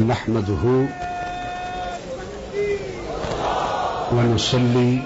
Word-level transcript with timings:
نحمده 0.00 0.64
ونصلي 4.12 5.02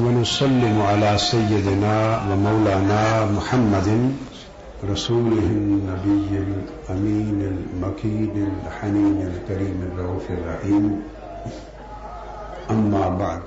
ونسلم 0.00 0.82
على 0.82 1.18
سيدنا 1.18 1.96
ومولانا 2.30 3.24
محمد 3.24 4.14
رسوله 4.90 5.46
النبي 5.58 6.30
الأمين 6.46 7.38
المكين 7.42 8.52
الحنين 8.66 9.18
الكريم 9.34 9.78
الرؤوف 9.92 10.30
الرحيم. 10.30 11.02
أما 12.70 13.08
بعد، 13.08 13.42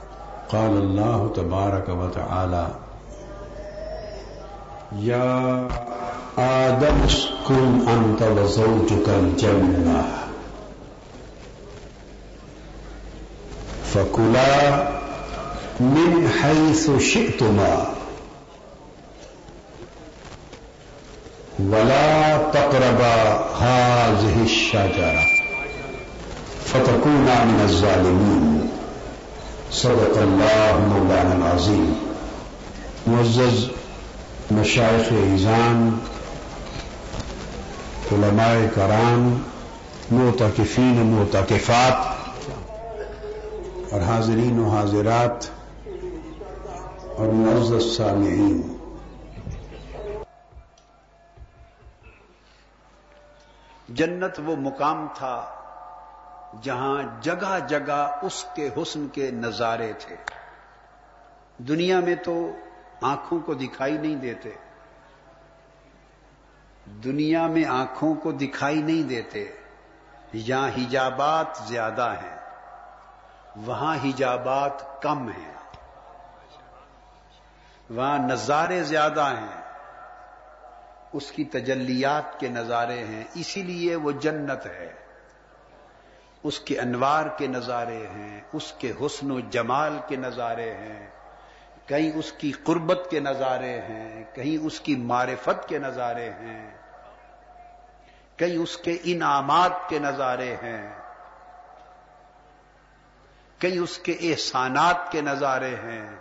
قال 0.50 0.72
الله 0.78 1.32
تبارك 1.36 1.90
وتعالى 1.90 2.68
يا 5.00 5.68
آدم 6.38 7.08
اسكن 7.44 7.88
أنت 7.88 8.22
وزوجك 8.22 9.10
الجنة 9.10 10.06
فكلا 13.94 14.88
من 15.80 16.30
حيث 16.42 16.92
شئتما. 17.00 17.86
ولا 21.60 22.38
تقربا 22.38 23.16
هذه 23.60 24.44
الشجرة. 24.44 25.26
فتكونا 26.66 27.44
من 27.44 27.60
الظالمين. 27.64 28.70
صدق 29.72 30.18
الله 30.18 30.80
مولانا 30.90 31.36
العظيم. 31.36 31.96
معزز 33.08 33.68
مشائخ 34.52 35.12
ایزان 35.12 36.00
علماء 38.14 38.56
کرام 38.76 39.44
معتکفین 40.12 41.06
معتکفات 41.06 41.94
اور 43.94 44.02
حاضرین 44.02 44.60
و 44.60 44.70
حاضرات 44.70 45.46
اور 47.18 47.28
معزز 47.28 47.98
سامعین۔ 47.98 48.78
جنت 53.90 54.40
وہ 54.46 54.56
مقام 54.56 55.08
تھا 55.14 55.46
جہاں 56.62 57.04
جگہ 57.22 57.58
جگہ 57.68 58.20
اس 58.22 58.46
کے 58.56 58.70
حسن 58.78 59.08
کے 59.08 59.32
نظارے 59.32 59.94
تھے۔ 60.00 60.16
دنیا 61.58 62.00
میں 62.00 62.16
تو 62.16 62.52
آنکھوں 63.02 63.40
کو 63.40 63.54
دکھائی 63.54 63.98
نہیں 63.98 64.16
دیتے۔ 64.16 64.50
دنیا 66.86 67.48
میں 67.48 67.66
آنکھوں 67.66 68.16
کو 68.16 68.32
دکھائی 68.32 68.82
نہیں 68.82 69.10
دیتے، 69.10 69.52
یہاں 70.34 70.70
حجابات 70.70 71.58
زیادہ 71.68 72.14
ہیں۔ 72.24 72.40
وہاں 73.56 73.96
حجابات 73.96 75.02
کم 75.02 75.28
ہیں۔ 75.28 75.54
وہاں 77.90 78.18
نظارے 78.18 78.84
زیادہ 78.84 79.22
ہیں۔ 79.22 79.62
اس 81.14 81.32
کی 81.32 81.44
تجلیات 81.44 82.40
کے 82.40 82.48
نظارے 82.48 83.06
ہیں، 83.06 83.24
اسی 83.34 83.64
لیے 83.64 83.96
وہ 83.96 84.12
جنت 84.12 84.66
ہے۔ 84.66 84.94
اس 86.44 86.60
کے 86.60 86.80
انوار 86.80 87.26
کے 87.38 87.48
نظارے 87.48 88.08
ہیں، 88.08 88.42
اس 88.54 88.74
کے 88.74 88.94
حسن 89.02 89.32
و 89.32 89.40
جمال 89.40 89.98
کے 90.08 90.16
نظارے 90.16 90.74
ہیں۔ 90.74 91.10
کہیں 91.86 92.12
اس 92.16 92.34
کی 92.34 92.52
قربت 92.52 93.08
کے 93.10 93.20
نظارے 93.20 93.82
ہیں، 93.82 94.24
کہیں 94.34 94.66
اس 94.66 94.80
کی 94.80 94.96
معرفت 94.96 95.70
کے 95.70 95.80
نظارے 95.80 96.30
ہیں، 96.30 96.78
کہیں 98.38 98.58
اس 98.58 98.78
کے 98.78 98.98
انعامات 99.04 99.72
کے 99.90 100.00
نظارے 100.00 100.56
ہیں، 100.56 101.00
کہیں 103.60 103.80
اس 103.80 103.98
کے 103.98 104.12
احسانات 104.12 105.12
کے 105.12 105.22
نظارے 105.22 105.76
ہیں۔ 105.76 106.16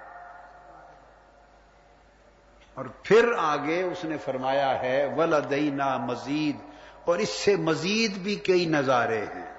اور 2.74 2.84
پھر 2.84 3.32
آگے 3.38 3.82
اس 3.82 4.04
نے 4.04 4.16
فرمایا 4.18 4.82
ہے 4.82 5.14
ولدینا 5.16 5.96
مزید 5.96 6.56
اور 7.04 7.18
اس 7.18 7.28
سے 7.28 7.56
مزید 7.56 8.12
بھی 8.12 8.34
کئی 8.34 8.64
نظارے 8.64 9.24
ہیں۔ 9.34 9.54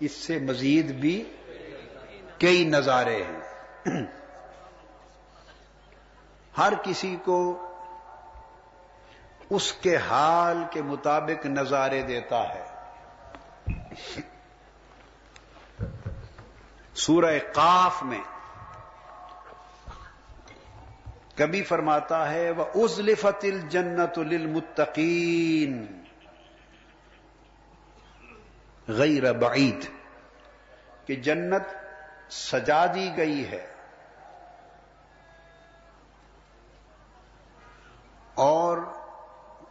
اس 0.00 0.12
سے 0.12 0.38
مزید 0.38 0.86
بھی 0.86 1.36
کئی 2.38 2.64
نظارے 2.64 3.22
ہیں۔ 3.22 3.39
ہر 6.58 6.72
کسی 6.82 7.16
کو 7.24 7.66
اس 9.50 9.72
کے 9.72 9.96
حال 9.96 10.64
کے 10.70 10.82
مطابق 10.82 11.46
نظارے 11.46 12.02
دیتا 12.02 12.42
ہے۔ 12.48 12.64
سورہ 16.94 17.38
قاف 17.52 18.02
میں 18.02 18.20
کبھی 21.36 21.62
فرماتا 21.62 22.32
ہے 22.32 22.50
وہ 22.50 22.64
ازلفت 22.74 23.44
الجنت 23.44 24.18
للمتقین 24.18 26.02
غیر 28.88 29.32
بعید، 29.32 29.86
کہ 31.06 31.14
جنت 31.14 31.62
سجا 32.32 32.86
دی 32.86 33.10
گئی 33.16 33.50
ہے۔ 33.50 33.69
اور 38.40 38.78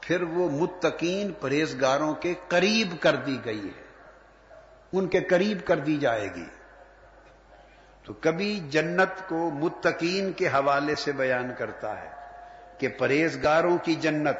پھر 0.01 0.21
وہ 0.21 0.49
متقین 0.49 1.31
پرہیزگاروں 1.39 2.13
کے 2.13 2.33
قریب 2.47 2.95
کر 2.99 3.15
دی 3.15 3.37
گئی 3.45 3.67
ہے۔ 3.67 3.83
ان 4.93 5.07
کے 5.07 5.19
قریب 5.19 5.67
کر 5.67 5.77
دی 5.77 5.97
جائے 5.97 6.35
گی۔ 6.35 6.45
تو 8.03 8.13
کبھی 8.13 8.59
جنت 8.69 9.29
کو 9.29 9.49
متقین 9.49 10.31
کے 10.31 10.47
حوالے 10.47 10.95
سے 10.95 11.11
بیان 11.11 11.51
کرتا 11.57 12.01
ہے 12.01 12.09
کہ 12.77 12.87
پرہیزگاروں 12.87 13.77
کی 13.77 13.95
جنت 13.95 14.37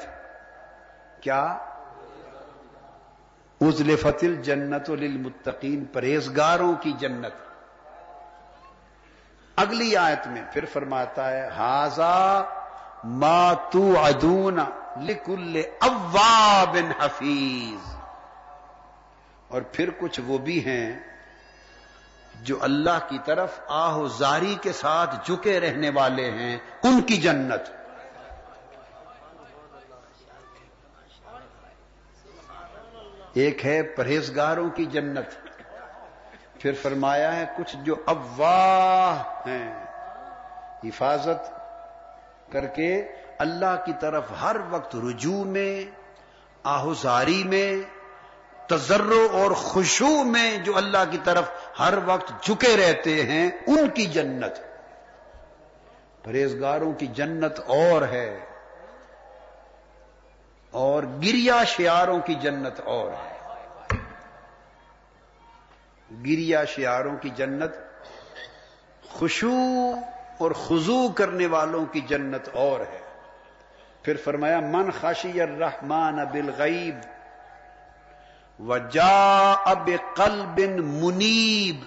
کیا؟ 1.22 1.44
ازل 3.61 3.96
فتل 3.96 4.35
جنت 4.35 4.90
للمتقین، 4.90 5.85
پرہیزگاروں 5.85 6.73
کی 6.81 6.91
جنت۔ 6.91 7.34
اگلی 9.56 9.96
آیت 9.96 10.28
میں 10.28 10.41
پھر 10.53 10.66
فرماتا 10.66 11.31
ہے 11.31 11.47
ہاضا 11.47 12.41
ماتو 13.03 13.93
ادون 13.99 14.59
لکل 15.01 15.61
اواب 15.81 16.77
حفیظ۔ 16.99 17.95
اور 19.47 19.61
پھر 19.61 19.89
کچھ 19.99 20.19
وہ 20.27 20.37
بھی 20.37 20.65
ہیں 20.65 20.99
جو 22.41 22.57
اللہ 22.61 23.09
کی 23.09 23.17
طرف 23.25 23.59
آہ 23.67 23.99
زاری 24.17 24.55
کے 24.61 24.71
ساتھ 24.71 25.15
جھکے 25.25 25.59
رہنے 25.59 25.89
والے 25.89 26.31
ہیں، 26.31 26.57
ان 26.83 27.01
کی 27.01 27.17
جنت۔ 27.17 27.61
ایک 33.33 33.66
ہے 33.66 33.83
پرہیزگاروں 33.83 34.69
کی 34.69 34.85
جنت۔ 34.85 35.47
پھر 36.59 36.71
فرمایا 36.81 37.35
ہے، 37.35 37.45
کچھ 37.57 37.77
جو 37.83 37.95
افواہ 38.05 39.23
ہیں، 39.47 39.85
حفاظت 40.83 41.59
کر 42.51 42.67
کے 42.67 43.07
اللہ 43.37 43.85
کی 43.85 43.91
طرف 43.99 44.23
ہر 44.41 44.55
وقت 44.69 44.95
رجوع 44.95 45.43
میں، 45.43 45.91
آہوزاری 46.63 47.43
میں 47.43 47.99
تجرو 48.69 49.27
اور 49.31 49.51
خوشو 49.51 50.23
میں 50.23 50.57
جو 50.57 50.77
اللہ 50.77 51.11
کی 51.11 51.17
طرف 51.23 51.43
ہر 51.79 51.93
وقت 52.05 52.43
جھکے 52.43 52.77
رہتے 52.77 53.23
ہیں، 53.23 53.49
ان 53.67 53.89
کی 53.89 54.05
جنت۔ 54.05 54.53
پرہیزگاروں 56.23 56.93
کی 56.93 57.07
جنت 57.07 57.59
اور 57.67 58.01
ہے۔ 58.01 58.39
اور 60.72 61.03
گریا 61.03 61.63
شیاروں 61.63 62.19
کی 62.19 62.34
جنت 62.34 62.79
اور 62.79 63.11
ہے۔ 63.11 63.40
گریا 66.22 66.66
شیاروں 66.66 67.17
کی 67.17 67.29
جنت 67.29 67.72
خوشو 69.09 69.93
اور 70.40 70.52
خضو 70.52 71.09
کرنے 71.09 71.46
والوں 71.46 71.86
کی 71.86 72.02
جنت 72.02 72.50
اور 72.53 72.80
ہے۔ 72.80 73.00
پھر 74.03 74.16
فرمایا، 74.24 74.59
من 74.59 74.91
خاشی 74.91 75.41
الرحمان 75.41 76.16
بالغیب 76.16 76.96
وجا 78.59 79.53
اب 79.66 79.90
قلب 80.16 80.59
بن 80.59 80.86
منیب. 80.86 81.84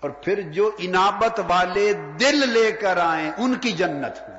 اور 0.00 0.10
پھر 0.10 0.40
جو 0.40 0.70
انابت 0.78 1.40
والے 1.48 1.92
دل 1.92 2.48
لے 2.48 2.72
کر 2.72 2.96
آئیں، 2.96 3.30
ان 3.38 3.54
کی 3.54 3.72
جنت 3.72 4.30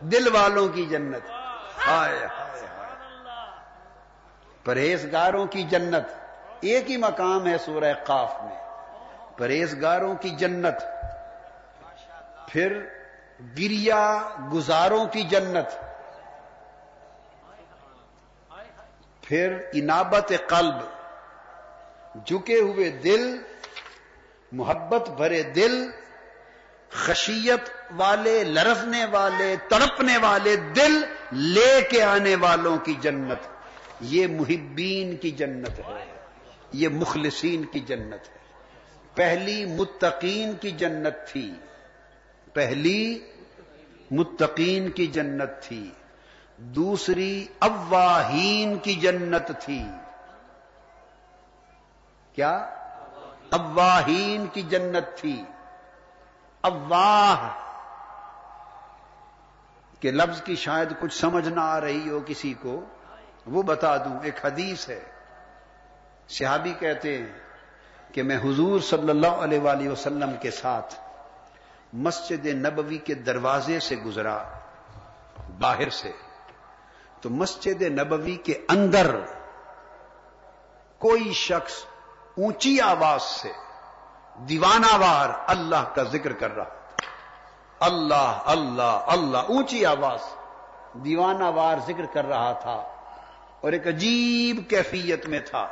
دل 0.00 0.36
والوں 0.36 0.68
کی 0.68 0.86
جنت۔ 0.86 1.30
ہائے 1.86 2.18
ہائے 2.18 2.66
ہائے۔ 2.76 2.94
پرہیزگاروں 4.64 5.46
کی 5.46 5.62
جنت۔ 5.62 6.14
ایک 6.60 6.90
ہی 6.90 6.96
مقام 6.96 7.46
ہے 7.46 7.58
سورہ 7.58 7.92
قاف 8.06 8.34
میں۔ 8.40 8.88
پرہیزگاروں 9.36 10.14
کی 10.14 10.30
جنت۔ 10.30 10.99
پھر 12.52 12.86
گریا 13.58 14.28
گزاروں 14.52 15.06
کی 15.06 15.22
جنت، 15.22 15.70
پھر 19.22 19.56
انابت 19.72 20.32
قلب، 20.46 20.74
جھکے 22.26 22.56
ہوئے 22.56 22.90
دل، 22.90 23.36
محبت 24.52 25.10
بھرے 25.10 25.42
دل، 25.42 25.90
خشیت 26.90 27.70
والے، 27.96 28.44
لرزنے 28.44 29.04
والے، 29.04 29.56
تڑپنے 29.68 30.16
والے 30.16 30.56
دل 30.56 31.00
لے 31.32 31.80
کے 31.90 32.02
آنے 32.02 32.34
والوں 32.34 32.78
کی 32.78 32.94
جنت۔ 33.00 33.46
یہ 34.00 34.26
محبین 34.26 35.16
کی 35.16 35.30
جنت 35.30 35.78
ہے، 35.78 36.16
یہ 36.72 36.88
مخلصین 36.88 37.64
کی 37.64 37.80
جنت 37.80 38.28
ہے۔ 38.28 38.38
پہلی 39.14 39.64
متقین 39.64 40.52
کی 40.60 40.70
جنت 40.70 41.14
تھی۔ 41.32 41.54
پہلی 42.52 43.18
متقین 44.10 44.90
کی 44.90 45.06
جنت 45.06 45.50
تھی، 45.62 45.90
دوسری 46.56 47.46
اواہین 47.58 48.78
کی 48.78 48.94
جنت 48.94 49.52
تھی۔ 49.60 49.84
کیا؟ 52.34 52.56
اواہین 53.52 54.46
کی 54.52 54.62
جنت 54.62 55.18
تھی۔ 55.18 55.44
اواہ 56.60 57.48
کہ 60.00 60.10
لفظ 60.10 60.42
کی 60.42 60.56
شاید 60.56 60.92
کچھ 61.00 61.20
سمجھ 61.20 61.48
نہ 61.48 61.60
آ 61.60 61.80
رہی 61.80 62.10
ہو 62.10 62.20
کسی 62.26 62.54
کو، 62.54 62.84
وہ 63.46 63.62
بتا 63.62 63.96
دوں، 63.96 64.18
ایک 64.22 64.46
حدیث 64.46 64.88
ہے۔ 64.88 65.00
صحابی 66.28 66.72
کہتے 66.78 67.18
ہیں 67.18 67.26
کہ 68.12 68.22
میں 68.22 68.36
حضور 68.36 68.80
صلی 68.80 69.10
اللہ 69.10 69.26
علیہ 69.26 69.60
وآلہ 69.60 69.88
وسلم 69.88 70.30
کے 70.40 70.50
ساتھ 70.50 70.94
مسجد 71.92 72.46
نبوی 72.46 72.98
کے 72.98 73.14
دروازے 73.14 73.80
سے 73.80 73.96
گزرا، 73.96 74.44
باہر 75.60 75.90
سے۔ 75.90 76.12
تو 77.20 77.30
مسجد 77.30 77.82
نبوی 77.82 78.36
کے 78.36 78.66
اندر 78.68 79.16
کوئی 80.98 81.32
شخص 81.32 81.72
اونچی 82.36 82.80
آواز 82.80 83.22
سے 83.22 83.52
دیوانہ 84.48 84.96
وار 84.96 85.28
اللہ 85.46 85.94
کا 85.94 86.02
ذکر 86.02 86.32
کر 86.32 86.56
رہا۔ 86.56 86.64
اللہ 87.80 88.42
اللہ 88.44 89.04
اللہ، 89.06 89.38
اونچی 89.38 89.86
آواز 89.86 90.20
دیوانہ 91.04 91.44
وار 91.44 91.76
ذکر 91.86 92.06
کر 92.12 92.24
رہا 92.24 92.52
تھا 92.52 92.76
اور 93.60 93.72
ایک 93.72 93.86
عجیب 93.86 94.70
کیفیت 94.70 95.26
میں 95.26 95.40
تھا۔ 95.40 95.68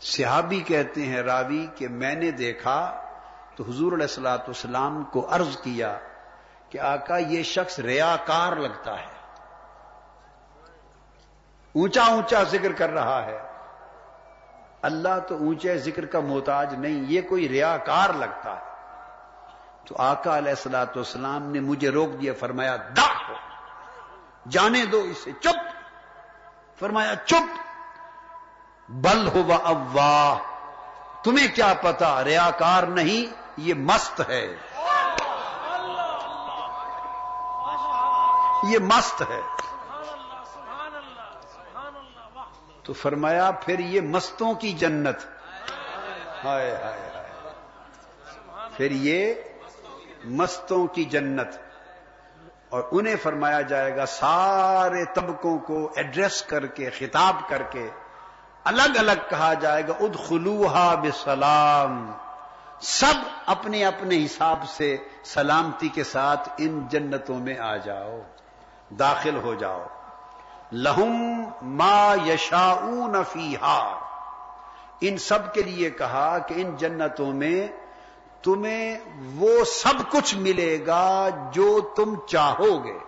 صحابی 0.00 0.60
کہتے 0.60 1.06
ہیں، 1.06 1.22
راوی، 1.22 1.66
کہ 1.76 1.88
میں 1.88 2.14
نے 2.14 2.30
دیکھا 2.30 3.06
تو 3.60 3.66
حضور 3.68 3.92
علیہ 3.92 4.02
السلاۃ 4.02 4.38
والسلام 4.38 5.04
کو 5.04 5.26
عرض 5.30 5.56
کیا 5.60 5.98
کہ 6.70 6.80
آقا 6.80 7.16
یہ 7.16 7.42
شخص 7.42 7.78
ریاکار 7.78 8.52
لگتا 8.52 9.00
ہے۔ 9.00 9.38
اونچا 11.74 12.02
اونچا 12.02 12.42
ذکر 12.42 12.72
کر 12.72 12.90
رہا 12.90 13.26
ہے۔ 13.26 13.38
اللہ 14.82 15.18
تو 15.28 15.34
اونچے 15.34 15.78
ذکر 15.78 16.06
کا 16.06 16.20
محتاج 16.20 16.74
نہیں، 16.74 17.04
یہ 17.06 17.22
کوئی 17.22 17.48
ریاکار 17.48 18.10
لگتا 18.10 18.56
ہے۔ 18.56 18.64
تو 19.86 19.94
آقا 19.98 20.38
علیہ 20.38 20.50
السلاۃ 20.50 20.96
والسلام 20.96 21.42
نے 21.42 21.60
مجھے 21.60 21.88
روک 21.88 22.20
دیا، 22.20 22.32
فرمایا 22.40 22.76
دا 22.76 23.32
جانے 24.48 24.84
دو 24.84 25.00
اسے، 25.00 25.32
چپ۔ 25.40 25.88
فرمایا، 26.78 27.14
چپ۔ 27.16 27.58
بل 28.88 29.28
ہوا 29.28 29.56
اوا 29.56 30.38
تمہیں 31.24 31.48
کیا 31.54 31.74
پتا 31.82 32.24
ریاکار 32.24 32.82
نہیں 32.82 33.39
یہ 33.60 33.74
مست 33.74 34.20
ہے۔ 34.28 34.56
یہ 38.70 38.78
مست 38.78 39.22
ہے۔ 39.22 39.40
تو 42.82 42.92
فرمایا 42.92 43.50
پھر 43.50 43.78
یہ 43.78 44.00
مستوں 44.00 44.54
کی 44.54 44.72
جنت۔ 44.72 45.16
ہائے 46.44 46.76
ہائے 46.84 47.10
ہائے۔ 47.14 47.50
پھر 48.76 48.90
یہ 48.90 49.34
مستوں 50.24 50.86
کی 50.86 51.04
جنت۔ 51.04 51.48
اور 52.68 52.82
انہیں 52.92 53.16
فرمایا 53.22 53.60
جائے 53.60 53.96
گا 53.96 54.06
سارے 54.06 55.04
طبقوں 55.04 55.58
کو 55.58 55.92
ایڈریس 55.96 56.42
کر 56.42 56.66
کے، 56.66 56.90
خطاب 56.90 57.36
کر 57.48 57.62
کے 57.62 57.90
الگ 58.64 58.98
الگ 58.98 59.28
کہا 59.30 59.54
جائے 59.54 59.88
گا 59.88 59.92
ادخلوہا 60.00 60.94
بسلام۔ 60.94 62.12
سب 62.80 63.14
اپنے 63.46 63.84
اپنے 63.84 64.24
حساب 64.24 64.58
سے 64.68 64.96
سلامتی 65.24 65.88
کے 65.88 66.04
ساتھ 66.04 66.48
ان 66.58 66.88
جنتوں 66.88 67.38
میں 67.38 67.58
آ 67.58 67.76
جاؤ، 67.76 68.20
داخل 68.90 69.36
ہو 69.36 69.54
جاؤ۔ 69.54 69.84
لہم 70.72 71.42
ما 71.62 72.14
یشا 72.26 72.74
فیہا۔ 73.32 74.00
ان 75.00 75.18
سب 75.18 75.54
کے 75.54 75.62
لیے 75.62 75.90
کہا 75.90 76.38
کہ 76.38 76.54
ان 76.56 76.76
جنتوں 76.76 77.32
میں 77.32 77.68
تمہیں 78.42 78.98
وہ 79.34 79.64
سب 79.64 80.10
کچھ 80.10 80.34
ملے 80.34 80.86
گا 80.86 81.28
جو 81.52 81.80
تم 81.80 82.14
چاہو 82.26 82.84
گے 82.84 82.98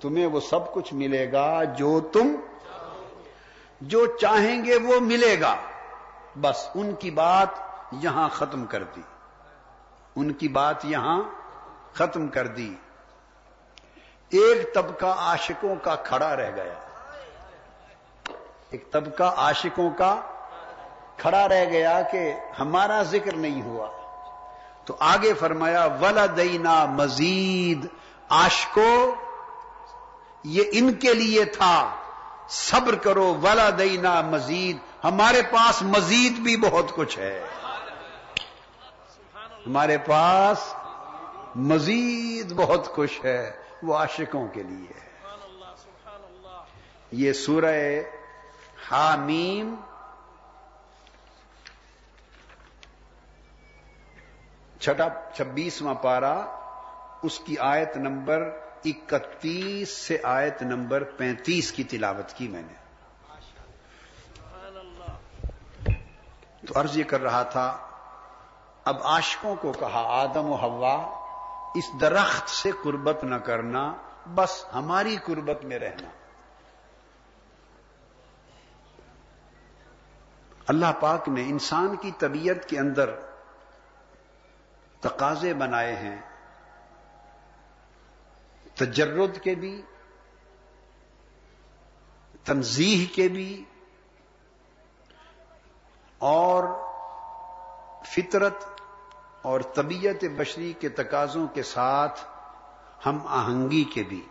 تمہیں 0.00 0.26
وہ 0.26 0.40
سب 0.40 0.72
کچھ 0.72 0.94
ملے 0.94 1.32
گا 1.32 1.64
جو 1.64 2.00
تم 2.00 2.36
جو 3.80 4.06
چاہیں 4.06 4.64
گے 4.64 4.76
وہ 4.76 5.00
ملے 5.00 5.40
گا۔ 5.40 5.56
بس 6.40 6.68
ان 6.74 6.94
کی 6.94 7.10
بات 7.10 7.48
یہاں 7.92 8.28
ختم 8.28 8.66
کر 8.66 8.82
دی۔ 8.82 9.00
ان 10.16 10.32
کی 10.32 10.48
بات 10.48 10.84
یہاں 10.84 11.22
ختم 11.94 12.28
کر 12.28 12.46
دی۔ 12.46 12.74
ایک 14.30 14.74
طبقہ 14.74 15.06
عاشقوں 15.06 15.76
کا 15.76 15.94
کھڑا 15.94 16.36
رہ 16.36 16.50
گیا۔ 16.50 16.74
ایک 18.70 18.90
طبقہ 18.90 19.22
عاشقوں 19.22 19.90
کا 19.90 20.20
کھڑا 21.16 21.48
رہ 21.48 21.64
گیا 21.64 22.02
کہ 22.02 22.34
ہمارا 22.60 23.02
ذکر 23.02 23.36
نہیں 23.36 23.62
ہوا۔ 23.62 23.88
تو 24.84 24.96
آگے 25.00 25.34
فرمایا 25.34 25.88
ولا 26.00 26.26
دینا 26.36 26.84
مزید 26.84 27.86
آشکو 28.28 29.14
یہ 30.44 30.62
ان 30.72 30.92
کے 30.92 31.14
لیے 31.14 31.44
تھا۔ 31.44 31.90
صبر 32.48 32.94
کرو 32.94 33.36
ولا 33.42 33.68
دینا 33.78 34.20
مزید 34.20 34.78
ہمارے 35.04 35.42
پاس 35.42 35.82
مزید 35.82 36.32
بھی 36.32 36.56
بہت 36.56 36.92
کچھ 36.94 37.18
ہے۔ 37.18 37.44
ہمارے 39.66 39.98
پاس 39.98 40.74
مزید 41.56 42.52
بہت 42.52 42.94
کچھ 42.94 43.24
ہے، 43.24 43.52
وہ 43.82 43.96
عاشقوں 43.96 44.48
کے 44.48 44.62
لیے 44.62 44.86
ہے۔ 44.88 45.12
یہ 47.12 47.32
سورہ 47.32 48.00
حامیم 48.90 49.74
چھٹا 54.80 55.08
چھبیسواں 55.34 55.94
پارا 55.94 56.34
اس 57.22 57.38
کی 57.38 57.58
آیت 57.58 57.96
نمبر 57.96 58.58
اکتیس 58.84 59.88
سے 59.88 60.18
آیت 60.22 60.62
نمبر 60.62 61.04
پینتیس 61.04 61.72
کی 61.72 61.84
تلاوت 61.84 62.32
کی 62.32 62.48
میں 62.48 62.62
نے۔ 62.62 62.74
تو 66.66 66.80
عرض 66.80 66.96
یہ 66.96 67.04
کر 67.04 67.20
رہا 67.20 67.42
تھا 67.42 67.91
اب 68.84 69.02
عاشقوں 69.04 69.54
کو 69.56 69.72
کہا، 69.72 70.02
آدم 70.20 70.52
و 70.52 70.56
ہوا 70.56 70.94
اس 71.74 71.90
درخت 72.00 72.50
سے 72.50 72.70
قربت 72.84 73.24
نہ 73.24 73.34
کرنا، 73.34 73.92
بس 74.34 74.64
ہماری 74.74 75.16
قربت 75.16 75.64
میں 75.64 75.78
رہنا۔ 75.78 76.08
اللہ 80.68 80.92
پاک 81.00 81.28
نے 81.28 81.42
انسان 81.42 81.96
کی 81.96 82.10
طبیعت 82.18 82.68
کے 82.68 82.78
اندر 82.78 83.10
تقاضے 85.00 85.54
بنائے 85.54 85.94
ہیں، 85.96 86.16
تجرد 88.74 89.38
کے 89.42 89.54
بھی 89.54 89.82
تنظیح 92.44 93.06
کے 93.14 93.28
بھی، 93.28 93.64
اور 96.18 96.64
فطرت 98.04 98.64
اور 99.42 99.60
طبیعت 99.60 100.24
بشری 100.36 100.72
کے 100.80 100.88
تقاضوں 100.88 101.46
کے 101.46 101.62
ساتھ 101.62 102.20
ہم 103.06 103.18
آہنگی 103.26 103.84
کے 103.84 104.02
بھی۔ 104.02 104.26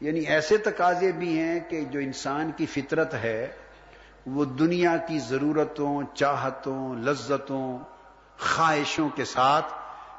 یعنی 0.00 0.20
ایسے 0.20 0.56
تقاضے 0.56 1.12
بھی 1.12 1.38
ہیں 1.38 1.60
کہ 1.68 1.84
جو 1.84 2.00
انسان 2.00 2.50
کی 2.56 2.66
فطرت 2.66 3.14
ہے، 3.14 3.52
وہ 4.26 4.44
دنیا 4.44 4.96
کی 4.96 5.18
ضرورتوں، 5.18 6.02
چاہتوں، 6.14 6.94
لذتوں، 6.94 7.78
خواہشوں 8.38 9.08
کے 9.08 9.24
ساتھ 9.24 9.72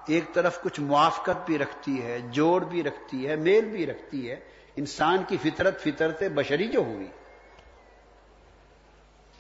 ایک 0.08 0.34
طرف 0.34 0.62
کچھ 0.62 0.80
موافقت 0.80 1.46
بھی 1.46 1.58
رکھتی 1.58 2.04
ہے، 2.04 2.20
جوڑ 2.20 2.64
بھی 2.64 2.84
رکھتی 2.84 3.28
ہے، 3.28 3.36
میل 3.36 3.66
بھی 3.66 3.86
رکھتی 3.86 4.30
ہے۔ 4.30 4.36
انسان 4.76 5.18
کی 5.28 5.38
فطرت 5.38 5.84
فطرت 5.84 6.24
بشری 6.36 6.68
جو 6.68 6.80
ہوئی۔ 6.80 7.08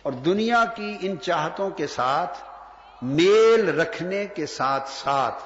اور 0.03 0.13
دنیا 0.13 0.65
کی 0.75 0.97
ان 1.01 1.19
چاہتوں 1.19 1.69
کے 1.69 1.87
ساتھ، 1.87 2.37
میل 3.01 3.79
رکھنے 3.79 4.25
کے 4.25 4.45
ساتھ 4.45 4.89
ساتھ 4.89 5.43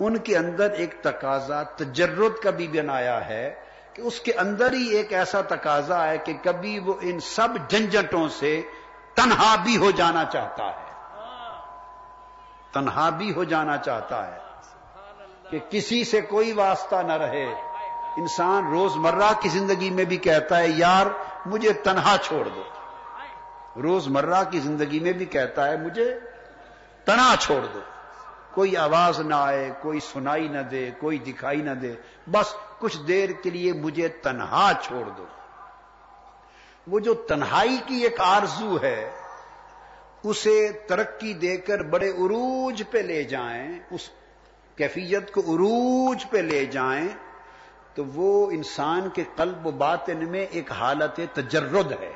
ان 0.00 0.16
کے 0.16 0.36
اندر 0.36 0.70
ایک 0.70 1.02
تقاضا، 1.02 1.62
تجرد 1.62 2.42
کا 2.42 2.50
بھی 2.50 2.68
بنایا 2.68 3.28
ہے 3.28 3.54
کہ 3.92 4.02
اس 4.02 4.20
کے 4.20 4.32
اندر 4.32 4.72
ہی 4.72 4.88
ایک 4.88 5.12
ایسا 5.12 5.40
تقاضا 5.40 6.08
ہے 6.08 6.18
کہ 6.18 6.32
کبھی 6.42 6.78
وہ 6.78 6.94
ان 7.00 7.20
سب 7.20 7.48
جنجٹوں 7.68 8.28
سے 8.28 8.62
تنہا 9.14 9.56
بھی 9.56 9.76
ہو 9.76 9.90
جانا 9.90 10.24
چاہتا 10.24 10.64
ہے۔ 10.64 10.92
تنہا 12.72 13.10
بھی 13.10 13.34
ہو 13.34 13.44
جانا 13.44 13.76
چاہتا 13.76 14.26
ہے 14.26 14.38
کہ 15.50 15.58
کسی 15.70 16.04
سے 16.04 16.20
کوئی 16.20 16.52
واسطہ 16.52 16.96
نہ 16.96 17.12
رہے۔ 17.12 17.46
انسان 18.16 18.70
روز 18.70 18.96
مرہ 18.96 19.32
کی 19.40 19.48
زندگی 19.48 19.90
میں 19.90 20.04
بھی 20.04 20.16
کہتا 20.16 20.58
ہے، 20.58 20.68
یار، 20.68 21.06
مجھے 21.46 21.72
تنہا 21.72 22.16
چھوڑ 22.22 22.48
دو۔ 22.48 22.62
روز 23.82 24.08
مرہ 24.08 24.44
کی 24.50 24.60
زندگی 24.60 25.00
میں 25.00 25.12
بھی 25.12 25.24
کہتا 25.24 25.68
ہے 25.68 25.76
مجھے 25.76 26.18
تنہا 27.04 27.34
چھوڑ 27.40 27.66
دو۔ 27.74 27.80
کوئی 28.54 28.76
آواز 28.76 29.20
نہ 29.20 29.34
آئے، 29.34 29.70
کوئی 29.82 30.00
سنائی 30.00 30.48
نہ 30.48 30.58
دے، 30.58 30.90
کوئی 30.98 31.18
دکھائی 31.18 31.62
نہ 31.62 31.70
دے۔ 31.70 31.94
بس 32.30 32.54
کچھ 32.78 32.98
دیر 33.08 33.30
کے 33.42 33.50
لیے 33.50 33.72
مجھے 33.72 34.08
تنہا 34.08 34.72
چھوڑ 34.82 35.10
دو۔ 35.16 35.24
وہ 36.86 37.00
جو 37.00 37.14
تنہائی 37.14 37.76
کی 37.86 37.94
ایک 37.94 38.16
آرزو 38.18 38.76
ہے، 38.82 39.10
اسے 40.24 40.72
ترقی 40.88 41.32
دے 41.32 41.56
کر 41.56 41.82
بڑے 41.82 42.10
عروج 42.10 42.82
پہ 42.90 42.98
لے 42.98 43.24
جائیں، 43.24 43.78
اس 43.90 44.10
کیفیت 44.76 45.32
کو 45.32 45.40
عروج 45.40 46.24
پہ 46.30 46.38
لے 46.38 46.66
جائیں، 46.66 47.08
تو 47.94 48.04
وہ 48.04 48.50
انسان 48.50 49.08
کے 49.08 49.24
قلب 49.36 49.66
و 49.66 49.70
باطن 49.70 50.30
میں 50.30 50.46
ایک 50.50 50.72
حالت 50.72 51.20
تجرد 51.34 51.92
ہے۔ 51.92 52.12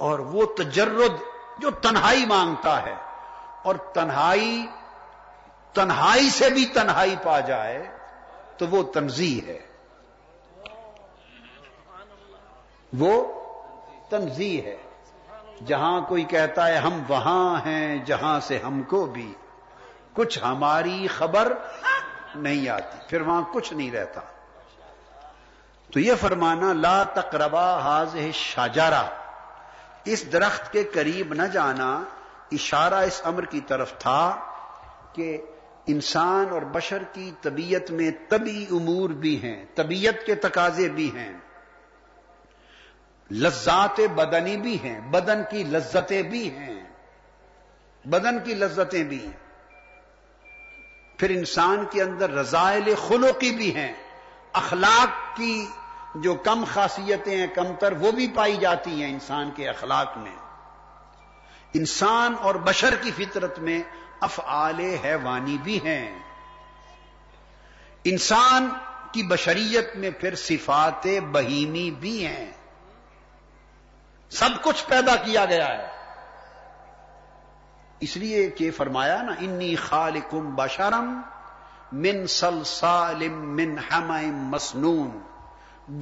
اور 0.00 0.18
وہ 0.18 0.46
تجرد 0.56 1.12
جو 1.58 1.70
تنہائی 1.70 2.26
مانگتا 2.26 2.82
ہے 2.82 2.94
اور 3.62 3.74
تنہائی 3.74 4.66
تنہائی 5.72 6.30
سے 6.30 6.50
بھی 6.50 6.66
تنہائی 6.66 7.16
پا 7.22 7.40
جائے 7.40 7.86
تو 8.56 8.66
وہ 8.66 8.82
تنظیم 8.82 9.48
ہے۔ 9.48 9.58
وہ 12.98 13.40
تنظیم 14.10 14.64
ہے۔ 14.64 14.76
جہاں 15.66 16.00
کوئی 16.00 16.24
کہتا 16.24 16.66
ہے 16.66 16.76
ہم 16.76 17.02
وہاں 17.08 17.66
ہیں، 17.66 18.04
جہاں 18.04 18.40
سے 18.40 18.58
ہم 18.58 18.82
کو 18.82 19.06
بھی 19.06 19.34
کچھ 20.12 20.38
ہماری 20.42 21.06
خبر 21.06 21.52
نہیں 22.34 22.68
آتی، 22.68 22.98
پھر 23.08 23.20
وہاں 23.20 23.42
کچھ 23.52 23.72
نہیں 23.72 23.90
رہتا۔ 23.90 24.20
تو 25.92 26.00
یہ 26.00 26.14
فرمانا، 26.14 26.72
لا 26.72 27.02
تقربا 27.02 27.80
حاض 27.80 28.16
شاجارہ 28.34 29.02
اس 30.04 30.32
درخت 30.32 30.72
کے 30.72 30.84
قریب 30.84 31.34
نہ 31.34 31.42
جانا 31.42 32.04
اشارہ 32.52 32.94
اس 32.94 33.20
امر 33.24 33.44
کی 33.44 33.60
طرف 33.60 33.98
تھا 33.98 34.40
کہ 35.12 35.38
انسان 35.86 36.46
اور 36.50 36.62
بشر 36.62 37.02
کی 37.12 37.30
طبیعت 37.42 37.90
میں 37.90 38.10
طبی 38.28 38.66
امور 38.70 39.10
بھی 39.10 39.42
ہیں، 39.42 39.64
طبیعت 39.74 40.26
کے 40.26 40.34
تقاضے 40.34 40.88
بھی 40.88 41.10
ہیں، 41.16 41.32
لذات 43.30 44.00
بدنی 44.14 44.56
بھی 44.56 44.76
ہیں، 44.84 45.00
بدن 45.00 45.42
کی 45.50 45.64
لذتیں 45.64 46.22
بھی 46.22 46.50
ہیں، 46.50 46.84
بدن 48.04 48.38
کی 48.44 48.54
لذتیں 48.54 49.04
بھی 49.04 49.24
ہیں۔ 49.24 49.38
پھر 51.18 51.30
انسان 51.30 51.84
کے 51.90 52.02
اندر 52.02 52.30
رضائل 52.30 52.94
خلوقی 53.08 53.50
بھی 53.50 53.74
ہیں، 53.74 53.92
اخلاق 54.52 55.36
کی 55.36 55.66
جو 56.14 56.34
کم 56.34 56.64
خاصیتیں 56.72 57.36
ہیں 57.36 57.46
کم 57.46 57.66
تر 57.78 57.92
وہ 57.92 58.10
بھی 58.10 58.32
پائی 58.34 58.56
جاتی 58.56 59.02
ہیں 59.02 59.12
انسان 59.12 59.50
کے 59.50 59.68
اخلاق 59.68 60.18
میں۔ 60.18 60.36
انسان 61.74 62.34
اور 62.40 62.54
بشر 62.54 62.94
کی 62.94 63.10
فطرت 63.10 63.58
میں 63.58 63.82
افعال 64.20 64.80
حیوانی 65.04 65.58
بھی 65.58 65.78
ہیں۔ 65.84 66.18
انسان 68.04 68.68
کی 69.12 69.22
بشریت 69.22 69.96
میں 69.96 70.10
پھر 70.10 70.34
صفات 70.34 71.06
بہیمی 71.32 71.90
بھی 71.90 72.26
ہیں۔ 72.26 72.50
سب 74.30 74.50
کچھ 74.62 74.84
پیدا 74.88 75.16
کیا 75.16 75.44
گیا 75.44 75.68
ہے۔ 75.68 75.88
اس 78.00 78.16
لیے 78.16 78.50
کہ 78.50 78.70
فرمایا 78.70 79.22
نا، 79.22 79.32
انی 79.40 79.76
خالقم 79.76 80.54
بشرم 80.54 81.20
من 81.92 82.26
سلسالم 82.26 83.54
من 83.56 83.76
ہم 83.92 84.12
مسنون 84.30 85.29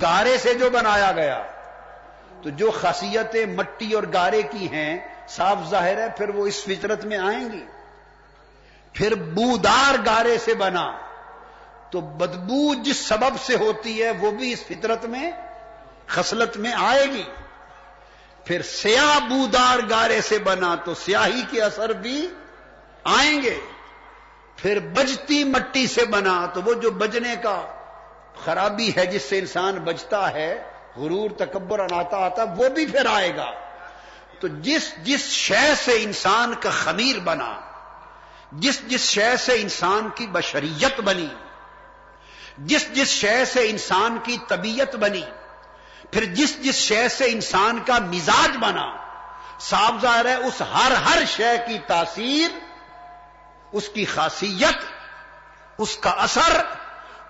گارے 0.03 0.39
سے 0.39 0.55
جو 0.55 0.71
بنایا 0.71 1.13
گیا، 1.13 1.43
تو 2.43 2.51
جو 2.51 2.71
خاصیتیں 2.71 3.47
مٹی 3.47 3.93
اور 3.93 4.03
گارے 4.13 4.43
کی 4.43 4.69
ہیں، 4.69 4.99
صاف 5.29 5.59
ظاہر 5.71 5.97
ہے، 5.97 6.07
پھر 6.17 6.29
وہ 6.29 6.47
اس 6.47 6.65
فطرت 6.65 7.05
میں 7.05 7.19
آئیں 7.19 7.53
گی۔ 7.53 7.65
پھر 8.93 9.15
بودار 9.15 9.95
گارے 10.07 10.39
سے 10.39 10.55
بنا، 10.55 10.99
تو 11.91 12.01
بدبو 12.01 12.75
جس 12.75 12.97
سبب 12.97 13.41
سے 13.47 13.57
ہوتی 13.57 14.03
ہے، 14.03 14.11
وہ 14.11 14.31
بھی 14.31 14.53
اس 14.53 14.65
فطرت 14.65 15.05
میں، 15.05 15.31
خصلت 16.07 16.57
میں 16.57 16.73
آئے 16.73 17.07
گی۔ 17.07 17.25
پھر 18.45 18.63
سیاہ 18.63 19.21
بودار 19.21 19.79
گارے 19.91 20.21
سے 20.21 20.39
بنا، 20.39 20.75
تو 20.75 20.95
سیاہی 20.95 21.43
کے 21.51 21.63
اثر 21.63 21.93
بھی 21.93 22.29
آئیں 23.05 23.43
گے۔ 23.43 23.61
پھر 24.57 24.79
بجتی 24.79 25.45
مٹی 25.45 25.87
سے 25.87 26.05
بنا، 26.05 26.47
تو 26.47 26.63
وہ 26.63 26.75
جو 26.75 26.91
بجنے 26.91 27.35
کا 27.43 27.78
خرابی 28.45 28.91
ہے 28.97 29.07
جس 29.07 29.23
سے 29.23 29.39
انسان 29.39 29.75
بجتا 29.75 30.33
ہے، 30.33 30.63
غرور، 30.97 31.31
تکبر، 31.39 31.79
اناتا 31.79 32.17
آتا، 32.17 32.43
وہ 32.57 32.69
بھی 32.69 32.87
پھر 32.87 33.07
آئے 33.07 33.37
گا۔ 33.37 33.51
تو 34.41 34.49
جس 34.49 34.93
جس 34.99 35.21
شے 35.21 35.75
سے 35.85 36.03
انسان 36.03 36.55
کا 36.61 36.71
خمیر 36.71 37.19
بنا، 37.19 37.61
جس 38.53 38.81
جس 38.89 39.01
شے 39.01 39.37
سے 39.37 39.53
انسان 39.63 40.09
کی 40.15 40.27
بشریت 40.27 41.01
بنی، 41.01 41.29
جس 42.59 42.95
جس 42.95 43.09
شے 43.09 43.45
سے 43.45 43.71
انسان 43.71 44.19
کی 44.23 44.37
طبیعت 44.49 44.97
بنی، 44.97 45.23
پھر 46.11 46.25
جس 46.25 46.65
جس 46.65 46.75
شے 46.75 47.09
سے 47.09 47.25
انسان 47.25 47.79
کا 47.87 47.99
مزاج 47.99 48.57
بنا، 48.57 48.97
صاف 49.61 50.03
ظاہر 50.03 50.27
ہے، 50.27 50.35
اس 50.35 50.61
ہر 50.61 50.93
ہر 50.93 51.23
شے 51.37 51.57
کی 51.67 51.79
تاثیر، 51.87 52.59
اس 53.73 53.89
کی 53.89 54.05
خاصیت، 54.05 54.85
اس 55.79 55.97
کا 55.97 56.11
اثر 56.11 56.63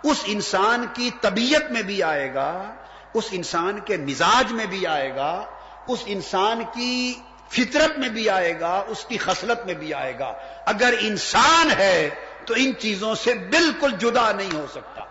اس 0.02 0.23
انسان 0.26 0.87
کی 0.95 1.11
طبیعت 1.21 1.71
میں 1.71 1.83
بھی 1.83 2.02
آئے 2.02 2.35
گا، 2.35 2.75
اس 3.14 3.25
انسان 3.31 3.81
کے 3.81 3.97
مزاج 3.97 4.52
میں 4.52 4.67
بھی 4.67 4.87
آئے 4.87 5.17
گا، 5.17 5.45
اس 5.88 6.02
انسان 6.07 6.62
کی 6.75 7.14
فطرت 7.49 7.99
میں 7.99 8.09
بھی 8.09 8.31
آئے 8.31 8.61
گا، 8.61 8.85
اس 8.88 9.05
کی 9.05 9.19
خصلت 9.19 9.67
میں 9.67 9.75
بھی 9.75 9.95
آئے 9.95 10.19
گا۔ 10.19 10.35
اگر 10.67 10.95
انسان 11.00 11.71
ہے 11.71 12.11
تو 12.47 12.55
ان 12.57 12.73
چیزوں 12.78 13.14
سے 13.14 13.35
بالکل 13.35 13.90
جدا 13.99 14.33
نہیں 14.33 14.55
ہو 14.55 14.67
سکتا۔ 14.71 15.05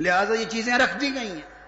لہذا 0.00 0.34
یہ 0.34 0.44
چیزیں 0.44 0.78
رکھ 0.78 1.00
دی 1.00 1.14
گئی 1.14 1.32
ہیں۔ 1.32 1.58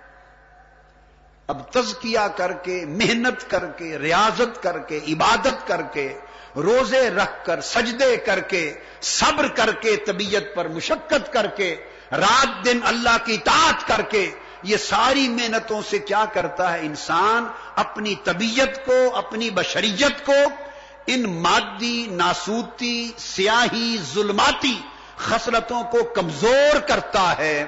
اب 1.46 1.72
تزکیہ 1.72 2.28
کر 2.36 2.52
کے، 2.52 2.84
محنت 2.86 3.50
کر 3.50 3.66
کے، 3.66 3.98
ریاضت 3.98 4.62
کر 4.62 4.78
کے، 4.78 5.00
عبادت 5.08 5.68
کر 5.68 5.82
کے 5.82 6.18
روزے 6.56 7.10
رکھ 7.10 7.46
کر، 7.46 7.60
سجدے 7.60 8.16
کر 8.16 8.40
کے، 8.40 8.74
صبر 9.00 9.48
کر 9.48 9.72
کے، 9.72 9.96
طبیعت 9.96 10.54
پر 10.54 10.68
مشقت 10.68 11.32
کر 11.32 11.46
کے، 11.46 11.76
رات 12.12 12.64
دن 12.64 12.80
اللہ 12.84 13.16
کی 13.24 13.34
اطاعت 13.34 13.88
کر 13.88 14.02
کے، 14.02 14.30
یہ 14.62 14.76
ساری 14.76 15.28
محنتوں 15.28 15.82
سے 15.90 15.98
کیا 15.98 16.24
کرتا 16.32 16.72
ہے 16.72 16.80
انسان؟ 16.80 17.44
اپنی 17.76 18.14
طبیعت 18.24 18.86
کو، 18.86 19.16
اپنی 19.16 19.50
بشریت 19.50 20.26
کو، 20.26 20.36
ان 21.06 21.22
مادی، 21.22 22.06
ناسوتی، 22.10 23.12
سیاہی، 23.18 23.96
ظلماتی 24.14 24.80
خصلتوں 25.16 25.82
کو 25.84 26.04
کمزور 26.04 26.80
کرتا 26.80 27.34
ہے 27.38 27.66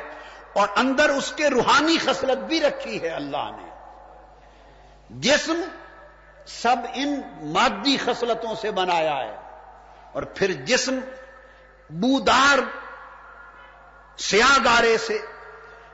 اور 0.52 0.68
اندر 0.76 1.08
اس 1.08 1.32
کے 1.32 1.48
روحانی 1.48 1.98
خصلت 1.98 2.38
بھی 2.38 2.60
رکھی 2.60 3.02
ہے 3.02 3.08
اللہ 3.08 3.50
نے۔ 3.56 3.70
جسم 5.10 5.60
سب 6.46 6.76
ان 6.94 7.20
مادی 7.42 7.96
خصلتوں 7.96 8.54
سے 8.60 8.70
بنایا 8.70 9.16
ہے۔ 9.16 9.36
اور 10.12 10.22
پھر 10.22 10.52
جسم 10.52 11.00
بودار 11.90 12.58
سیاہ 14.18 14.58
گارے 14.64 14.98
سے، 14.98 15.18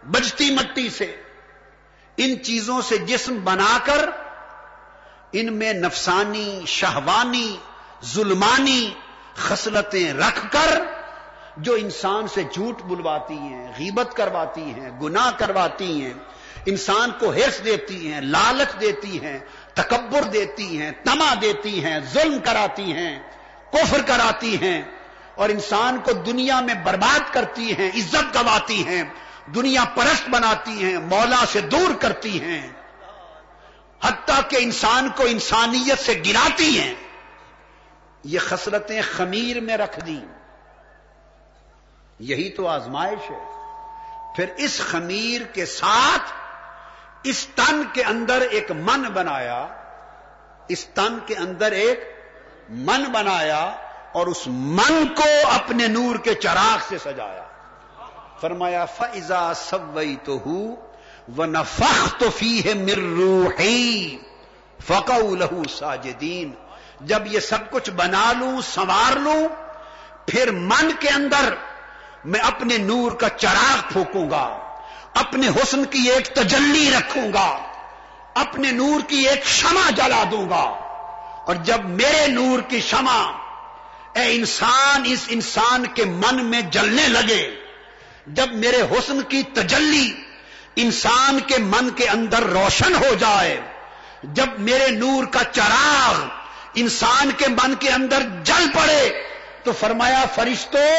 بجتی 0.03 0.51
مٹی 0.51 0.91
سے، 0.91 1.23
ان 2.17 2.43
چیزوں 2.43 2.83
سے 2.83 2.99
جسم 2.99 3.37
بنا 3.45 3.79
کر، 3.85 4.11
ان 5.33 5.53
میں 5.53 5.73
نفسانی، 5.73 6.63
شہوانی، 6.67 7.57
ظلمانی 8.05 8.95
خصلتیں 9.35 10.13
رکھ 10.13 10.53
کر، 10.53 10.83
جو 11.57 11.75
انسان 11.75 12.29
سے 12.29 12.43
جھوٹ 12.43 12.83
بلواتی 12.83 13.35
ہیں، 13.35 13.73
غیبت 13.79 14.17
کرواتی 14.17 14.63
ہیں، 14.63 14.91
گناہ 15.01 15.31
کرواتی 15.37 16.05
ہیں، 16.05 16.15
انسان 16.67 17.11
کو 17.21 17.33
ہرس 17.33 17.65
دیتی 17.65 18.13
ہیں، 18.13 18.21
لالچ 18.21 18.81
دیتی 18.81 19.25
ہیں 19.25 19.39
تکبر 19.83 20.23
دیتی 20.23 20.83
ہیں، 20.83 20.91
تما 21.05 21.35
دیتی 21.41 21.85
ہیں، 21.85 22.01
ظلم 22.13 22.39
کراتی 22.45 22.93
ہیں، 22.93 23.19
کفر 23.73 24.03
کراتی 24.03 24.57
ہیں 24.63 24.83
اور 25.35 25.49
انسان 25.49 25.99
کو 26.05 26.13
دنیا 26.13 26.61
میں 26.61 26.75
برباد 26.75 27.33
کرتی 27.33 27.73
ہیں، 27.79 27.89
عزت 27.89 28.35
گواتی 28.35 28.87
ہیں، 28.87 29.03
دنیا 29.55 29.85
پرست 29.85 30.29
بناتی 30.29 30.85
ہیں، 30.85 30.99
مولا 30.99 31.45
سے 31.53 31.61
دور 31.61 31.95
کرتی 31.95 32.41
ہیں، 32.41 32.69
حتیٰ 34.03 34.41
کہ 34.49 34.57
انسان 34.61 35.09
کو 35.17 35.23
انسانیت 35.23 35.99
سے 35.99 36.23
گراتی 36.27 36.81
ہیں۔ 36.81 36.95
یہ 38.25 38.39
خسرتیں 38.39 39.03
خمیر 39.03 39.61
میں 39.61 39.77
رکھ 39.77 40.01
دی 40.07 40.21
یہی 42.19 42.51
تو 42.51 42.67
آزمائش 42.67 43.31
ہے۔ 43.31 43.45
پھر 44.37 44.47
اس 44.57 44.81
خمیر 44.81 45.43
کے 45.43 45.67
ساتھ 45.67 46.33
اس 47.29 47.47
تن 47.47 47.83
کے 47.93 48.03
اندر 48.03 48.41
ایک 48.51 48.71
من 48.71 49.03
بنایا، 49.03 49.67
اس 50.69 50.85
تن 50.85 51.19
کے 51.27 51.35
اندر 51.35 51.73
ایک 51.73 52.01
من 52.69 53.05
بنایا 53.13 53.77
اور 54.13 54.27
اس 54.27 54.47
من 54.47 55.07
کو 55.17 55.29
اپنے 55.53 55.87
نور 55.87 56.17
کے 56.17 56.35
چراغ 56.35 56.79
سے 56.89 56.99
سجایا۔ 56.99 57.45
فرمایا 58.41 58.85
فضا 58.85 59.55
سوئی 59.55 60.17
تو 60.25 60.39
ہوں 60.47 60.77
وہ 61.37 61.47
نفق 61.47 62.19
تو 62.19 62.31
فی 62.31 62.65
ہے 62.65 62.75
مروحی 62.75 64.19
فقو 64.87 65.35
لہو 65.35 65.63
ساجدین 65.79 66.53
جب 67.01 67.27
یہ 67.27 67.41
سب 67.41 67.71
کچھ 67.71 67.91
بنا 67.91 68.33
لوں، 68.39 68.61
سنوار 68.61 69.17
لوں، 69.17 69.43
پھر 70.27 70.51
من 70.51 70.91
کے 71.01 71.09
اندر 71.09 71.55
میں 72.25 72.41
اپنے 72.41 72.79
نور 72.79 73.13
کا 73.13 73.29
چراغ 73.29 73.93
پھونکوں 73.93 74.31
گا۔ 74.31 74.68
اپنے 75.19 75.49
حسن 75.49 75.85
کی 75.85 76.11
ایک 76.11 76.27
تجلی 76.27 76.91
رکھوں 76.91 77.33
گا، 77.33 77.59
اپنے 78.35 78.71
نور 78.71 79.01
کی 79.09 79.29
ایک 79.29 79.47
شمع 79.47 79.91
جلا 79.91 80.25
دوں 80.31 80.51
گا۔ 80.51 80.65
اور 81.47 81.55
جب 81.55 81.85
میرے 81.85 82.27
نور 82.27 82.59
کی 82.61 82.81
شمع 82.81 83.33
اے 84.15 84.37
انسان 84.37 85.03
اس 85.05 85.25
انسان 85.29 85.87
کے 85.87 86.05
من 86.05 86.45
میں 86.45 86.61
جلنے 86.61 87.09
لگے، 87.09 87.55
جب 88.27 88.53
میرے 88.53 88.83
حسن 88.83 89.21
کی 89.23 89.43
تجلی 89.43 90.15
انسان 90.77 91.41
کے 91.41 91.59
من 91.59 91.91
کے 91.91 92.09
اندر 92.09 92.43
روشن 92.43 92.95
ہو 92.95 93.15
جائے، 93.19 93.61
جب 94.23 94.59
میرے 94.59 94.89
نور 94.89 95.25
کا 95.25 95.45
چراغ 95.45 96.15
انسان 96.75 97.31
کے 97.39 97.47
من 97.49 97.75
کے 97.75 97.91
اندر 97.91 98.23
جل 98.45 98.67
پڑے، 98.75 99.23
تو 99.65 99.73
فرمایا 99.73 100.25
فرشتوں 100.35 100.91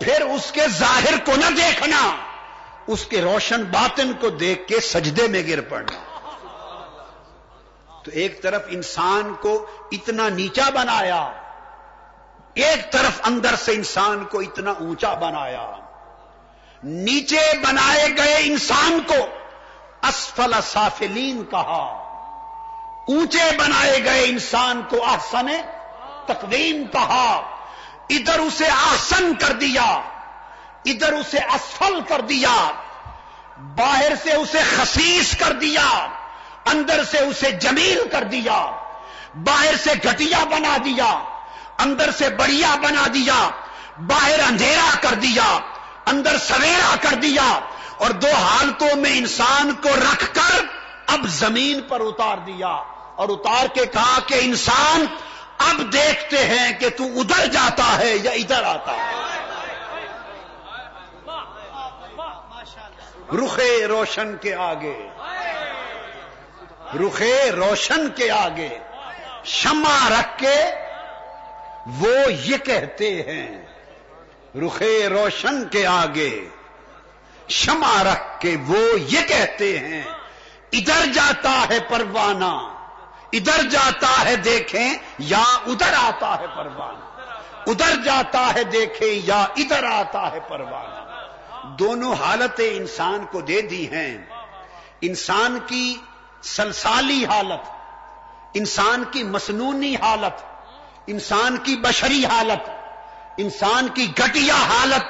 پھر 0.00 0.20
اس 0.20 0.52
کے 0.52 0.68
ظاہر 0.78 1.18
کو 1.24 1.32
نہ 1.36 1.50
دیکھنا۔ 1.56 2.16
اس 2.86 3.06
کے 3.06 3.22
روشن 3.22 3.64
باطن 3.64 4.12
کو 4.20 4.28
دیکھ 4.28 4.68
کے 4.68 4.80
سجدے 4.80 5.28
میں 5.28 5.42
گر 5.48 5.60
پڑنا 5.60 5.98
تو 8.04 8.10
ایک 8.10 8.42
طرف 8.42 8.62
انسان 8.68 9.34
کو 9.34 9.66
اتنا 9.92 10.28
نیچا 10.28 10.70
بنایا، 10.74 11.32
ایک 12.54 12.92
طرف 12.92 13.20
اندر 13.24 13.54
سے 13.54 13.72
انسان 13.72 14.24
کو 14.24 14.38
اتنا 14.38 14.70
اونچا 14.70 15.14
بنایا۔ 15.14 15.72
نیچے 16.84 17.52
بنائے 17.66 18.08
گئے 18.16 18.36
انسان 18.38 19.00
کو 19.08 19.14
اسفل 20.02 20.54
سافلین 20.62 21.44
کہا۔ 21.44 21.98
اونچے 23.08 23.56
بنائے 23.56 24.04
گئے 24.04 24.24
انسان 24.24 24.82
کو 24.88 25.04
احسن 25.04 25.46
تقویم 26.26 26.84
کہا۔ 26.92 27.56
ادھر 28.10 28.38
اسے 28.38 28.66
آسن 28.66 29.32
کر 29.34 29.52
دیا۔ 29.52 30.00
ادھر 30.84 31.12
اسے 31.12 31.38
اسفل 31.38 32.00
کر 32.08 32.20
دیا، 32.20 32.72
باہر 33.58 34.12
سے 34.22 34.32
اسے 34.32 34.58
خسیس 34.76 35.36
کر 35.38 35.52
دیا، 35.52 36.08
اندر 36.66 37.04
سے 37.10 37.18
اسے 37.18 37.50
جمیل 37.50 38.08
کر 38.12 38.24
دیا، 38.24 38.70
باہر 39.34 39.74
سے 39.84 39.90
گٹیا 40.04 40.44
بنا 40.44 40.76
دیا، 40.84 41.10
اندر 41.78 42.10
سے 42.18 42.28
بڑیا 42.28 42.74
بنا 42.74 43.06
دیا، 43.14 43.50
باہر 43.98 44.40
اندھیرا 44.48 44.90
کر 45.00 45.14
دیا، 45.14 45.58
اندر 46.06 46.38
سویرا 46.38 46.94
کر 47.00 47.14
دیا، 47.14 47.60
اور 47.98 48.10
دو 48.10 48.32
حالتوں 48.34 48.96
میں 48.96 49.18
انسان 49.18 49.74
کو 49.74 49.88
رکھ 49.88 50.24
کر 50.34 50.64
اب 51.06 51.26
زمین 51.28 51.80
پر 51.80 52.00
اتار 52.00 52.36
دیا۔ 52.36 52.72
اور 53.16 53.28
اتار 53.28 53.66
کے 53.66 53.86
کہا 53.86 54.18
کہ 54.26 54.34
انسان، 54.40 55.06
اب 55.58 55.92
دیکھتے 55.92 56.46
ہیں 56.46 56.72
کہ 56.72 56.88
تو 56.88 57.04
ادھر 57.04 57.46
جاتا 57.46 57.98
ہے 57.98 58.16
یا 58.22 58.30
ادھر 58.30 58.62
آتا 58.62 58.92
ہے۔ 58.92 59.31
رخے 63.30 63.86
روشن 63.86 64.36
کے 64.36 64.54
آگے۔ 64.54 65.08
رخے 66.94 67.50
روشن 67.52 68.10
کے 68.10 68.30
آگے۔ 68.30 68.78
شمع 69.44 70.08
رکھ 70.08 70.38
کے 70.38 70.56
وہ 71.86 72.32
یہ 72.32 72.56
کہتے 72.56 73.22
ہیں 73.22 73.66
رخے 74.66 75.08
روشن 75.08 75.68
کے 75.68 75.86
آگے۔ 75.86 76.48
شمع 77.48 78.02
رکھ 78.02 78.40
کے 78.40 78.56
وہ 78.66 79.00
یہ 79.00 79.20
کہتے 79.28 79.78
ہیں، 79.78 80.02
ادھر 80.72 81.12
جاتا 81.14 81.66
ہے 81.70 81.78
پروانہ۔ 81.88 82.68
ادھر 83.32 83.62
جاتا 83.62 84.24
ہے 84.24 84.36
دیکھیں 84.36 84.94
یا 85.18 85.44
ادھر 85.66 85.92
آتا 85.96 86.38
ہے 86.40 86.46
پروانہ۔ 86.56 87.04
ادھر 87.66 88.02
جاتا 88.04 88.54
ہے 88.54 88.64
دیکھیں 88.64 89.20
یا 89.24 89.46
ادھر 89.56 89.84
آتا 89.84 90.32
ہے 90.32 90.38
پروانہ۔ 90.48 91.01
دونوں 91.62 92.14
حالتیں 92.14 92.76
انسان 92.76 93.24
کو 93.30 93.40
دے 93.40 93.60
دی 93.60 93.90
ہیں۔ 93.92 94.18
انسان 95.00 95.58
کی 95.66 95.96
سلسالی 96.42 97.24
حالت، 97.24 97.68
انسان 98.54 99.04
کی 99.10 99.22
مسنونی 99.24 99.96
حالت، 99.96 100.42
انسان 101.06 101.56
کی 101.56 101.76
بشری 101.76 102.24
حالت، 102.26 102.68
انسان 103.38 103.88
کی 103.88 104.06
گٹیا 104.18 104.54
حالت 104.54 105.04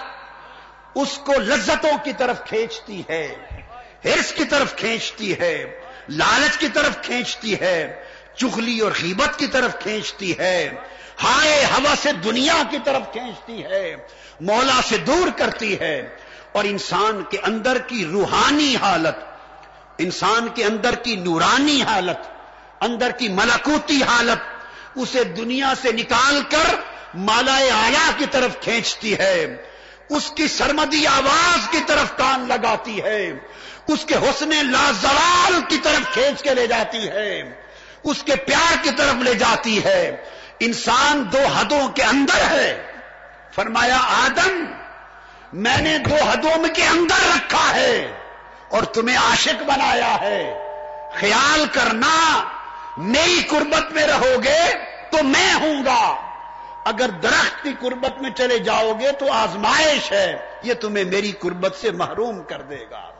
اس 0.94 1.18
کو 1.18 1.32
لذتوں 1.32 1.96
کی 2.04 2.12
طرف 2.12 2.44
کھینچتی 2.44 3.02
ہے، 3.08 3.34
ہرس 4.04 4.32
کی 4.32 4.44
طرف 4.44 4.76
کھینچتی 4.76 5.38
ہے، 5.38 5.80
لالچ 6.08 6.58
کی 6.58 6.68
طرف 6.68 7.02
کھینچتی 7.02 7.60
ہے، 7.60 8.02
چغلی 8.36 8.80
اور 8.80 8.92
غیبت 9.02 9.38
کی 9.38 9.46
طرف 9.46 9.78
کھینچتی 9.78 10.38
ہے، 10.38 10.74
ہائے 11.22 11.64
ہوا 11.64 11.94
سے 12.02 12.12
دنیا 12.12 12.62
کی 12.70 12.78
طرف 12.84 13.12
کھینچتی 13.12 13.64
ہے، 13.64 13.96
مولا 14.40 14.80
سے 14.88 14.96
دور 14.96 15.28
کرتی 15.36 15.80
ہے 15.80 16.16
اور 16.52 16.64
انسان 16.64 17.22
کے 17.30 17.38
اندر 17.38 17.78
کی 17.78 18.04
روحانی 18.04 18.76
حالت، 18.76 19.16
انسان 19.98 20.48
کے 20.48 20.64
اندر 20.64 20.94
کی 20.94 21.16
نورانی 21.16 21.82
حالت، 21.82 22.18
اندر 22.80 23.10
کی 23.10 23.28
ملکوتی 23.28 24.02
حالت، 24.02 24.38
اسے 24.96 25.24
دنیا 25.24 25.72
سے 25.82 25.92
نکال 25.92 26.42
کر 26.48 26.74
مالا 27.14 27.54
آیا 27.54 28.10
کی 28.18 28.24
طرف 28.30 28.60
کھینچتی 28.60 29.18
ہے، 29.18 29.56
اس 30.10 30.30
کی 30.30 30.48
سرمدی 30.48 31.06
آواز 31.06 31.68
کی 31.70 31.78
طرف 31.86 32.16
کان 32.16 32.48
لگاتی 32.48 33.02
ہے، 33.02 33.30
اس 33.88 34.04
کے 34.04 34.14
حسن 34.14 34.48
لازوال 34.48 35.60
کی 35.68 35.78
طرف 35.82 36.14
کھینچ 36.14 36.42
کے 36.42 36.54
لے 36.54 36.66
جاتی 36.66 37.08
ہے، 37.08 37.42
اس 38.04 38.22
کے 38.22 38.36
پیار 38.36 38.74
کی 38.82 38.90
طرف 38.90 39.22
لے 39.22 39.34
جاتی 39.34 39.84
ہے۔ 39.84 40.24
انسان 40.60 41.24
دو 41.32 41.46
حدوں 41.46 41.88
کے 41.88 42.02
اندر 42.02 42.50
ہے۔ 42.50 42.92
فرمایا، 43.54 43.96
آدم 43.96 44.64
میں 45.52 45.78
نے 45.78 45.98
دو 45.98 46.14
حدوں 46.14 46.74
کے 46.76 46.86
اندر 46.86 47.36
رکھا 47.36 47.74
ہے 47.74 48.18
اور 48.68 48.82
تمہیں 48.82 49.16
عاشق 49.16 49.62
بنایا 49.62 50.20
ہے۔ 50.20 50.68
خیال 51.20 51.64
کرنا، 51.72 52.44
میری 52.96 53.42
قربت 53.48 53.92
میں 53.92 54.06
رہو 54.06 54.42
گے 54.44 54.60
تو 55.10 55.22
میں 55.22 55.54
ہوں 55.54 55.84
گا۔ 55.84 56.32
اگر 56.84 57.08
درخت 57.08 57.62
کی 57.62 57.70
قربت 57.80 58.22
میں 58.22 58.30
چلے 58.30 58.58
جاؤ 58.58 58.92
گے 59.00 59.12
تو 59.12 59.32
آزمائش 59.32 60.12
ہے، 60.12 60.58
یہ 60.62 60.74
تمہیں 60.74 61.04
میری 61.04 61.32
قربت 61.32 61.76
سے 61.76 61.90
محروم 61.90 62.42
کر 62.42 62.62
دے 62.62 62.84
گا۔ 62.90 63.10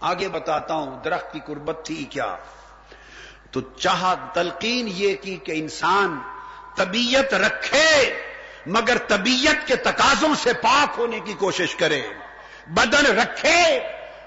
آگے 0.00 0.28
بتاتا 0.28 0.74
ہوں، 0.74 1.04
درخت 1.04 1.32
کی 1.32 1.40
قربت 1.46 1.80
تھی 1.84 2.04
کیا؟ 2.04 2.36
تو 3.50 3.60
چاہ 3.60 4.14
تلقین 4.32 4.88
یہ 4.88 5.14
کی 5.16 5.36
کہ 5.36 5.52
انسان 5.52 6.18
طبیعت 6.76 7.34
رکھے۔ 7.34 8.14
مگر 8.66 8.98
طبیعت 8.98 9.66
کے 9.66 9.76
تقاضوں 9.76 10.34
سے 10.42 10.52
پاک 10.52 10.94
ہونے 10.98 11.20
کی 11.20 11.32
کوشش 11.32 11.74
کرے۔ 11.74 12.02
بدن 12.66 13.06
رکھے، 13.06 13.80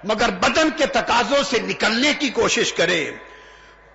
مگر 0.04 0.30
بدن 0.30 0.69
کے 0.69 0.86
تقاضوں 0.86 1.43
سے 1.43 1.60
نکلنے 1.60 2.13
کی 2.13 2.30
کوشش 2.30 2.73
کرے۔ 2.73 3.12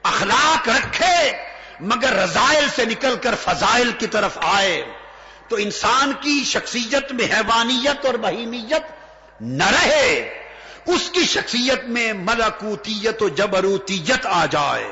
اخلاق 0.02 0.68
رکھے، 0.68 1.32
مگر 1.80 2.12
رضائل 2.12 2.68
سے 2.76 2.84
نکل 2.84 3.16
کر 3.22 3.34
فضائل 3.34 3.92
کی 3.92 4.06
طرف 4.06 4.38
آئے۔ 4.42 4.82
تو 5.48 5.56
انسان 5.56 6.12
کی 6.20 6.44
شخصیت 6.44 7.12
میں 7.12 7.24
حیوانیت 7.24 8.06
اور 8.06 8.14
بہیمیت 8.14 8.82
نہ 9.40 9.64
رہے۔ 9.64 10.42
اس 10.86 11.10
کی 11.10 11.24
شخصیت 11.24 11.84
میں 11.84 12.12
ملکوتیت 12.12 13.22
و 13.22 13.28
جبروتیت 13.28 14.26
آ 14.26 14.46
جائے۔ 14.46 14.88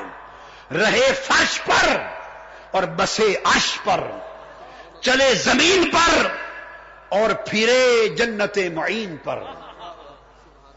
رہے 0.73 1.13
فرش 1.27 1.61
پر 1.65 1.97
اور 2.71 2.83
بسے 2.83 3.35
عش 3.43 3.79
پر۔ 3.83 4.30
چلے 5.01 5.33
زمین 5.35 5.89
پر 5.91 6.27
اور 7.09 7.29
پھرے 7.47 8.07
جنت 8.07 8.57
معین 8.73 9.15
پر۔ 9.23 9.43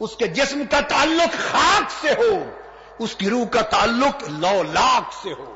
اس 0.01 0.17
کے 0.17 0.27
جسم 0.27 0.63
کا 0.71 0.81
تعلق 0.81 1.35
خاک 1.53 1.91
سے 2.01 2.15
ہو، 2.19 2.33
اس 2.99 3.15
کی 3.15 3.31
روح 3.31 3.45
کا 3.47 3.61
تعلق 3.61 4.25
لو 4.39 4.63
لاکھ 4.73 5.15
سے 5.23 5.33
ہو۔ 5.33 5.51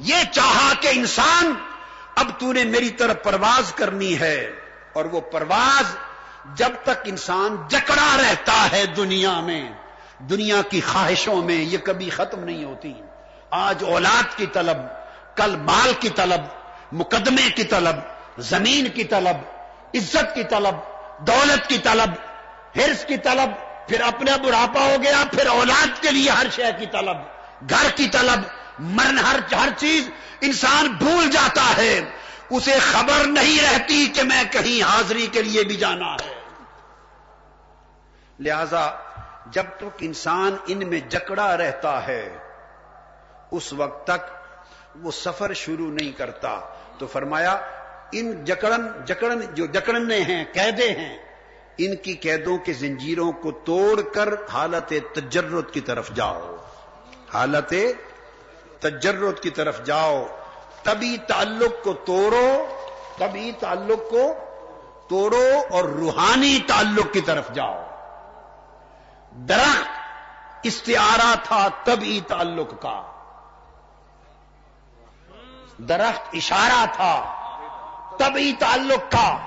یہ 0.00 0.22
چاہا 0.32 0.72
کہ 0.80 0.88
انسان، 0.92 1.52
اب 2.16 2.30
تو 2.38 2.52
نے 2.52 2.64
میری 2.64 2.90
طرف 2.90 3.22
پرواز 3.22 3.72
کرنی 3.72 4.18
ہے، 4.20 4.38
اور 4.92 5.04
وہ 5.04 5.20
پرواز 5.20 5.94
جب 6.56 6.72
تک 6.82 6.98
انسان 7.04 7.56
جکڑا 7.68 8.16
رہتا 8.16 8.66
ہے 8.72 8.84
دنیا 8.96 9.40
میں، 9.40 9.62
دنیا 10.30 10.60
کی 10.70 10.80
خواہشوں 10.80 11.42
میں 11.42 11.56
یہ 11.56 11.78
کبھی 11.78 12.10
ختم 12.10 12.44
نہیں 12.44 12.64
ہوتی۔ 12.64 12.92
آج 13.50 13.84
اولاد 13.84 14.36
کی 14.36 14.46
طلب، 14.52 14.76
کل 15.36 15.56
مال 15.56 15.92
کی 16.00 16.08
طلب 16.08 16.40
مقدمے 16.92 17.50
کی 17.50 17.64
طلب، 17.64 17.96
زمین 18.38 18.88
کی 18.88 19.04
طلب، 19.04 19.36
عزت 19.94 20.34
کی 20.34 20.44
طلب، 20.44 20.74
دولت 21.26 21.68
کی 21.68 21.78
طلب 21.78 22.10
ہرس 22.76 23.04
کی 23.04 23.16
طلب، 23.16 23.50
پھر 23.88 24.00
اپنے 24.00 24.30
بڑھاپا 24.46 24.80
ہو 24.80 24.96
گیا، 25.02 25.24
پھر 25.30 25.46
اولاد 25.46 26.02
کے 26.02 26.10
لیے 26.10 26.30
ہر 26.30 26.46
شے 26.52 26.64
کی 26.78 26.86
طلب، 26.86 27.16
گھر 27.70 27.90
کی 27.96 28.08
طلب، 28.08 28.40
مرن 28.78 29.18
ہر 29.18 29.54
ہر 29.54 29.68
چیز 29.76 30.10
انسان 30.40 30.88
بھول 30.88 31.30
جاتا 31.30 31.76
ہے۔ 31.76 32.00
اسے 32.50 32.78
خبر 32.78 33.26
نہیں 33.26 33.64
رہتی 33.64 34.06
کہ 34.06 34.22
میں 34.22 34.44
کہیں 34.50 34.82
حاضری 34.82 35.26
کے 35.26 35.42
لیے 35.42 35.62
بھی 35.62 35.76
جانا 35.76 36.14
ہے۔ 36.14 36.34
لہذا 38.40 38.90
جب 39.46 39.64
تک 39.76 39.96
انسان 40.00 40.56
ان 40.66 40.88
میں 40.88 41.00
جکڑا 41.00 41.56
رہتا 41.56 42.06
ہے، 42.06 42.36
اس 43.50 43.72
وقت 43.72 44.06
تک 44.06 44.34
وہ 45.02 45.10
سفر 45.10 45.54
شروع 45.54 45.92
نہیں 45.92 46.12
کرتا۔ 46.12 46.60
تو 46.98 47.06
فرمایا، 47.06 47.60
ان 48.12 48.44
جکڑن 48.44 49.04
جکڑن، 49.04 49.40
جو 49.54 49.66
جکڑنے 49.66 50.20
ہیں، 50.20 50.44
قیدے 50.52 50.90
ہیں، 50.90 51.18
ان 51.78 51.96
کی 51.96 52.14
قیدوں 52.14 52.58
کے 52.58 52.72
زنجیروں 52.72 53.32
کو 53.32 53.50
توڑ 53.50 54.00
کر 54.02 54.34
حالت 54.52 54.92
تجرت 55.14 55.74
کی 55.74 55.80
طرف 55.80 56.10
جاؤ۔ 56.10 56.56
حالت 57.34 57.74
تجرت 58.80 59.42
کی 59.42 59.50
طرف 59.50 59.84
جاؤ۔ 59.84 60.26
تبھی 60.82 61.16
تعلق 61.28 61.84
کو 61.84 61.92
توڑو، 61.92 62.66
تبھی 63.18 63.52
تعلق 63.60 64.10
کو 64.10 64.32
توڑو 65.08 65.52
اور 65.70 65.84
روحانی 65.84 66.58
تعلق 66.66 67.12
کی 67.12 67.20
طرف 67.20 67.52
جاؤ۔ 67.52 67.86
درخت، 69.32 69.88
استعارہ 70.62 71.34
تھا 71.44 71.68
تبھی 71.84 72.20
تعلق 72.28 72.82
کا۔ 72.82 73.15
درخت 75.78 76.22
اشارہ 76.32 76.86
تھا 76.92 77.32
تبھی 78.18 78.52
تعلق 78.58 79.12
کا 79.12 79.38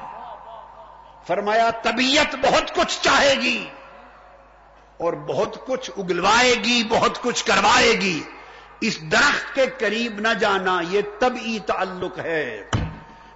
فرمایا، 1.27 1.69
طبیعت 1.83 2.35
بہت 2.35 2.75
کچھ 2.75 3.01
چاہے 3.01 3.35
گی 3.35 3.69
اور 4.97 5.13
بہت 5.13 5.65
کچھ 5.65 5.91
اگلوائے 5.97 6.55
گی، 6.55 6.83
بہت 6.89 7.21
کچھ 7.21 7.45
کروائے 7.45 7.91
گی۔ 7.91 8.23
اس 8.81 9.01
درخت 9.11 9.55
کے 9.55 9.65
قریب 9.77 10.19
نہ 10.19 10.33
جانا، 10.33 10.81
یہ 10.89 11.01
طبعی 11.19 11.59
تعلق 11.59 12.19
ہے۔ 12.19 12.69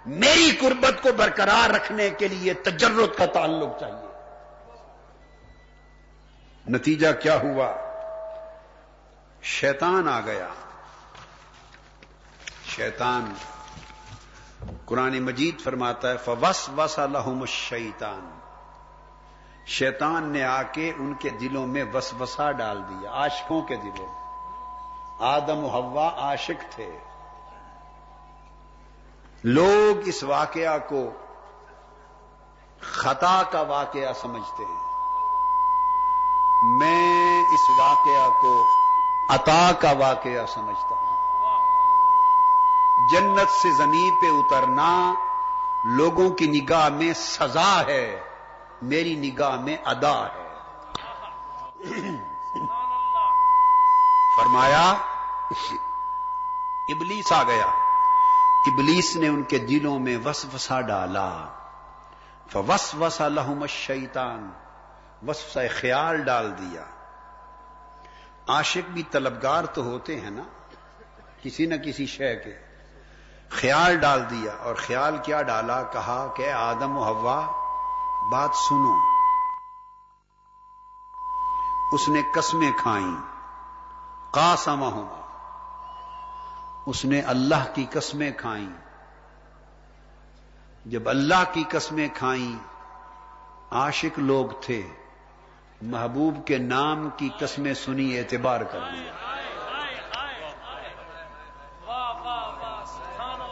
میری 0.05 0.51
قربت 0.59 1.03
کو 1.03 1.11
برقرار 1.11 1.69
رکھنے 1.69 2.09
کے 2.09 2.27
لیے 2.27 2.53
تجرت 2.53 3.17
کا 3.17 3.25
تعلق 3.25 3.79
چاہیے۔ 3.79 4.07
نتیجہ 6.69 7.07
کیا 7.21 7.35
ہوا؟ 7.35 7.73
شیطان 9.41 10.09
آ 10.09 10.19
گیا۔ 10.19 10.47
شیطان 12.75 13.33
قرآن 14.85 15.19
مجید 15.19 15.61
فرماتا 15.61 16.11
ہے 16.11 16.17
فوس 16.17 16.69
وس 16.77 16.99
الحم 16.99 17.45
شیطان 17.45 18.39
شیطان 19.65 20.23
نے 20.23 20.43
آ 20.43 20.63
کے 20.63 20.93
ان 20.97 21.13
کے 21.13 21.29
دلوں 21.29 21.67
میں 21.67 21.83
وس 21.93 22.13
وسا 22.19 22.51
ڈال 22.51 22.83
دیا، 22.89 23.11
عاشقوں 23.11 23.61
کے 23.61 23.75
دلوں 23.75 24.07
میں۔ 24.07 24.23
آدم 25.19 25.63
و 25.63 25.69
ہوا 25.69 26.11
عاشق 26.17 26.71
تھے۔ 26.71 26.97
لوگ 29.43 30.01
اس 30.05 30.23
واقعہ 30.23 30.77
کو 30.89 31.09
خطا 32.81 33.41
کا 33.51 33.61
واقعہ 33.61 34.13
سمجھتے 34.21 34.63
ہیں۔ 34.63 34.83
میں 36.65 37.43
اس 37.43 37.79
واقعہ 37.79 38.41
کو 38.41 38.67
عطا 39.29 39.71
کا 39.79 39.91
واقعہ 39.91 40.45
سمجھتا 40.47 40.95
ہوں۔ 40.95 41.02
جنت 43.11 43.49
سے 43.49 43.71
زمین 43.77 44.15
پہ 44.21 44.25
اترنا 44.25 45.13
لوگوں 45.85 46.29
کی 46.29 46.47
نگاہ 46.47 46.89
میں 46.89 47.13
سزا 47.13 47.81
ہے، 47.87 48.19
میری 48.81 49.15
نگاہ 49.15 49.61
میں 49.61 49.77
ادا 49.85 50.27
ہے۔ 50.27 50.49
فرمایا، 54.37 54.93
ابلیس 56.89 57.31
آ 57.31 57.43
گیا۔ 57.43 57.65
ابلیس 58.65 59.15
نے 59.15 59.27
ان 59.27 59.43
کے 59.43 59.57
دلوں 59.59 59.99
میں 59.99 60.17
وس 60.25 60.45
وسا 60.53 60.81
ڈالا۔ 60.81 61.47
وس 62.55 62.95
وسا 62.95 63.27
لہم 63.27 63.65
شیتان 63.65 64.51
وس 65.27 65.57
خیال 65.81 66.23
ڈال 66.23 66.57
دیا۔ 66.57 66.83
عاشق 68.47 68.89
بھی 68.89 69.03
طلبگار 69.03 69.63
تو 69.63 69.83
ہوتے 69.83 70.19
ہیں 70.19 70.29
نا، 70.29 70.43
کسی 71.41 71.65
نہ 71.65 71.75
کسی 71.75 72.05
شے 72.05 72.35
کے۔ 72.35 72.62
خیال 73.53 73.97
ڈال 73.97 74.29
دیا 74.29 74.51
اور 74.63 74.75
خیال 74.75 75.17
کیا 75.17 75.41
ڈالا، 75.41 75.83
کہا 75.83 76.33
کہ 76.35 76.51
آدم 76.51 76.97
و 76.97 77.03
ہوا 77.03 77.45
بات 78.31 78.49
سنو۔ 78.55 78.97
اس 81.91 82.09
نے 82.09 82.21
قسمیں 82.33 82.71
کھائیں۔ 82.77 83.15
قاسم 84.31 84.83
اس 86.85 87.05
نے 87.05 87.21
اللہ 87.21 87.73
کی 87.73 87.85
قسمیں 87.91 88.31
کھائیں۔ 88.31 88.69
جب 90.85 91.09
اللہ 91.09 91.43
کی 91.53 91.63
قسمیں 91.69 92.07
کھائیں، 92.13 92.57
عاشق 93.71 94.19
لوگ 94.19 94.45
تھے۔ 94.61 94.89
محبوب 95.81 96.47
کے 96.47 96.57
نام 96.57 97.09
کی 97.17 97.29
قسمیں 97.39 97.73
سنی، 97.73 98.19
اعتبار 98.19 98.61
کر 98.61 98.79
لیا۔ 98.79 99.32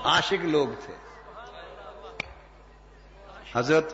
عاشق 0.04 0.46
لوگ 0.46 0.68
تھے۔ 0.86 0.94
حضرت 3.54 3.94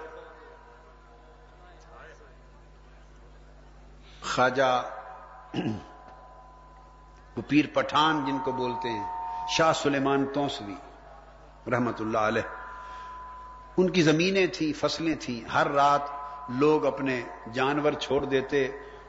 خواجہ 4.22 4.84
پیر 7.48 7.66
پٹھان 7.74 8.26
جن 8.26 8.38
کو 8.40 8.52
بولتے 8.52 8.90
ہیں، 8.90 9.06
شاہ 9.48 9.74
سلیمان 9.74 10.26
توسوی 10.26 10.76
رحمت 11.72 12.02
اللہ 12.02 12.18
علیہ، 12.18 12.42
ان 13.78 13.90
کی 13.90 14.02
زمینیں 14.02 14.46
تھیں، 14.48 14.74
فصلیں 14.80 15.16
تھیں۔ 15.20 15.50
ہر 15.50 15.68
رات 15.72 16.02
لوگ 16.50 16.86
اپنے 16.86 17.22
جانور 17.54 17.92
چھوڑ 17.92 18.26
دیتے 18.26 18.68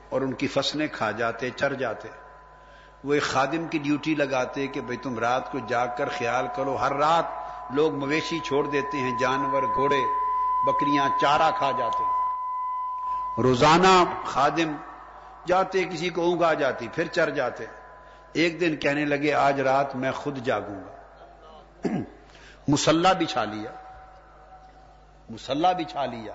اور 0.09 0.21
ان 0.21 0.33
کی 0.33 0.49
فصلیں 0.49 0.87
کھا 0.93 1.11
جاتے، 1.11 1.51
چر 1.51 1.75
جاتے۔ 1.75 2.09
وہ 3.05 3.15
ایک 3.15 3.23
خادم 3.23 3.69
کی 3.69 3.79
ڈیوٹی 3.79 4.15
لگاتے 4.15 4.67
کہ 4.67 4.81
بھئی 4.81 4.97
تم 4.97 5.19
رات 5.19 5.53
کو 5.53 5.59
جاگ 5.59 5.89
کر 5.99 6.09
خیال 6.09 6.47
کرو، 6.57 6.77
ہر 6.77 6.93
رات 6.93 7.25
لوگ 7.75 7.95
مویشی 7.95 8.39
چھوڑ 8.39 8.67
دیتے 8.67 8.97
ہیں، 8.97 9.19
جانور، 9.21 9.63
گھوڑے، 9.63 10.01
بکریاں، 10.67 11.09
چارہ 11.21 11.51
کھا 11.59 11.71
جاتے 11.79 12.05
روزانہ 13.43 14.05
خادم 14.25 14.77
جاتے، 15.47 15.85
کسی 15.85 16.09
کو 16.09 16.23
اونگ 16.23 16.43
آ 16.43 16.55
جاتی، 16.55 16.89
پھر 16.89 17.07
چر 17.07 17.31
جاتے۔ 17.31 17.65
ایک 18.33 18.61
دن 18.61 18.77
کہنے 18.77 19.05
لگے، 19.05 19.35
آج 19.35 19.61
رات 19.61 19.97
میں 19.97 20.13
خود 20.13 20.39
جاگوں 20.39 20.75
گا۔ 20.75 20.97
مسلح 22.69 23.13
بچھا 23.13 23.45
لیا۔ 23.45 23.71
مسلح 25.31 25.73
بچھا 25.73 26.07
لیا۔ 26.07 26.33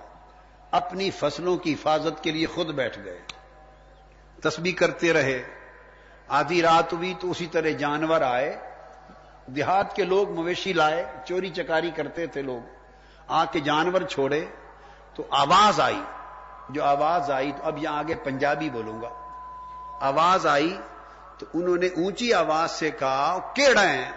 اپنی 0.70 1.10
فصلوں 1.10 1.56
کی 1.56 1.72
حفاظت 1.72 2.24
کے 2.24 2.30
لیے 2.30 2.46
خود 2.46 2.66
بیٹھ 2.66 2.98
گئے۔ 3.04 3.20
تسبیح 4.42 4.72
کرتے 4.74 5.12
رہے۔ 5.12 5.63
آدھی 6.28 6.62
رات 6.62 6.92
ہوئی 6.92 7.14
تو 7.20 7.30
اسی 7.30 7.46
طرح 7.46 7.70
جانور 7.70 8.20
آئے، 8.20 8.58
دیہات 9.46 9.96
کے 9.96 10.04
لوگ 10.04 10.30
مویشی 10.30 10.72
لائے، 10.72 11.06
چوری 11.24 11.50
چکاری 11.50 11.90
کرتے 11.90 12.26
تھے 12.26 12.42
لوگ۔ 12.42 12.68
آ 13.28 13.44
کے 13.44 13.60
جانور 13.60 14.00
چھوڑے 14.00 14.44
تو 15.14 15.22
آواز 15.30 15.80
آئی۔ 15.80 16.02
جو 16.68 16.84
آواز 16.84 17.30
آئی 17.30 17.52
تو 17.52 17.62
اب 17.62 17.78
یہاں 17.78 17.98
آگے 17.98 18.14
پنجابی 18.14 18.70
بولوں 18.70 19.02
گا۔ 19.02 19.08
آواز 20.00 20.46
آئی 20.46 20.80
تو 21.38 21.46
انہوں 21.54 21.76
نے 21.76 21.86
اونچی 21.86 22.34
آواز 22.34 22.70
سے 22.70 22.90
کہا 22.90 23.38
کیڑا 23.54 23.82
ہیں؟ 23.82 24.12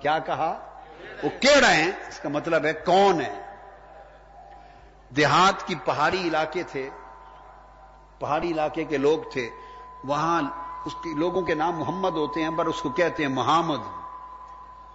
کیا 0.00 0.18
کہا؟ 0.18 0.80
وہ 1.22 1.28
کیڑا 1.40 1.72
ہیں؟ 1.72 1.92
اس 2.08 2.18
کا 2.18 2.28
مطلب 2.28 2.64
ہے 2.64 2.72
کون 2.72 3.20
ہے۔ 3.20 3.42
دیہات 5.16 5.66
کی 5.66 5.74
پہاڑی 5.84 6.28
علاقے 6.28 6.62
تھے، 6.62 6.90
پہاڑی 8.18 8.52
علاقے 8.52 8.84
کے 8.84 8.96
لوگ 8.96 9.18
تھے۔ 9.32 9.48
وہاں 10.04 10.42
اس 10.84 10.94
کے 10.94 11.14
لوگوں 11.14 11.42
کے 11.42 11.54
نام 11.54 11.78
محمد 11.78 12.10
ہوتے 12.10 12.42
ہیں، 12.42 12.50
پر 12.56 12.66
اس 12.66 12.82
کو 12.82 12.88
کہتے 12.90 13.22
ہیں 13.22 13.30
محمد۔ 13.30 13.78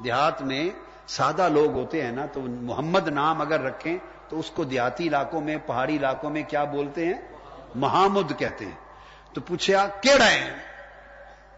دیہات 0.04 0.42
میں 0.42 0.70
سادہ 1.08 1.50
لوگ 1.50 1.72
ہوتے 1.72 2.06
ہیں 2.06 2.12
نا، 2.12 2.26
تو 2.26 2.42
محمد 2.42 3.08
نام 3.08 3.42
اگر 3.42 3.62
رکھیں 3.62 3.98
تو 4.30 4.40
اس 4.40 4.52
کو 4.52 4.64
دیہاتی 4.64 5.08
علاقوں 5.08 5.42
میں، 5.42 5.58
پہاڑی 5.66 5.98
علاقوں 5.98 6.30
میں 6.30 6.44
کیا 6.44 6.64
بولتے 6.64 7.06
ہیں؟ 7.06 7.14
محمد 7.76 8.32
کہتے 8.38 8.66
ہیں۔ 8.66 8.76
تو 9.34 9.42
پوچھا، 9.42 9.88
کیڑا 9.88 10.26
ہے؟ 10.26 10.54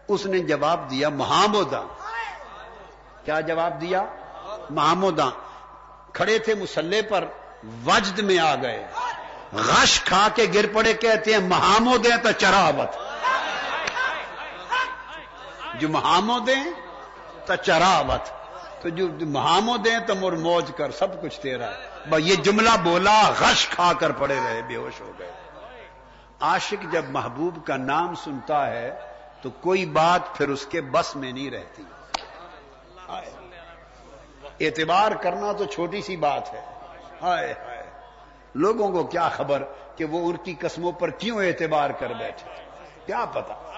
اس 0.08 0.26
نے 0.26 0.38
جواب 0.38 0.90
دیا 0.90 1.08
محمود 1.08 1.74
کیا 3.24 3.40
جواب 3.40 3.80
دیا؟ 3.80 4.04
محمود 4.70 5.20
کھڑے 6.12 6.38
تھے 6.38 6.54
مسلح 6.54 7.00
پر، 7.08 7.24
وجد 7.86 8.18
میں 8.18 8.38
آ 8.38 8.54
گئے۔ 8.54 8.86
غش 9.52 10.02
کھا 10.02 10.28
کے 10.34 10.46
گر 10.54 10.66
پڑے، 10.72 10.94
کہتے 10.94 11.32
ہیں 11.32 11.48
محمود 11.48 12.06
ہیں 12.06 12.16
تو 12.16 12.32
چراوت 12.32 13.09
جو 15.74 15.88
محمود 15.88 16.48
ہیں، 16.48 16.70
تو 17.46 17.56
چراوت۔ 17.56 18.40
تو 18.82 18.88
جو 18.88 19.08
مہامو 19.20 19.76
دیں 19.76 19.98
تو 20.06 20.14
مر 20.14 20.32
موج 20.32 20.70
کر 20.76 20.90
سب 20.90 21.22
کچھ 21.22 21.40
تیرا۔ 21.40 21.70
ہے 22.06 22.18
یہ 22.18 22.34
جملہ 22.34 22.70
بولا، 22.84 23.32
غش 23.40 23.68
کھا 23.68 23.92
کر 23.92 24.12
پڑے 24.12 24.36
رہے، 24.44 24.62
بے 24.62 24.76
ہوش 24.76 25.00
ہو 25.00 25.12
گئے۔ 25.18 25.32
عاشق 26.40 26.92
جب 26.92 27.04
محبوب 27.08 27.66
کا 27.66 27.76
نام 27.76 28.14
سنتا 28.14 28.70
ہے، 28.70 28.98
تو 29.42 29.50
کوئی 29.50 29.86
بات 29.86 30.20
پھر 30.36 30.48
اس 30.48 30.66
کے 30.66 30.80
بس 30.80 31.16
میں 31.16 31.32
نہیں 31.32 31.50
رہتی۔ 31.50 31.82
اعتبار 34.60 35.12
کرنا 35.12 35.52
تو 35.52 35.64
چھوٹی 35.64 36.02
سی 36.02 36.16
بات 36.16 36.52
ہے۔ 36.54 36.60
ہائے 37.22 37.54
ہائے۔ 37.66 37.82
لوگوں 38.54 38.92
کو 38.92 39.04
کیا 39.04 39.28
خبر 39.28 39.62
کہ 39.96 40.04
وہ 40.04 40.30
ان 40.30 40.36
کی 40.36 40.54
قسموں 40.60 40.92
پر 40.92 41.10
کیوں 41.10 41.44
اعتبار 41.44 41.90
کر 41.90 42.12
بیٹھے؟ 42.12 42.50
کیا 43.06 43.24
پتا؟ 43.24 43.69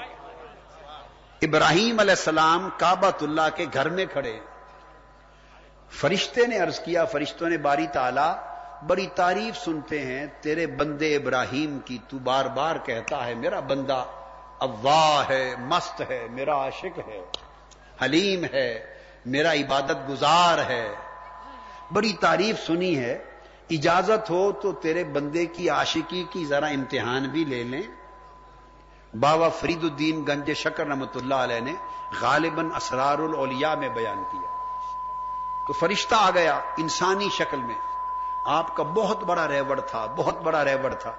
ابراہیم 1.42 2.00
علیہ 2.00 2.10
السلام 2.10 2.68
کابت 2.76 3.22
اللہ 3.22 3.48
کے 3.54 3.66
گھر 3.74 3.88
میں 3.88 4.06
کھڑے۔ 4.12 4.38
فرشتے 5.90 6.46
نے 6.46 6.58
عرض 6.58 6.78
کیا، 6.80 7.04
فرشتوں 7.04 7.48
نے 7.48 7.56
باری 7.56 7.86
تالا 7.86 8.36
بڑی 8.86 9.06
تعریف 9.14 9.56
سنتے 9.56 10.06
ہیں، 10.06 10.26
تیرے 10.40 10.66
بندے 10.66 11.16
ابراہیم 11.16 11.78
کی 11.84 11.98
تو 12.08 12.18
بار 12.18 12.44
بار 12.44 12.76
کہتا 12.84 13.26
ہے، 13.26 13.34
میرا 13.34 13.60
بندہ 13.60 14.04
اواہ 14.58 15.28
ہے، 15.28 15.54
مست 15.58 16.02
ہے، 16.10 16.26
میرا 16.30 16.54
عاشق 16.56 16.98
ہے، 17.08 17.24
حلیم 18.04 18.44
ہے، 18.52 18.94
میرا 19.26 19.52
عبادت 19.52 20.08
گزار 20.08 20.58
ہے۔ 20.58 20.88
بڑی 21.92 22.12
تعریف 22.12 22.66
سنی 22.66 22.98
ہے، 22.98 23.24
اجازت 23.70 24.30
ہو 24.30 24.52
تو 24.52 24.72
تیرے 24.72 25.04
بندے 25.04 25.46
کی 25.46 25.70
عاشقی 25.70 26.24
کی 26.30 26.44
ذرا 26.46 26.66
امتحان 26.66 27.28
بھی 27.28 27.44
لے 27.44 27.62
لیں۔ 27.62 27.82
بابا 29.20 29.48
فرید 29.48 29.84
الدین 29.84 30.24
گنج 30.28 30.52
شکر 30.52 30.86
رحمت 30.86 31.16
اللہ 31.16 31.34
علیہ 31.34 31.60
نے 31.60 31.72
غالباً 32.20 32.68
اسرار 32.76 33.18
الاولیاء 33.18 33.74
میں 33.74 33.88
بیان 33.88 34.22
کیا۔ 34.32 34.48
تو 35.66 35.72
فرشتہ 35.72 36.14
آ 36.18 36.30
گیا 36.34 36.60
انسانی 36.78 37.28
شکل 37.38 37.56
میں۔ 37.56 37.74
آپ 38.46 38.76
کا 38.76 38.82
بہت 38.82 39.24
بڑا 39.24 39.48
ریوڑ 39.48 39.80
تھا، 39.80 40.06
بہت 40.06 40.42
بڑا 40.42 40.64
ریوڑ 40.64 40.94
تھا۔ 40.94 41.12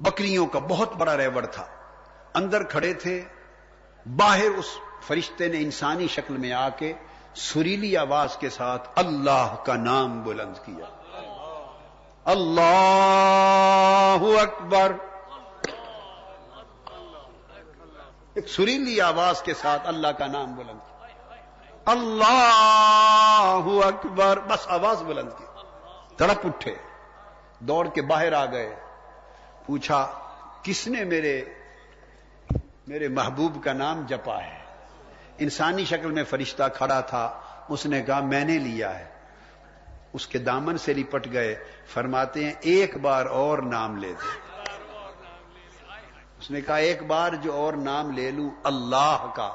بکریوں 0.00 0.46
کا 0.46 0.58
بہت 0.58 0.96
بڑا 0.96 1.16
ریوڑ 1.16 1.46
تھا۔ 1.46 1.64
اندر 2.34 2.62
کھڑے 2.62 2.94
تھے۔ 2.94 3.24
باہر 4.16 4.44
اس 4.44 4.66
فرشتے 5.06 5.48
نے 5.48 5.58
انسانی 5.58 6.08
شکل 6.08 6.36
میں 6.36 6.52
آ 6.52 6.68
کے 6.68 6.92
سریلی 7.34 7.96
آواز 7.96 8.36
کے 8.36 8.50
ساتھ 8.50 8.88
اللہ 8.94 9.54
کا 9.64 9.76
نام 9.76 10.22
بلند 10.22 10.66
کیا۔ 10.66 10.84
اللہ 12.24 14.38
اکبر۔ 14.42 14.92
ایک 18.34 18.48
سریلی 18.48 19.00
آواز 19.00 19.42
کے 19.42 19.54
ساتھ 19.54 19.88
اللہ 19.88 20.08
کا 20.08 20.26
نام 20.26 20.54
بلند 20.54 20.68
کیا۔ 20.68 21.08
اللہ 21.86 23.86
اکبر، 23.86 24.38
بس 24.38 24.68
آواز 24.68 25.02
بلند 25.02 25.28
کی۔ 25.38 25.44
تڑپ 26.16 26.46
اٹھے، 26.46 26.74
دوڑ 27.58 27.88
کے 27.88 28.02
باہر 28.02 28.32
آ 28.32 28.44
گئے۔ 28.44 28.76
پوچھا، 29.66 30.12
کس 30.62 30.88
نے 30.88 31.04
میرے 31.04 31.44
میرے 32.86 33.08
محبوب 33.08 33.64
کا 33.64 33.72
نام 33.72 34.04
جپا 34.08 34.38
ہے؟ 34.38 34.58
انسانی 35.38 35.84
شکل 35.84 36.10
میں 36.10 36.24
فرشتہ 36.24 36.62
کھڑا 36.74 37.00
تھا۔ 37.00 37.40
اس 37.68 37.86
نے 37.86 38.02
کہا، 38.02 38.20
میں 38.20 38.44
نے 38.44 38.58
لیا 38.58 38.98
ہے۔ 38.98 39.08
اس 40.12 40.26
کے 40.26 40.38
دامن 40.38 40.78
سے 40.78 40.94
لپٹ 40.94 41.32
گئے۔ 41.32 41.54
فرماتے 41.86 42.44
ہیں، 42.44 42.52
ایک 42.60 42.96
بار 42.96 43.26
اور 43.26 43.58
نام 43.58 43.96
لے 43.96 44.08
دے۔ 44.08 44.41
اس 46.42 46.50
نے 46.50 46.60
کہا 46.60 46.76
ایک 46.76 47.02
بار 47.02 47.32
جو 47.32 47.52
اور 47.52 47.72
نام 47.72 48.10
لے 48.10 48.30
لوں 48.30 48.50
اللہ 48.64 49.30
کا، 49.34 49.54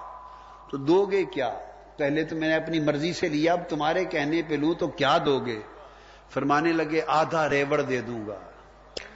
تو 0.72 0.78
دو 0.78 1.06
گے 1.06 1.26
کیا؟ 1.26 1.54
پہلے 1.98 2.24
تو 2.24 2.36
میں 2.36 2.48
نے 2.48 2.56
اپنی 2.56 2.80
مرضی 2.80 3.14
سے 3.14 3.30
لیا، 3.30 3.54
اب 3.54 3.60
تمہارے 3.70 4.06
کہنے 4.06 4.42
پہ 4.48 4.54
لوں 4.54 4.74
تو 4.74 4.88
کیا 4.88 5.18
دو 5.26 5.40
گے؟ 5.46 5.62
فرمانے 6.30 6.74
لگے 6.74 7.02
آدھا 7.08 7.50
ریوڑ 7.50 7.82
دے 7.82 8.02
دوں 8.02 8.28
گا۔ 8.28 8.36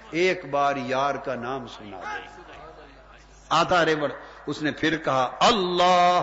ایک 0.10 0.46
بار 0.46 0.76
یار 0.76 1.16
کا 1.16 1.36
نام 1.36 1.68
سنا 1.68 2.00
دے۔ 2.00 2.22
آدھا 3.50 3.86
ریوڑ، 3.86 4.12
اس 4.48 4.62
نے 4.62 4.72
پھر 4.72 4.98
کہا 4.98 5.32
اللہ، 5.40 6.22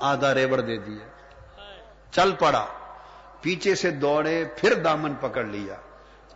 آدھا 0.00 0.34
ریوڑ 0.34 0.60
دے 0.60 0.76
دیا۔ 0.76 1.06
چل 2.10 2.32
پڑا۔ 2.38 2.66
پیچھے 3.40 3.74
سے 3.74 3.90
دوڑے، 3.90 4.44
پھر 4.56 4.74
دامن 4.74 5.14
پکڑ 5.14 5.44
لیا۔ 5.44 5.74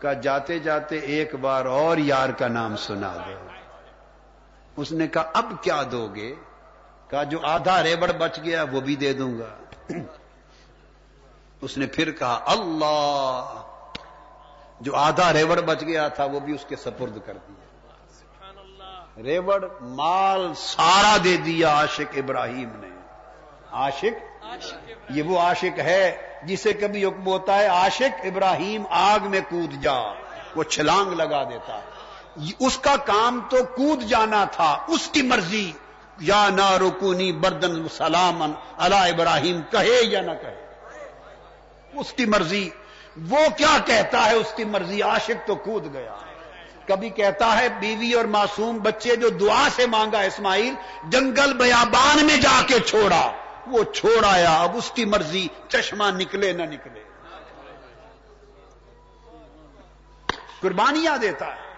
کہا 0.01 0.13
جاتے 0.13 0.59
جاتے 0.59 0.97
ایک 0.97 1.35
بار 1.35 1.65
اور 1.65 1.99
یار 1.99 2.29
کا 2.29 2.49
نام 2.49 2.77
سنا 2.77 3.13
دو 3.17 3.50
اس 4.81 4.93
نے 4.93 5.09
کہا، 5.09 5.31
اب 5.35 5.53
کیا 5.61 5.83
دو 5.93 6.09
گے؟ 6.15 6.35
کہا، 7.09 7.23
جو 7.23 7.39
آدھا 7.43 7.83
ریبڑ 7.83 8.13
بچ 8.13 8.41
گیا 8.45 8.65
وہ 8.73 8.81
بھی 8.81 8.97
دے 8.97 9.13
دوں 9.13 9.39
گا۔ 9.39 9.49
اس 11.61 11.79
نے 11.79 11.87
پھر 11.87 12.11
کہا، 12.11 12.41
اللہ! 12.47 13.63
جو 14.81 14.97
آدھا 14.97 15.33
ریوڑ 15.33 15.61
بچ 15.61 15.83
گیا 15.83 16.09
تھا 16.09 16.25
وہ 16.25 16.41
بھی 16.41 16.55
اس 16.55 16.65
کے 16.69 16.77
سپرد 16.77 17.19
کر 17.27 17.37
دیا۔ 17.49 17.65
ریوڑ 19.23 19.65
مال 19.81 20.53
سارا 20.57 21.17
دے 21.25 21.37
دیا 21.37 21.69
عاشق 21.69 22.17
ابراہیم 22.17 22.69
نے۔ 22.75 22.89
عاشق؟ 23.73 24.45
یہ 25.11 25.23
وہ 25.23 25.39
عاشق 25.39 25.79
ہے 25.79 26.33
جسے 26.43 26.73
کبھی 26.73 27.05
حکم 27.05 27.27
ہوتا 27.27 27.55
ہے، 27.55 27.67
عاشق 27.67 28.21
ابراہیم 28.25 28.83
آگ 28.91 29.19
میں 29.23 29.41
کود 29.51 29.83
جا، 29.83 29.99
وہ 30.57 30.63
چھلانگ 30.63 31.13
لگا 31.13 31.45
دیتا۔ 31.45 31.79
ہے 31.79 31.90
اس 32.59 32.79
کا 32.79 32.97
کام 32.97 33.41
تو 33.51 33.57
کود 33.65 34.03
جانا 34.03 34.45
تھا، 34.45 34.85
اس 34.89 35.09
کی 35.09 35.23
مرضی۔ 35.23 35.73
یا 36.21 36.49
نہ 36.49 36.71
رکونی 36.71 37.33
بردن 37.33 37.89
سلام 37.89 38.43
اللہ 38.77 38.95
ابراہیم، 38.95 39.61
کہے 39.71 40.01
یا 40.03 40.21
نہ 40.21 40.31
کہے۔ 40.43 40.67
اس 41.95 42.13
کی 42.13 42.27
مرضی۔ 42.27 42.71
وہ 43.29 43.39
کیا 43.57 43.79
کہتا 43.87 44.27
ہے 44.27 44.35
اس 44.35 44.53
کی 44.57 44.65
مرضی؟ 44.65 45.03
عاشق 45.03 45.47
تو 45.47 45.55
کود 45.55 45.93
گیا۔ 45.93 46.15
کبھی 46.87 47.09
کہتا 47.09 47.59
ہے، 47.59 47.69
بیوی 47.69 48.13
اور 48.13 48.25
معصوم 48.25 48.79
بچے 48.79 49.17
جو 49.17 49.29
دعا 49.29 49.69
سے 49.77 49.87
مانگا 49.87 50.21
اسماعیل، 50.21 50.75
جنگل 51.09 51.53
بیابان 51.55 52.27
میں 52.27 52.37
جا 52.37 52.61
کے 52.67 52.81
چھوڑا۔ 52.81 53.33
وہ 53.67 53.85
چھوڑ 53.85 54.25
آیا۔ 54.25 54.61
اب 54.61 54.77
اس 54.77 54.91
کی 54.91 55.05
مرضی، 55.05 55.49
چشمہ 55.69 56.05
نکلے 56.05 56.53
نہ 56.53 56.63
نکلے۔ 56.63 57.05
قربانیاں 60.61 61.19
دیتا 61.19 61.47
ہے۔ 61.47 61.70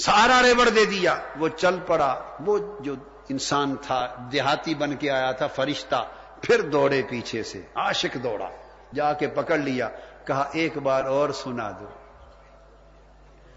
سارا 0.00 0.42
ریوڑ 0.42 0.68
دے 0.68 0.84
دیا۔ 0.84 1.16
وہ 1.36 1.48
چل 1.48 1.78
پڑا۔ 1.86 2.22
وہ 2.46 2.58
جو 2.80 2.94
انسان 3.28 3.76
تھا، 3.76 4.06
دیہاتی 4.32 4.74
بن 4.74 4.96
کے 4.96 5.10
آیا 5.10 5.32
تھا، 5.32 5.46
فرشتہ، 5.46 6.04
پھر 6.42 6.60
دوڑے 6.60 7.02
پیچھے 7.10 7.42
سے۔ 7.42 7.62
عاشق 7.74 8.14
دوڑا۔ 8.14 8.48
جا 8.94 9.12
کے 9.12 9.28
پکڑ 9.28 9.58
لیا۔ 9.58 9.88
کہا، 10.24 10.48
ایک 10.52 10.78
بار 10.78 11.04
اور 11.04 11.30
سنا 11.30 11.70
دو۔ 11.70 11.84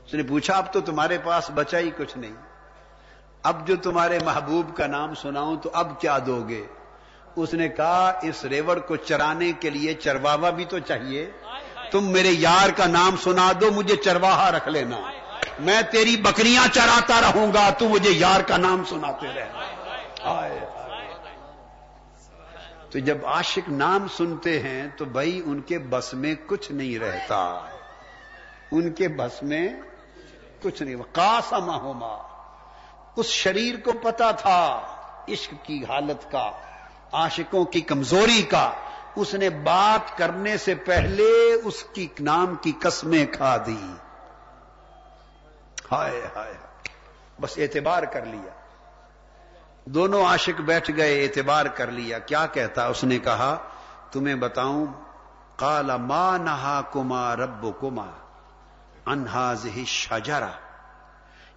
اس 0.05 0.13
نے 0.13 0.23
پوچھا، 0.23 0.57
اب 0.57 0.73
تو 0.73 0.81
تمہارے 0.81 1.17
پاس 1.23 1.51
بچا 1.53 1.77
ہی 1.77 1.89
کچھ 1.97 2.17
نہیں۔ 2.17 2.33
اب 3.43 3.67
جو 3.67 3.75
تمہارے 3.75 4.19
محبوب 4.25 4.77
کا 4.77 4.87
نام 4.87 5.15
سناؤں 5.15 5.57
تو 5.57 5.69
اب 5.73 6.01
کیا 6.01 6.17
دو 6.25 6.43
گے؟ 6.47 6.63
اس 7.35 7.53
نے 7.53 7.69
کہا، 7.69 8.19
اس 8.21 8.45
ریوڑ 8.45 8.79
کو 8.79 8.95
چرانے 8.95 9.51
کے 9.51 9.69
لیے 9.69 9.93
چرواوا 9.93 10.49
بھی 10.49 10.65
تو 10.65 10.79
چاہیے۔ 10.79 11.31
تم 11.91 12.11
میرے 12.11 12.29
یار 12.31 12.69
کا 12.77 12.87
نام 12.87 13.15
سنا 13.17 13.51
دو، 13.61 13.71
مجھے 13.71 13.95
چرواہا 13.95 14.51
رکھ 14.51 14.67
لینا۔ 14.67 14.97
میں 15.59 15.81
تیری 15.81 16.17
بکریاں 16.17 16.73
چراتا 16.73 17.21
رہوں 17.21 17.53
گا، 17.53 17.69
تو 17.69 17.89
مجھے 17.89 18.11
یار 18.11 18.41
کا 18.41 18.57
نام 18.57 18.83
سناتے 18.89 19.27
رہنا 19.27 19.59
تو 22.89 22.99
جب 22.99 23.25
عاشق 23.25 23.69
نام 23.69 24.07
سنتے 24.07 24.59
ہیں، 24.59 24.87
تو 24.97 25.05
بھائی 25.05 25.41
ان 25.45 25.61
کے 25.61 25.79
بس 25.79 26.13
میں 26.13 26.35
کچھ 26.47 26.71
نہیں 26.71 26.99
رہتا۔ 26.99 27.65
ان 28.71 28.93
کے 28.93 29.07
بس 29.07 29.43
میں 29.43 29.67
کچھ 30.61 30.83
نہیں۔ 30.83 30.95
کاسا 31.11 31.57
ہوما 31.57 32.17
اس 33.15 33.25
شریر 33.25 33.79
کو 33.79 33.91
پتا 33.91 34.31
تھا 34.31 34.81
عشق 35.29 35.53
کی 35.63 35.83
حالت 35.89 36.31
کا، 36.31 36.51
عاشقوں 37.11 37.65
کی 37.65 37.81
کمزوری 37.81 38.41
کا۔ 38.41 38.71
اس 39.15 39.33
نے 39.33 39.49
بات 39.49 40.17
کرنے 40.17 40.57
سے 40.57 40.75
پہلے 40.75 41.53
اس 41.63 41.83
کی 41.83 42.07
نام 42.19 42.55
کی 42.55 42.71
قسمیں 42.79 43.25
کھا 43.25 43.57
دی۔ 43.57 43.93
ہائے 45.91 46.27
ہائے 46.35 46.53
بس 47.41 47.57
اعتبار 47.57 48.03
کر 48.03 48.25
لیا۔ 48.25 48.51
دونوں 49.85 50.25
عاشق 50.25 50.61
بیٹھ 50.61 50.91
گئے، 50.97 51.23
اعتبار 51.23 51.65
کر 51.65 51.91
لیا۔ 51.91 52.19
کیا 52.19 52.45
کہتا؟ 52.45 52.87
اس 52.87 53.03
نے 53.03 53.19
کہا، 53.19 53.57
تمہیں 54.11 54.35
بتاؤں 54.35 54.85
کالا 55.55 55.97
ماں 55.97 56.37
نہا 56.37 56.81
کما 56.91 57.35
رب 57.35 57.81
کما 57.81 58.11
انہاز 59.05 59.67
شجرا 59.87 60.51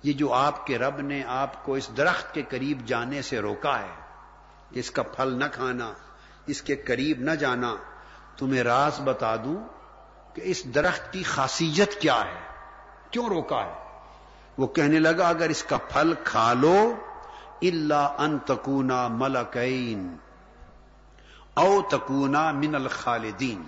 یہ 0.03 0.13
جو 0.13 0.33
آپ 0.33 0.67
کے 0.67 0.79
رب 0.79 1.01
نے 1.01 1.23
آپ 1.27 1.65
کو 1.65 1.75
اس 1.75 1.91
درخت 1.97 2.35
کے 2.35 2.43
قریب 2.43 2.87
جانے 2.87 3.23
سے 3.23 3.39
روکا 3.39 3.79
ہے 3.79 3.95
اس 4.71 4.91
کا 4.91 5.03
پھل 5.03 5.39
نہ 5.39 5.45
کھانا، 5.53 5.93
اس 6.47 6.63
کے 6.63 6.77
قریب 6.77 7.21
نہ 7.21 7.31
جانا، 7.31 7.75
تمہیں 8.37 8.63
راز 8.63 9.01
بتا 9.05 9.37
دوں 9.37 9.65
کہ 10.35 10.43
اس 10.45 10.65
درخت 10.65 11.13
کی 11.13 11.23
خاصیت 11.23 12.01
کیا 12.01 12.21
ہے؟ 12.21 12.41
کیوں 13.11 13.27
روکا 13.27 13.65
ہے؟ 13.65 13.86
وہ 14.59 14.67
کہنے 14.67 14.99
لگا، 14.99 15.29
اگر 15.29 15.49
اس 15.49 15.63
کا 15.65 15.77
پھل 15.77 16.15
کھا 16.25 16.53
لو 16.53 16.95
اللہ 17.63 18.15
ان 18.19 18.39
تکونا 18.39 19.09
ملکین، 19.09 20.17
او 21.55 21.83
تکونا 21.83 22.51
من 22.51 22.75
الخالدین۔ 22.75 23.63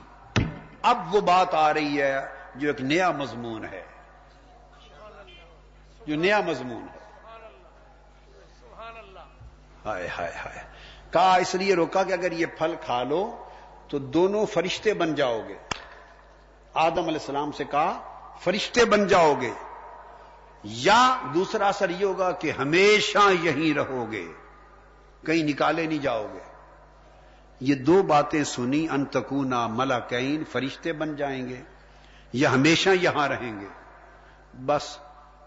اب 0.83 1.15
وہ 1.15 1.21
بات 1.21 1.55
آ 1.55 1.75
رہی 1.75 2.03
ہے 2.03 2.27
جو 2.55 2.69
ایک 2.69 2.81
نیا 2.81 3.11
مضمون 3.11 3.65
ہے۔ 3.65 3.85
جو 6.07 6.17
نیا 6.17 6.41
مضمون 6.47 6.83
ہے۔ 6.83 6.99
ہائے 9.85 10.09
ہائے 10.19 10.33
ہائے۔ 10.45 10.63
کہا، 11.11 11.35
اس 11.35 11.55
لیے 11.55 11.75
روکا 11.75 12.03
کہ 12.03 12.13
اگر 12.13 12.33
یہ 12.33 12.47
پھل 12.47 12.75
کھا 12.85 13.03
لو 13.03 13.45
تو 13.89 13.99
دونوں 13.99 14.47
فرشتے 14.47 14.95
بن 14.95 15.15
جاؤ 15.15 15.41
گے۔ 15.49 15.59
آدم 16.75 16.99
علیہ 16.99 17.13
السلام 17.13 17.53
سے 17.53 17.65
کہا، 17.65 18.01
فرشتے 18.41 18.85
بن 18.85 19.07
جاؤ 19.07 19.35
گے۔ 19.41 19.53
یا 20.65 21.19
دوسرا 21.35 21.69
اثر 21.69 21.91
یہ 21.91 22.05
ہوگا 22.05 22.33
کہ 22.33 22.51
ہمیشہ 22.51 23.19
یہیں 23.43 23.75
رہو 23.75 24.13
گے، 24.13 24.27
کہیں 25.27 25.43
نکالے 25.43 25.87
نہیں 25.87 25.99
جاؤ 25.99 26.27
گے۔ 26.35 26.39
یہ 27.61 27.75
دو 27.75 28.03
باتیں 28.03 28.45
سنی 28.45 28.87
انتقونا 28.91 29.67
ملاکین، 29.67 30.45
فرشتے 30.45 30.93
بن 30.93 31.17
جائیں 31.17 31.49
گے 31.49 31.63
یا 32.33 32.53
ہمیشہ 32.53 32.91
یہاں 32.91 33.29
رہیں 33.29 33.61
گے۔ 33.61 33.67
بس 34.67 34.99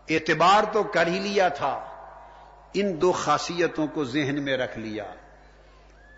اعتبار 0.10 0.64
تو 0.74 0.84
کر 0.84 1.08
ہی 1.08 1.20
لیا 1.20 1.50
تھا، 1.50 1.80
ان 2.74 3.02
دو 3.02 3.12
خاصیتوں 3.12 3.88
کو 3.88 4.04
ذہن 4.04 4.44
میں 4.44 4.58
رکھ 4.58 4.80
لیا۔ 4.80 5.04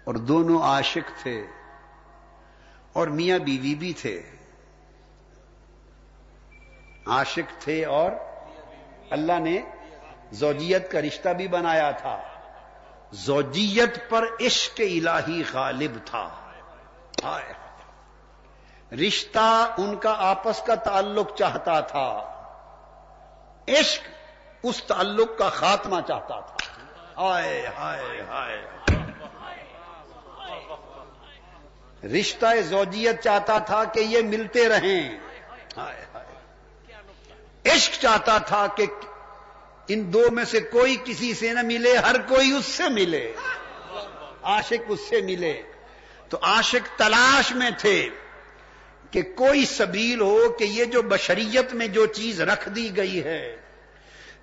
اور 0.03 0.15
دونوں 0.15 0.61
عاشق 0.61 1.23
تھے، 1.23 1.45
اور 2.93 3.07
میاں 3.07 3.39
بیوی 3.39 3.75
بھی 3.75 3.93
تھے۔ 3.93 4.21
عاشق 7.05 7.61
تھے 7.61 7.85
اور 7.85 8.11
اللہ 9.13 9.39
نے 9.39 9.61
زوجیت 10.31 10.91
کا 10.91 11.01
رشتہ 11.01 11.29
بھی 11.29 11.47
بنایا 11.47 11.91
تھا۔ 11.91 12.21
زوجیت 13.11 14.09
پر 14.09 14.25
عشق 14.41 14.79
الہی 14.79 15.43
غالب 15.53 15.97
تھا۔ 16.05 16.29
رشتہ 18.91 19.75
ان 19.77 19.95
کا 19.95 20.15
آپس 20.17 20.61
کا 20.61 20.75
تعلق 20.75 21.35
چاہتا 21.35 21.79
تھا۔ 21.79 22.07
عشق 23.67 24.03
اس 24.63 24.83
تعلق 24.83 25.37
کا 25.37 25.49
خاتمہ 25.49 26.01
چاہتا 26.07 26.39
تھا۔ 26.39 26.55
ہائے 27.17 27.67
ہائے 27.77 28.21
ہائے۔ 28.21 28.67
رشتہ 32.07 32.61
زوجیت 32.61 33.23
چاہتا 33.23 33.57
تھا 33.57 33.83
کہ 33.83 33.99
یہ 33.99 34.21
ملتے 34.21 34.69
رہیں۔ 34.69 35.19
ہائے۔ 35.77 36.05
عشق 37.65 38.01
چاہتا 38.01 38.37
تھا 38.37 38.67
کہ 38.77 38.85
ان 39.87 40.13
دو 40.13 40.31
میں 40.31 40.45
سے 40.45 40.59
کوئی 40.59 40.97
کسی 41.05 41.33
سے 41.33 41.53
نہ 41.53 41.59
ملے، 41.61 41.97
ہر 41.97 42.21
کوئی 42.21 42.51
اس 42.51 42.65
سے 42.65 42.89
ملے۔ 42.89 43.33
عاشق 44.43 44.81
اس 44.87 44.99
سے 45.09 45.21
ملے۔ 45.21 45.61
تو 46.29 46.37
عاشق 46.41 46.97
تلاش 46.97 47.51
میں 47.51 47.69
تھے 47.77 48.09
کہ 49.11 49.21
کوئی 49.21 49.65
سبیل 49.65 50.21
ہو 50.21 50.49
کہ 50.59 50.63
یہ 50.63 50.85
جو 50.85 51.01
بشریت 51.01 51.73
میں 51.73 51.87
جو 51.87 52.05
چیز 52.05 52.41
رکھ 52.41 52.69
دی 52.69 52.97
گئی 52.97 53.23
ہے، 53.23 53.57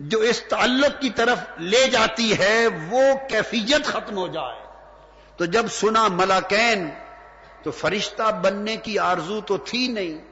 جو 0.00 0.18
اس 0.18 0.40
تعلق 0.40 1.00
کی 1.00 1.10
طرف 1.10 1.38
لے 1.58 1.86
جاتی 1.86 2.38
ہے، 2.38 2.66
وہ 2.90 3.02
کیفیت 3.28 3.84
ختم 3.84 4.16
ہو 4.16 4.26
جائے۔ 4.26 4.62
تو 5.36 5.44
جب 5.44 5.66
سنا 5.70 6.08
ملاکین، 6.08 6.90
تو 7.62 7.70
فرشتہ 7.70 8.40
بننے 8.42 8.76
کی 8.76 8.98
آرزو 8.98 9.40
تو 9.40 9.56
تھی 9.56 9.88
نہیں۔ 9.88 10.29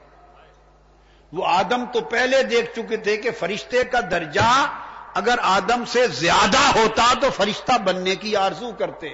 وہ 1.33 1.47
آدم 1.47 1.85
تو 1.93 2.01
پہلے 2.01 2.43
دیکھ 2.43 2.73
چکے 2.77 2.97
تھے 2.97 3.17
کہ 3.17 3.31
فرشتے 3.31 3.85
کا 3.85 4.01
درجہ 4.11 4.67
اگر 5.15 5.39
آدم 5.43 5.85
سے 5.85 6.09
زیادہ 6.09 6.79
ہوتا 6.79 7.15
تو 7.21 7.31
فرشتہ 7.31 7.79
بننے 7.79 8.15
کی 8.15 8.37
آرزو 8.37 8.73
کرتے۔ 8.79 9.09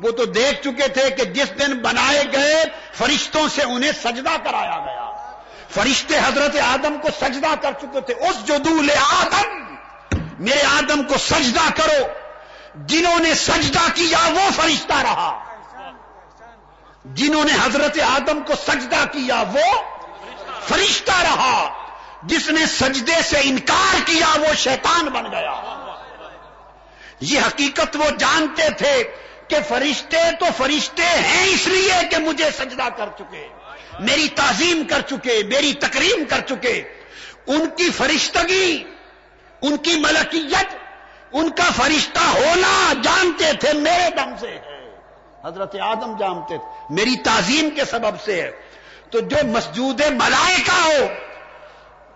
وہ 0.00 0.10
تو 0.10 0.24
دیکھ 0.24 0.62
چکے 0.62 0.88
تھے 0.88 1.10
کہ 1.10 1.24
جس 1.24 1.50
دن 1.58 1.78
بنائے 1.78 2.24
گئے 2.32 2.64
فرشتوں 2.94 3.48
سے 3.48 3.62
انہیں 3.62 3.92
سجدہ 3.92 4.36
کرایا 4.44 4.78
گیا۔ 4.78 5.32
فرشتے 5.70 6.18
حضرت 6.18 6.56
آدم 6.56 6.96
کو 7.02 7.08
سجدہ 7.20 7.54
کر 7.60 7.72
چکے 7.72 8.00
تھے۔ 8.00 8.14
اس 8.14 8.48
جدول 8.48 8.90
آدم، 9.10 9.74
میرے 10.38 10.62
آدم 10.62 11.02
کو 11.02 11.18
سجدہ 11.18 11.82
کرو۔ 11.82 12.06
جنہوں 12.74 13.20
نے 13.20 13.34
سجدہ 13.34 13.90
کیا 13.94 14.28
وہ 14.32 14.50
فرشتہ 14.56 14.94
رہا۔ 14.94 15.44
جنہوں 17.04 17.44
نے 17.44 17.52
حضرت 17.52 17.98
آدم 18.00 18.40
کو 18.40 18.52
سجدہ 18.66 19.04
کیا 19.12 19.44
وہ 19.52 19.95
فرشتہ 20.68 21.12
رہا 21.12 21.86
جس 22.22 22.50
نے 22.50 22.66
سجدے 22.66 23.22
سے 23.22 23.36
انکار 23.42 24.00
کیا 24.06 24.26
وہ 24.40 24.54
شیطان 24.54 25.04
بن 25.06 25.30
گیا۔ 25.30 25.54
یہ 27.20 27.40
حقیقت 27.40 27.96
وہ 27.96 28.10
جانتے 28.18 28.70
تھے 28.78 29.02
کہ 29.48 29.56
فرشتے 29.68 30.16
تو 30.40 30.46
فرشتے 30.56 31.02
ہیں 31.02 31.48
اس 31.48 31.66
لیے 31.66 32.08
کہ 32.10 32.16
مجھے 32.16 32.50
سجدہ 32.50 32.88
کر 32.96 33.08
چکے، 33.18 33.48
میری 34.00 34.28
تعظیم 34.28 34.82
کر 34.90 35.00
چکے، 35.00 35.42
میری 35.46 35.72
تکریم 35.72 36.24
کر 36.24 36.40
چکے۔ 36.40 36.82
ان 37.46 37.68
کی 37.76 37.90
فرشتگی، 37.90 38.84
ان 39.62 39.76
کی 39.76 40.00
ملکیت، 40.00 40.76
ان 41.32 41.50
کا 41.50 41.64
فرشتہ 41.76 42.18
ہونا 42.18 42.92
جانتے 43.02 43.52
تھے 43.60 43.72
میرے 43.72 44.10
دم 44.16 44.36
سے 44.40 44.48
ہے۔ 44.48 44.96
حضرت 45.44 45.76
آدم 45.80 46.16
جانتے 46.16 46.58
تھے، 46.58 46.86
میری 46.90 47.16
تعظیم 47.16 47.70
کے 47.70 47.84
سبب 47.84 48.20
سے 48.24 48.42
ہے۔ 48.42 48.65
تو 49.16 49.20
جو 49.20 49.36
مسجود 49.46 50.00
ملائکہ 50.00 50.80
ہو، 50.84 51.06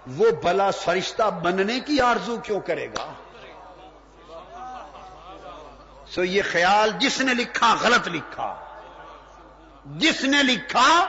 وہ 0.06 0.30
بلا 0.30 0.70
فرشتہ 0.70 1.22
بننے 1.22 1.80
کی 1.80 2.00
آرزو 2.00 2.36
کیوں 2.38 2.60
کرے 2.60 2.86
گا؟ 2.86 3.12
سو 6.14 6.24
یہ 6.24 6.42
خیال 6.52 6.90
جس 6.98 7.20
نے 7.20 7.34
لکھا، 7.34 7.74
غلط 7.80 8.08
لکھا۔ 8.08 8.54
جس 9.86 10.24
نے 10.24 10.42
لکھا، 10.42 11.06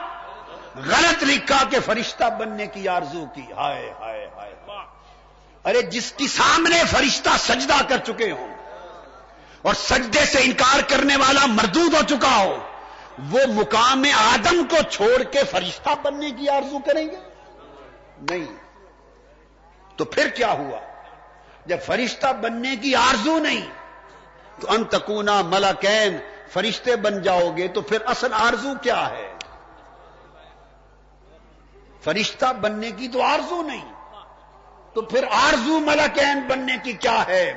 غلط 0.76 1.22
لکھا 1.22 1.64
کہ 1.70 1.80
فرشتہ 1.84 2.24
بننے 2.38 2.66
کی 2.66 2.88
آرزو 2.88 3.24
کی۔ 3.34 3.52
ہائے 3.56 3.92
ہائے 4.00 4.30
ہائے 4.36 4.54
ارے، 5.64 5.82
جس 5.82 6.12
کی 6.12 6.28
سامنے 6.28 6.82
فرشتہ 6.90 7.30
سجدہ 7.38 7.76
کر 7.88 7.98
چکے 7.98 8.30
ہوں 8.30 8.54
اور 9.62 9.74
سجدے 9.74 10.24
سے 10.24 10.38
انکار 10.38 10.80
کرنے 10.88 11.16
والا 11.16 11.46
مردود 11.46 11.94
ہو 11.94 12.02
چکا 12.08 12.36
ہو 12.36 12.71
وہ 13.18 13.38
مقام 13.48 14.04
آدم 14.14 14.64
کو 14.70 14.76
چھوڑ 14.90 15.22
کے 15.22 15.44
فرشتہ 15.50 15.90
بننے 16.02 16.30
کی 16.30 16.48
آرزو 16.48 16.78
کریں 16.78 17.08
گے؟ 17.08 17.16
نہیں۔ 18.30 18.56
تو 19.96 20.04
پھر 20.04 20.28
کیا 20.28 20.52
ہوا؟ 20.52 20.78
جب 21.66 21.76
فرشتہ 21.86 22.26
بننے 22.32 22.76
کی 22.76 22.94
آرزو 22.94 23.38
نہیں، 23.38 23.66
تو 24.60 24.66
انتقونا 24.70 25.42
ملاکین 25.42 26.16
فرشتے 26.48 26.96
بن 26.96 27.22
جاؤ 27.22 27.56
گے 27.56 27.68
تو 27.68 27.80
پھر 27.80 27.98
اصل 28.06 28.32
آرزو 28.32 28.68
کیا 28.82 29.10
ہے؟ 29.10 29.34
فرشتہ 32.02 32.52
بننے 32.60 32.90
کی 32.90 33.08
تو 33.08 33.22
آرزو 33.22 33.62
نہیں، 33.62 33.92
تو 34.94 35.02
پھر 35.02 35.24
آرزو 35.30 35.80
ملاکین 35.80 36.40
بننے 36.40 36.76
کی 36.82 36.92
کیا 36.92 37.26
ہے؟ 37.26 37.54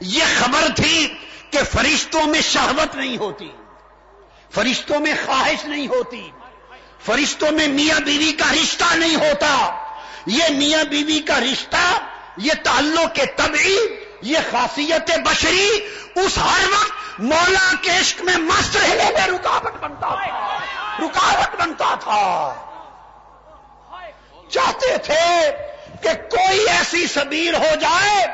یہ 0.00 0.24
خبر 0.38 0.76
تھی 0.76 1.18
کہ 1.50 1.58
فرشتوں 1.62 2.26
میں 2.26 2.40
شہوت 2.40 2.94
نہیں 2.94 3.16
ہوتی۔ 3.16 3.52
فرشتوں 4.50 5.00
میں 5.00 5.14
خواہش 5.26 5.64
نہیں 5.64 5.88
ہوتی۔ 5.88 6.30
فرشتوں 7.04 7.52
میں 7.52 7.68
میاں 7.68 8.00
بیوی 8.00 8.32
کا 8.32 8.52
رشتہ 8.52 8.94
نہیں 8.94 9.16
ہوتا۔ 9.16 9.82
یہ 10.26 10.44
میاں 10.50 10.84
بیوی 10.84 11.20
کا 11.20 11.40
رشتہ، 11.40 11.98
یہ 12.36 12.52
تعلق 12.62 13.14
کے 13.14 13.26
طبعی، 13.26 13.76
یہ 14.22 14.38
خاصیت 14.50 15.18
بشری 15.18 15.70
اس 16.14 16.38
ہر 16.38 16.68
وقت 16.68 17.20
مولا 17.20 17.72
کے 17.82 17.90
عشق 17.90 18.22
میں 18.22 18.36
مست 18.36 18.76
رہنے 18.76 19.10
میں 19.14 19.26
رکاوٹ 19.26 19.72
بنتا 19.80 20.14
تھا۔ 20.14 20.58
رکاوٹ 20.98 21.60
بنتا 21.60 21.94
تھا۔ 22.00 22.54
چاہتے 24.48 24.98
تھے 24.98 25.50
کہ 26.02 26.08
کوئی 26.30 26.68
ایسی 26.68 27.06
سبیر 27.06 27.54
ہو 27.54 27.74
جائے 27.80 28.26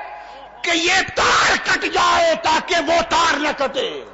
کہ 0.62 0.70
یہ 0.70 0.94
تار 1.14 1.56
کٹ 1.64 1.84
جائے 1.94 2.34
تاکہ 2.42 2.74
وہ 2.86 3.02
تار 3.10 3.36
نہ 3.36 3.48
کٹے۔ 3.58 4.04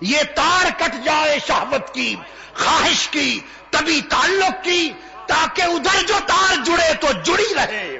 یہ 0.00 0.18
تار 0.34 0.70
کٹ 0.78 1.04
جائے 1.04 1.38
شہوت 1.46 1.94
کی، 1.94 2.16
خواہش 2.54 3.08
کی، 3.08 3.40
تبھی 3.70 4.02
تعلق 4.02 4.64
کی، 4.64 4.92
تاکہ 5.26 5.62
ادھر 5.62 6.06
جو 6.06 6.14
تار 6.26 6.54
جڑے 6.64 6.94
تو 7.00 7.08
جڑی 7.24 7.54
رہے۔ 7.54 7.98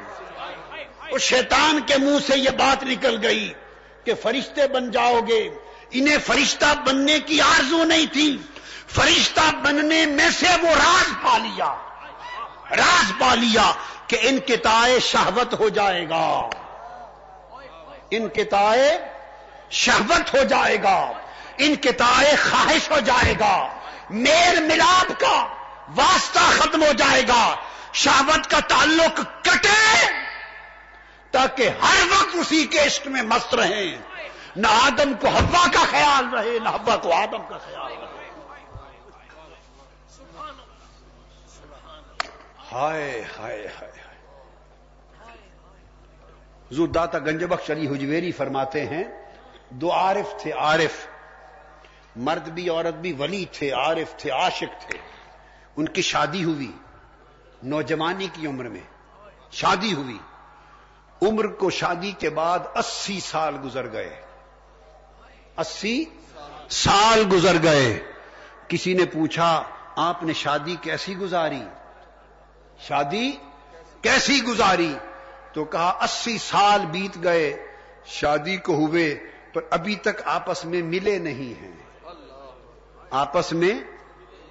اس 1.11 1.23
شیطان 1.23 1.81
کے 1.81 1.97
منہ 1.97 2.19
سے 2.27 2.39
یہ 2.39 2.51
بات 2.51 2.85
نکل 2.85 3.19
گئی 3.23 3.53
کہ 4.05 4.15
فرشتے 4.23 4.69
بن 4.69 4.91
جاؤ 4.91 5.21
گے۔ 5.29 5.49
انہیں 5.91 6.17
فرشتہ 6.27 6.75
بننے 6.87 7.21
کی 7.21 7.41
آرزو 7.41 7.85
نہیں 7.85 8.07
تھی۔ 8.13 8.39
فرشتہ 8.89 9.55
بننے 9.63 10.07
میں 10.07 10.31
سے 10.31 10.47
وہ 10.63 10.69
راز 10.69 11.23
پا 11.23 11.39
لیا۔ 11.39 11.75
راز 12.71 13.13
پا 13.19 13.35
لیا 13.35 13.73
کہ 14.07 14.19
ان 14.21 14.39
کتائے 14.39 15.01
شہوت 15.01 15.61
ہو 15.61 15.69
جائے 15.69 16.09
گا۔ 16.09 16.49
ان 18.11 18.29
کتائے 18.29 18.99
شہوت 19.71 20.35
ہو 20.35 20.43
جائے 20.43 20.83
گا۔ 20.83 21.13
ان 21.59 21.75
خواہش 22.51 22.91
ہو 22.91 23.01
جائے 23.01 23.35
گا۔ 23.41 23.79
میل 24.11 24.63
ملاپ 24.63 25.21
کا 25.21 25.47
واسطہ 25.97 26.39
ختم 26.39 26.83
ہو 26.83 26.93
جائے 26.93 27.23
گا۔ 27.29 27.55
شہوت 27.93 28.51
کا 28.51 28.61
تعلق 28.61 29.21
کٹے 29.43 30.07
تاکہ 31.31 31.69
ہر 31.69 32.07
وقت 32.11 32.37
اسی 32.37 32.67
کے 32.67 32.81
عشق 32.81 33.07
میں 33.07 33.23
مست 33.23 33.55
رہیں۔ 33.55 33.99
نہ 34.57 34.67
آدم 34.67 35.13
کو 35.21 35.29
ہوا 35.29 35.67
کا 35.73 35.85
خیال 35.91 36.35
رہے، 36.35 36.59
نہ 36.59 36.69
ہوا 36.69 36.97
کو 36.97 37.13
آدم 37.13 37.43
کا 37.49 37.59
خیال 37.59 37.93
رہے۔ 37.93 38.09
ہائے 42.73 43.25
ہائے 43.39 43.67
ہائے 43.67 43.93
داتا 46.87 47.19
گنج 47.19 47.45
بخش 47.45 47.71
علی 47.71 47.89
حجویری 47.89 48.33
فرماتے 48.33 48.87
ہیں، 48.87 49.05
دو 49.71 49.93
عارف 49.93 50.43
تھے، 50.43 50.53
عارف۔ 50.53 51.07
مرد 52.19 52.49
بھی، 52.49 52.69
عورت 52.69 52.95
بھی 52.95 53.13
ولی 53.13 53.45
تھے، 53.53 53.71
عارف 53.71 54.17
تھے، 54.17 54.31
عاشق 54.31 54.89
تھے۔ 54.89 54.99
ان 55.77 55.89
کی 55.89 56.03
شادی 56.03 56.45
ہوئی 56.45 56.73
نوجوانی 57.63 58.27
کی 58.33 58.47
عمر 58.47 58.65
میں۔ 58.65 58.81
شادی 59.51 59.95
ہوئی۔ 59.95 60.19
عمر 61.23 61.47
کو 61.47 61.71
شادی 61.71 62.13
کے 62.13 62.31
بعد 62.31 62.59
اسی 62.75 63.21
سال 63.21 63.57
گزر 63.65 63.93
گئے۔ 63.93 64.21
اسی 65.57 66.05
سال 66.71 67.25
گزر 67.33 67.63
گئے۔ 67.63 68.13
کسی 68.69 68.95
نے 68.95 69.05
پوچھا، 69.05 69.63
آپ 69.97 70.23
نے 70.23 70.33
شادی 70.33 70.77
کیسی 70.81 71.17
گزاری؟ 71.17 71.63
شادی 72.79 73.31
کیسی 74.03 74.43
گزاری؟ 74.43 74.95
تو 75.53 75.65
کہا، 75.65 75.99
اسی 76.03 76.39
سال 76.39 76.87
بیت 76.87 77.23
گئے، 77.23 77.67
شادی 78.05 78.57
کو 78.57 78.75
ہوئے، 78.75 79.31
پر 79.53 79.61
ابھی 79.71 79.97
تک 79.97 80.23
آپس 80.25 80.65
میں 80.65 80.83
ملے 80.83 81.19
نہیں 81.19 81.61
ہیں۔ 81.63 81.88
آپس 83.11 83.53
میں 83.53 83.81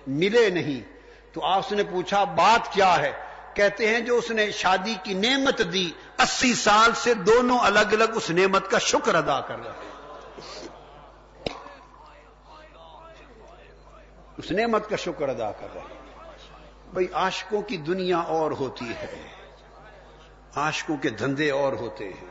ملے 0.08 0.50
نہیں۔ 0.50 0.98
تو 1.34 1.46
آپ 1.46 1.72
نے 1.72 1.84
پوچھا، 1.84 2.24
بات 2.24 2.74
کیا 2.74 2.98
ہے؟ 2.98 3.12
کہتے 3.54 3.88
ہیں 3.88 4.00
جو 4.00 4.18
اس 4.18 4.32
نے 4.32 4.52
شادی 4.52 4.96
کی 5.04 5.14
نعمت 5.14 5.62
دی، 5.74 5.92
اسی 6.18 6.54
سال 6.54 6.92
سے 6.96 7.14
دونوں 7.14 7.60
الگ 7.60 7.80
الگ 7.80 8.04
اس 8.16 8.30
نعمت 8.30 8.72
کا 8.72 8.78
شکر 8.80 9.16
ادا 9.16 9.42
کر 9.42 9.58
رہے 9.60 9.72
ہیں۔ 9.72 9.98
اس 14.38 14.52
نعمت 14.52 14.90
کا 14.90 14.96
شکر 14.96 15.30
ادا 15.30 15.52
کر 15.52 15.68
رہے 15.74 15.82
ہیں۔ 15.82 15.98
بھائی 16.94 17.08
عاشقوں 17.14 17.62
کی 17.62 17.78
دنیا 17.78 18.18
اور 18.18 18.52
ہوتی 18.52 18.90
ہے۔ 18.90 19.28
عاشقوں 20.56 20.98
کے 20.98 21.10
دھندے 21.10 21.52
اور 21.52 21.74
ہوتے 21.74 22.06
ہیں۔ 22.06 22.28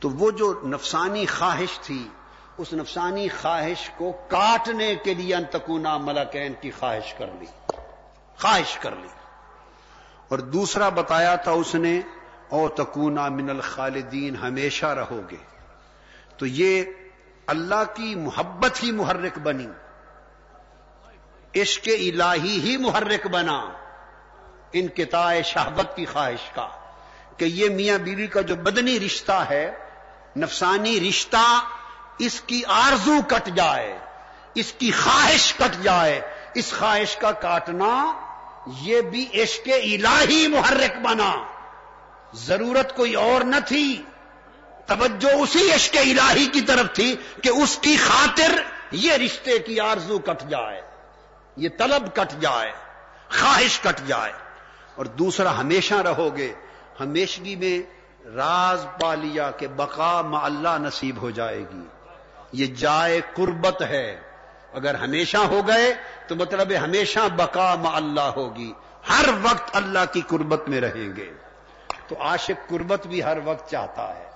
تو 0.00 0.10
وہ 0.10 0.30
جو 0.30 0.60
نفسانی 0.64 1.26
خواہش 1.26 1.80
تھی 1.80 2.08
اس 2.58 2.72
نفسانی 2.72 3.28
خواہش 3.28 3.90
کو 3.96 4.12
کاٹنے 4.28 4.94
کے 4.94 5.14
لیے 5.14 5.34
انتقونا 5.34 5.96
ملکین 5.96 6.52
کی 6.60 6.70
خواہش 6.70 7.14
کر 7.14 7.26
لی۔ 7.40 7.46
خواہش 8.38 8.78
کر 8.78 8.90
لی۔ 8.90 9.08
اور 10.28 10.38
دوسرا 10.38 10.88
بتایا 10.88 11.34
تھا 11.34 11.50
اس 11.50 11.74
نے، 11.74 12.00
او 12.48 12.68
تکونا 12.68 13.28
من 13.28 13.50
الخالدین، 13.50 14.36
ہمیشہ 14.36 14.86
رہو 14.86 15.20
گے۔ 15.30 15.36
تو 16.36 16.46
یہ 16.46 16.84
اللہ 17.46 17.84
کی 17.94 18.14
محبت 18.14 18.82
ہی 18.82 18.92
محرک 18.92 19.38
بنی۔ 19.38 19.66
عشق 21.60 21.88
الہی 21.88 22.60
ہی 22.60 22.76
محرک 22.76 23.26
بنا۔ 23.26 23.68
ان 24.72 24.88
کتائے 24.88 25.42
شہبت 25.42 25.96
کی 25.96 26.04
خواہش 26.04 26.50
کا۔ 26.54 26.68
کہ 27.36 27.44
یہ 27.44 27.68
میاں 27.68 27.98
بیوی 27.98 28.26
کا 28.26 28.40
جو 28.40 28.56
بدنی 28.56 29.00
رشتہ 29.00 29.44
ہے، 29.50 29.70
نفسانی 30.36 31.08
رشتہ 31.08 31.64
اس 32.18 32.40
کی 32.40 32.62
آرزو 32.68 33.14
کٹ 33.28 33.46
جائے، 33.46 33.98
اس 34.54 34.72
کی 34.72 34.90
خواہش 34.90 35.54
کٹ 35.54 35.82
جائے، 35.82 36.20
اس 36.54 36.74
خواہش 36.78 37.16
کا 37.16 37.30
کاٹنا 37.30 38.12
یہ 38.80 39.00
بھی 39.00 39.42
عشق 39.42 39.68
الہی 39.68 40.46
محرک 40.46 40.98
بنا۔ 41.02 41.34
ضرورت 42.34 42.96
کوئی 42.96 43.14
اور 43.14 43.40
نہ 43.40 43.56
تھی۔ 43.66 44.02
توجہ 44.86 45.34
اسی 45.34 45.72
عشق 45.72 45.96
الہی 45.96 46.46
کی 46.46 46.60
طرف 46.60 46.94
تھی 46.94 47.16
کہ 47.42 47.48
اس 47.48 47.78
کی 47.80 47.96
خاطر 47.96 48.62
یہ 48.90 49.12
رشتے 49.12 49.58
کی 49.58 49.80
آرزو 49.80 50.18
کٹ 50.18 50.50
جائے، 50.50 50.82
یہ 51.56 51.68
طلب 51.78 52.14
کٹ 52.14 52.40
جائے، 52.40 52.72
خواہش 53.40 53.80
کٹ 53.80 54.08
جائے۔ 54.08 54.32
اور 54.94 55.06
دوسرا، 55.06 55.58
ہمیشہ 55.58 55.94
رہو 55.94 56.36
گے، 56.36 56.54
ہمیشگی 57.00 57.56
میں 57.56 57.94
راز 58.26 58.86
پا 59.00 59.14
لیا 59.14 59.50
کہ 59.50 59.66
بقا 59.66 60.22
اللہ 60.42 60.78
نصیب 60.78 61.16
ہو 61.16 61.30
جائے 61.30 61.58
گی۔ 61.58 61.86
یہ 62.54 62.66
جائے 62.66 63.20
قربت 63.34 63.82
ہے۔ 63.82 64.20
اگر 64.72 64.94
ہمیشہ 64.94 65.36
ہو 65.36 65.68
گئے 65.68 65.94
تو 66.28 66.36
مطلب 66.36 66.72
ہمیشہ 66.84 67.18
بقا 67.36 67.76
اللہ 67.94 68.20
ہوگی۔ 68.20 68.72
ہر 69.08 69.24
وقت 69.42 69.76
اللہ 69.76 70.12
کی 70.12 70.20
قربت 70.20 70.68
میں 70.68 70.80
رہیں 70.80 71.16
گے۔ 71.16 71.32
تو 72.08 72.16
عاشق 72.20 72.68
قربت 72.68 73.06
بھی 73.06 73.22
ہر 73.22 73.38
وقت 73.44 73.70
چاہتا 73.70 74.14
ہے۔ 74.18 74.30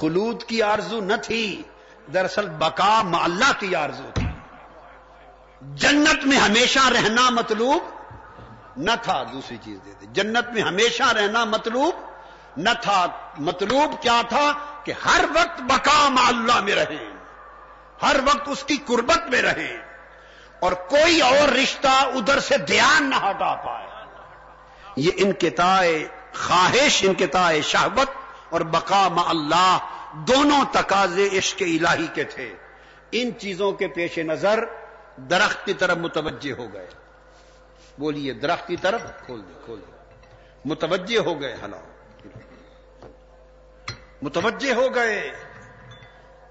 خلود 0.00 0.44
کی 0.44 0.62
آرزو 0.62 1.00
نہ 1.00 1.12
تھی، 1.22 1.62
دراصل 2.14 2.48
بقا 2.48 3.02
اللہ 3.22 3.52
کی 3.58 3.74
آرزو 3.74 4.10
تھی۔ 4.14 4.26
جنت 5.60 6.26
میں 6.26 6.38
ہمیشہ 6.38 6.88
رہنا 6.88 7.30
مطلوب 7.30 7.82
نہ 8.76 8.90
تھا، 9.02 9.22
دوسری 9.32 9.56
چیز 9.64 9.78
دیتے۔ 9.84 10.06
جنت 10.12 10.52
میں 10.52 10.62
ہمیشہ 10.62 11.02
رہنا 11.02 11.44
مطلوب 11.44 12.09
نہ 12.56 12.70
تھا 12.82 13.06
مطلوب 13.38 14.02
کیا 14.02 14.22
تھا 14.28 14.52
کہ 14.84 14.92
ہر 15.04 15.24
وقت 15.34 15.60
مقام 15.60 16.16
اللہ 16.26 16.60
میں 16.60 16.74
رہیں، 16.74 17.10
ہر 18.02 18.16
وقت 18.24 18.48
اس 18.48 18.64
کی 18.64 18.76
قربت 18.86 19.28
میں 19.28 19.42
رہیں 19.42 19.76
اور 20.60 20.72
کوئی 20.72 21.20
اور 21.20 21.48
رشتہ 21.48 21.88
ادھر 21.88 22.40
سے 22.40 22.56
دھیان 22.58 23.10
نہ 23.10 23.14
ہٹا 23.14 23.54
پائے۔ 23.54 23.86
یہ 24.96 25.10
انکتائے 25.16 26.08
خواہش 26.34 27.04
انکتائے 27.08 27.62
شہبت 27.62 28.08
اور 28.50 28.60
بقام 28.60 29.18
اللہ 29.18 29.78
دونوں 30.12 30.64
تقاضے 30.72 31.28
عشق 31.38 31.62
الہی 31.62 32.06
کے 32.14 32.24
تھے۔ 32.24 32.54
ان 33.12 33.30
چیزوں 33.38 33.72
کے 33.72 33.88
پیش 33.88 34.18
نظر 34.18 34.64
درخت 35.16 35.66
کی 35.66 35.74
طرف 35.74 35.96
متوجہ 35.96 36.52
ہو 36.52 36.72
گئے۔ 36.72 36.88
بولیے، 37.98 38.32
درخت 38.32 38.66
کی 38.66 38.76
طرف؟ 38.76 39.00
کھول 39.26 39.40
دے 39.48 39.52
کھول 39.64 39.80
دے 39.80 39.92
متوجہ 40.64 41.18
ہو 41.18 41.40
گئے، 41.40 41.56
ہلاؤ۔ 41.64 41.89
متوجہ 44.22 44.74
ہو 44.74 44.94
گئے 44.94 45.32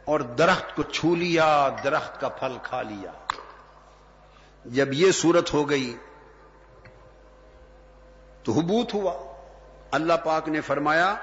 اور 0.06 0.20
درخت 0.20 0.76
کو 0.76 0.84
چھو 0.84 1.16
لیا، 1.16 1.70
درخت 1.84 2.22
کا 2.22 2.30
پھل 2.30 2.58
کھا 2.64 2.82
لیا۔ 2.82 3.12
جب 4.66 4.94
یہ 4.94 5.12
صورت 5.12 5.54
ہو 5.54 5.70
گئی 5.70 5.98
تو 8.44 8.52
حبوت 8.52 8.94
ہوا۔ 8.94 9.34
اللہ 9.92 10.14
پاک 10.24 10.50
نے 10.50 10.62
فرمایا، 10.62 11.16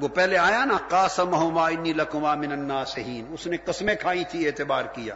وہ 0.00 0.08
پہلے 0.08 0.38
آیا 0.38 0.64
نا 0.64 0.76
کاسم 0.88 1.58
انی 1.58 1.92
لکما 1.92 2.34
من 2.34 2.52
الناسین 2.52 3.26
اس 3.30 3.46
نے 3.46 3.56
قسمیں 3.56 3.94
کھائی 3.94 4.24
تھی، 4.24 4.46
اعتبار 4.46 4.84
کیا۔ 4.84 5.14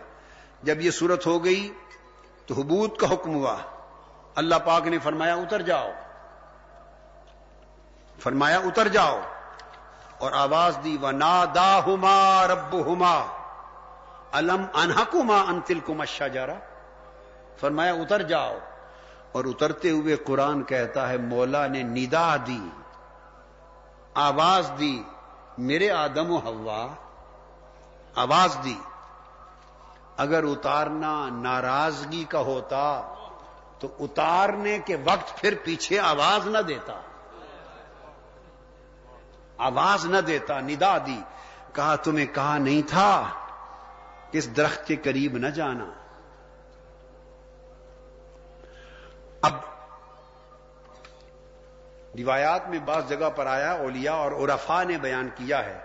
جب 0.62 0.80
یہ 0.80 0.90
صورت 0.90 1.26
ہو 1.26 1.44
گئی 1.44 1.72
تو 2.46 2.54
حبوت 2.54 2.98
کا 2.98 3.12
حکم 3.12 3.34
ہوا۔ 3.34 3.56
اللہ 4.34 4.54
پاک 4.64 4.86
نے 4.86 4.98
فرمایا، 4.98 5.34
اتر 5.34 5.62
جاؤ۔ 5.62 5.90
فرمایا، 8.18 8.58
اتر 8.58 8.88
جاؤ۔ 8.88 9.20
اور 10.18 10.32
آواز 10.32 10.78
دی 10.84 10.96
و 11.02 11.10
نادا 11.10 11.80
ہوما 11.86 12.46
رب 12.46 12.72
ہوما 12.72 13.26
الم 14.32 14.64
انہکما 14.74 15.40
انتل 15.40 15.80
کم 15.86 16.00
اشا 16.00 16.28
جارا 16.28 16.54
فرمایا، 17.60 17.92
اتر 17.92 18.22
جاؤ. 18.22 18.56
اور 19.32 19.44
اترتے 19.44 19.90
ہوئے 19.90 20.16
قرآن 20.16 20.62
کہتا 20.62 21.08
ہے، 21.08 21.16
مولا 21.16 21.66
نے 21.66 21.82
ندا 21.82 22.36
دی، 22.46 22.68
آواز 24.14 24.70
دی، 24.78 25.02
میرے 25.58 25.90
آدم 25.90 26.30
و 26.30 26.38
ہوا 26.44 26.86
آواز 28.14 28.56
دی، 28.64 28.78
اگر 30.16 30.44
اتارنا 30.44 31.28
ناراضگی 31.28 32.24
کا 32.24 32.38
ہوتا 32.38 32.86
تو 33.78 33.88
اتارنے 34.00 34.78
کے 34.78 34.96
وقت 35.04 35.40
پھر 35.40 35.54
پیچھے 35.64 35.98
آواز 35.98 36.46
نہ 36.46 36.58
دیتا. 36.58 37.00
آواز 39.58 40.06
نہ 40.06 40.18
دیتا، 40.18 40.60
ندا 40.60 40.98
دی۔ 40.98 41.20
کہا، 41.72 41.96
تمہیں 41.96 42.26
کہا 42.26 42.58
نہیں 42.58 42.88
تھا 42.88 43.30
کہ 44.30 44.38
اس 44.38 44.56
درخت 44.56 44.86
کے 44.86 44.96
قریب 44.96 45.36
نہ 45.36 45.46
جانا۔ 45.46 45.92
اب 49.42 49.52
روایات 52.18 52.68
میں 52.68 52.78
بعض 52.78 53.08
جگہ 53.08 53.30
پر 53.30 53.46
آیا، 53.46 53.72
اولیاء 53.72 54.14
اور 54.14 54.32
عرفا 54.32 54.82
نے 54.82 54.98
بیان 54.98 55.28
کیا 55.34 55.64
ہے 55.64 55.78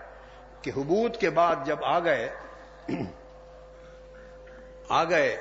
کہ 0.62 0.70
حبوت 0.76 1.20
کے 1.20 1.30
بعد 1.30 1.56
جب 1.64 1.84
آ 1.84 1.98
گئے 1.98 2.34
آ 4.88 5.04
گئے 5.04 5.40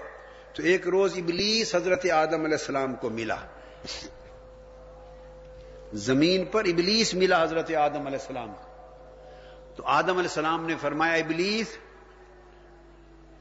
تو 0.54 0.64
ایک 0.64 0.88
روز 0.88 1.14
ابلیس 1.18 1.76
حضرت 1.76 2.06
آدم 2.06 2.44
علیہ 2.44 2.58
السلام 2.60 2.96
کو 2.96 3.10
ملا۔ 3.10 3.36
زمین 5.94 6.46
پر 6.46 6.64
ابلیس 6.66 7.14
ملا 7.14 7.44
حضرت 7.44 7.72
آدم 7.72 8.08
علیہ 8.08 8.20
السلام 8.22 8.52
تو 9.76 9.84
آدم 9.86 10.10
علیہ 10.10 10.22
السلام 10.22 10.66
نے 10.66 10.76
فرمایا، 10.82 11.14
ابلیس، 11.14 11.68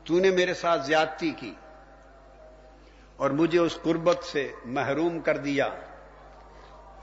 تو 0.04 0.18
نے 0.18 0.30
میرے 0.30 0.54
ساتھ 0.54 0.86
زیادتی 0.86 1.30
کی 1.30 1.54
اور 3.16 3.30
مجھے 3.30 3.58
اس 3.58 3.78
قربت 3.82 4.24
سے 4.24 4.52
محروم 4.64 5.20
کر 5.20 5.36
دیا، 5.36 5.68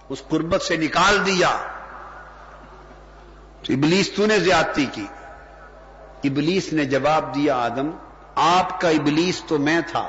اس 0.09 0.23
قربت 0.29 0.61
سے 0.61 0.77
نکال 0.77 1.25
دیا۔ 1.25 1.67
تو 3.63 3.73
ابلیس، 3.73 4.11
تو 4.11 4.25
نے 4.25 4.39
زیادتی 4.39 4.85
کی۔ 4.91 5.07
ابلیس 6.23 6.73
نے 6.73 6.85
جواب 6.85 7.35
دیا، 7.35 7.55
آدم، 7.55 7.89
آپ 8.35 8.81
کا 8.81 8.89
ابلیس 8.89 9.43
تو 9.47 9.57
میں 9.57 9.81
تھا۔ 9.87 10.07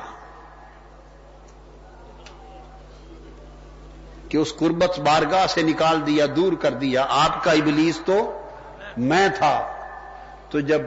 کہ 4.29 4.37
اس 4.37 4.53
قربت 4.59 4.99
بارگاہ 4.99 5.47
سے 5.47 5.61
نکال 5.61 6.07
دیا، 6.07 6.25
دور 6.35 6.53
کر 6.53 6.71
دیا۔ 6.71 7.05
آپ 7.09 7.43
کا 7.43 7.51
ابلیس 7.51 7.99
تو 8.05 8.47
میں 8.97 9.29
تھا۔ 9.29 9.67
تو 10.49 10.59
جب 10.59 10.81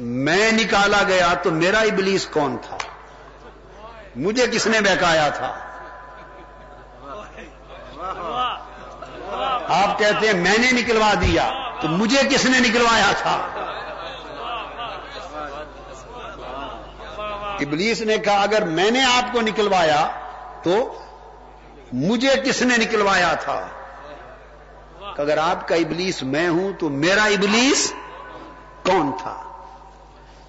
میں 0.00 0.52
نکالا 0.52 1.02
گیا 1.08 1.34
تو 1.42 1.50
میرا 1.50 1.78
ابلیس 1.78 2.26
کون 2.26 2.56
تھا؟ 2.62 2.76
مجھے 4.16 4.46
کس 4.46 4.66
نے 4.66 4.80
بہکایا 4.80 5.28
تھا؟ 5.28 5.54
آپ 9.68 9.98
کہتے 9.98 10.26
ہیں 10.26 10.34
میں 10.34 10.58
نے 10.58 10.72
نکلوا 10.72 11.14
دیا، 11.20 11.70
تو 11.80 11.88
مجھے 11.88 12.22
کس 12.30 12.44
نے 12.44 12.60
نکلوایا 12.60 13.12
تھا؟ 13.18 13.46
ابلیس 17.60 18.00
نے 18.00 18.18
کہا، 18.18 18.42
اگر 18.42 18.62
میں 18.64 18.90
نے 18.90 19.04
آپ 19.04 19.32
کو 19.32 19.40
نکلوایا 19.40 20.10
تو 20.62 20.98
مجھے 21.92 22.34
کس 22.44 22.62
نے 22.62 22.76
نکلوایا 22.76 23.34
تھا؟ 23.34 23.66
اگر 25.18 25.38
آپ 25.38 25.68
کا 25.68 25.74
ابلیس 25.74 26.22
میں 26.22 26.48
ہوں 26.48 26.72
تو 26.78 26.88
میرا 26.88 27.24
ابلیس 27.24 27.92
کون 28.82 29.12
تھا؟ 29.22 29.42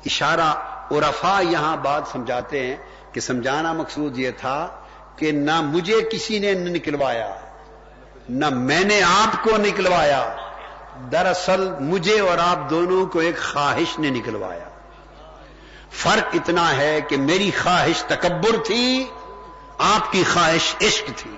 اشارہ 0.06 0.54
اور 0.90 1.02
یہاں 1.42 1.78
بات 1.78 2.04
سمجھاتے 2.12 2.68
ہیں 2.68 2.76
کہ 3.12 3.20
سمجھانا 3.20 3.74
مقصود 3.74 4.20
یہ 4.20 4.32
تھا 4.32 4.68
کہ 5.16 5.32
نہ 5.32 5.62
مجھے 5.62 6.02
کسی 6.12 6.40
نے 6.40 6.54
نکلوایا، 6.54 7.36
نہ 8.30 8.50
میں 8.50 8.84
نے 8.84 9.02
آپ 9.04 9.44
کو 9.44 9.58
نکلوایا، 9.58 10.36
دراصل 11.12 11.74
مجھے 11.80 12.20
اور 12.20 12.38
آپ 12.38 12.70
دونوں 12.70 13.06
کو 13.06 13.20
ایک 13.20 13.38
خواہش 13.38 14.00
نے 14.00 14.10
نکلوایا۔ 14.10 14.70
فرق 15.92 16.28
اتنا 16.34 16.78
ہے 16.78 17.02
کہ 17.02 17.18
میری 17.18 17.52
خواہش 17.64 18.04
تکبر 18.04 18.64
تھی 18.66 19.06
آپ 19.78 20.12
کی 20.12 20.24
خواہش 20.34 20.76
عشق 20.82 21.12
تھی۔ 21.16 21.36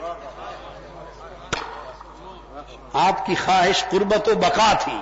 آپ 2.93 3.25
کی 3.25 3.35
خواہش 3.35 3.85
قربت 3.91 4.29
و 4.29 4.35
بقا 4.35 4.73
تھی۔ 4.73 4.97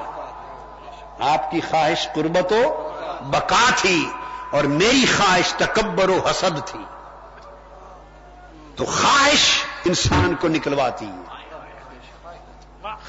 آپ 1.20 1.52
کی 1.52 1.62
خواہش 1.70 2.08
قربت 2.16 2.54
و 2.54 2.90
بقا 3.22 3.70
تھی 3.76 4.10
اور 4.52 4.64
میری 4.64 5.06
خواہش 5.18 5.54
تکبر 5.54 6.10
و 6.10 6.28
حسد 6.30 6.68
تھی۔ 6.68 6.80
تو 8.76 8.86
خواہش 8.86 9.64
انسان 9.86 10.36
کو 10.36 10.48
نکلواتی 10.48 11.06
ہے۔ 11.06 11.22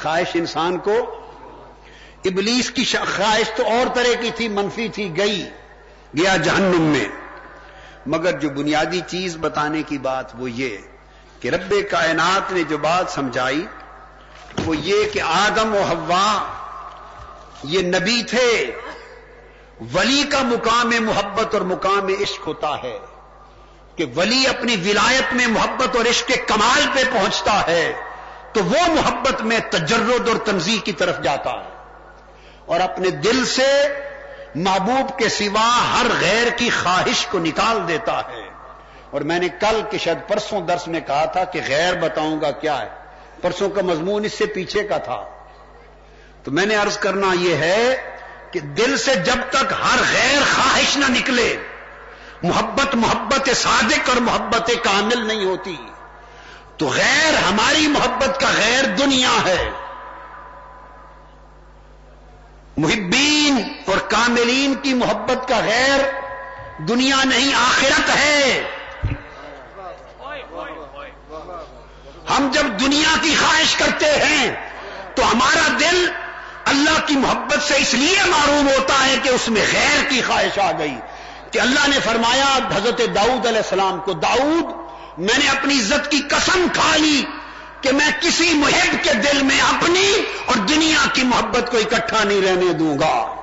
خواہش 0.03 0.29
انسان 0.35 0.79
کو 0.79 1.21
ابلیس 2.25 2.71
کی 2.71 2.85
خواہش 2.85 3.51
تو 3.57 3.67
اور 3.67 3.95
طرح 3.95 4.21
کی 4.21 4.31
تھی، 4.31 4.49
منفی 4.49 4.89
تھی، 4.89 5.17
گئی، 5.17 5.51
گیا 6.19 6.37
جہنم 6.37 6.81
میں۔ 6.81 7.24
مگر 8.07 8.33
جو 8.33 8.51
بنیادی 8.51 9.01
چیز 9.07 9.37
بتانے 9.41 9.83
کی 9.83 9.99
بات 9.99 10.25
وہ 10.39 10.51
یہ 10.51 10.77
کہ 11.41 11.49
رب 11.49 11.75
کائنات 11.91 12.53
نے 12.53 12.63
جو 12.63 12.79
بات 12.79 13.11
سمجھائی 13.11 13.67
وہ 14.65 14.77
یہ 14.77 15.09
کہ 15.13 15.21
آدم 15.21 15.75
و 15.75 15.83
ہوا 15.89 16.45
یہ 17.63 17.83
نبی 17.83 18.23
تھے، 18.23 18.77
ولی 19.95 20.25
کا 20.29 20.43
مقام 20.43 20.91
محبت 21.01 21.55
اور 21.55 21.63
مقام 21.63 22.09
عشق 22.23 22.47
ہوتا 22.47 22.75
ہے 22.83 22.99
کہ 23.97 24.05
ولی 24.17 24.47
اپنی 24.47 24.77
ولایت 24.77 25.35
میں 25.35 25.47
محبت 25.47 25.97
اور 25.97 26.05
عشق 26.05 26.27
کے 26.27 26.37
کمال 26.37 26.87
پہ 26.95 27.05
پہنچتا 27.13 27.67
ہے 27.67 27.93
تو 28.53 28.65
وہ 28.65 28.95
محبت 28.95 29.43
میں 29.43 29.59
تجرد 29.71 30.29
اور 30.29 30.37
تنظیم 30.37 30.79
کی 30.79 30.93
طرف 30.93 31.21
جاتا 31.23 31.51
ہے 31.51 31.69
اور 32.67 32.81
اپنے 32.81 33.11
دل 33.11 33.45
سے 33.45 33.69
محبوب 34.55 35.19
کے 35.19 35.29
سوا 35.29 35.95
ہر 35.95 36.07
غیر 36.21 36.47
کی 36.57 36.71
خواہش 36.83 37.27
کو 37.27 37.39
نکال 37.39 37.89
دیتا 37.89 38.19
ہے۔ 38.19 38.49
اور 39.11 39.21
میں 39.21 39.39
نے 39.39 39.49
کل 39.49 39.83
کے 39.91 39.99
شاید 39.99 40.19
پرسوں 40.29 40.61
درس 40.61 40.89
میں 40.89 41.01
کہا 41.01 41.25
تھا 41.25 41.45
کہ 41.45 41.61
غیر 41.69 41.95
بتاؤں 41.95 42.41
گا 42.41 42.51
کیا 42.51 42.81
ہے۔ 42.81 42.89
پرسوں 43.43 43.71
کا 43.71 43.83
مضمون 43.83 44.25
اس 44.25 44.33
سے 44.33 44.47
پیچھے 44.47 44.83
کا 44.83 44.99
تھا۔ 44.99 45.25
تو 46.43 46.51
میں 46.51 46.67
نے 46.67 46.75
عرض 46.75 46.99
کرنا 46.99 47.27
یہ 47.33 47.57
ہے 47.57 48.17
کہ 48.51 48.61
دل 48.61 48.99
سے 48.99 49.15
جب 49.15 49.37
تک 49.51 49.73
ہر 49.73 49.99
غیر 50.13 50.41
خواہش 50.55 50.97
نہ 50.97 51.19
نکلے، 51.19 51.57
محبت 52.43 52.95
محبت 52.95 53.51
صادق 53.57 54.09
اور 54.09 54.17
محبت 54.17 54.71
کامل 54.85 55.27
نہیں 55.27 55.45
ہوتی، 55.45 55.77
تو 56.77 56.87
غیر 56.87 57.35
ہماری 57.49 57.87
محبت 57.87 58.41
کا 58.41 58.49
غیر 58.57 58.85
دنیا 58.85 59.33
ہے۔ 59.47 59.69
محبین 62.77 63.63
اور 63.87 63.99
کاملین 63.99 64.75
کی 64.75 64.95
محبت 64.95 65.49
کا 65.49 65.61
غیر، 65.65 66.01
دنیا 66.79 67.17
نہیں، 67.25 67.55
آخرت 67.55 68.17
ہے۔ 68.17 68.65
ہم 72.31 72.51
جب 72.53 72.67
دنیا 72.81 73.17
کی 73.23 73.35
خواہش 73.41 73.77
کرتے 73.77 74.07
ہیں 74.07 74.55
تو 75.15 75.33
ہمارا 75.33 75.77
دل 75.81 76.11
اللہ 76.65 77.07
کی 77.07 77.17
محبت 77.17 77.63
سے 77.63 77.75
اس 77.77 77.95
لیے 77.95 78.19
معروم 78.27 78.69
ہوتا 78.69 79.07
ہے 79.07 79.15
کہ 79.23 79.29
اس 79.29 79.49
میں 79.49 79.63
غیر 79.73 80.05
کی 80.09 80.23
خواہش 80.27 80.59
آ 80.59 80.73
گئی۔ 80.79 80.95
کہ 81.51 81.59
اللہ 81.59 81.89
نے 81.89 81.97
فرمایا، 82.05 82.59
حضرت 82.77 82.99
داؤد 83.15 83.47
علیہ 83.47 83.59
السلام 83.59 84.01
کو، 84.01 84.13
داؤد، 84.13 84.65
میں 85.19 85.39
نے 85.39 85.49
اپنی 85.49 85.75
عزت 85.75 86.11
کی 86.11 86.21
قسم 86.31 86.67
کھا 86.73 86.97
لی 86.97 87.23
کہ 87.81 87.93
میں 87.93 88.11
کسی 88.21 88.55
محب 88.55 89.05
کے 89.05 89.15
دل 89.15 89.43
میں 89.43 89.61
اپنی 89.61 90.13
دنیا 90.75 91.07
کی 91.13 91.23
محبت 91.23 91.71
کو 91.71 91.77
اکٹھا 91.77 92.25
نہیں 92.25 92.41
رہنے 92.43 92.73
دوں 92.73 92.99
گا۔ 92.99 93.35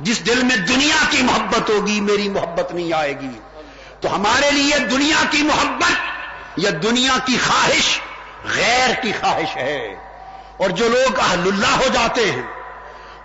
جس 0.00 0.26
دل 0.26 0.42
میں 0.42 0.56
دنیا 0.56 1.04
کی 1.10 1.22
محبت 1.22 1.70
ہوگی، 1.70 2.00
میری 2.00 2.28
محبت 2.28 2.74
نہیں 2.74 2.92
آئے 2.92 3.20
گی۔ 3.20 3.38
تو 4.00 4.14
ہمارے 4.14 4.50
لیے 4.50 4.78
دنیا 4.78 5.24
کی 5.30 5.42
محبت 5.42 5.92
یا 6.56 6.70
دنیا 6.82 7.12
کی 7.26 7.38
خواہش 7.46 8.00
غیر 8.56 8.94
کی 9.02 9.12
خواہش 9.20 9.56
ہے۔ 9.56 9.94
اور 10.56 10.70
جو 10.70 10.88
لوگ 10.88 11.18
اہل 11.18 11.40
اللہ 11.40 11.76
ہو 11.76 11.88
جاتے 11.92 12.32
ہیں 12.32 12.42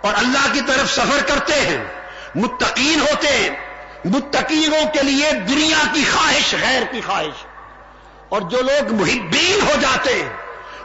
اور 0.00 0.12
اللہ 0.16 0.52
کی 0.52 0.60
طرف 0.66 0.92
سفر 0.94 1.22
کرتے 1.26 1.54
ہیں، 1.54 1.84
متقین 2.34 3.00
ہوتے 3.00 3.28
ہیں، 3.28 3.50
متقینوں 4.04 4.92
کے 4.92 5.02
لیے 5.02 5.32
دنیا 5.32 5.82
کی 5.92 6.04
خواہش 6.12 6.54
غیر 6.60 6.82
کی 6.90 7.00
خواہش۔ 7.06 7.46
اور 8.28 8.40
جو 8.40 8.62
لوگ 8.62 8.92
محبین 8.92 9.60
ہو 9.62 9.72
جاتے 9.80 10.14
ہیں 10.14 10.28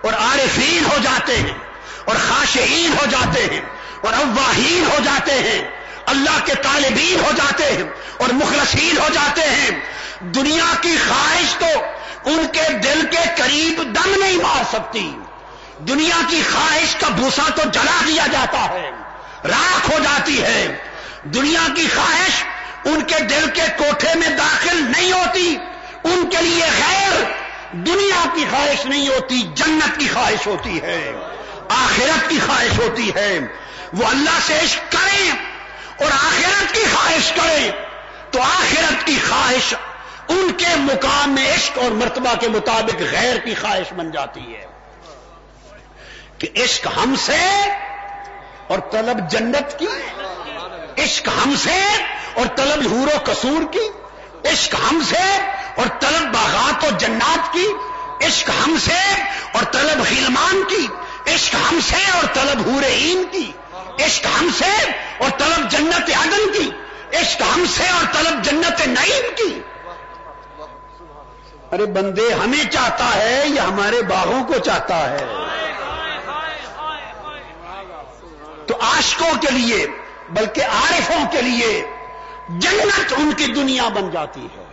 اور 0.01 0.13
عارفین 0.13 0.85
ہو 0.85 0.97
جاتے 1.03 1.37
ہیں 1.37 1.68
اور 2.05 2.15
خاشعین 2.27 2.93
ہو 2.93 3.05
جاتے 3.11 3.45
ہیں، 3.51 3.61
اور 4.01 4.13
اواہین 4.13 4.83
ہو 4.85 4.97
جاتے 5.03 5.39
ہیں، 5.39 5.61
اللہ 6.05 6.37
کے 6.45 6.53
طالبین 6.61 7.19
ہو 7.19 7.31
جاتے 7.37 7.65
ہیں، 7.65 7.83
اور 8.17 8.33
مخلصین 8.33 8.97
ہو 8.97 9.07
جاتے 9.13 9.47
ہیں۔ 9.49 9.71
دنیا 10.35 10.73
کی 10.81 10.95
خواہش 11.07 11.55
تو 11.55 11.71
ان 12.25 12.45
کے 12.51 12.67
دل 12.83 13.05
کے 13.11 13.23
قریب 13.37 13.81
دم 13.95 14.09
نہیں 14.17 14.37
مار 14.37 14.63
سکتی۔ 14.71 15.09
دنیا 15.87 16.21
کی 16.29 16.41
خواہش 16.51 16.95
کا 16.95 17.09
بھوسا 17.09 17.47
تو 17.55 17.69
جلا 17.71 17.99
دیا 18.07 18.25
جاتا 18.31 18.63
ہے، 18.69 18.89
راکھ 19.45 19.89
ہو 19.91 19.99
جاتی 20.03 20.41
ہے۔ 20.43 20.61
دنیا 21.33 21.67
کی 21.75 21.87
خواہش 21.95 22.43
ان 22.85 23.01
کے 23.07 23.19
دل 23.29 23.45
کے 23.53 23.65
کوٹھے 23.77 24.13
میں 24.15 24.29
داخل 24.29 24.83
نہیں 24.83 25.11
ہوتی، 25.11 25.55
ان 26.03 26.29
کے 26.29 26.41
لیے 26.41 26.65
غیر 26.77 27.23
دنیا 27.85 28.23
کی 28.35 28.45
خواہش 28.51 28.85
نہیں 28.85 29.07
ہوتی، 29.07 29.41
جنت 29.55 29.99
کی 29.99 30.07
خواہش 30.13 30.47
ہوتی 30.47 30.81
ہے۔ 30.81 31.01
آخرت 31.69 32.29
کی 32.29 32.39
خواہش 32.45 32.79
ہوتی 32.79 33.15
ہے۔ 33.15 33.39
وہ 33.93 34.05
اللہ 34.05 34.39
سے 34.47 34.59
عشق 34.59 34.91
کریں 34.91 35.31
اور 35.99 36.11
آخرت 36.11 36.73
کی 36.73 36.83
خواہش 36.93 37.31
کریں 37.31 37.71
تو 38.31 38.41
آخرت 38.41 39.07
کی 39.07 39.19
خواہش 39.29 39.73
ان 40.27 40.51
کے 40.57 40.75
مقام 40.75 41.29
میں 41.29 41.55
عشق 41.55 41.77
اور 41.77 41.91
مرتبہ 41.91 42.35
کے 42.39 42.47
مطابق 42.47 43.01
غیر 43.11 43.37
کی 43.37 43.55
خواہش 43.55 43.93
بن 43.93 44.11
جاتی 44.11 44.55
ہے۔ 44.55 44.65
کہ 46.37 46.47
عشق 46.63 46.87
ہم 46.97 47.15
سے 47.15 47.69
اور 48.67 48.79
طلب 48.91 49.29
جنت 49.31 49.79
کی۔ 49.79 49.87
عشق 51.03 51.27
ہم 51.27 51.53
سے 51.63 52.03
اور 52.33 52.45
طلب 52.55 52.87
حور 52.91 53.07
و 53.07 53.19
قصور 53.23 53.73
کی۔ 53.73 53.89
عشق 54.49 54.75
ہم 54.75 55.01
سے 55.09 55.37
اور 55.75 55.85
طلب 55.99 56.33
باغات 56.33 56.83
و 56.83 56.87
جنات 56.97 57.53
کی۔ 57.53 57.67
عشق 58.25 58.49
ہم 58.49 58.77
سے 58.85 59.21
اور 59.53 59.63
طلب 59.63 60.03
خلمان 60.09 60.63
کی۔ 60.69 60.87
عشق 61.27 61.55
ہم 61.55 61.79
سے 61.79 62.11
اور 62.13 62.23
طلب 62.33 62.69
حور 62.69 62.83
عین 62.83 63.23
کی۔ 63.31 63.51
عشق 64.05 64.25
ہم 64.25 64.49
سے 64.57 64.91
اور 65.17 65.29
طلب 65.37 65.69
جنت 65.69 66.11
عدن 66.15 66.53
کی۔ 66.53 66.71
عشق 67.17 67.41
ہم 67.41 67.65
سے 67.69 67.87
اور 67.87 68.13
طلب 68.13 68.43
جنت 68.43 68.87
نعیم 68.87 69.35
کی۔ 69.37 69.61
ارے 71.71 71.85
بندے، 71.85 72.33
ہمیں 72.33 72.71
چاہتا 72.71 73.15
ہے 73.15 73.43
یا 73.47 73.63
ہمارے 73.63 74.01
باغوں 74.01 74.43
کو 74.43 74.53
چاہتا 74.57 75.09
ہے۔ 75.09 75.25
تو 78.65 78.75
عاشقوں 78.81 79.41
کے 79.41 79.51
لیے، 79.51 79.87
بلکہ 80.29 80.61
عارفوں 80.61 81.31
کے 81.31 81.41
لیے، 81.41 81.85
جنت 82.49 83.13
ان 83.17 83.31
کی 83.37 83.45
دنیا 83.45 83.87
بن 83.87 84.11
جاتی 84.11 84.41
ہے۔ 84.41 84.63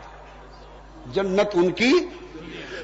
جنت 1.07 1.49
ان 1.55 1.73
کی 1.73 1.93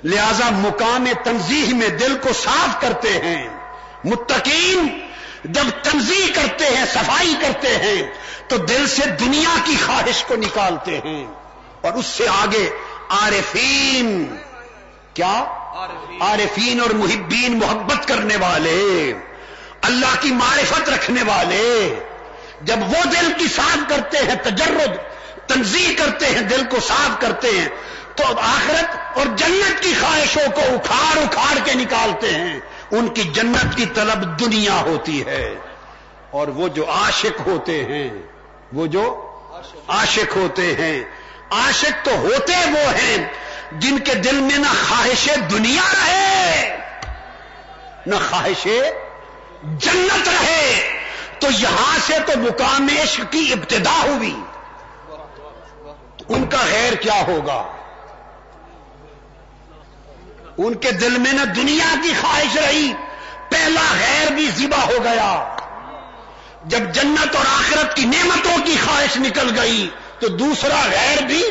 لہذا 0.05 0.51
مقام 0.51 1.09
تنظیح 1.25 1.75
میں 1.75 1.89
دل 1.89 2.19
کو 2.23 2.33
صاف 2.33 2.81
کرتے 2.81 3.09
ہیں۔ 3.09 3.49
متقین 4.05 5.09
جب 5.45 5.63
تنظیم 5.83 6.27
کرتے 6.35 6.65
ہیں، 6.65 6.85
صفائی 6.95 7.35
کرتے 7.41 7.77
ہیں، 7.77 8.03
تو 8.49 8.57
دل 8.57 8.87
سے 8.87 9.03
دنیا 9.07 9.57
کی 9.65 9.77
خواہش 9.87 10.25
کو 10.25 10.37
نکالتے 10.37 11.01
ہیں۔ 11.05 11.27
اور 11.81 11.93
اس 11.93 12.07
سے 12.07 12.29
آگے 12.29 12.71
عارفین، 13.09 14.37
کیا؟ 15.15 15.45
عارفین 16.21 16.81
اور 16.81 16.91
محبین 16.91 17.59
محبت 17.59 18.09
کرنے 18.09 18.37
والے، 18.37 19.13
اللہ 19.83 20.21
کی 20.21 20.33
معرفت 20.33 20.89
رکھنے 20.89 21.23
والے۔ 21.23 21.95
جب 22.63 22.77
وہ 22.79 23.05
دل 23.05 23.33
کی 23.39 23.49
صاف 23.57 23.79
کرتے 23.89 24.19
ہیں، 24.19 24.35
تجرد 24.35 24.97
تنظیم 25.49 25.93
کرتے 25.99 26.27
ہیں، 26.27 26.43
دل 26.43 26.65
کو 26.71 26.77
صاف 26.81 27.21
کرتے 27.21 27.49
ہیں 27.49 27.69
تو 28.17 28.41
آخرت 28.41 29.19
اور 29.19 29.27
جنت 29.27 29.83
کی 29.83 29.95
خواہشوں 30.01 30.51
کو 30.55 30.61
اکھاڑ 30.61 31.19
اکھاڑ 31.19 31.59
کے 31.65 31.75
نکالتے 31.75 32.31
ہیں۔ 32.31 32.61
ان 32.91 33.09
کی 33.09 33.23
جنت 33.23 33.77
کی 33.77 33.87
طلب 33.87 34.41
دنیا 34.41 34.81
ہوتی 34.81 35.27
ہے۔ 35.27 35.55
اور 36.31 36.49
وہ 36.49 36.69
جو 36.69 36.91
عاشق 36.91 37.41
ہوتے 37.47 37.85
ہیں، 37.85 38.11
وہ 38.73 38.87
جو 38.87 39.33
عاشق 39.89 40.37
ہوتے 40.37 40.75
ہیں۔ 40.75 41.05
عاشق 41.51 42.05
تو 42.05 42.11
ہوتے 42.11 42.53
وہ 42.53 42.93
ہیں 42.95 43.29
جن 43.73 43.99
کے 43.99 44.15
دل 44.15 44.37
میں 44.37 44.59
نہ 44.59 44.89
خواہش 44.89 45.29
دنیا 45.51 45.83
رہے، 45.93 46.77
نہ 48.07 48.15
خواہش 48.31 48.67
جنت 49.63 50.29
رہے۔ 50.29 50.99
تو 51.39 51.49
یہاں 51.59 51.99
سے 52.07 52.15
تو 52.27 52.39
مقام 52.39 52.89
عشق 53.03 53.33
کی 53.33 53.53
ابتدا 53.53 54.03
ہوئی۔ 54.05 54.37
ان 56.29 56.47
کا 56.47 56.59
غیر 56.73 56.93
کیا 56.93 57.25
ہوگا؟ 57.27 57.65
ان 60.67 60.75
کے 60.75 60.93
دل 60.93 61.19
میں 61.19 61.33
نہ 61.33 61.45
دنیا 61.45 61.95
کی 62.03 62.13
خواہش 62.21 62.57
رہی، 62.57 62.93
پہلا 63.49 63.81
غیر 64.01 64.33
بھی 64.33 64.51
ذبح 64.57 64.79
ہو 64.79 65.05
گیا۔ 65.05 65.57
جب 66.65 66.79
جنت 66.79 67.37
اور 67.37 67.45
آخرت 67.47 67.97
کی 67.97 68.05
نعمتوں 68.05 68.67
کی 68.67 68.77
خواہش 68.85 69.17
نکل 69.17 69.61
گئی، 69.61 69.89
تو 70.19 70.29
دوسرا 70.29 70.83
غیر 70.91 71.23
بھی 71.23 71.43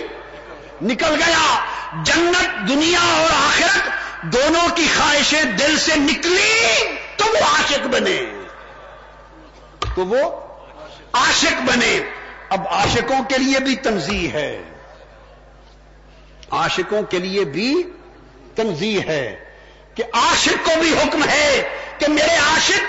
نکل 0.82 1.16
گیا۔ 1.28 1.66
جنت، 2.04 2.70
دنیا 2.70 3.00
اور 3.00 3.30
آخرت 3.34 3.90
دونوں 4.22 4.76
کی 4.76 4.86
خواہشیں 4.98 5.44
دل 5.44 5.78
سے 5.78 5.96
نکلی، 5.96 6.68
تو 7.18 7.26
وہ 7.26 7.38
عاشق 7.38 7.88
بنے۔ 7.88 8.24
تو 9.96 10.06
وہ 10.06 10.40
عاشق 11.14 11.62
بنے۔ 11.62 12.00
اب 12.50 12.68
عاشقوں 12.68 13.24
کے 13.24 13.38
لیے 13.38 13.60
بھی 13.60 13.76
تنظیم 13.76 14.32
ہے۔ 14.32 14.64
عاشقوں 16.52 17.02
کے 17.02 17.20
لیے 17.20 17.46
بھی 17.46 17.84
تنظیم 18.56 19.10
ہے 19.10 19.44
کہ 19.96 20.04
عاشق 20.14 20.66
کو 20.66 20.72
بھی 20.80 20.94
حکم 20.98 21.24
ہے 21.24 21.78
کہ 21.98 22.06
میرے 22.10 22.36
عاشق، 22.36 22.82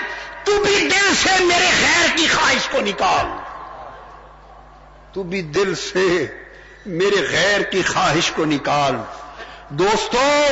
تو 0.45 0.63
بھی 0.63 0.75
دل 0.75 1.15
سے 1.23 1.43
میرے 1.43 1.69
خیر 1.81 2.17
کی 2.17 2.27
خواہش 2.27 2.69
کو 2.71 2.81
نکال۔ 2.81 3.25
تو 5.13 5.23
بھی 5.23 5.41
دل 5.41 5.75
سے 5.75 6.25
میرے 6.85 7.27
غیر 7.31 7.61
کی 7.61 7.81
خواہش 7.81 8.31
کو 8.31 8.45
نکال۔ 8.45 8.95
دوستو، 9.69 10.43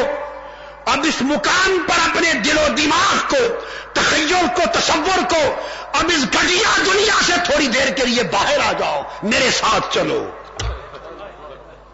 اب 0.86 1.00
اس 1.04 1.22
مقام 1.22 1.86
پر 1.88 2.10
اپنے 2.10 2.34
دل 2.34 2.58
و 2.58 2.68
دماغ 2.68 3.30
کو، 3.30 3.66
تخیل 3.94 4.46
کو، 4.56 4.62
تصور 4.74 5.30
کو، 5.30 5.56
اب 5.94 6.06
اس 6.06 6.24
گٹیا 6.24 6.78
دنیا 6.86 7.24
سے 7.26 7.34
تھوڑی 7.46 7.68
دیر 7.68 7.90
کے 7.90 8.06
لیے 8.06 8.24
باہر 8.24 8.60
آ 8.66 8.72
جاؤ، 8.72 9.02
میرے 9.24 9.52
ساتھ 9.52 9.94
چلو۔ 9.94 10.30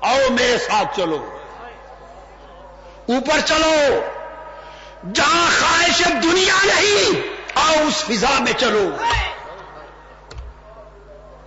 آؤ 0.02 0.20
میرے 0.30 0.58
ساتھ 0.58 0.98
چلو۔ 0.98 1.37
اوپر 3.08 3.40
چلو۔ 3.40 4.02
جہاں 5.14 5.48
خواہش 5.60 6.02
دنیا 6.24 6.56
نہیں، 6.64 7.22
آؤ 7.56 7.88
اس 7.88 8.04
فضا 8.04 8.40
میں 8.40 8.54
چلو۔ 8.58 8.90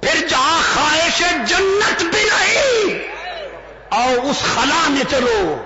پھر 0.00 0.26
جہاں 0.28 0.60
خواہش 0.74 1.18
جنت 1.46 2.02
بھی 2.02 2.28
نہیں، 2.32 3.08
آؤ 3.90 4.14
اس 4.30 4.36
خلا 4.54 4.88
میں 4.88 5.10
چلو۔ 5.10 5.62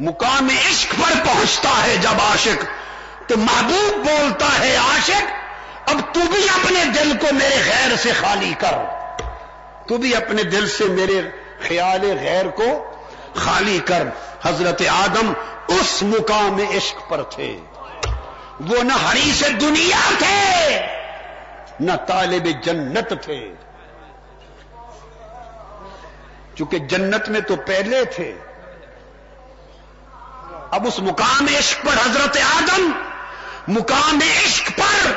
مقام 0.00 0.48
عشق 0.48 0.90
پر 0.90 1.26
پہنچتا 1.26 1.82
ہے 1.86 1.96
جب 1.96 2.20
عاشق، 2.30 2.64
تو 3.28 3.36
محبوب 3.36 4.06
بولتا 4.06 4.58
ہے 4.60 4.76
عاشق، 4.76 5.22
اب 5.86 6.14
تو 6.14 6.20
بھی 6.32 6.48
اپنے 6.48 6.84
دل 6.84 7.16
کو 7.20 7.34
میرے 7.34 7.56
غیر 7.66 7.96
سے 7.96 8.12
خالی 8.12 8.54
کر۔ 8.58 8.72
تو 9.88 9.96
بھی 9.96 10.16
اپنے 10.16 10.42
دل 10.42 10.68
سے 10.68 10.84
میرے 10.84 11.22
خیال 11.60 12.18
غیر 12.20 12.48
کو 12.48 12.94
خالی 13.34 13.78
کر۔ 13.78 14.02
حضرت 14.42 14.82
آدم 14.88 15.32
اس 15.68 16.02
مقام 16.02 16.56
عشق 16.76 17.10
پر 17.10 17.22
تھے۔ 17.22 17.58
وہ 18.60 18.82
نہ 18.82 18.92
ہری 18.92 19.32
سے 19.34 19.48
دنیا 19.48 20.10
تھے، 20.18 20.80
نہ 21.80 21.92
طالب 22.06 22.48
جنت 22.62 23.12
تھے۔ 23.22 23.54
چونکہ 26.54 26.78
جنت 26.78 27.28
میں 27.28 27.40
تو 27.40 27.56
پہلے 27.56 28.04
تھے۔ 28.04 28.38
اب 30.70 30.86
اس 30.86 30.98
مقام 30.98 31.46
عشق 31.58 31.86
پر 31.86 32.06
حضرت 32.06 32.38
آدم 32.56 32.90
مقام 33.68 34.18
عشق 34.46 34.70
پر 34.76 35.12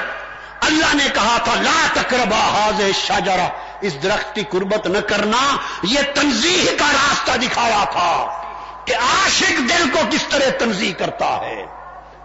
اللہ 0.61 0.95
نے 0.95 1.07
کہا 1.13 1.37
تھا، 1.43 1.61
لا 1.61 1.87
تقربا 1.93 2.37
حاض 2.37 2.81
شاجرا 2.95 3.47
اس 3.81 4.03
درخت 4.03 4.35
کی 4.35 4.43
قربت 4.49 4.87
نہ 4.87 4.97
کرنا، 4.97 5.41
یہ 5.83 5.99
تنظیح 6.13 6.65
کا 6.79 6.91
راستہ 6.93 7.37
دکھایا 7.41 7.83
تھا 7.91 8.13
کہ 8.85 8.95
عاشق 8.95 9.59
دل 9.69 9.89
کو 9.93 9.99
کس 10.11 10.25
طرح 10.29 10.49
تنظیم 10.59 10.93
کرتا 10.93 11.29
ہے، 11.41 11.65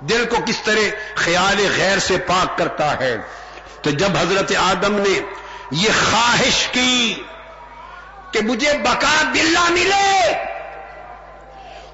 دل 0.01 0.25
کو 0.31 0.37
کس 0.47 0.59
طرح 0.65 0.95
خیال 1.15 1.67
غیر 1.77 1.99
سے 1.99 2.17
پاک 2.19 2.59
کرتا 2.59 2.99
ہے۔ 2.99 3.17
تو 3.83 3.91
جب 3.91 4.17
حضرت 4.17 4.53
آدم 4.57 4.95
نے 4.95 5.21
یہ 5.71 5.91
خواہش 6.11 6.67
کی 6.73 7.23
کہ 8.33 8.41
مجھے 8.41 8.73
بقا 8.79 9.15
بلا 9.33 9.65
ملے 9.71 10.33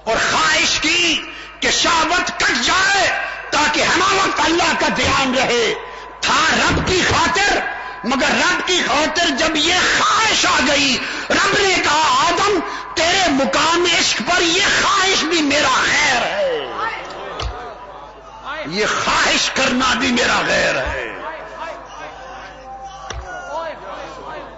اور 0.05 0.17
خواہش 0.31 0.79
کی 0.81 1.23
کہ 1.61 1.71
شاوت 1.71 2.31
کٹ 2.39 2.67
جائے 2.67 3.09
تاکہ 3.51 3.83
ہم 3.83 4.03
وقت 4.17 4.41
اللہ 4.45 4.73
کا 4.79 4.89
دھیان 4.97 5.35
رہے، 5.35 5.75
تھا 6.21 6.41
رب 6.57 6.87
کی 6.89 7.01
خاطر 7.09 7.59
مگر 8.05 8.27
رب 8.27 8.67
کی 8.67 8.83
خاطر 8.87 9.31
جب 9.39 9.57
یہ 9.57 9.75
خواہش 9.99 10.47
آ 10.47 10.59
گئی، 10.69 10.99
رب 11.31 11.59
نے 11.59 11.75
کہا، 11.85 12.29
آدم، 12.29 12.59
تیرے 12.95 13.29
مقام 13.29 13.87
عشق 13.99 14.19
پر 14.19 14.43
یہ 14.43 14.63
خواہش 14.83 15.25
بھی 15.25 15.43
میرا 15.43 15.83
خیر 15.85 16.23
ہے۔ 16.23 16.59
یہ 18.67 18.87
خواہش 18.87 19.51
کرنا 19.55 19.95
بھی 19.95 20.13
میرا 20.13 20.43
غیر 20.47 20.77
ہے۔ 20.77 21.13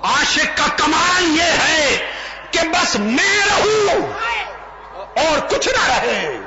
عاشق 0.02 0.56
کا 0.56 0.66
کمال 0.76 1.36
یہ 1.36 1.42
ہے 1.42 2.10
کہ 2.50 2.60
بس 2.60 2.96
میں 2.98 3.40
رہوں 3.46 4.12
اور 5.24 5.38
کچھ 5.48 5.68
نہ 5.68 5.86
رہے۔ 5.86 6.38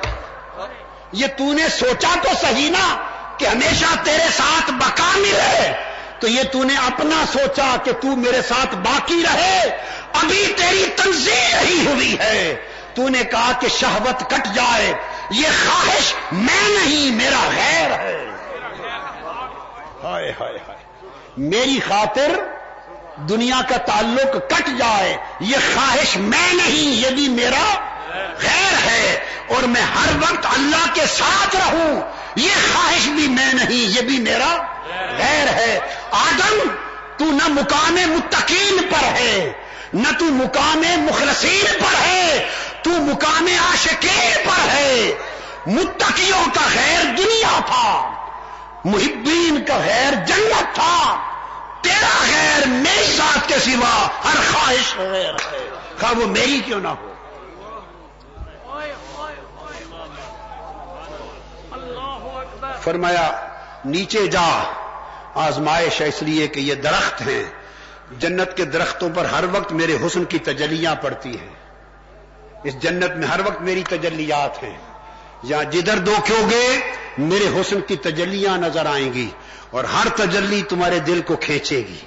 یہ 1.11 1.27
تو 1.27 1.53
نے 1.53 1.69
سوچا 1.69 2.15
تو 2.23 2.29
صحیح 2.41 2.69
نا 2.71 2.97
کہ 3.37 3.45
ہمیشہ 3.45 3.85
تیرے 4.03 4.27
ساتھ 4.37 4.71
بقا 4.71 5.11
ملے 5.15 5.73
تو 6.19 6.27
یہ 6.27 6.43
تو 6.43 6.63
نے 6.63 6.75
اپنا 6.75 7.25
سوچا 7.33 7.75
کہ 7.83 7.91
تو 7.91 8.07
میرے 8.07 8.41
ساتھ 8.41 8.75
باقی 8.75 9.23
رہے، 9.23 9.61
ابھی 10.13 10.53
تیری 10.57 10.85
تنظیم 10.95 11.55
نہیں 11.55 11.87
ہوئی 11.87 12.19
ہے۔ 12.19 12.55
تو 12.93 13.09
نے 13.09 13.23
کہا 13.23 13.51
کہ 13.59 13.67
شہوت 13.67 14.29
کٹ 14.29 14.55
جائے، 14.55 14.93
یہ 15.29 15.47
خواہش 15.65 16.13
میں 16.31 16.69
نہیں، 16.69 17.15
میرا 17.15 17.49
غیر 17.55 17.91
ہے۔ 17.99 18.25
ہائے 20.03 20.33
ہائے 20.41 20.57
ہائے۔ 20.67 21.07
میری 21.37 21.79
خاطر 21.87 22.29
دنیا 23.15 23.61
کا 23.69 23.77
تعلق 23.77 24.49
کٹ 24.49 24.69
جائے، 24.77 25.17
یہ 25.39 25.57
خواہش 25.73 26.17
میں 26.17 26.53
نہیں، 26.53 26.91
یہ 26.91 27.09
بھی 27.09 27.29
میرا 27.29 27.79
غیر 28.41 28.87
ہے۔ 28.87 29.19
اور 29.47 29.63
میں 29.63 29.81
ہر 29.81 30.17
وقت 30.17 30.45
اللہ 30.45 30.93
کے 30.93 31.05
ساتھ 31.05 31.55
رہوں۔ 31.55 32.01
یہ 32.37 32.53
خواہش 32.73 33.07
بھی 33.07 33.27
میں 33.27 33.53
نہیں، 33.53 33.95
یہ 33.95 34.01
بھی 34.01 34.19
میرا 34.19 34.57
غیر 35.17 35.47
ہے۔ 35.47 35.79
آدم، 36.11 36.67
تو 37.17 37.25
نہ 37.25 37.47
مقام 37.47 37.93
متقین 37.93 38.77
پر 38.89 39.03
ہے، 39.03 39.51
نہ 39.93 40.07
تو 40.19 40.25
مقام 40.25 40.83
مخلصین 40.97 41.65
پر 41.79 42.01
ہے، 42.01 42.47
تو 42.83 42.89
مقام 42.89 43.47
عاشقین 43.65 44.33
پر 44.45 44.69
ہے۔ 44.69 45.13
متقیوں 45.67 46.45
کا 46.53 46.61
غیر 46.75 47.03
دنیا 47.17 47.59
تھا، 47.65 48.13
محبین 48.85 49.65
کا 49.67 49.77
غیر 49.77 50.13
جنت 50.25 50.75
تھا۔ 50.75 51.19
تیرا 51.81 52.23
غیر 52.31 52.67
میری 52.67 53.13
ذات 53.17 53.49
کے 53.49 53.59
سوا 53.59 54.07
ہر 54.23 54.53
خواہش 54.53 54.95
غیر 54.97 55.33
ہے۔ 55.33 55.69
خواہ 55.99 56.11
وہ 56.11 56.27
میری 56.27 56.61
کیوں 56.65 56.79
نہ 56.79 56.87
ہو۔ 56.87 57.13
فرمایا، 62.87 63.47
نیچے 63.85 64.27
جا، 64.27 64.63
آزمائش 65.35 66.01
ہے 66.01 66.07
اس 66.07 66.23
لیے 66.23 66.47
کہ 66.47 66.59
یہ 66.59 66.75
درخت 66.75 67.21
ہیں۔ 67.21 67.43
جنت 68.19 68.57
کے 68.57 68.65
درختوں 68.65 69.09
پر 69.15 69.25
ہر 69.25 69.43
وقت 69.51 69.71
میرے 69.71 69.97
حسن 70.05 70.25
کی 70.25 70.39
تجلیاں 70.39 70.95
پڑتی 70.95 71.29
ہیں۔ 71.29 71.49
اس 72.63 72.79
جنت 72.79 73.11
میں 73.17 73.27
ہر 73.27 73.39
وقت 73.39 73.61
میری 73.61 73.83
تجلیات 73.89 74.63
ہیں۔ 74.63 74.77
یا 75.43 75.63
جدھر 75.63 75.97
دو 75.97 76.15
گے، 76.29 76.91
میرے 77.17 77.61
حسن 77.61 77.81
کی 77.81 77.95
تجلیاں 77.95 78.57
نظر 78.57 78.85
آئیں 78.85 79.13
گی 79.13 79.29
اور 79.71 79.83
ہر 79.83 80.07
تجلی 80.15 80.61
تمہارے 80.61 80.99
دل 80.99 81.21
کو 81.21 81.35
کھینچے 81.35 81.77
گی۔ 81.77 81.99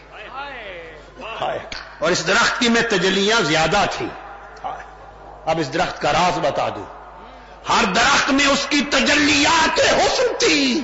اور 1.98 2.10
اس 2.10 2.26
درخت 2.26 2.60
کی 2.60 2.68
میں 2.68 2.82
تجلیاں 2.82 3.40
زیادہ 3.40 3.84
تھیں۔ 3.90 4.08
اب 5.46 5.60
اس 5.60 5.74
درخت 5.74 6.02
کا 6.02 6.12
راز 6.12 6.38
بتا 6.38 6.68
دوں۔ 6.68 6.99
ہر 7.68 7.84
درخت 7.84 8.30
میں 8.30 8.46
اس 8.46 8.66
کی 8.70 8.80
تجلیات 8.80 9.80
حسن 9.80 10.34
تھی۔ 10.38 10.82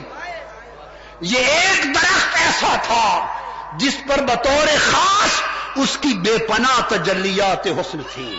یہ 1.21 1.39
ایک 1.39 1.85
درخت 1.95 2.37
ایسا 2.37 2.77
تھا 2.83 3.27
جس 3.73 3.97
پر 4.09 4.21
بطور 4.21 4.67
خاص 4.93 5.31
اس 5.77 5.99
کی 6.01 6.09
بے 6.09 6.39
پناہ 6.39 6.81
تجلیات 6.89 7.67
حسن 7.67 7.99
تھی۔ 8.15 8.39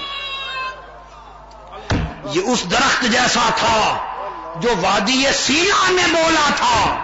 یہ 2.23 2.41
اس 2.45 2.71
درخت 2.71 3.01
جیسا 3.01 3.49
تھا 3.55 3.97
جو 4.55 4.69
وادی 4.81 5.25
سینا 5.33 5.91
میں 5.91 6.07
بولا 6.07 6.49
تھا، 6.55 6.97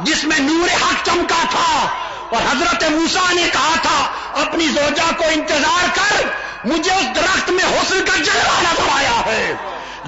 جس 0.00 0.24
میں 0.24 0.38
نور 0.38 0.68
حق 0.68 1.06
چمکا 1.06 1.42
تھا۔ 1.50 1.88
اور 2.30 2.42
حضرت 2.52 2.84
موسا 2.84 3.32
نے 3.32 3.44
کہا 3.52 3.74
تھا، 3.82 4.10
اپنی 4.40 4.68
زوجہ 4.68 5.12
کو 5.16 5.24
انتظار 5.24 5.86
کر، 5.94 6.26
مجھے 6.64 6.92
اس 6.92 7.16
درخت 7.16 7.50
میں 7.50 7.64
حسن 7.64 8.04
کا 8.04 8.16
جلوہ 8.16 8.60
نظر 8.60 8.88
آیا 8.92 9.22
ہے۔ 9.26 9.54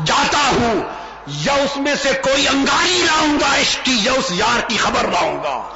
جاتا 0.05 0.39
ہوں، 0.39 0.83
یا 1.27 1.53
اس 1.53 1.77
میں 1.77 1.95
سے 2.03 2.11
کوئی 2.23 2.49
انگاری 2.49 3.03
لاؤں 3.07 3.41
گا 3.41 3.61
عشق 3.61 3.85
کی، 3.85 3.99
یا 4.03 4.13
اس 4.13 4.25
یار 4.31 4.61
کی 4.69 4.77
خبر 4.77 5.09
لاؤں 5.09 5.43
گا۔ 5.45 5.69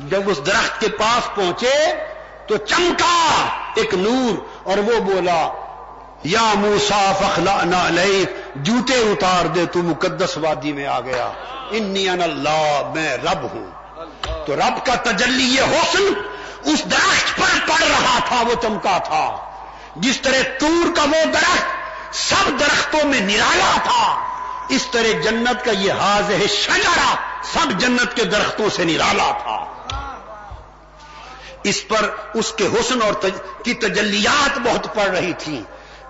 جب 0.00 0.22
اس 0.26 0.46
درخت 0.46 0.80
کے 0.80 0.88
پاس 0.88 1.34
پہنچے 1.34 1.94
تو 2.48 2.56
چمکا 2.56 3.48
ایک 3.74 3.94
نور 3.94 4.46
اور 4.62 4.78
وہ 4.78 5.00
بولا، 5.00 5.48
یا 6.24 6.52
موسا 6.54 7.12
فخلا 7.18 7.64
نہ 7.64 8.08
جوتے 8.56 8.94
اتار 8.94 9.46
دے، 9.46 9.66
تو 9.66 9.78
مقدس 9.78 10.38
وادی 10.38 10.72
میں 10.72 10.86
آ 10.86 11.00
گیا۔ 11.00 11.30
انی 11.70 12.08
ان 12.08 12.22
اللہ، 12.22 12.92
میں 12.94 13.16
رب 13.16 13.42
ہوں۔ 13.42 13.66
تو 14.46 14.56
رب 14.56 14.86
کا 14.86 14.94
تجلی 14.94 15.44
یہ 15.44 15.62
حسن 15.62 16.12
اس 16.64 16.84
درخت 16.84 17.36
پر 17.36 17.58
پڑ 17.66 17.84
رہا 17.90 18.18
تھا، 18.28 18.42
وہ 18.48 18.62
چمکا 18.62 18.98
تھا۔ 18.98 19.36
جس 19.96 20.20
طرح 20.20 20.42
تور 20.58 20.96
کا 20.96 21.02
وہ 21.02 21.24
درخت 21.24 21.83
سب 22.14 22.60
درختوں 22.60 23.08
میں 23.08 23.20
نرالا 23.20 23.74
تھا۔ 23.84 24.24
اس 24.68 24.86
طرح 24.90 25.20
جنت 25.20 25.64
کا 25.64 25.70
یہ 25.70 25.92
حاض 25.92 26.30
ہے 26.30 26.46
شجرا 26.46 27.14
سب 27.42 27.80
جنت 27.80 28.16
کے 28.16 28.24
درختوں 28.24 28.68
سے 28.70 28.84
نرالا 28.84 29.30
تھا۔ 29.42 29.64
اس 31.62 31.88
پر 31.88 32.10
اس 32.34 32.52
کے 32.52 32.66
حسن 32.66 33.02
اور 33.02 33.12
تج... 33.12 33.64
کی 33.64 33.74
تجلیات 33.74 34.58
بہت 34.58 34.94
پڑ 34.94 35.06
رہی 35.06 35.32
تھی 35.38 35.62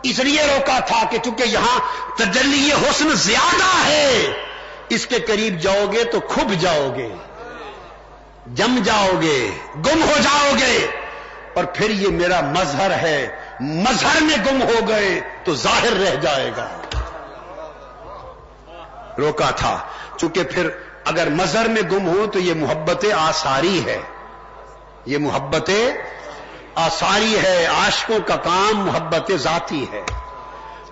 اس 0.03 0.19
لیے 0.19 0.43
روکا 0.43 0.79
تھا 0.79 1.03
کہ 1.11 1.19
چونکہ 1.25 1.43
یہاں 1.43 1.79
تجلی 2.17 2.73
حسن 2.73 3.13
زیادہ 3.15 3.87
ہے، 3.87 4.33
اس 4.89 5.07
کے 5.07 5.19
قریب 5.19 5.61
جاؤ 5.61 5.87
گے 5.93 6.05
تو 6.05 6.21
کھب 6.21 6.53
جاؤ 6.61 6.91
گے، 6.97 7.09
جم 8.47 8.79
جاؤ 8.85 9.11
گے، 9.21 9.51
گم 9.77 10.03
ہو 10.03 10.15
جاؤ 10.23 10.51
گے۔ 10.61 10.87
اور 11.55 11.65
پھر 11.65 11.91
یہ 11.91 12.09
میرا 12.09 12.41
مظہر 12.41 12.91
ہے 12.91 13.44
مظہر 13.61 14.23
میں 14.23 14.37
گم 14.47 14.63
ہو 14.63 14.89
گئے 14.89 15.21
تو 15.45 15.55
ظاہر 15.55 15.93
رہ 15.93 16.15
جائے 16.15 16.51
گا۔ 16.57 16.69
روکا 19.19 19.51
تھا۔ 19.51 19.79
چونکہ 20.17 20.43
پھر 20.43 20.71
اگر 21.05 21.29
مظہر 21.31 21.69
میں 21.69 21.83
گم 21.83 22.09
ہو 22.09 22.27
تو 22.33 22.39
یہ 22.39 22.55
محبت 22.55 23.05
آساری 23.19 23.83
ہے۔ 23.87 23.99
یہ 25.07 25.19
محبت 25.19 25.71
آساری 26.75 27.37
ہے۔ 27.45 27.67
عاشقوں 27.67 28.19
کا 28.27 28.37
کام 28.37 28.75
محبت 28.75 29.31
ذاتی 29.37 29.87
ہے۔ 29.93 30.03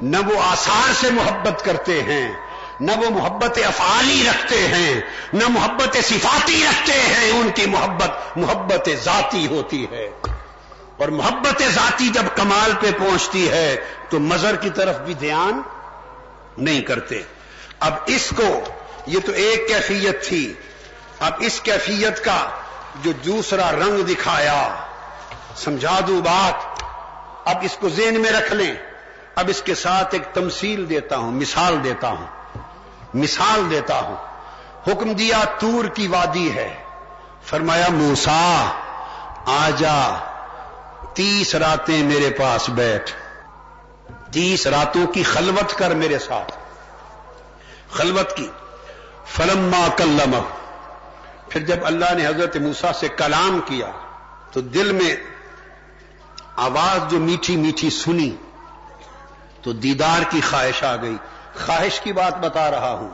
نہ 0.01 0.17
وہ 0.17 0.43
آثار 0.43 0.93
سے 1.01 1.11
محبت 1.11 1.65
کرتے 1.65 2.03
ہیں، 2.03 2.33
نہ 2.81 2.93
وہ 2.97 3.11
محبت 3.11 3.59
افعالی 3.67 4.25
رکھتے 4.31 4.69
ہیں، 4.69 5.01
نہ 5.33 5.45
محبت 5.49 5.97
صفاتی 6.05 6.65
رکھتے 6.71 6.93
ہیں۔ 6.93 7.31
ان 7.31 7.51
کی 7.55 7.67
محبت 7.67 8.11
محبت 8.37 8.89
ذاتی 9.05 9.47
ہوتی 9.47 9.87
ہے۔ 9.91 10.11
اور 10.97 11.09
محبت 11.09 11.63
ذاتی 11.75 12.09
جب 12.09 12.23
کمال 12.37 12.73
پہ 12.81 12.91
پہنچتی 12.99 13.51
ہے 13.51 13.77
تو 14.09 14.21
مظہر 14.21 14.57
کی 14.57 14.71
طرف 14.71 14.99
بھی 14.99 15.15
دھیان 15.15 15.63
نہیں 16.59 16.81
کرتے۔ 16.81 17.23
اب 17.81 17.95
اس 18.07 18.33
کو، 18.37 18.61
یہ 19.07 19.19
تو 19.27 19.33
ایک 19.33 19.69
کیفیت 19.69 20.25
تھی۔ 20.25 20.55
اب 21.21 21.33
اس 21.39 21.61
کیفیت 21.61 22.25
کا 22.25 22.49
جو 23.03 23.13
دوسرا 23.13 23.73
رنگ 23.73 24.03
دکھایا۔ 24.03 24.75
سمجھا 25.57 26.01
دوں 26.09 26.21
بات۔ 26.23 26.83
اب 27.45 27.57
اس 27.63 27.77
کو 27.81 27.89
ذہن 27.89 28.21
میں 28.21 28.31
رکھ 28.31 28.53
لیں۔ 28.53 28.75
اب 29.35 29.45
اس 29.49 29.63
کے 29.63 29.75
ساتھ 29.75 30.09
ایک 30.13 30.35
تمثیل 30.35 30.89
دیتا 30.89 31.17
ہوں، 31.17 31.33
مثال 31.33 31.85
دیتا 31.85 32.09
ہوں۔ 32.09 32.27
مثال 33.15 33.71
دیتا 33.71 34.01
ہوں۔ 34.01 34.17
حکم 34.87 35.13
دیا 35.13 35.45
تور 35.59 35.85
کی 35.85 36.07
وادی 36.07 36.53
ہے۔ 36.55 36.75
فرمایا 37.45 37.87
موسا 37.89 38.71
آ 39.47 39.71
جا۔ 39.79 40.32
تیس 41.15 41.55
راتیں 41.55 42.03
میرے 42.03 42.31
پاس 42.31 42.69
بیٹھ 42.69 43.13
تیس 44.33 44.67
راتوں 44.67 45.07
کی 45.07 45.23
خلوت 45.23 45.75
کر 45.75 45.91
میرے 45.91 46.19
ساتھ۔ 46.19 46.53
خلوت 47.93 48.37
کی۔ 48.37 48.51
فلما 49.27 49.89
کلم 49.97 50.43
پھر 51.49 51.61
جب 51.61 51.77
اللہ 51.85 52.15
نے 52.15 52.27
حضرت 52.27 52.57
موسا 52.57 52.93
سے 52.93 53.09
کلام 53.09 53.61
کیا 53.67 53.91
تو 54.53 54.61
دل 54.61 54.93
میں 54.93 55.17
آواز 56.57 57.11
جو 57.11 57.19
میٹھی 57.19 57.57
میٹھی 57.57 57.91
سنی 57.91 58.37
تو 59.63 59.73
دیدار 59.73 60.23
کی 60.31 60.41
خواہش 60.41 60.85
آ 60.85 60.97
گئی۔ 60.97 61.17
خواہش 61.67 62.01
کی 62.01 62.13
بات 62.13 62.39
بتا 62.39 62.71
رہا 62.71 62.93
ہوں۔ 62.93 63.11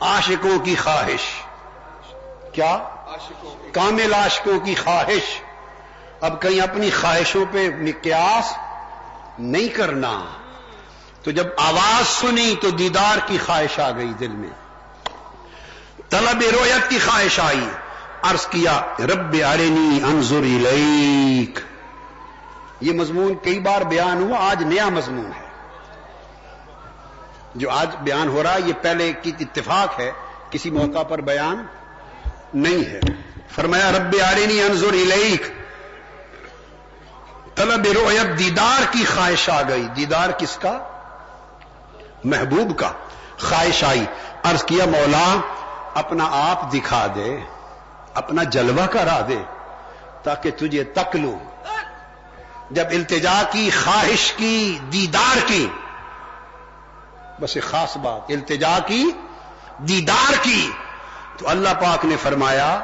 عاشقوں 0.00 0.58
کی 0.58 0.74
خواہش۔ 0.74 1.42
کیا؟ 2.52 2.78
کامل 3.72 4.14
عاشقوں 4.14 4.60
کی 4.60 4.74
خواہش۔ 4.74 5.42
اب 6.20 6.42
کہیں 6.42 6.60
اپنی 6.60 6.90
خواہشوں 6.90 7.44
پہ 7.50 7.68
مقیاس 7.78 8.52
نہیں 9.38 9.68
کرنا۔ 9.68 10.24
تو 11.22 11.30
جب 11.30 11.46
آواز 11.56 12.08
سنی 12.08 12.54
تو 12.60 12.70
دیدار 12.70 13.18
کی 13.26 13.38
خواہش 13.46 13.78
آ 13.78 13.90
گئی 13.90 14.12
دل 14.20 14.28
میں۔ 14.28 14.48
طلب 16.10 16.40
رویت 16.40 16.90
کی 16.90 16.98
خواہش 16.98 17.40
آئی۔ 17.40 17.68
عرض 18.22 18.46
کیا، 18.46 18.80
رب 18.98 19.36
ارنی 19.52 20.00
انظر 20.04 20.36
الیک۔ 20.36 21.58
یہ 22.80 22.92
مضمون 22.92 23.34
کئی 23.42 23.58
بار 23.58 23.80
بیان 23.80 24.22
ہوا، 24.22 24.50
آج 24.50 24.62
نیا 24.62 24.88
مضمون 24.88 25.30
ہے۔ 25.40 25.46
جو 27.54 27.70
آج 27.70 27.96
بیان 28.00 28.28
ہو 28.28 28.42
رہا 28.42 28.54
ہے، 28.54 28.60
یہ 28.66 28.72
پہلے 28.82 29.12
کی 29.22 29.32
اتفاق 29.40 30.00
ہے، 30.00 30.12
کسی 30.50 30.70
موقع 30.70 31.02
پر 31.02 31.20
بیان 31.20 31.66
نہیں 32.54 32.84
ہے۔ 32.84 33.00
فرمایا، 33.54 33.90
رب 33.90 34.16
آرینی 34.30 34.62
انظر 34.62 34.92
الیک۔ 34.92 35.59
طلب 37.60 37.86
رویت 37.86 38.38
دیدار 38.38 38.92
کی 38.92 39.04
خواہش 39.04 39.50
آ 39.50 39.62
گئی۔ 39.68 39.82
دیدار 39.82 40.30
کس 40.30 40.56
کا؟ 40.56 40.78
محبوب 42.24 42.78
کا۔ 42.78 42.92
خواہش 43.40 43.84
آئی۔ 43.84 44.06
عرض 44.42 44.64
کیا، 44.64 44.84
مولا، 44.84 45.40
اپنا 45.94 46.28
آپ 46.32 46.72
دکھا 46.72 47.06
دے، 47.14 47.40
اپنا 48.14 48.42
جلوہ 48.42 48.86
کرا 48.86 49.20
دے 49.28 49.42
تاکہ 50.22 50.50
تجھے 50.50 50.84
تک 50.84 51.16
لوں۔ 51.16 51.38
جب 52.70 52.84
التجا 52.90 53.42
کی، 53.50 53.70
خواہش 53.84 54.32
کی، 54.32 54.78
دیدار 54.92 55.38
کی، 55.46 55.68
بس 57.40 57.50
ایک 57.54 57.64
خاص 57.64 57.96
بات، 57.96 58.20
التجا 58.28 58.78
کی، 58.86 59.10
دیدار 59.78 60.32
کی، 60.42 60.70
تو 61.36 61.48
اللہ 61.48 61.74
پاک 61.80 62.04
نے 62.04 62.16
فرمایا، 62.22 62.74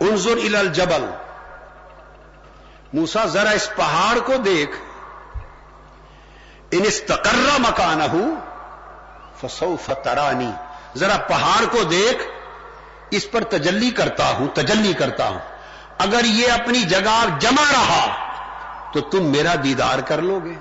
انظر 0.00 0.36
ال 0.36 0.56
الجبل 0.56 1.10
موسا 2.94 3.24
ذرا 3.24 3.50
اس 3.50 3.70
پہاڑ 3.76 4.18
کو 4.18 4.36
دیکھ۔ 4.36 4.76
ان 6.70 6.82
استقرہ 6.84 7.58
مکان 7.58 8.00
ہوں 8.00 8.36
فسو 9.40 9.76
فترانی 9.84 10.50
ذرا 10.96 11.16
پہاڑ 11.16 11.64
کو 11.70 11.82
دیکھ۔ 11.82 12.22
اس 13.10 13.30
پر 13.30 13.44
تجلی 13.44 13.90
کرتا 13.90 14.28
ہوں، 14.28 14.48
تجلی 14.54 14.92
کرتا 14.92 15.28
ہوں۔ 15.28 15.38
اگر 15.98 16.24
یہ 16.24 16.52
اپنی 16.52 16.82
جگہ 16.82 17.24
جمع 17.40 17.72
رہا 17.72 18.16
تو 18.92 19.00
تم 19.00 19.24
میرا 19.24 19.54
دیدار 19.64 19.98
کر 19.98 20.22
لو 20.22 20.40
گے 20.44 20.54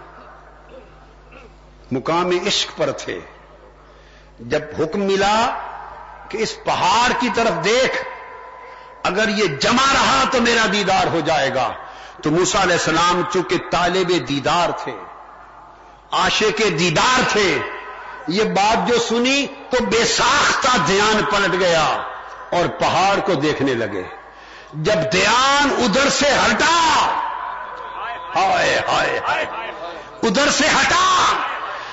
مقام 1.91 2.31
عشق 2.47 2.77
پر 2.77 2.91
تھے۔ 2.91 3.19
جب 4.39 4.61
حکم 4.79 4.99
ملا 4.99 5.59
کہ 6.29 6.37
اس 6.37 6.63
پہاڑ 6.63 7.11
کی 7.19 7.29
طرف 7.35 7.65
دیکھ، 7.65 8.05
اگر 9.03 9.29
یہ 9.29 9.45
جمع 9.45 9.93
رہا 9.93 10.23
تو 10.31 10.41
میرا 10.41 10.65
دیدار 10.73 11.07
ہو 11.07 11.19
جائے 11.19 11.55
گا۔ 11.55 11.73
تو 12.23 12.31
موسا 12.31 12.61
علیہ 12.61 12.73
السلام 12.73 13.21
چونکہ 13.33 13.57
طالب 13.71 14.29
دیدار 14.29 14.69
تھے 14.69 14.91
آشے 16.11 16.51
کے 16.51 16.69
دیدار 16.69 17.21
تھے، 17.27 17.59
یہ 18.27 18.43
بات 18.43 18.87
جو 18.87 18.99
سنی 18.99 19.47
تو 19.69 19.83
بے 19.83 20.05
ساختہ 20.05 20.77
دھیان 20.87 21.23
پلٹ 21.23 21.59
گیا 21.59 21.97
اور 22.49 22.67
پہاڑ 22.79 23.19
کو 23.19 23.33
دیکھنے 23.33 23.73
لگے۔ 23.73 24.03
جب 24.73 25.11
دھیان 25.11 25.83
ادھر 25.83 26.09
سے 26.09 26.29
ہٹا، 26.29 26.77
ہائے 28.35 28.79
ہائے 28.87 29.19
ہائے، 29.27 29.45
ادھر 30.23 30.49
سے 30.49 30.67
ہٹا، 30.67 31.33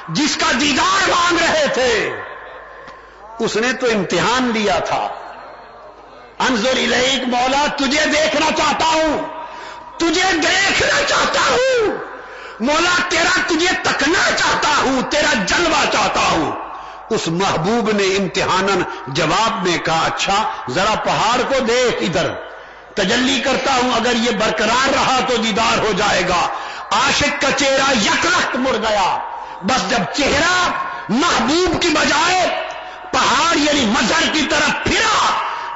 جس 0.09 0.37
کا 0.37 0.53
دیدار 0.61 1.09
مانگ 1.11 1.39
رہے 1.39 1.66
تھے، 1.74 2.22
اس 3.39 3.57
نے 3.57 3.72
تو 3.72 3.87
امتحان 3.87 4.51
لیا 4.55 4.78
تھا۔ 4.78 5.09
انظر 6.39 6.76
الیک 6.76 7.28
مولا، 7.28 7.66
تجھے 7.76 8.07
دیکھنا 8.07 8.47
چاہتا 8.57 8.87
ہوں۔ 8.87 9.39
تجھے 10.01 10.32
دیکھنا 10.32 11.03
چاہتا 11.07 11.40
ہوں۔ 11.51 11.98
مولا، 12.61 13.03
تیرا 13.09 13.40
تجھے 13.46 13.68
تکنا 13.82 14.30
چاہتا 14.36 14.68
ہوں، 14.82 15.03
تیرا 15.03 15.42
جلوہ 15.46 15.92
چاہتا 15.92 16.20
ہوں۔ 16.20 16.53
اس 17.11 17.28
محبوب 17.28 17.90
نے 17.90 18.03
امتحان 18.03 18.82
جواب 19.07 19.68
میں 19.68 19.78
کہا 19.78 20.07
اچھا 20.07 20.51
ذرا 20.70 20.94
پہاڑ 21.05 21.42
کو 21.42 21.61
دیکھ 21.61 22.03
ادھر۔ 22.03 22.30
تجلی 22.94 23.40
کرتا 23.40 23.72
ہوں، 23.82 23.92
اگر 23.94 24.12
یہ 24.16 24.30
برقرار 24.30 24.88
رہا 24.88 25.20
تو 25.28 25.36
دیدار 25.36 25.78
ہو 25.78 25.92
جائے 25.96 26.22
گا۔ 26.28 26.48
عاشق 26.90 27.42
کا 27.42 27.51
چہرہ 27.57 27.92
یک 28.03 28.26
رخت 28.26 28.57
مڑ 28.57 28.76
گیا۔ 28.76 29.18
بس 29.62 29.90
جب 29.90 30.14
چہرہ 30.16 30.70
محبوب 31.09 31.82
کی 31.82 31.88
بجائے 31.88 32.48
پہاڑ 33.12 33.57
یعنی 33.57 33.84
مظہر 33.86 34.32
کی 34.32 34.42
طرف 34.51 34.84
پھرا، 34.84 35.26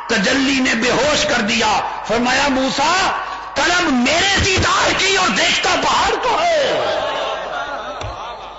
تجلی 0.07 0.61
نے 0.61 0.75
بے 0.75 0.91
ہوش 0.91 1.25
کر 1.25 1.41
دیا۔ 1.41 1.81
فرمایا 2.09 2.49
موسا 2.49 3.11
طلب 3.55 3.93
میرے 3.93 4.45
دیدار 4.45 4.91
کی 4.99 5.17
اور 5.17 5.29
دیکھتا 5.29 5.71
پہاڑ 5.83 6.15
کو 6.23 6.39
ہے۔ 6.41 6.73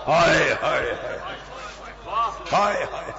ہائے 0.08 0.56
ہائے 0.62 0.94
ہائے 2.54 2.84
ہائے 2.84 3.12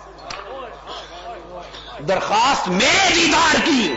درخواست 2.02 2.68
میرے 2.68 3.14
دیدار 3.14 3.56
کی 3.64 3.94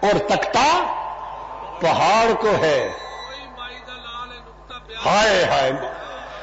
اور 0.00 0.28
تکتا 0.28 0.92
پہاڑ 1.80 2.34
کو 2.34 2.50
ہے۔ 2.60 2.88
ہائے 5.06 5.44
ہائے۔ 5.44 5.72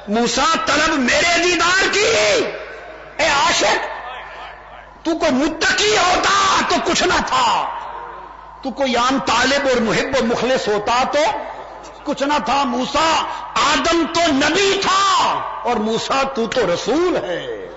موسا 0.08 0.54
طلب 0.66 0.90
میرے 0.90 1.44
دیدار 1.44 1.94
کی۔ 1.94 2.42
اے 3.18 3.28
عاشق، 3.28 3.78
تو 5.06 5.18
کوئی 5.18 5.32
متقی 5.32 5.98
ہوتا 5.98 6.62
تو 6.70 6.76
کچھ 6.86 7.04
نہ 7.04 7.22
تھا۔ 7.28 7.80
تو 8.64 8.72
کوئی 8.72 8.96
عام 8.96 9.20
طالب 9.26 9.68
اور 9.68 9.82
محب 9.82 10.16
و 10.22 10.26
مخلص 10.26 10.68
ہوتا 10.68 11.04
تو 11.12 11.20
کچھ 12.04 12.24
نہ 12.24 12.34
تھا 12.46 12.64
موسا 12.64 13.26
آدم 13.56 14.06
تو 14.14 14.22
نبی 14.32 14.80
تھا 14.82 15.34
اور 15.64 15.76
موسا 15.76 16.24
تو 16.24 16.48
تو 16.48 16.74
رسول 16.74 17.16
ہے۔ 17.16 17.70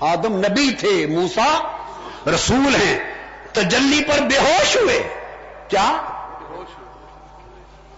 آدم 0.00 0.38
نبی 0.38 0.74
تھے 0.74 1.06
موسا 1.06 1.58
رسول 2.34 2.74
ہیں۔ 2.74 3.14
تجلی 3.52 4.04
پر 4.04 4.18
بے 4.18 4.38
ہوش 4.38 4.76
ہوئے۔ 4.76 5.08
کیا؟ 5.68 6.02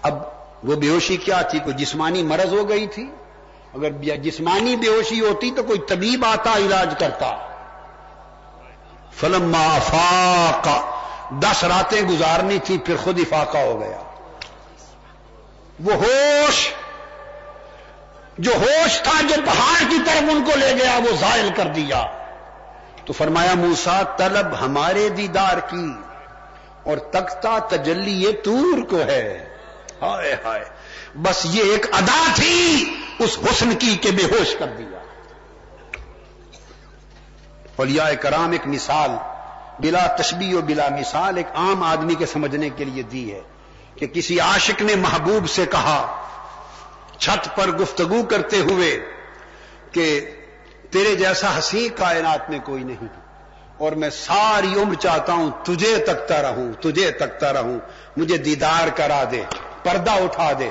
اب 0.02 0.22
وہ 0.64 0.76
بے 0.76 0.88
ہوشی 0.88 1.16
کیا 1.16 1.42
تھی؟ 1.42 1.58
کوئی 1.58 1.74
جسمانی 1.74 2.22
مرض 2.22 2.54
ہو 2.54 2.68
گئی 2.68 2.86
تھی؟ 2.86 3.10
اگر 3.74 3.90
جسمانی 4.16 4.76
بے 4.76 4.88
ہوشی 4.88 5.20
ہوتی 5.20 5.50
تو 5.50 5.62
کوئی 5.62 5.78
طبیب 5.78 6.24
آتا، 6.24 6.56
علاج 6.56 6.94
کرتا۔ 6.98 7.49
فلم 9.16 9.54
افاق 9.54 10.68
دس 11.42 11.64
راتیں 11.64 12.02
گزارنی 12.02 12.58
تھی، 12.58 12.78
پھر 12.78 12.96
خود 12.96 13.18
ہی 13.18 13.24
فاقہ 13.24 13.58
ہو 13.58 13.80
گیا۔ 13.80 13.98
وہ 15.84 15.94
ہوش، 15.94 16.68
جو 18.38 18.52
ہوش 18.54 19.00
تھا، 19.02 19.20
جو 19.22 19.34
پہاڑ 19.46 19.82
کی 19.90 19.98
طرف 20.06 20.30
ان 20.30 20.42
کو 20.44 20.56
لے 20.58 20.72
گیا، 20.78 20.98
وہ 21.04 21.16
زائل 21.20 21.48
کر 21.56 21.66
دیا۔ 21.66 22.06
تو 23.04 23.12
فرمایا 23.12 23.54
موسا 23.54 24.00
طلب 24.16 24.46
ہمارے 24.60 25.08
دیدار 25.08 25.58
کی، 25.70 25.86
اور 26.82 26.98
تختہ 27.12 27.58
تجلی 27.68 28.12
یہ 28.22 28.32
تور 28.44 28.82
کو 28.90 29.00
ہے۔ 29.00 29.48
ہائے 30.02 30.36
ہائے، 30.44 30.64
بس 31.14 31.46
یہ 31.50 31.62
ایک 31.62 31.86
ادا 31.92 32.22
تھی، 32.34 32.56
اس 33.18 33.38
حسن 33.44 33.74
کی 33.74 33.96
کہ 33.96 34.10
بے 34.10 34.24
ہوش 34.24 34.54
کر 34.58 34.66
دیا۔ 34.78 34.99
اولیاء 37.80 38.12
کرام 38.20 38.50
ایک 38.52 38.66
مثال، 38.66 39.10
بلا 39.80 40.06
تشبیح 40.16 40.56
و 40.56 40.60
بلا 40.66 40.88
مثال 40.90 41.36
ایک 41.36 41.56
عام 41.56 41.82
آدمی 41.84 42.14
کے 42.14 42.26
سمجھنے 42.26 42.68
کے 42.76 42.84
لیے 42.84 43.02
دی 43.12 43.24
ہے 43.32 43.40
کہ 43.96 44.06
کسی 44.14 44.38
عاشق 44.40 44.82
نے 44.82 44.94
محبوب 44.98 45.48
سے 45.50 45.64
کہا، 45.70 46.00
چھت 47.18 47.48
پر 47.56 47.70
گفتگو 47.78 48.22
کرتے 48.30 48.60
ہوئے 48.68 48.90
کہ 49.92 50.06
تیرے 50.90 51.14
جیسا 51.16 51.54
ہنسی 51.56 51.88
کائنات 51.96 52.50
میں 52.50 52.58
کوئی 52.64 52.84
نہیں، 52.84 53.08
اور 53.78 53.92
میں 54.00 54.10
ساری 54.10 54.72
عمر 54.80 54.94
چاہتا 55.00 55.32
ہوں 55.32 55.50
تجھے 55.64 55.96
تکتا 56.06 56.40
رہوں، 56.42 56.68
تجھے 56.82 57.10
تکتا 57.18 57.52
رہوں، 57.52 57.78
مجھے 58.16 58.36
دیدار 58.46 58.88
کرا 58.96 59.22
دے، 59.32 59.42
پردہ 59.84 60.14
اٹھا 60.22 60.50
دے۔ 60.58 60.70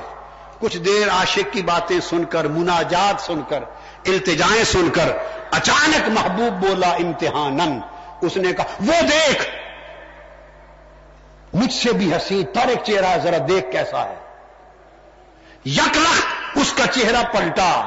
کچھ 0.59 0.77
دیر 0.85 1.09
عاشق 1.09 1.53
کی 1.53 1.61
باتیں 1.63 1.99
سن 2.09 2.23
کر، 2.29 2.47
مناجات 2.49 3.21
سن 3.21 3.41
کر، 3.49 3.63
التجائیں 4.05 4.63
سن 4.63 4.89
کر 4.93 5.11
اچانک 5.51 6.09
محبوب 6.09 6.65
بولا 6.65 6.89
امتحان 6.89 7.79
اس 8.21 8.37
نے 8.37 8.53
کہا، 8.53 8.65
وہ 8.79 9.01
دیکھ، 9.01 9.49
مجھ 11.53 11.73
سے 11.73 11.93
بھی 11.93 12.13
ہنسی 12.13 12.43
پر 12.45 12.67
ایک 12.67 12.79
چہرہ 12.83 13.17
ذرا 13.23 13.37
دیکھ 13.47 13.71
کیسا 13.71 14.05
ہے۔ 14.05 14.15
یک 15.65 15.97
لخ 15.97 16.25
اس 16.55 16.73
کا 16.73 16.87
چہرہ 16.87 17.23
پلٹا۔ 17.23 17.85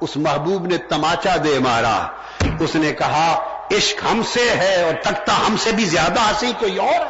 اس 0.00 0.16
محبوب 0.16 0.66
نے 0.66 0.76
تماچا 0.78 1.36
دے 1.44 1.58
مارا۔ 1.58 2.06
اس 2.60 2.74
نے 2.74 2.92
کہا، 2.92 3.38
عشق 3.70 4.04
ہم 4.12 4.22
سے 4.22 4.50
ہے 4.50 4.82
اور 4.82 4.94
تکتا 5.02 5.46
ہم 5.46 5.56
سے 5.56 5.72
بھی 5.72 5.84
زیادہ 5.84 6.20
ہنسی 6.20 6.52
کوئی 6.58 6.78
اور 6.78 7.06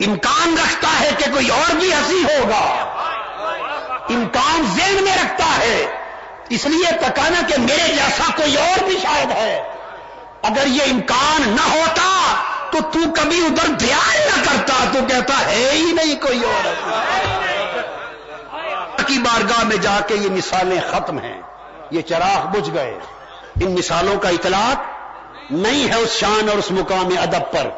امکان 0.00 0.54
رکھتا 0.58 1.00
ہے 1.00 1.10
کہ 1.18 1.32
کوئی 1.32 1.48
اور 1.48 1.74
بھی 1.74 1.92
ہنسی 1.92 2.24
ہوگا۔ 2.24 2.84
امکان 4.10 4.62
ذہن 4.76 5.04
میں 5.04 5.16
رکھتا 5.24 5.58
ہے۔ 5.60 5.97
اس 6.50 6.66
لیے 6.66 6.92
تکانا 6.92 7.46
کہ 7.46 7.60
میرے 7.60 7.88
جیسا 7.88 8.30
کوئی 8.36 8.56
اور 8.56 8.84
بھی 8.84 8.98
شاید 9.02 9.30
ہے۔ 9.30 9.62
اگر 10.42 10.66
یہ 10.66 10.82
امکان 10.90 11.56
نہ 11.56 11.74
ہوتا 11.74 12.34
تو 12.70 12.78
تو 12.80 12.98
کبھی 13.16 13.46
ادھر 13.46 13.68
دھیان 13.68 14.20
نہ 14.20 14.44
کرتا، 14.44 14.74
تو 14.92 14.98
کہتا 15.08 15.46
ہے 15.46 15.70
ہی 15.72 15.92
نہیں 15.92 16.22
کوئی 16.22 16.40
اور۔ 16.44 16.68
کی 19.06 19.18
بارگاہ 19.18 19.64
میں 19.64 19.76
جا 19.76 20.00
کے 20.06 20.14
یہ 20.14 20.30
مثالیں 20.30 20.80
ختم 20.90 21.18
ہیں۔ 21.18 21.40
یہ 21.90 22.00
چراغ 22.02 22.46
بجھ 22.46 22.70
گئے۔ 22.74 22.98
ان 23.60 23.74
مثالوں 23.74 24.16
کا 24.16 24.28
اطلاق 24.28 24.76
نہیں 25.50 25.88
ہے 25.88 25.94
اس 25.94 26.10
شان 26.10 26.48
اور 26.48 26.58
اس 26.58 26.70
مقام 26.70 27.08
ادب 27.22 27.52
پر۔ 27.52 27.68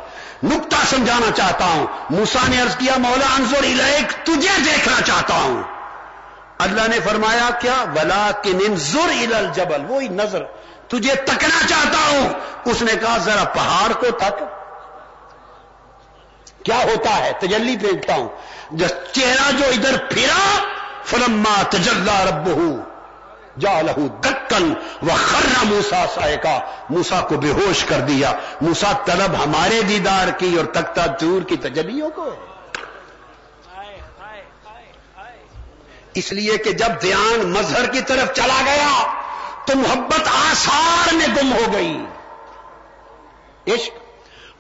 نکتا 0.43 0.77
سمجھانا 0.91 1.31
چاہتا 1.37 1.65
ہوں۔ 1.65 1.87
موسا 2.11 2.39
نے 2.49 2.63
ارض 2.63 2.77
کیا 2.77 2.93
مولا 2.99 3.27
انصور 3.39 3.63
الیک، 3.63 4.27
تجھے 4.27 4.61
دیکھنا 4.65 5.01
چاہتا 5.01 5.35
ہوں۔ 5.35 5.63
اللہ 6.61 6.89
نے 6.89 7.01
فرمایا، 7.01 7.51
کیا؟ 7.61 7.85
ولا 7.97 8.31
کہ 8.43 8.53
ننظر 8.53 9.35
الجبل، 9.37 9.85
وہی 9.89 10.09
نظر 10.09 10.43
تجھے 10.89 11.15
تکنا 11.15 11.67
چاہتا 11.69 11.99
ہوں۔ 12.11 12.29
اس 12.65 12.83
نے 12.83 12.93
کہا، 13.01 13.19
ذرا 13.19 13.45
پہاڑ 13.45 13.93
کو 13.93 14.07
تک 14.11 14.39
کیا 16.65 16.79
ہوتا 16.79 17.17
ہے؟ 17.17 17.33
تجلی 17.39 17.77
دیکھتا 17.77 18.15
ہوں۔ 18.15 18.29
چہرہ 19.13 19.51
جو 19.53 19.65
ادھر 19.67 19.97
پھرا، 20.11 20.59
فلما 21.05 21.63
تجلا 21.71 22.25
رب 22.29 22.49
جا 23.59 23.83
لہو 23.83 24.09
دکن 24.09 24.75
و 25.03 25.07
خرا 25.07 25.63
موسا 25.63 26.05
سائے 26.15 26.37
کا 26.37 26.59
موسا 26.91 27.21
کو 27.21 27.37
بے 27.37 27.51
ہوش 27.51 27.85
کر 27.85 28.01
دیا۔ 28.01 28.33
موسا 28.61 28.93
طلب 29.05 29.45
ہمارے 29.45 29.83
دیدار 29.83 30.29
کی 30.29 30.57
اور 30.57 30.65
تختہ 30.65 31.01
چور 31.21 31.43
کی 31.43 31.57
تجلیوں 31.57 32.11
کو۔ 32.11 32.25
ہے 32.25 32.50
اس 36.15 36.33
لیے 36.33 36.59
کہ 36.59 36.73
جب 36.73 37.03
دھیان 37.03 37.53
مظہر 37.53 37.87
کی 37.87 38.01
طرف 38.01 38.33
چلا 38.33 38.61
گیا 38.65 39.13
تو 39.65 39.77
محبت 39.77 40.21
آسار 40.21 41.15
میں 41.15 41.27
گم 41.27 41.53
ہو 41.53 41.73
گئی۔ 41.73 42.05
عشق 43.75 43.91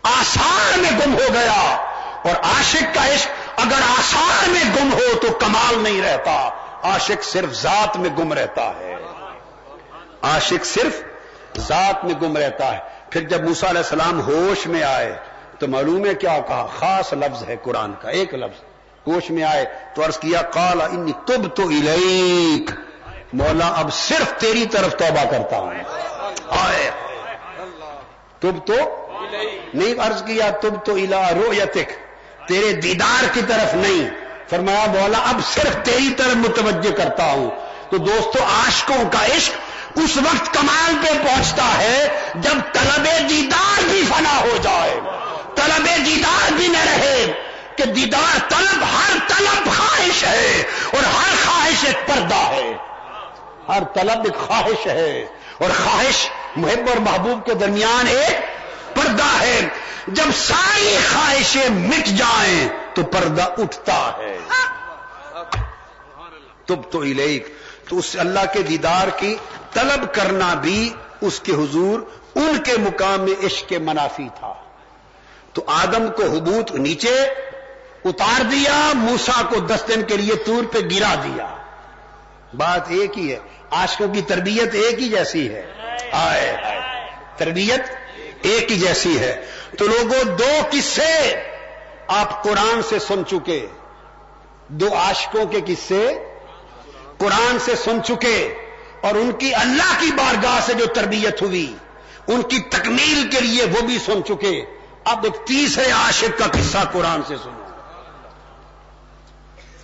آسار 0.03 0.79
میں 0.79 0.91
گم 0.91 1.15
ہو 1.15 1.35
گیا۔ 1.35 1.87
اور 2.25 2.35
عاشق 2.43 2.95
کا 2.95 3.15
عشق 3.15 3.29
اگر 3.57 3.83
آسار 3.99 4.49
میں 4.49 4.65
گم 4.65 4.93
ہو 4.93 5.19
تو 5.19 5.33
کمال 5.33 5.79
نہیں 5.79 6.03
رہتا۔ 6.03 6.51
عاشق 6.83 7.25
صرف 7.25 7.53
ذات 7.53 7.97
میں 7.97 8.11
گم 8.19 8.33
رہتا 8.33 8.73
ہے۔ 8.81 8.95
عاشق 10.23 10.65
صرف 10.65 11.03
ذات 11.59 12.05
میں 12.05 12.15
گم 12.23 12.37
رہتا 12.37 12.73
ہے۔ 12.73 12.79
پھر 13.11 13.21
جب 13.21 13.45
موسا 13.45 13.71
علیہ 13.71 13.79
السلام 13.79 14.21
ہوش 14.21 14.67
میں 14.67 14.83
آئے 14.83 15.17
تو 15.59 15.69
معلوم 15.69 16.07
ہے 16.07 16.15
کیا 16.15 16.39
کہا؟ 16.49 16.69
خاص 16.79 17.13
لفظ 17.13 17.49
ہے 17.49 17.57
قرآن 17.63 17.93
کا، 18.03 18.09
ایک 18.09 18.35
لفظ۔ 18.35 18.70
ہوش 19.07 19.31
میں 19.31 19.43
آئے 19.43 19.65
تو 19.95 20.05
عرض 20.05 20.19
کیا 20.19 20.43
کالا 20.43 20.85
انی 20.85 21.13
تب 21.13 21.57
تو 21.57 21.63
الیک۔ 21.63 22.71
مولا، 23.33 23.67
اب 23.67 23.95
صرف 23.95 24.41
تیری 24.41 24.67
طرف 24.67 24.93
توبہ 24.93 25.31
کرتا 25.31 25.59
ہوں۔ 25.59 25.75
آئے۔ 26.51 26.91
تب 28.41 28.67
تو 28.67 28.75
نہیں 29.75 30.07
عرض 30.07 30.23
کیا 30.23 30.51
تب 30.51 30.85
تو 30.85 30.95
الا 30.95 31.35
رو 31.35 31.53
تیرے 32.47 32.73
دیدار 32.73 33.25
کی 33.33 33.41
طرف 33.49 33.75
نہیں۔ 33.75 34.11
فرمایا، 34.49 34.87
مولا، 34.87 35.19
اب 35.19 35.41
صرف 35.53 35.85
تیری 35.85 36.15
طرف 36.17 36.37
متوجہ 36.37 36.93
کرتا 36.97 37.25
ہوں۔ 37.25 37.51
تو 37.91 37.97
دوستو، 37.97 38.45
عاشقوں 38.45 39.11
کا 39.13 39.37
عشق 39.37 39.53
اس 39.97 40.17
وقت 40.17 40.55
کمال 40.55 40.95
پہ 41.03 41.27
پہنچتا 41.27 41.79
ہے 41.79 42.09
جب 42.35 42.73
طلب 42.73 43.07
دیدار 43.31 43.83
بھی 43.91 44.05
فنا 44.09 44.41
ہو 44.41 44.57
جائے۔ 44.63 45.01
طلب 45.55 45.89
دیدار 46.07 46.53
بھی 46.53 46.69
نہ 46.69 46.79
رہے۔ 46.79 47.50
کے 47.81 47.93
دیدار 47.93 48.39
طلب، 48.49 48.85
ہر 48.85 49.19
طلب 49.29 49.69
خواہش 49.77 50.25
ہے 50.25 50.63
اور 50.93 51.05
ہر 51.05 51.47
خواہش 51.47 51.85
ایک 51.85 52.09
پردہ 52.09 52.35
ہے۔ 52.35 52.73
ہر 53.69 53.83
طلب 53.95 54.25
ایک 54.25 54.35
خواہش 54.35 54.87
ہے 54.87 55.27
اور 55.59 55.71
خواہش 55.85 56.31
محب 56.57 56.89
اور 56.89 56.97
محبوب 56.97 57.47
کے 57.47 57.55
درمیان 57.55 58.07
ایک 58.09 58.39
پردہ 58.97 59.41
ہے۔ 59.41 59.69
جب 60.07 60.25
ساری 60.37 60.99
خواہشیں 61.13 61.69
مٹ 61.71 62.07
جائیں 62.07 62.69
تو 62.95 63.03
پردہ 63.03 63.43
اٹھتا 63.43 64.13
ہے۔ 64.19 64.39
تب 66.67 66.91
تو 66.91 67.01
الیک، 67.01 67.55
تو 67.89 67.99
اس 67.99 68.17
اللہ 68.19 68.41
کے 68.53 68.63
دیدار 68.63 69.09
کی 69.09 69.37
طلب 69.73 70.15
کرنا 70.15 70.55
بھی 70.55 70.93
اس 71.21 71.41
کے 71.41 71.53
حضور 71.53 72.01
ان 72.35 72.63
کے 72.65 72.73
مقام 72.77 73.21
میں 73.21 73.47
عشق 73.47 73.69
کے 73.69 73.79
منافی 73.79 74.29
تھا۔ 74.35 74.55
تو 75.53 75.63
آدم 75.67 76.11
کو 76.17 76.23
حبوت 76.23 76.71
نیچے 76.71 77.29
اتار 78.05 78.43
دیا 78.43 78.91
موسا 78.95 79.43
کو 79.43 79.61
دس 79.61 79.85
دن 79.89 80.03
کے 80.03 80.17
لیے 80.17 80.35
تور 80.35 80.65
پہ 80.65 80.79
گرا 80.79 81.15
دیا۔ 81.15 81.57
بات 82.57 82.83
ایک 82.89 83.19
ہی 83.19 83.33
ہے۔ 83.33 83.39
آشکوں 83.71 84.09
کی 84.09 84.23
تربیت 84.23 84.75
ایک 84.75 85.01
ہی 85.01 85.09
جیسی 85.09 85.55
ہے۔ 85.55 85.63
آئے۔ 86.13 86.57
تربیت 87.37 87.81
ایک 88.43 88.73
ہی 88.73 88.79
جیسی 88.79 89.19
ہے۔ 89.19 89.47
تو 89.79 89.87
لوگوں، 89.87 90.25
دو 90.25 90.61
قصے 90.71 91.43
آپ 92.09 92.43
قرآن 92.45 92.83
سے 92.83 92.99
سن 92.99 93.23
چکے۔ 93.27 93.67
دو 94.69 94.95
عاشقوں 94.95 95.47
کے 95.47 95.61
قصے 95.67 96.19
قرآن 97.19 97.59
سے 97.59 97.77
سن 97.77 98.03
چکے۔ 98.05 98.55
اور 99.01 99.15
ان 99.15 99.33
کی 99.33 99.55
اللہ 99.55 100.01
کی 100.01 100.11
بارگاہ 100.17 100.61
سے 100.67 100.75
جو 100.75 100.87
تربیت 100.87 101.43
ہوئی، 101.43 101.77
ان 102.27 102.43
کی 102.43 102.59
تکمیل 102.59 103.29
کے 103.31 103.41
لیے 103.41 103.65
وہ 103.65 103.81
بھی 103.81 103.99
سن 104.07 104.25
چکے۔ 104.25 104.65
اب 105.05 105.25
ایک 105.25 105.47
تیسرے 105.47 105.91
عاشق 105.91 106.39
کا 106.39 106.47
قصہ 106.47 106.79
قرآن 106.93 107.21
سے 107.29 107.37
سنو۔ 107.37 107.60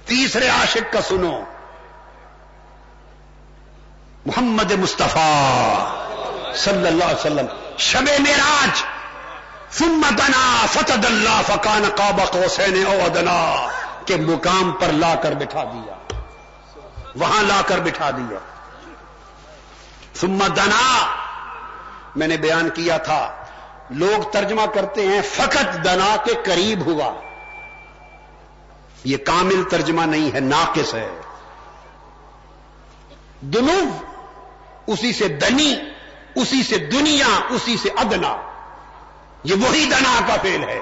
تیسرے 0.06 0.48
عاشق 0.48 0.92
کا 0.92 1.00
سنو۔ 1.02 1.40
محمد 4.26 4.72
مصطفیٰ 4.72 5.74
صلی 6.54 6.86
اللہ 6.86 7.04
علیہ 7.04 7.20
وسلم، 7.20 7.46
شب 7.78 8.04
میراج 8.18 8.82
ثم 9.70 10.00
دنا 10.18 10.66
فتد 10.72 11.04
اللہ 11.04 11.40
فکان 11.46 11.84
قاب 11.96 12.20
حسین 12.20 12.86
او 12.86 12.98
ادنا 13.04 13.68
کے 14.06 14.16
مقام 14.16 14.72
پر 14.72 14.86
لا 14.86 15.14
کر 15.14 15.32
بٹھا 15.32 15.64
دیا۔ 15.64 15.94
وہاں 17.16 17.42
لا 17.42 17.62
کر 17.66 17.78
بٹھا 17.78 18.10
دیا۔ 18.10 18.38
ثم 20.14 20.46
دنا، 20.56 21.06
میں 22.16 22.28
نے 22.28 22.36
بیان 22.36 22.70
کیا 22.70 22.96
تھا، 22.96 23.44
لوگ 23.90 24.30
ترجمہ 24.30 24.66
کرتے 24.74 25.06
ہیں، 25.06 25.20
فقط 25.22 25.84
دنا 25.84 26.16
کے 26.24 26.32
قریب 26.44 26.86
ہوا۔ 26.86 27.25
یہ 29.06 29.16
کامل 29.16 29.64
ترجمہ 29.70 30.02
نہیں 30.02 30.34
ہے، 30.34 30.40
ناقص 30.40 30.94
ہے۔ 30.94 31.20
دنو 33.40 33.98
اسی 34.86 35.12
سے 35.12 35.28
دنی، 35.28 35.74
اسی 36.34 36.62
سے 36.62 36.78
دنیا، 36.78 37.40
اسی 37.50 37.76
سے 37.76 37.88
ادنا۔ 37.96 38.36
یہ 39.44 39.54
وہی 39.54 39.84
دنا 39.84 40.20
کا 40.28 40.36
فیل 40.42 40.64
ہے۔ 40.64 40.80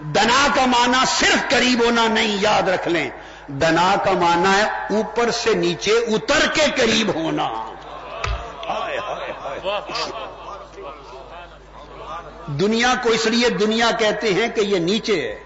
دنا 0.00 0.46
کا 0.54 0.64
معنی 0.66 0.98
صرف 1.06 1.50
قریب 1.50 1.84
ہونا 1.84 2.08
نہیں، 2.08 2.36
یاد 2.40 2.62
رکھ 2.62 2.88
لیں۔ 2.88 3.10
دنا 3.48 3.94
کا 4.04 4.12
معنی 4.12 4.60
ہے 4.60 4.96
اوپر 4.96 5.30
سے 5.30 5.54
نیچے 5.54 5.90
اتر 5.90 6.52
کے 6.54 6.62
قریب 6.76 7.14
ہونا۔ 7.14 7.48
دنیا 12.46 12.94
کو 13.02 13.10
اس 13.10 13.26
لیے 13.26 13.48
دنیا 13.48 13.90
کہتے 13.98 14.34
ہیں 14.34 14.48
کہ 14.48 14.60
یہ 14.60 14.78
نیچے 14.78 15.20
ہے۔ 15.20 15.43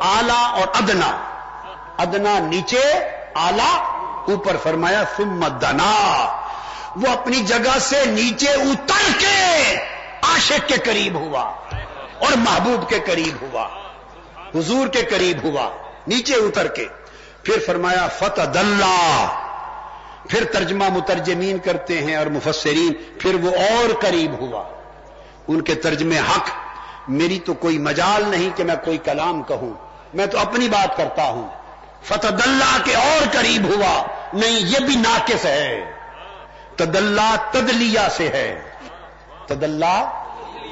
آلہ 0.00 0.32
اور 0.32 0.68
ادنا۔ 0.74 1.20
ادنا 1.98 2.38
نیچے، 2.38 3.10
آلہ 3.34 3.78
اوپر۔ 4.28 4.56
فرمایا، 4.62 5.02
ثم 5.16 5.46
دنا۔ 5.46 6.26
وہ 6.96 7.12
اپنی 7.12 7.40
جگہ 7.40 7.78
سے 7.80 8.04
نیچے 8.04 8.50
اتر 8.50 9.18
کے 9.18 9.76
عاشق 10.22 10.68
کے 10.68 10.74
قریب 10.74 11.14
ہوا 11.14 11.40
اور 12.18 12.36
محبوب 12.36 12.88
کے 12.88 12.98
قریب 13.06 13.42
ہوا، 13.42 13.68
حضور 14.54 14.88
کے 14.88 15.02
قریب 15.02 15.38
ہوا، 15.44 15.70
نیچے 16.06 16.34
اتر 16.34 16.66
کے۔ 16.66 16.84
پھر 17.42 17.58
فرمایا 17.66 18.08
فتح 18.08 18.40
اللہ 18.40 19.26
پھر 20.28 20.44
ترجمہ 20.44 20.84
مترجمین 20.92 21.58
کرتے 21.58 22.04
ہیں 22.04 22.16
اور 22.16 22.26
مفسرین، 22.26 22.92
پھر 23.18 23.34
وہ 23.34 23.50
اور 23.50 24.00
قریب 24.00 24.32
ہوا۔ 24.32 24.64
ان 25.48 25.60
کے 25.60 25.74
ترجمے 25.74 26.18
حق۔ 26.18 26.50
میری 27.08 27.38
تو 27.38 27.54
کوئی 27.54 27.78
مجال 27.78 28.28
نہیں 28.28 28.56
کہ 28.56 28.64
میں 28.64 28.74
کوئی 28.84 28.98
کلام 28.98 29.42
کہوں۔ 29.42 29.89
میں 30.14 30.26
تو 30.26 30.38
اپنی 30.38 30.68
بات 30.68 30.96
کرتا 30.96 31.22
ہوں۔ 31.24 31.48
فتح 32.04 32.26
اللہ 32.26 32.78
کے 32.84 32.94
اور 32.94 33.28
قریب 33.32 33.64
ہوا، 33.64 34.02
نہیں، 34.32 34.60
یہ 34.60 34.78
بھی 34.78 34.96
ناقص 34.96 35.44
ہے۔ 35.44 35.92
تدلہ 36.76 37.36
تدلیا 37.50 38.08
سے 38.10 38.28
ہے۔ 38.28 38.70
تدلہ 39.46 40.22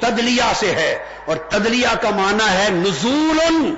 تدلیا 0.01 0.51
سے 0.55 0.71
ہے۔ 0.71 1.05
اور 1.25 1.35
تدلیا 1.35 1.95
کا 2.01 2.09
معنی 2.09 2.57
ہے 2.57 2.69
نزول 2.69 3.75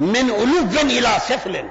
من 0.00 0.30
الوفن 0.30 0.86
الا 0.86 1.18
سفلن۔ 1.28 1.66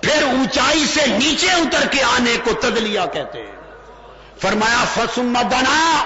پھر 0.00 0.22
اونچائی 0.22 0.86
سے 0.86 1.06
نیچے 1.06 1.50
اتر 1.50 1.86
کے 1.86 2.02
آنے 2.02 2.36
کو 2.44 2.52
تدلیا 2.52 3.06
کہتے 3.06 3.38
ہیں۔ 3.38 3.56
فرمایا 4.40 4.84
فسم 4.94 5.32
دنا 5.50 6.04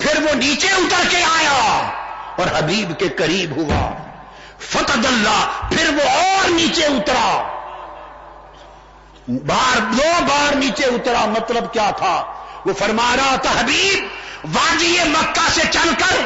پھر 0.00 0.22
وہ 0.22 0.34
نیچے 0.34 0.68
اتر 0.68 1.08
کے 1.10 1.16
آیا 1.16 1.88
اور 2.36 2.58
حبیب 2.58 2.98
کے 2.98 3.08
قریب 3.08 3.56
ہوا۔ 3.56 4.07
فتح 4.60 4.92
اللہ، 4.92 5.68
پھر 5.68 5.88
وہ 5.88 6.08
اور 6.08 6.48
نیچے 6.48 6.86
اترا۔ 6.86 7.54
بار 9.28 9.80
دو 9.80 10.24
بار 10.28 10.54
نیچے 10.54 10.84
اترا 10.84 11.24
مطلب 11.24 11.72
کیا 11.72 11.90
تھا؟ 11.90 12.32
وہ 12.66 12.72
فرما 12.72 13.16
رہا 13.16 13.36
تھا، 13.36 13.60
حبیب 13.60 14.06
وادی 14.56 14.98
مکہ 15.04 15.48
سے 15.54 15.60
چل 15.70 15.94
کر، 15.98 16.20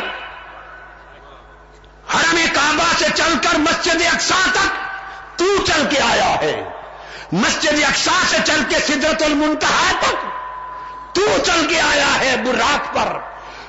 حرم 2.15 2.39
کعبہ 2.55 2.93
سے 2.99 3.07
چل 3.15 3.35
کر 3.43 3.59
مسجد 3.59 4.03
اقسا 4.15 4.41
تک 4.53 4.69
تو 5.39 5.67
چل 5.67 5.87
کے 5.91 6.01
آیا 6.01 6.35
ہے۔ 6.41 6.69
مسجد 7.33 7.85
اقسا 7.89 8.23
سے 8.31 8.37
چل 8.45 8.63
کے 8.69 8.79
سدرت 8.79 9.23
المنتہا 9.23 9.93
تک 10.01 10.15
تو 11.15 11.27
چل 11.47 11.67
کے 11.69 11.81
آیا 11.81 12.21
ہے، 12.21 12.37
براق 12.37 12.95
پر۔ 12.95 13.19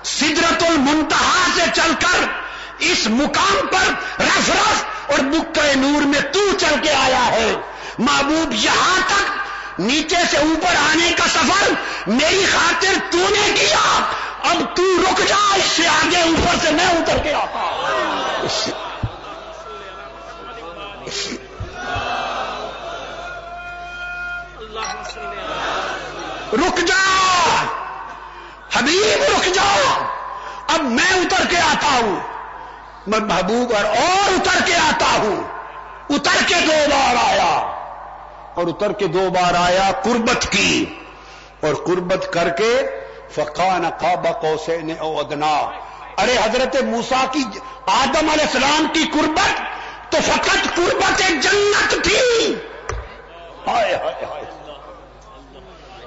سدرت 0.03 0.63
المنتہا 0.63 1.47
سے 1.55 1.61
چل 1.73 1.93
کر 1.99 2.42
اس 2.91 3.07
مقام 3.07 3.67
پر 3.67 3.91
رف 4.23 4.49
رف 4.49 4.83
اور 5.11 5.19
بکہ 5.19 5.75
نور 5.75 6.01
میں 6.01 6.21
تو 6.21 6.39
چل 6.59 6.75
کے 6.83 6.93
آیا 6.93 7.25
ہے۔ 7.25 7.55
محبوب 7.97 8.53
یہاں 8.53 9.01
تک 9.07 9.31
نیچے 9.79 10.15
سے 10.31 10.37
اوپر 10.37 10.75
آنے 10.75 11.11
کا 11.11 11.27
سفر 11.27 11.73
میری 12.07 12.45
خاطر 12.51 12.93
تو 13.11 13.17
نے 13.17 13.53
کیا۔ 13.59 14.13
اب 14.43 14.75
تو 14.75 14.83
رک 14.83 15.27
جا، 15.27 15.55
اس 15.55 15.65
سے 15.65 15.87
آگے 15.87 16.21
اوپر 16.21 16.55
سے 16.61 16.71
میں 16.71 16.85
اتر 16.85 17.17
کے 17.17 17.33
آتا 17.33 17.59
رک 26.53 26.77
جا۔ 26.77 27.03
حبیب، 28.73 29.23
رک 29.23 29.55
جا۔ 29.55 30.03
اب 30.67 30.83
میں 30.83 31.13
اتر 31.13 31.45
کے 31.49 31.57
آتا 31.57 31.87
ہوں۔ 31.87 32.32
میں 33.07 33.19
محبوب 33.19 33.73
اور 33.75 33.85
اور 33.85 34.33
اتر 34.33 34.65
کے 34.65 34.75
آتا 34.75 35.17
ہوں۔ 35.17 35.43
اتر 36.09 36.43
کے 36.47 36.55
دو 36.65 36.89
بار 36.89 37.15
آیا۔ 37.23 37.55
اور 38.53 38.67
اتر 38.67 38.91
کے 38.91 39.07
دو 39.07 39.29
بار 39.29 39.53
آیا 39.55 39.91
قربت 40.03 40.47
کی۔ 40.49 40.85
اور 41.61 41.73
قربت 41.73 42.33
کر 42.33 42.49
کے 42.49 42.81
فقان 43.31 43.89
قاب 43.89 44.41
قوسین 44.41 44.93
او 44.99 45.19
ادنا۔ 45.19 45.71
ارے 46.17 46.37
حضرت 46.43 46.83
موسا 46.83 47.25
کی 47.31 47.43
آدم 47.85 48.29
علیہ 48.29 48.45
السلام 48.45 48.87
کی 48.93 49.03
قربت 49.13 49.61
تو 50.11 50.17
فقط 50.25 50.75
قربت 50.75 51.19
جنت 51.19 52.03
تھی۔ 52.03 52.53
ہائے 53.67 53.95
ہائے 53.95 54.25
ہائے۔ 54.25 54.45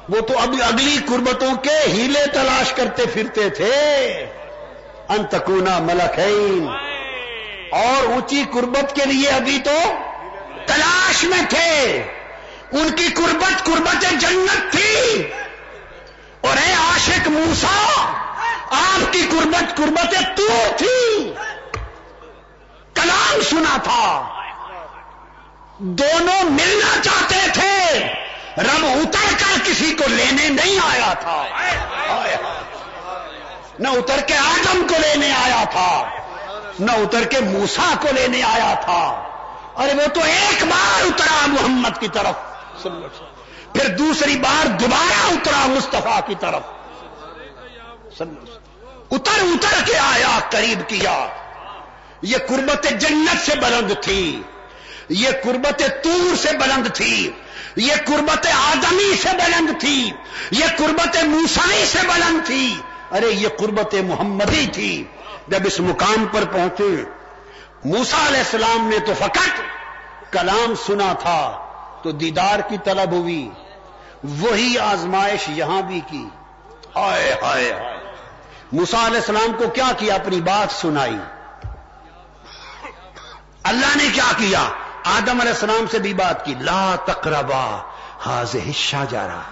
وہ 0.09 0.21
تو 0.21 0.39
ابھی 0.39 0.63
اگلی 0.63 0.97
قربتوں 1.07 1.55
کے 1.55 1.79
ہیلے 1.87 2.27
تلاش 2.27 2.73
کرتے 2.73 3.03
پھرتے 3.13 3.49
تھے۔ 3.49 4.27
انتکونا 5.09 5.79
ملکین۔ 5.79 6.69
اور 7.71 8.07
اونچی 8.07 8.45
قربت 8.53 8.97
کے 8.97 9.05
لیے 9.05 9.29
ابھی 9.29 9.59
تو 9.65 9.81
تلاش 10.67 11.25
میں 11.25 11.43
تھے۔ 11.49 12.03
ان 12.73 12.91
کی 12.97 13.09
قربت 13.09 13.65
قربت 13.65 14.03
جنت 14.21 14.73
تھی۔ 14.73 15.23
اور 16.41 16.57
اے 16.57 16.73
عاشق 16.73 17.29
موسا 17.29 18.13
آپ 18.71 19.13
کی 19.13 19.29
قربت 19.31 19.77
قربت 19.77 20.37
تو 20.37 20.71
تھی۔ 20.77 21.33
کلام 22.95 23.43
سنا 23.43 23.77
تھا۔ 23.83 24.33
دونوں 25.79 26.45
ملنا 26.45 27.03
چاہتے 27.03 27.41
تھے۔ 27.53 27.99
رب 28.59 28.85
اتر 28.85 29.35
کر 29.39 29.61
کسی 29.65 29.95
کو 29.95 30.05
لینے 30.09 30.49
نہیں 30.49 30.79
آیا 30.91 31.13
تھا۔ 31.13 31.45
نہ 33.79 33.89
اتر 33.89 34.21
کے 34.27 34.35
آدم 34.35 34.87
کو 34.89 34.95
لینے 35.01 35.33
آیا 35.33 35.65
تھا، 35.65 36.09
نہ 36.81 36.91
اتر 36.93 37.25
کے 37.25 37.41
موسا 37.41 37.95
کو 38.01 38.09
لینے 38.13 38.43
آیا 38.43 38.75
تھا۔ 38.75 39.29
ارے 39.77 39.93
وہ 39.95 40.15
تو 40.15 40.21
ایک 40.21 40.65
بار 40.65 41.07
اترا 41.07 41.47
محمد 41.47 42.01
کی 42.01 42.09
طرف۔ 42.09 42.35
پھر 43.73 43.89
دوسری 43.89 44.37
بار 44.37 44.67
دوبارہ 44.67 45.33
اترا 45.33 45.67
مصطفیٰ 45.67 46.21
کی 46.27 46.35
طرف۔ 46.41 46.63
اتر 49.11 49.43
اتر 49.43 49.85
کے 49.87 49.99
آیا 49.99 50.39
قریب 50.51 50.89
کیا 50.89 51.27
یہ 52.23 52.37
قربت 52.49 52.87
جنت 52.99 53.47
سے 53.47 53.55
بلند 53.55 53.93
تھی۔ 54.03 54.43
یہ 55.09 55.29
قربت 55.45 55.83
تور 56.05 56.37
سے 56.37 56.57
بلند 56.59 56.87
تھی۔ 56.95 57.31
یہ 57.77 57.95
قربت 58.07 58.47
آدمی 58.47 59.17
سے 59.23 59.29
بلند 59.33 59.81
تھی۔ 59.81 60.11
یہ 60.51 60.65
قربت 60.79 61.25
موسائی 61.25 61.85
سے 61.87 61.99
بلند 62.09 62.47
تھی۔ 62.47 62.81
ارے 63.11 63.27
یہ 63.27 63.49
قربت 63.59 63.95
محمدی 63.95 64.67
تھی 64.73 65.05
جب 65.49 65.59
اس 65.65 65.81
مقام 65.81 66.27
پر 66.33 66.45
پہنچے۔ 66.53 67.05
موسا 67.85 68.27
علیہ 68.27 68.39
السلام 68.39 68.89
نے 68.89 68.99
تو 68.99 69.13
فقط 69.15 69.61
کلام 70.33 70.75
سنا 70.87 71.13
تھا، 71.13 71.67
تو 72.03 72.11
دیدار 72.11 72.59
کی 72.69 72.77
طلب 72.85 73.13
ہوئی۔ 73.13 73.51
وہی 74.25 74.79
آزمائش 74.79 75.45
یہاں 75.49 75.83
بھی 75.83 76.01
کی۔ 76.11 76.29
ہائے 76.97 77.35
ہائے 77.43 77.73
ہائے۔ 77.73 77.97
موسا 78.73 79.07
علیہ 79.07 79.17
السلام 79.17 79.53
کو 79.59 79.69
کیا 79.69 79.93
کیا؟ 79.97 80.15
اپنی 80.15 80.41
بات 80.41 80.73
سنائی۔ 80.73 81.17
اللہ 83.63 83.97
نے 83.97 84.05
کیا 84.15 84.33
کیا؟ 84.37 84.69
آدم 85.05 85.41
علیہ 85.41 85.53
السلام 85.53 85.85
سے 85.91 85.99
بھی 85.99 86.15
بات 86.15 86.45
کی۔ 86.45 86.55
لا 86.55 86.97
تقربا 87.05 87.83
حاض 88.27 88.57
حصہ 88.71 88.97
جا 89.09 89.27
رہا 89.27 89.43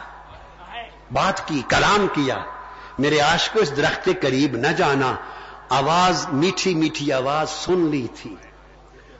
بات 1.12 1.48
کی، 1.48 1.62
کلام 1.68 2.06
کیا۔ 2.12 2.44
میرے 2.98 3.20
آش 3.20 3.50
کو 3.50 3.58
اس 3.58 3.76
درخت 3.76 4.04
کے 4.04 4.12
قریب 4.12 4.56
نہ 4.56 4.66
جانا۔ 4.66 5.14
آواز، 5.68 6.26
میٹھی 6.32 6.74
میٹھی 6.74 7.12
آواز 7.12 7.50
سن 7.50 7.88
لی 7.90 8.06
تھی۔ 8.22 8.36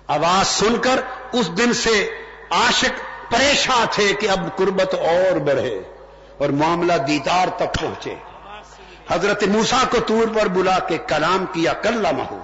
آواز 0.06 0.48
سن 0.48 0.76
کر 0.80 1.00
اس 1.32 1.58
دن 1.58 1.72
سے 1.72 2.10
عاشق 2.50 2.90
پریشان 3.30 3.86
تھے 3.90 4.14
کہ 4.20 4.30
اب 4.30 4.56
قربت 4.56 4.94
اور 4.94 5.38
بڑھے 5.38 5.82
اور 6.38 6.48
معاملہ 6.48 6.92
دیدار 6.92 7.48
تک 7.48 7.80
پہنچے۔ 7.80 8.14
حضرت 9.10 9.44
موسا 9.44 9.82
کو 9.90 10.00
تور 10.00 10.26
پر 10.34 10.48
بلا 10.48 10.78
کے 10.78 10.98
کلام 10.98 11.44
کیا 11.52 11.72
کل 11.72 12.06
ہو 12.06 12.42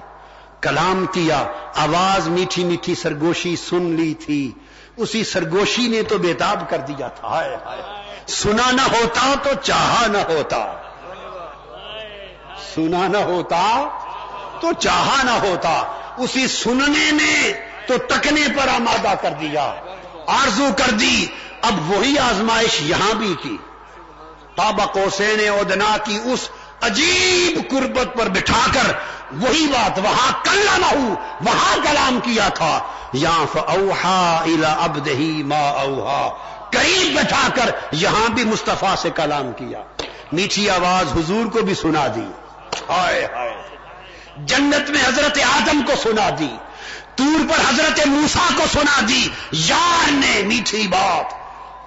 کلام 0.61 1.07
کیا، 1.13 1.39
آواز 1.77 2.29
میٹھی 2.29 2.65
میٹھی 2.65 2.95
سرگوشی 2.95 3.57
سن 3.57 3.83
لی 3.83 4.15
تھی۔ 4.15 4.53
اسی 4.97 5.25
سرگوشی 5.25 5.89
نے 5.89 6.03
تو 6.03 6.19
بےتاب 6.19 6.71
کر 6.71 6.79
دیا 6.79 7.09
تھا۔ 7.09 7.29
ہائے 7.29 7.57
ہائے۔ 7.65 7.83
سنا 8.27 8.71
نہ 8.71 8.83
ہوتا 8.83 9.35
تو 9.43 9.51
چاہا 9.63 10.07
نہ 10.07 10.19
ہوتا۔ 10.19 10.90
سنا 12.75 13.07
نہ 13.07 13.17
ہوتا 13.17 13.89
تو 14.61 14.73
چاہا 14.73 15.23
نہ 15.23 15.31
ہوتا۔ 15.31 15.83
اسی 16.17 16.47
سننے 16.47 17.11
نے 17.11 17.53
تو 17.87 17.99
تکنے 17.99 18.41
پر 18.57 18.69
آمادہ 18.69 19.15
کر 19.21 19.31
دیا۔ 19.41 19.75
آرزو 20.27 20.69
کر 20.77 20.91
دی۔ 20.91 21.27
اب 21.63 21.91
وہی 21.91 22.19
آزمائش 22.19 22.83
یہاں 22.83 23.15
بھی 23.15 23.35
کی 23.43 23.57
بابا 24.57 24.87
کوسین 24.87 25.49
ادنا 25.49 25.97
کی 26.05 26.19
اس 26.25 26.49
عجیب 26.81 27.71
قربت 27.71 28.19
پر 28.19 28.29
بٹھا 28.29 28.67
کر 28.73 28.93
وہی 29.41 29.67
بات، 29.67 29.99
وہاں 29.99 30.33
کل 30.45 30.67
نہ 30.81 31.15
وہاں 31.41 31.77
کلام 31.77 32.21
کیا 32.23 32.49
تھا۔ 32.49 32.81
یا 33.13 33.45
اوہا 33.55 34.43
الا 34.45 34.77
اب 34.81 35.07
دہی 35.07 35.43
ماں 35.43 35.73
اوہا 35.73 36.29
قریب 36.71 37.21
بٹھا 37.21 37.49
کر 37.55 37.71
یہاں 37.93 38.29
بھی 38.29 38.45
مصطفیٰ 38.45 38.97
سے 38.97 39.11
کلام 39.11 39.53
کیا۔ 39.53 39.83
میٹھی 40.33 40.71
آواز 40.71 41.13
حضور 41.13 41.47
کو 41.47 41.63
بھی 41.63 41.75
سنا 41.75 42.07
دی۔ 42.15 42.27
ہائے 42.89 43.25
ہائے۔ 43.25 43.63
جنت 44.37 44.91
میں 44.91 45.09
حضرت 45.09 45.39
آدم 45.57 45.83
کو 45.87 45.93
سنا 46.03 46.31
دی، 46.39 46.57
تور 47.15 47.51
پر 47.51 47.71
حضرت 47.71 48.07
موسا 48.07 48.49
کو 48.57 48.65
سنا 48.73 49.01
دی 49.09 49.29
یار 49.53 50.11
نے 50.11 50.43
میٹھی 50.47 50.89
بات۔ 50.89 51.33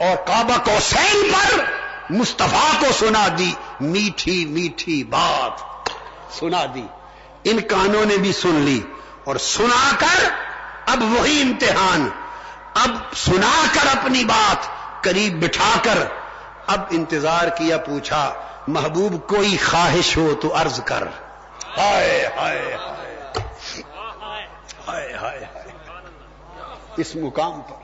اور 0.04 0.16
کعبہ 0.16 0.58
کو 0.64 0.78
سین 0.82 1.32
پر 1.32 1.62
مصطفیٰ 2.10 2.80
کو 2.80 2.86
سنا 3.00 3.28
دی، 3.38 3.54
میٹھی 3.80 4.46
میٹھی 4.46 5.04
بات۔ 5.04 5.52
سنا 6.34 6.66
دی۔ 6.76 6.88
ان 7.44 7.60
کانوں 7.60 8.06
نے 8.06 8.18
بھی 8.18 8.34
سن 8.34 8.56
لی۔ 8.56 8.82
اور 9.24 9.36
سنا 9.36 9.96
کر 10.00 10.30
اب 10.86 11.04
وہی 11.04 11.42
امتحان۔ 11.42 12.10
اب 12.74 13.16
سنا 13.16 13.64
کر 13.74 13.98
اپنی 13.98 14.24
بات، 14.24 14.58
قریب 15.04 15.44
بٹھا 15.44 15.80
کر 15.84 16.06
اب 16.68 16.82
انتظار 16.90 17.48
کیا، 17.48 17.78
پوچھا 17.78 18.34
محبوب 18.68 19.30
کوئی 19.30 19.58
خواہش 19.58 20.18
ہو 20.18 20.34
تو 20.42 20.62
عرض 20.62 20.84
کر۔ 20.84 21.04
ہائے 21.78 22.28
ہائے 22.38 22.76
ہائے۔ 24.88 25.14
ہائے 25.14 25.46
اس 26.98 27.16
مقام 27.16 27.62
پر۔ 27.62 27.76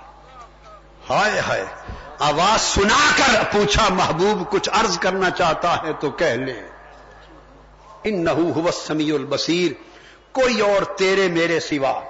ہائے 1.10 1.40
ہائے۔ 1.40 1.66
آواز 2.20 2.62
سنا 2.62 3.12
کر 3.18 3.44
پوچھا، 3.52 3.86
محبوب 3.90 4.52
کچھ 4.52 4.70
عرض 4.74 5.00
کرنا 5.00 5.30
چاہتا 5.30 5.76
ہے 5.84 5.94
تو 6.00 6.12
کہہ 6.12 6.26
لے۔ 6.26 6.68
ان 8.04 8.24
نہ 8.24 8.72
سمیع 8.72 9.16
البصیر، 9.16 9.72
کوئی 10.32 10.62
اور 10.62 10.84
تیرے 10.84 11.28
میرے 11.28 11.60
سوا۔ 11.60 12.02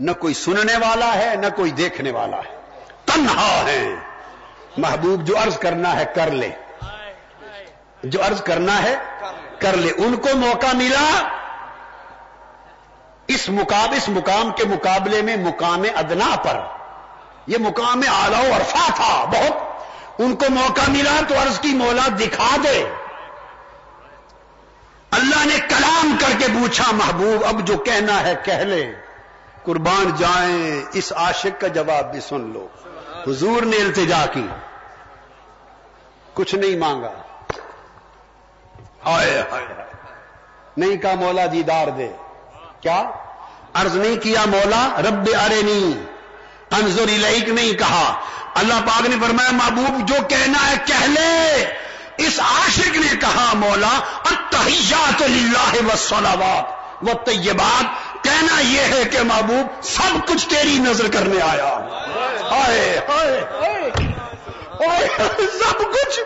نہ 0.00 0.10
کوئی 0.12 0.34
سننے 0.34 0.76
والا 0.76 1.14
ہے، 1.14 1.34
نہ 1.36 1.46
کوئی 1.56 1.70
دیکھنے 1.70 2.10
والا 2.10 2.36
ہے۔ 2.36 2.60
تنہا 3.04 3.64
ہے۔ 3.66 3.88
محبوب 4.76 5.24
جو 5.24 5.38
عرض 5.38 5.58
کرنا 5.58 6.00
ہے 6.00 6.04
کر 6.14 6.30
لے۔ 6.30 6.50
جو 8.02 8.26
عرض 8.26 8.42
کرنا 8.42 8.82
ہے، 8.82 8.96
کر 9.58 9.76
لے۔ 9.76 9.90
ان 9.98 10.16
کو 10.16 10.28
موقع 10.34 10.76
ملا۔ 10.76 11.28
اس 13.26 13.48
مقاب 13.48 13.92
اس 13.96 14.08
مقام 14.08 14.50
کے 14.50 14.64
مقابلے 14.64 15.22
میں 15.22 15.36
مقام 15.36 15.82
ادنا 15.96 16.36
پر۔ 16.42 16.60
یہ 17.46 17.56
مقام 17.60 18.02
آلو 18.10 18.56
عرفا 18.56 18.92
تھا، 18.94 19.24
بہت۔ 19.24 19.82
ان 20.18 20.36
کو 20.36 20.44
موقع 20.50 20.90
ملا 20.90 21.20
تو 21.28 21.42
عرض 21.42 21.60
کی 21.60 21.68
مولا 21.68 22.08
دکھا 22.08 22.56
دے۔ 22.64 22.92
اللہ 25.10 25.46
نے 25.46 25.58
کلام 25.68 26.16
کر 26.20 26.38
کے 26.38 26.46
پوچھا، 26.46 26.84
محبوب، 26.92 27.44
اب 27.44 27.66
جو 27.66 27.76
کہنا 27.76 28.20
ہے 28.20 28.34
کہہ 28.44 28.54
لے۔ 28.54 28.92
قربان 29.64 30.16
جائیں، 30.16 30.82
اس 30.92 31.12
عاشق 31.16 31.60
کا 31.60 31.66
جواب 31.66 32.12
بھی 32.12 32.20
سن 32.20 32.40
لو۔ 32.40 32.68
حضور 33.26 33.62
نے 33.62 33.76
التجا 33.76 34.26
کی۔ 34.32 34.46
کچھ 36.34 36.54
نہیں 36.54 36.76
مانگا۔ 36.76 37.12
آئے۔ 39.04 39.42
نہیں 40.76 40.96
کہا 40.96 41.14
مولا 41.14 41.46
دیدار 41.52 41.86
دے۔ 41.86 42.08
کیا؟ 42.80 43.10
عرض 43.74 43.96
نہیں 43.96 44.16
کیا 44.16 44.44
مولا 44.46 45.00
رب 45.08 45.28
ارے 45.44 45.62
نہیں 45.62 46.04
انضر 46.70 47.02
الیک 47.02 47.48
نہیں 47.48 47.72
کہا۔ 47.78 48.20
اللہ 48.54 48.74
پاک 48.86 49.08
نے 49.08 49.16
فرمایا 49.26 49.50
محبوب 49.50 50.08
جو 50.08 50.14
کہنا 50.28 50.70
ہے 50.70 50.76
کہہ 50.86 51.06
لے۔ 51.06 51.66
اس 52.16 52.40
عاشق 52.40 52.96
نے 52.96 53.16
کہا 53.20 53.52
مولا 53.54 53.98
اتحیات 54.24 55.22
للہ 55.22 55.86
والصلوات 55.86 56.78
و 57.02 57.12
طیبات 57.24 57.84
کہنا 58.24 58.60
یہ 58.60 58.80
ہے 58.80 59.04
کہ 59.04 59.18
محبوب 59.22 59.82
سب 59.82 60.28
کچھ 60.28 60.48
تیری 60.48 60.78
نظر 60.78 61.10
کرنے 61.12 61.40
آیا۔ 61.40 61.78
ہائے 62.50 63.00
سب 65.38 65.78
کچھ۔ 65.78 66.20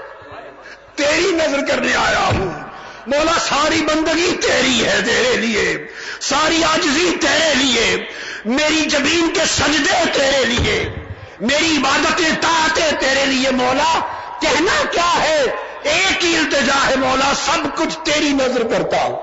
تیری 0.95 1.33
نظر 1.33 1.67
کرنے 1.67 1.95
آیا 1.95 2.27
ہوں۔ 2.27 2.69
مولا، 3.07 3.39
ساری 3.39 3.81
بندگی 3.81 4.37
تیری 4.43 4.87
ہے 4.87 5.01
تیرے 5.07 5.37
لیے۔ 5.37 5.87
ساری 6.21 6.65
آجزی 6.65 7.17
تیرے 7.21 7.55
لیے۔ 7.55 7.97
میری 8.45 8.89
زمین 8.89 9.35
کے 9.35 9.41
سجدے 9.45 10.13
تیرے 10.13 10.45
لیے۔ 10.45 10.95
میری 11.41 11.77
عبادتیں، 11.77 12.31
طاعتیں 12.41 12.93
تیرے 13.01 13.27
لیے۔ 13.27 13.51
مولا، 13.51 14.01
کہنا 14.41 14.87
کیا 14.93 15.23
ہے؟ 15.23 15.43
ایک 15.83 16.25
ہی 16.25 16.37
التجا 16.37 16.87
ہے 16.87 16.97
مولا، 16.97 17.33
سب 17.35 17.77
کچھ 17.77 17.99
تیری 17.99 18.29
نظر 18.29 18.69
کرتا 18.69 18.97
ہوں۔ 19.03 19.17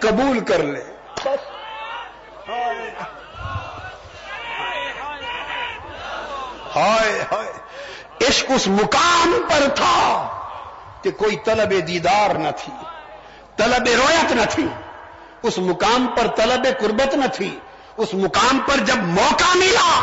قبول 0.00 0.40
کر 0.40 0.62
لے۔ 0.62 0.84
ہائے 6.76 7.22
ہائے۔ 7.32 7.52
عشق 8.28 8.50
اس 8.54 8.66
مقام 8.66 9.46
پر 9.50 9.68
تھا۔ 9.76 10.30
کہ 11.04 11.10
کوئی 11.10 11.36
طلب 11.36 11.70
دیدار 11.88 12.34
نہ 12.34 12.48
تھی، 12.56 12.72
طلب 13.56 13.86
رویت 13.86 14.32
نہ 14.32 14.42
تھی۔ 14.50 14.68
اس 15.42 15.58
مقام 15.58 16.06
پر 16.06 16.26
طلب 16.26 16.66
قربت 16.80 17.14
نہ 17.14 17.24
تھی۔ 17.26 17.60
اس 17.96 18.14
مقام 18.14 18.58
پر 18.58 18.76
جب 18.76 18.96
موقع 18.96 19.58
ملا 19.58 20.00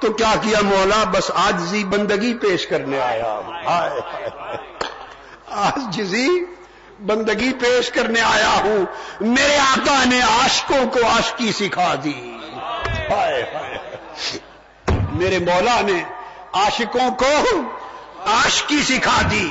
تو 0.00 0.12
کیا 0.12 0.34
کیا 0.42 0.58
مولا؟ 0.62 1.04
بس 1.04 1.30
آج 1.34 1.70
جی 1.70 1.84
بندگی 1.84 2.34
پیش 2.34 2.66
کرنے 2.66 3.00
آیا۔ 3.00 3.40
آج 5.46 5.96
جزی 5.96 6.28
بندگی 7.06 7.52
پیش 7.52 7.90
کرنے 7.90 8.20
آیا 8.20 8.60
ہوں۔ 8.64 8.86
میرے 9.20 9.58
آقا 9.58 10.04
نے 10.04 10.20
عاشقوں 10.20 10.90
کو 10.90 10.98
عاشقی 11.06 11.52
سکھا 11.52 11.94
دی۔ 12.04 12.34
میرے 15.10 15.38
مولا 15.38 15.80
نے 15.80 16.02
عاشقوں 16.52 17.14
کو 17.14 17.60
عاشقی 18.26 18.82
سکھا 18.82 19.22
دی۔ 19.30 19.48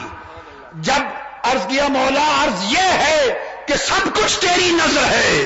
جب 0.74 1.02
عرض 1.44 1.68
کیا 1.68 1.88
مولا 1.88 2.44
عرض 2.44 2.64
یہ 2.74 2.92
ہے 3.04 3.34
کہ 3.66 3.74
سب 3.76 4.08
کچھ 4.16 4.40
تیری 4.40 4.70
نظر 4.72 5.06
ہے، 5.06 5.46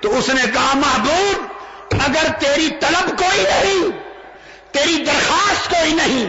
تو 0.00 0.18
اس 0.18 0.28
نے 0.28 0.42
کہا، 0.54 0.72
محبوب، 0.74 1.94
اگر 1.94 2.26
تیری 2.38 2.68
طلب 2.80 3.18
کوئی 3.18 3.42
نہیں، 3.42 3.90
تیری 4.72 5.04
درخواست 5.04 5.70
کوئی 5.70 5.92
نہیں، 5.92 6.28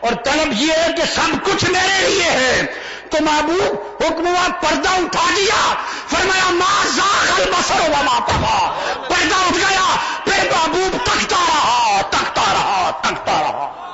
اور 0.00 0.12
طلب 0.12 0.52
یہ 0.52 0.72
ہے 0.72 0.92
کہ 0.96 1.02
سب 1.14 1.44
کچھ 1.44 1.64
میرے 1.70 2.08
لیے 2.08 2.30
ہے، 2.30 2.66
تو 3.10 3.18
محبوب 3.24 4.02
حکموا 4.02 4.46
پردہ 4.60 4.88
اٹھا 4.88 5.28
دیا۔ 5.36 5.74
فرمایا 6.08 6.50
ماں 6.50 6.86
زاخل 6.96 7.50
بسر 7.50 7.80
والا 7.80 8.18
پڑا 8.20 8.72
پردہ 9.08 9.34
اٹھ 9.34 9.58
گیا، 9.58 9.96
پھر 10.24 10.50
محبوب 10.52 10.96
تکتا 11.04 11.44
رہا 11.48 12.00
تکتا 12.10 12.52
رہا 12.52 12.90
تکتا 13.02 13.40
رہا۔ 13.40 13.91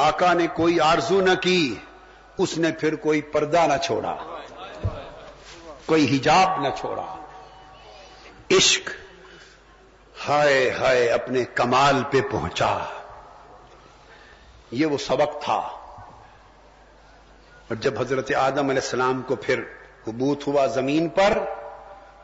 آقا 0.00 0.32
نے 0.32 0.46
کوئی 0.46 0.80
آرزو 0.80 1.20
نہ 1.20 1.34
کی، 1.34 1.74
اس 2.38 2.58
نے 2.58 2.72
پھر 2.72 2.96
کوئی 2.96 3.20
پردہ 3.20 3.66
نہ 3.66 3.76
چھوڑا، 3.82 4.16
کوئی 5.86 6.16
حجاب 6.16 6.60
نہ 6.60 6.68
چھوڑا۔ 6.78 7.16
عشق، 8.50 8.90
ہائے 10.28 10.70
ہائے، 10.70 11.08
اپنے 11.08 11.44
کمال 11.44 12.02
پہ 12.10 12.20
پہنچا۔ 12.20 12.78
یہ 14.70 14.86
وہ 14.86 14.98
سبق 14.98 15.44
تھا۔ 15.44 15.56
اور 17.68 17.74
جب 17.74 18.00
حضرت 18.00 18.34
آدم 18.34 18.68
علیہ 18.68 18.82
السلام 18.82 19.22
کو 19.22 19.36
پھر 19.36 19.60
حبوت 20.06 20.46
ہوا 20.46 20.66
زمین 20.66 21.08
پر، 21.08 21.38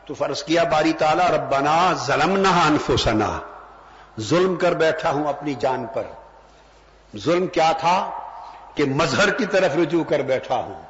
تو 0.05 0.13
فرض 0.13 0.43
کیا 0.43 0.63
باری 0.63 0.93
تعالیٰ، 0.93 1.29
ربنا 1.29 1.93
ظلم 1.93 2.39
نہ 2.39 2.47
انفسنا، 2.47 3.39
ظلم 4.19 4.55
کر 4.55 4.71
بیٹھا 4.71 5.11
ہوں 5.11 5.27
اپنی 5.27 5.53
جان 5.53 5.85
پر۔ 5.93 6.03
ظلم 7.15 7.47
کیا 7.47 7.71
تھا 7.71 8.11
کہ 8.75 8.83
مظہر 8.83 9.29
کی 9.29 9.45
طرف 9.45 9.75
رجوع 9.75 10.03
کر 10.03 10.19
بیٹھا 10.19 10.55
ہوں۔ 10.55 10.81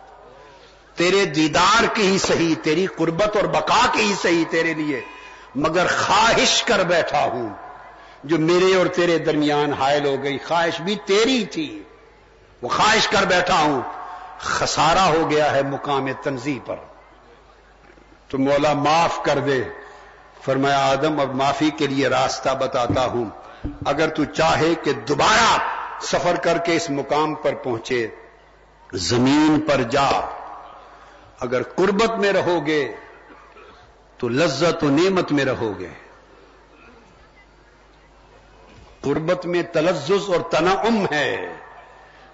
تیرے 0.96 1.26
دیدار 1.26 1.84
کی 1.94 2.08
ہی 2.08 2.18
صحیح، 2.18 2.56
تیری 2.64 2.86
قربت 2.86 3.36
اور 3.36 3.46
بقا 3.46 3.86
کی 3.94 4.02
ہی 4.02 4.14
صحیح 4.22 4.46
تیرے 4.50 4.74
لیے، 4.74 5.02
مگر 5.56 5.86
خواہش 5.88 6.64
کر 6.64 6.84
بیٹھا 6.84 7.20
ہوں۔ 7.20 7.50
جو 8.24 8.38
میرے 8.40 8.76
اور 8.76 8.86
تیرے 8.86 9.18
درمیان 9.18 9.74
حائل 9.74 10.06
ہو 10.06 10.24
گئی، 10.24 10.38
خواہش 10.38 10.82
بھی 10.82 10.96
تیری 11.06 11.46
تھی۔ 11.46 11.84
وہ 12.62 12.70
خواہش 12.70 13.08
کر 13.08 13.26
بیٹھا 13.26 13.60
ہوں۔ 13.62 13.82
خسارہ 14.40 15.00
ہو 15.00 15.30
گیا 15.30 15.52
ہے 15.52 15.62
مقام 15.62 16.08
تنظیم 16.24 16.60
پر۔ 16.60 16.76
تو 18.28 18.38
مولا 18.38 18.74
معاف 18.74 19.24
کر 19.24 19.40
دے۔ 19.40 19.64
فرمایا 20.46 20.92
آدم، 20.92 21.20
اب 21.20 21.36
معافی 21.36 21.70
کے 21.70 21.88
لیے 21.88 22.08
راستہ 22.08 22.50
بتاتا 22.50 23.06
ہوں۔ 23.06 23.26
اگر 23.86 24.08
تو 24.08 24.26
چاہے 24.26 24.76
کہ 24.76 24.94
دوبارہ 24.94 25.77
سفر 26.02 26.36
کر 26.36 26.58
کے 26.58 26.76
اس 26.76 26.90
مقام 26.90 27.36
پر 27.36 27.54
پہنچے، 27.54 28.08
زمین 28.94 29.60
پر 29.60 29.82
جا۔ 29.82 30.10
اگر 31.40 31.64
قربت 31.64 32.20
میں 32.20 32.34
رہو 32.34 32.66
گے 32.66 32.96
تو 34.18 34.30
لذت 34.30 34.84
و 34.84 34.90
نعمت 34.90 35.32
میں 35.32 35.46
رہو 35.46 35.80
گے 35.80 35.88
قربت 39.02 39.46
میں 39.46 39.64
تلزز 39.64 40.30
اور 40.30 40.40
تنعم 40.52 41.06
ہے۔ 41.12 41.54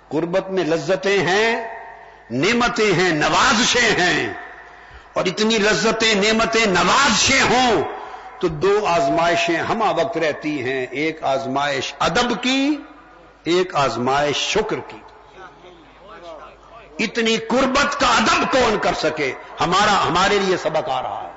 قربت 0.08 0.50
میں 0.50 0.64
لذتیں 0.64 1.20
ہیں، 1.20 1.68
نعمتیں 2.32 2.94
ہیں، 2.94 3.12
نوازشیں 3.12 4.00
ہیں۔ 4.00 4.34
اور 5.14 5.26
اتنی 5.26 5.58
لذتیں، 5.58 6.16
نعمتیں، 6.16 6.66
نوازشیں 6.66 7.42
ہوں 7.42 7.84
تو 8.40 8.48
دو 8.48 8.86
آزمائشیں 8.86 9.58
ہما 9.58 9.90
وقت 9.90 10.18
رہتی 10.18 10.64
ہیں۔ 10.64 10.86
ایک 10.92 11.24
آزمائش 11.24 11.94
ادب 12.00 12.44
کی 12.44 12.78
ایک 13.44 13.76
آزمائش 13.76 14.38
شکر 14.38 14.80
کی۔ 14.80 14.98
اتنی 17.00 17.38
قربت 17.38 18.00
کا 18.00 18.08
ادب 18.08 18.52
کون 18.52 18.80
کر 18.82 18.94
سکے؟ 18.94 19.34
ہمارا 19.62 20.08
ہمارے 20.08 20.40
لیے 20.40 20.58
سبق 20.58 20.90
آ 20.90 21.02
رہا 21.02 21.24
ہے۔ 21.24 21.32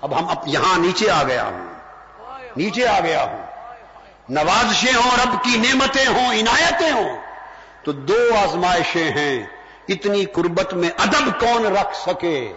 اب 0.00 0.18
ہم 0.18 0.28
اب 0.28 0.36
یہاں 0.46 0.78
نیچے 0.78 1.10
آ 1.10 1.22
گیا 1.22 1.44
ہوں۔ 1.44 1.74
نیچے 2.56 2.88
آ 2.88 3.00
گیا 3.00 3.22
ہوں۔ 3.22 3.46
نوازشیں 4.28 4.94
ہوں، 4.94 5.26
رب 5.26 5.44
کی 5.44 5.56
نعمتیں 5.56 6.06
ہوں، 6.06 6.32
عنایتیں 6.32 6.92
ہوں۔ 6.92 7.16
تو 7.84 7.92
دو 7.92 8.30
آزمائشیں 8.42 9.10
ہیں۔ 9.10 9.46
اتنی 9.88 10.24
قربت 10.24 10.74
میں 10.74 10.90
ادب 10.98 11.40
کون 11.40 11.66
رکھ 11.66 11.96
سکے؟ 11.96 12.52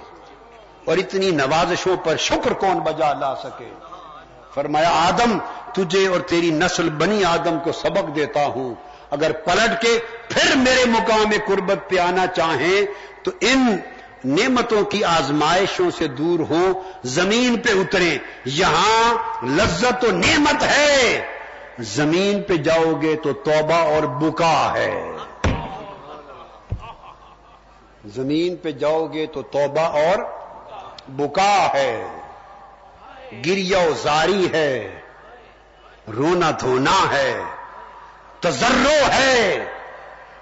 اور 0.86 0.98
اتنی 0.98 1.32
نوازشوں 1.32 1.98
پر 1.98 2.18
شکر 2.18 2.54
کون 2.54 2.80
بجا 2.80 3.14
لا 3.14 3.36
سکے؟ 3.36 3.70
فرمایا، 4.54 4.90
آدم 4.90 5.38
تجھے 5.74 6.08
اور 6.08 6.20
تیری 6.20 6.52
نسل 6.52 6.90
بنی 6.90 7.24
آدم 7.24 7.60
کو 7.64 7.72
سبق 7.72 8.16
دیتا 8.16 8.46
ہوں۔ 8.46 8.76
اگر 9.12 9.32
پلٹ 9.32 9.82
کے 9.82 10.00
پھر 10.30 10.56
میرے 10.56 10.86
مقام 10.86 11.32
قربت 11.48 11.90
پہ 11.90 12.00
آنا 12.00 12.28
چاہیں 12.28 12.86
تو 13.24 13.32
ان 13.42 13.78
نعمتوں 14.26 14.84
کی 14.84 15.04
آزمائشوں 15.04 15.92
سے 15.98 16.08
دور 16.08 16.40
ہوں، 16.40 16.74
زمین 17.04 17.60
پہ 17.60 17.70
اتریں۔ 17.70 18.18
یہاں 18.46 19.14
لذت 19.46 20.06
و 20.06 20.12
نعمت 20.12 20.64
ہے۔ 20.64 21.26
زمین 21.80 22.42
پہ 22.42 22.54
جاؤ 22.54 23.02
گے 23.02 23.16
تو 23.16 23.34
توبہ 23.34 23.74
اور 23.74 24.04
بکا 24.04 24.74
ہے۔ 24.76 25.12
زمین 28.06 28.56
پہ 28.56 28.72
جاؤ 28.72 29.06
گے 29.06 29.26
تو 29.26 29.42
توبہ 29.42 29.82
اور 29.82 30.18
بکا 31.08 31.70
ہے۔ 31.74 32.08
گریا 33.46 33.90
زاری 34.04 34.48
ہے۔ 34.54 35.00
رونا 36.08 36.52
دھونا 36.60 37.10
ہے 37.12 37.44
تجرو 38.40 39.12
ہے۔ 39.14 39.66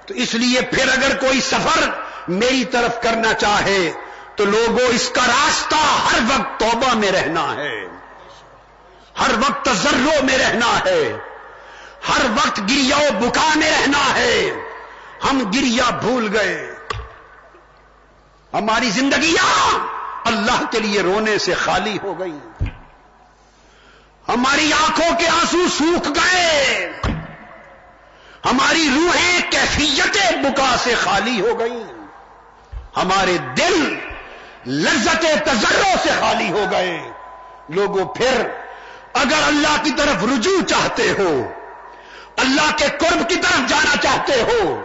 تو 0.06 0.14
اس 0.14 0.34
لیے 0.34 0.62
پھر 0.62 0.88
اگر 0.88 1.16
کوئی 1.16 1.42
سفر 1.42 1.90
میری 2.28 2.66
طرف 2.66 3.04
کرنا 3.04 3.34
چاہے، 3.34 3.92
تو 4.36 4.46
لوگوں، 4.46 4.88
اس 4.90 5.10
کا 5.10 5.22
راستہ 5.28 5.76
ہر 5.76 6.20
وقت 6.30 6.60
توبہ 6.60 6.96
میں 6.96 7.12
رہنا 7.12 7.56
ہے۔ 7.56 7.88
ہر 9.20 9.32
وقت 9.38 9.66
تجرو 9.66 10.26
میں 10.26 10.38
رہنا 10.38 10.80
ہے۔ 10.86 11.18
ہر 12.10 12.26
وقت 12.26 12.60
گریا 12.60 13.10
بکا 13.20 13.50
میں 13.56 13.72
رہنا 13.72 14.16
ہے۔ 14.16 14.52
ہم 15.30 15.52
گریا 15.54 15.90
بھول 15.90 16.30
گئے۔ 16.34 16.76
ہماری 18.54 18.90
زندگیاں 18.90 19.78
اللہ 20.26 20.64
کے 20.72 20.80
لیے 20.80 21.02
رونے 21.02 21.38
سے 21.38 21.54
خالی 21.54 21.98
ہو 22.04 22.20
گئی 22.20 22.40
ہماری 24.30 24.74
آنکھوں 24.74 25.16
کے 25.20 25.28
آنسو 25.28 25.68
سوکھ 25.78 26.10
گئے۔ 26.10 26.92
ہماری 28.46 28.90
روحیں 28.96 29.52
کیفیت 29.52 30.18
بکا 30.38 30.76
سے 30.84 30.94
خالی 30.96 31.42
ہو 31.42 31.60
گئی 31.60 31.84
ہمارے 32.98 33.38
دل 33.38 33.96
لذت 34.68 35.22
تجروں 35.22 35.96
سے 36.04 36.10
خالی 36.20 36.52
ہو 36.52 36.66
گئے۔ 36.72 37.12
لوگوں، 37.70 38.06
پھر 38.06 38.48
اگر 39.14 39.44
اللہ 39.48 39.84
کی 39.84 39.92
طرف 39.92 40.24
رجوع 40.24 40.62
چاہتے 40.64 41.10
ہو، 41.12 41.48
اللہ 42.38 42.72
کے 42.78 42.86
قرب 42.98 43.30
کی 43.30 43.36
طرف 43.36 43.70
جانا 43.70 43.96
چاہتے 44.02 44.42
ہو، 44.42 44.82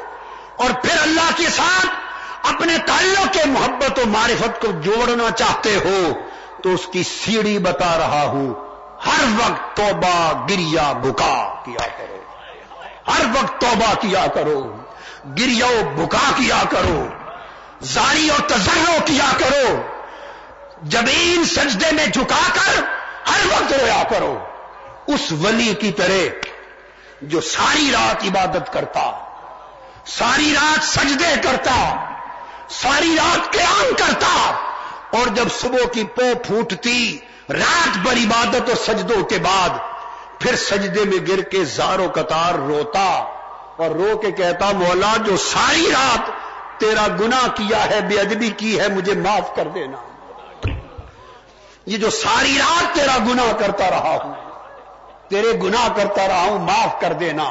اور 0.57 0.71
پھر 0.71 1.03
اللہ 1.03 1.31
کے 1.37 1.49
ساتھ 1.57 2.55
اپنے 2.55 2.77
تعلق 2.87 3.33
کے 3.33 3.45
محبت 3.47 3.99
و 3.99 4.07
معرفت 4.07 4.61
کو 4.61 4.71
جوڑنا 4.81 5.31
چاہتے 5.31 5.77
ہو، 5.77 6.13
تو 6.63 6.75
اس 6.75 6.87
کی 6.93 7.03
سیڑھی 7.03 7.59
بتا 7.59 7.99
رہا 7.99 8.23
ہوں۔ 8.25 8.66
ہر 9.07 9.25
وقت 9.39 9.77
توبہ 9.77 10.47
گریا 10.49 10.93
بکا 10.93 11.63
کیا 11.65 11.89
کرو۔ 11.99 12.23
ہر 13.11 13.25
وقت 13.35 13.61
توبہ 13.61 13.95
کیا 14.01 14.27
کرو۔ 14.35 14.77
گریا 15.39 15.67
بکا 15.97 16.31
کیا 16.37 16.63
کرو۔ 16.71 17.09
زاری 17.81 18.29
اور 18.31 18.49
تجرو 18.49 18.99
کیا 19.05 19.33
کرو۔ 19.39 19.83
جبین 20.83 21.45
سجدے 21.45 21.87
میں 21.93 22.07
جھکا 22.07 22.53
کر 22.55 22.83
ہر 23.29 23.47
وقت 23.47 23.73
رویا 23.73 24.03
کرو۔ 24.11 24.39
اس 25.07 25.33
ولی 25.33 25.75
کی 25.75 25.93
طرح 25.93 26.47
جو 27.23 27.41
ساری 27.41 27.91
رات 27.93 28.25
عبادت 28.25 28.73
کرتا، 28.73 29.13
ساری 30.07 30.55
رات 30.55 30.85
سجدے 30.85 31.35
کرتا، 31.43 32.05
ساری 32.69 33.17
رات 33.17 33.53
قیام 33.53 33.95
کرتا، 33.99 34.53
اور 35.11 35.27
جب 35.27 35.49
صبح 35.61 35.89
کی 35.93 36.05
پو 36.05 36.33
پھوٹتی 36.47 37.19
رات 37.51 37.99
بھر 37.99 38.13
عبادت 38.13 38.69
اور 38.69 38.77
سجدوں 38.77 39.25
کے 39.25 39.39
بعد 39.39 39.69
پھر 40.41 40.57
سجدے 40.57 41.05
میں 41.05 41.27
گر 41.29 41.41
کے 41.41 41.65
زاروں 41.65 42.09
قطار 42.09 42.55
روتا 42.55 43.33
اور 43.77 43.91
رو 43.91 44.19
کے 44.19 44.31
کہتا، 44.33 44.71
مولا، 44.71 45.17
جو 45.17 45.37
ساری 45.37 45.91
رات 45.91 46.31
تیرا 46.81 47.07
گنا 47.21 47.47
کیا 47.55 47.91
ہے، 47.91 48.01
بے 48.01 48.21
ادبی 48.21 48.51
کی 48.51 48.81
ہے، 48.81 48.89
مجھے 48.89 49.15
معاف 49.15 49.57
کر 49.57 49.69
دینا۔ 49.69 49.97
یہ 51.87 51.99
جو 51.99 52.11
ساری 52.11 52.59
رات 52.59 52.95
تیرا 52.95 53.19
گنا 53.19 53.53
کرتا 53.59 53.91
رہا 53.91 54.19
ہوں، 54.23 54.35
تیرے 55.29 55.53
گنا 55.63 55.89
کرتا 55.97 56.29
رہا 56.29 56.43
ہوں، 56.43 56.59
معاف 56.59 57.01
کر 57.01 57.13
دینا۔ 57.13 57.45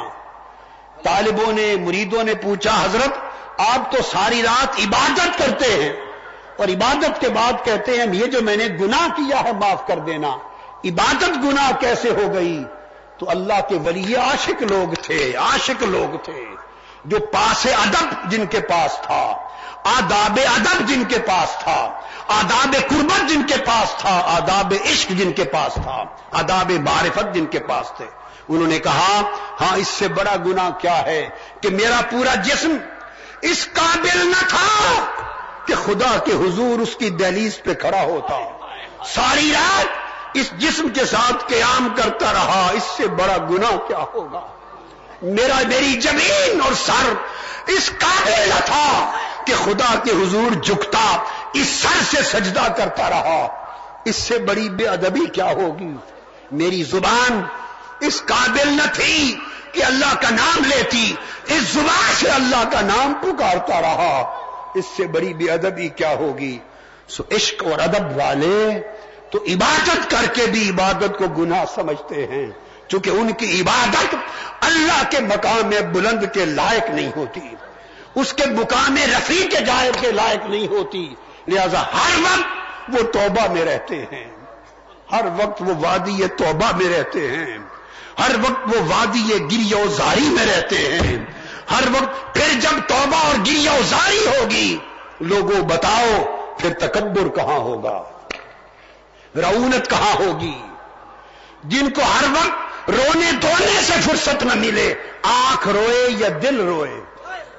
طالبوں 1.02 1.52
نے، 1.52 1.76
مریدوں 1.76 2.24
نے 2.24 2.34
پوچھا، 2.34 2.84
حضرت، 2.84 3.18
آپ 3.60 3.92
تو 3.92 3.98
ساری 4.02 4.42
رات 4.42 4.80
عبادت 4.86 5.38
کرتے 5.38 5.64
ہیں۔ 5.64 6.05
اور 6.58 6.68
عبادت 6.68 7.20
کے 7.20 7.28
بعد 7.28 7.52
کہتے 7.64 7.92
ہیں 7.92 8.06
یہ 8.12 8.26
جو 8.26 8.42
میں 8.42 8.56
نے 8.56 8.66
گناہ 8.80 9.08
کیا 9.08 9.44
ہے، 9.44 9.52
معاف 9.52 9.86
کر 9.86 9.98
دینا۔ 9.98 10.28
عبادت 10.84 11.30
گناہ 11.44 11.72
کیسے 11.80 12.10
ہو 12.10 12.34
گئی؟ 12.34 12.64
تو 13.18 13.30
اللہ 13.30 13.60
کے 13.68 13.74
ولی 13.74 14.16
عاشق 14.16 14.62
لوگ 14.62 14.94
تھے، 14.94 15.36
عاشق 15.36 15.82
لوگ 15.82 16.16
تھے، 16.24 16.44
جو 17.04 17.18
پاس 17.18 17.66
ادب 17.66 18.30
جن 18.30 18.46
کے 18.46 18.60
پاس 18.60 18.96
تھا، 19.02 19.48
آداب 19.84 20.38
ادب 20.54 20.88
جن 20.88 21.04
کے 21.04 21.18
پاس 21.18 21.56
تھا، 21.58 22.00
آداب 22.28 22.76
قربت 22.88 23.28
جن 23.28 23.42
کے 23.46 23.56
پاس 23.66 23.94
تھا، 23.98 24.22
آداب 24.24 24.74
عشق 24.84 25.10
جن 25.10 25.32
کے 25.32 25.44
پاس 25.44 25.74
تھا، 25.74 26.04
آداب 26.32 26.70
معرفت 26.70 27.34
جن 27.34 27.46
کے 27.46 27.58
پاس 27.58 27.92
تھے۔ 27.96 28.06
انہوں 28.48 28.68
نے 28.68 28.78
کہا 28.78 29.22
ہاں 29.60 29.76
اس 29.76 29.88
سے 29.88 30.08
بڑا 30.08 30.36
گنا 30.46 30.70
کیا 30.78 31.06
ہے 31.06 31.28
کہ 31.60 31.68
میرا 31.68 32.00
پورا 32.10 32.34
جسم 32.34 32.76
اس 33.42 33.68
قابل 33.72 34.18
نہ 34.18 34.48
تھا۔ 34.48 35.04
کہ 35.66 35.74
خدا 35.74 36.18
کے 36.18 36.32
حضور 36.32 36.80
اس 36.80 36.96
کی 36.96 37.10
دہلیز 37.10 37.62
پہ 37.62 37.74
کھڑا 37.74 38.02
ہوتا۔ 38.02 38.38
ساری 39.04 39.52
رات 39.52 39.86
اس 40.34 40.50
جسم 40.50 40.88
کے 40.88 41.04
ساتھ 41.04 41.44
قیام 41.46 41.88
کرتا 41.96 42.32
رہا۔ 42.32 42.70
اس 42.72 42.82
سے 42.96 43.06
بڑا 43.06 43.36
گنا 43.50 43.76
کیا 43.88 43.98
ہوگا؟ 43.98 44.40
میرا 45.22 45.54
میری 45.68 46.00
زمین 46.00 46.60
اور 46.60 46.72
سر 46.72 47.14
اس 47.66 47.90
قابل 47.98 48.48
نہ 48.48 48.60
تھا 48.64 49.16
کہ 49.46 49.54
خدا 49.64 49.94
کے 50.04 50.10
حضور 50.10 50.54
جھکتا، 50.54 51.24
اس 51.52 51.68
سر 51.68 52.16
سے 52.16 52.22
سجدہ 52.22 52.72
کرتا 52.76 53.10
رہا۔ 53.10 53.64
اس 54.04 54.16
سے 54.16 54.38
بڑی 54.38 54.68
بے 54.68 54.86
ادبی 54.86 55.26
کیا 55.26 55.46
ہوگی؟ 55.46 55.96
میری 56.52 56.82
زبان 56.82 57.42
اس 58.00 58.22
قابل 58.26 58.68
نہ 58.68 58.94
تھی 58.94 59.38
کہ 59.72 59.84
اللہ 59.84 60.14
کا 60.14 60.30
نام 60.30 60.64
لیتی، 60.64 61.14
اس 61.46 61.62
زبان 61.62 62.14
سے 62.14 62.28
اللہ 62.28 62.68
کا 62.72 62.80
نام 62.80 63.14
پکارتا 63.14 63.80
رہا۔ 63.80 64.45
اس 64.76 64.84
سے 64.96 65.06
بڑی 65.06 65.34
بے 65.34 65.50
ادبی 65.50 65.88
کیا 65.88 66.14
ہوگی؟ 66.14 66.58
سو 67.08 67.22
عشق 67.30 67.64
اور 67.64 67.78
ادب 67.78 68.16
والے 68.16 68.80
تو 69.30 69.38
عبادت 69.48 70.10
کر 70.10 70.26
کے 70.34 70.46
بھی 70.46 70.70
عبادت 70.70 71.18
کو 71.18 71.28
گناہ 71.28 71.64
سمجھتے 71.74 72.26
ہیں، 72.26 72.46
چونکہ 72.88 73.10
ان 73.10 73.32
کی 73.32 73.60
عبادت 73.60 74.14
اللہ 74.60 75.02
کے 75.10 75.20
مقام 75.20 75.66
میں 75.66 75.80
بلند 75.80 76.24
کے 76.34 76.44
لائق 76.44 76.90
نہیں 76.90 77.10
ہوتی۔ 77.16 77.40
اس 78.14 78.32
کے 78.32 78.46
مقام 78.46 78.96
رفیع 78.96 79.46
کے 79.46 79.64
جائے 79.64 79.92
کے 80.00 80.12
لائق 80.12 80.50
نہیں 80.50 80.66
ہوتی۔ 80.66 81.14
لہذا 81.48 81.82
ہر 81.82 82.20
وقت 82.20 82.46
وہ 82.88 83.12
توبہ 83.12 83.52
میں 83.52 83.64
رہتے 83.64 84.04
ہیں۔ 84.12 84.24
ہر 85.12 85.24
وقت 85.36 85.62
وہ 85.62 85.74
وادی 85.80 86.26
توبہ 86.36 86.76
میں 86.76 86.98
رہتے 86.98 87.28
ہیں۔ 87.30 87.58
ہر 88.18 88.36
وقت 88.38 88.76
وہ 88.76 88.80
وادی 88.80 89.38
گری 89.38 89.86
زاری 89.96 90.28
میں 90.28 90.46
رہتے 90.46 90.76
ہیں۔ 90.76 91.24
ہر 91.70 91.88
وقت 91.92 92.34
پھر 92.34 92.60
جب 92.60 92.88
توبہ 92.88 93.16
اور 93.16 93.34
گری 93.46 93.66
زاری 93.88 94.26
ہوگی، 94.26 94.78
لوگوں 95.20 95.62
بتاؤ 95.62 96.24
پھر 96.58 96.72
تکبر 96.72 97.28
کہاں 97.28 97.58
ہوگا 97.58 98.02
رونت 99.36 99.90
کہاں 99.90 100.14
ہوگی؟ 100.14 100.62
جن 101.64 101.90
کو 101.90 102.02
ہر 102.02 102.24
وقت 102.24 102.90
رونے 102.90 103.32
دھونے 103.32 103.80
سے 103.86 103.92
فرصت 104.04 104.42
نہ 104.42 104.54
ملے، 104.54 104.94
آنکھ 105.22 105.68
روئے 105.68 106.06
یا 106.10 106.28
دل 106.42 106.60
روئے؟ 106.60 107.00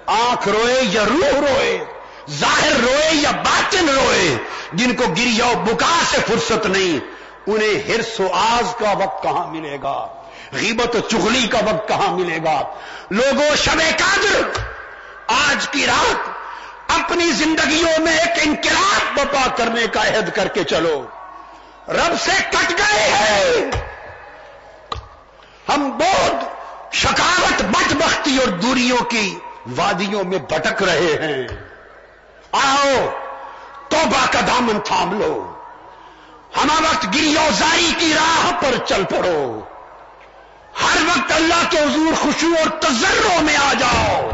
آنکھ 0.05 0.47
روئے 0.47 0.81
یا 0.83 1.03
روح 1.05 1.39
روئے؟ 1.39 1.85
ظاہر 2.31 2.79
روئے 2.81 3.09
یا 3.13 3.31
باطن 3.31 3.89
روئے؟ 3.89 4.37
جن 4.73 4.95
کو 4.95 5.03
گریا 5.17 5.45
بکا 5.65 5.99
سے 6.09 6.17
فرصت 6.27 6.65
نہیں، 6.65 6.99
انہیں 7.47 7.87
ہرس 7.87 8.19
و 8.19 8.27
آز 8.33 8.75
کا 8.75 8.91
وقت 8.91 9.23
کہاں 9.23 9.47
ملے 9.47 9.77
گا؟ 9.83 10.16
غیبت 10.53 10.95
و 10.95 10.99
چغلی 10.99 11.47
کا 11.47 11.57
وقت 11.57 11.87
کہاں 11.87 12.13
ملے 12.13 12.37
گا؟ 12.43 12.73
لوگوں، 13.11 13.55
شب 13.55 13.79
قادر 13.99 14.41
آج 15.27 15.69
کی 15.69 15.85
رات، 15.85 16.29
اپنی 16.91 17.31
زندگیوں 17.31 18.01
میں 18.01 18.17
ایک 18.17 18.39
انقلاب 18.41 19.19
بپا 19.19 19.47
کرنے 19.55 19.87
کا 19.87 20.07
عہد 20.07 20.29
کر 20.35 20.47
کے 20.47 20.63
چلو۔ 20.63 21.05
رب 21.87 22.21
سے 22.21 22.31
کٹ 22.49 22.71
گئے 22.71 23.09
ہیں۔ 23.09 23.71
ہم 25.69 25.97
بہت 25.97 26.35
شکاوت 26.95 27.61
بٹ 27.61 27.93
بختی 27.93 28.37
اور 28.37 28.47
دوریوں 28.47 28.97
کی 28.97 29.39
وادیوں 29.75 30.23
میں 30.23 30.37
بھٹک 30.37 30.83
رہے 30.83 31.17
ہیں۔ 31.21 31.47
آؤ، 32.51 33.05
توبہ 33.89 34.25
کا 34.31 34.39
دامن 34.47 34.79
تھام 34.79 35.19
لو۔ 35.19 35.53
ہم 36.57 36.67
وقت 36.71 37.05
گری 37.15 37.35
اوزاری 37.37 37.93
کی 37.97 38.13
راہ 38.13 38.51
پر 38.61 38.85
چل 38.85 39.03
پڑو۔ 39.03 39.61
ہر 40.83 40.97
وقت 41.07 41.31
اللہ 41.31 41.69
کے 41.69 41.77
حضور 41.77 42.13
خوشو 42.21 42.47
اور 42.59 42.69
تجروں 42.69 43.43
میں 43.43 43.55
آ 43.55 43.73
جاؤ۔ 43.79 44.29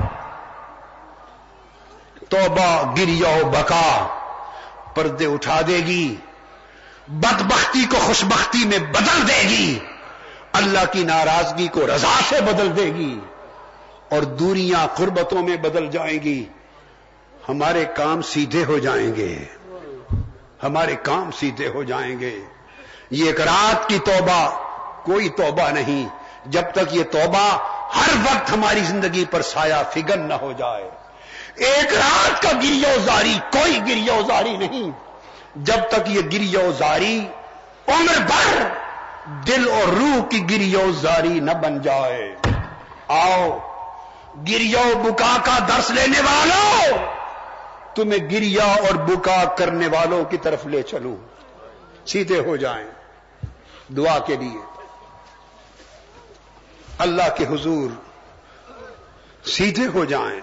توبہ 2.30 2.96
گریا 2.98 3.48
بکا، 3.48 4.08
پردے 4.96 5.26
اٹھا 5.26 5.62
دے 5.68 5.78
گی۔ 5.78 6.16
بدبختی 7.08 7.86
کو 7.92 7.98
خوشبختی 7.98 8.68
میں 8.68 8.80
بدل 8.80 9.28
دے 9.28 9.42
گی۔ 9.50 9.80
اللہ 10.54 10.80
کی 10.92 11.04
ناراضگی 11.04 11.68
کو 11.68 11.88
رضا 11.88 12.20
سے 12.30 12.42
بدل 12.42 12.78
دے 12.78 12.86
گی۔ 12.86 13.20
اور 14.10 14.22
دوریاں 14.22 14.88
قربتوں 14.88 15.44
میں 15.44 15.58
بدل 15.58 15.88
جائیں 15.88 16.20
گی۔ 16.24 16.46
ہمارے 17.50 17.86
کام 17.86 18.22
سیدھے 18.22 18.66
ہو 18.66 18.78
جائیں 18.78 19.16
گے۔ 19.16 19.46
ہمارے 20.64 20.96
کام 20.96 21.32
سیدھے 21.32 21.68
ہو 21.68 21.84
جائیں 21.84 22.20
گے۔ 22.20 22.40
یہ 23.12 23.26
ایک 23.26 23.42
رات 23.42 23.90
کی 23.90 24.00
توبہ، 24.00 24.50
کوئی 25.06 25.30
توبہ 25.30 25.70
نہیں۔ 25.70 26.23
جب 26.46 26.62
تک 26.72 26.96
یہ 26.96 27.04
توبہ 27.04 27.58
ہر 27.96 28.18
وقت 28.26 28.52
ہماری 28.52 28.80
زندگی 28.80 29.26
پر 29.26 29.42
سایہ 29.42 29.84
فگر 29.94 30.18
نہ 30.18 30.34
ہو 30.34 30.52
جائے۔ 30.52 30.90
ایک 31.56 31.94
رات 31.94 32.42
کا 32.42 32.52
گریو 32.52 33.00
زاری 33.00 33.40
کوئی 33.52 33.80
گریو 33.88 34.22
زاری 34.28 34.58
نہیں۔ 34.58 34.92
جب 35.56 35.90
تک 35.90 36.08
یہ 36.08 36.22
گریو 36.34 36.72
زاری 36.72 37.28
عمر 37.88 38.22
بھر 38.22 38.68
دل 39.48 39.72
اور 39.72 39.94
روح 39.94 40.28
کی 40.30 40.50
گریو 40.50 40.92
زاری 40.92 41.40
نہ 41.40 41.52
بن 41.52 41.82
جائے۔ 41.82 42.36
آؤ 43.08 43.58
گریو 44.48 44.98
بکا 44.98 45.38
کا 45.44 45.60
درس 45.68 45.92
لینے 45.92 46.20
والوں، 46.20 46.98
تمہیں 47.96 48.30
گریا 48.32 48.64
اور 48.64 48.96
بکا 48.96 49.44
کرنے 49.58 49.88
والوں 49.88 50.24
کی 50.24 50.38
طرف 50.38 50.66
لے 50.66 50.82
چلوں۔ 50.82 51.16
سیدھے 52.08 52.40
ہو 52.40 52.56
جائیں۔ 52.56 52.88
دعا 53.90 54.20
کے 54.20 54.36
لیے۔ 54.36 54.73
اللہ 57.04 57.36
کے 57.38 57.46
حضور 57.46 57.90
سیدھے 59.48 59.88
ہو 59.88 60.06
جائیں۔ 60.06 60.42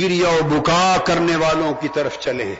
گریا 0.00 0.28
و 0.28 0.38
بکا 0.48 0.96
کرنے 1.06 1.36
والوں 1.36 1.74
کی 1.74 1.88
طرف 1.88 2.18
چلیں۔ 2.18 2.54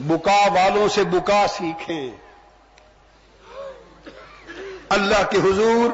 بکا 0.00 0.48
والوں 0.52 0.88
سے 0.88 1.04
بکا 1.04 1.46
سیکھیں۔ 1.48 2.10
اللہ 4.88 5.30
کے 5.30 5.38
حضور 5.38 5.90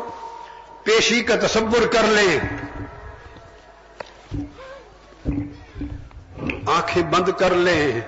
پیشی 0.82 1.22
کا 1.22 1.34
تصور 1.46 1.86
کر 1.86 2.02
لیں۔ 2.02 2.38
آنکھیں 6.66 7.02
بند 7.02 7.28
کر 7.38 7.50
لیں۔ 7.50 8.00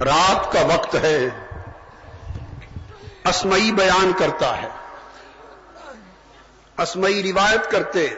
رات 0.00 0.52
کا 0.52 0.60
وقت 0.74 0.94
ہے۔ 0.94 1.45
اسمئی 3.28 3.72
بیان 3.72 4.12
کرتا 4.18 4.62
ہے۔ 4.62 4.68
اسمئی 6.78 7.32
روایت 7.32 7.70
کرتے 7.70 8.08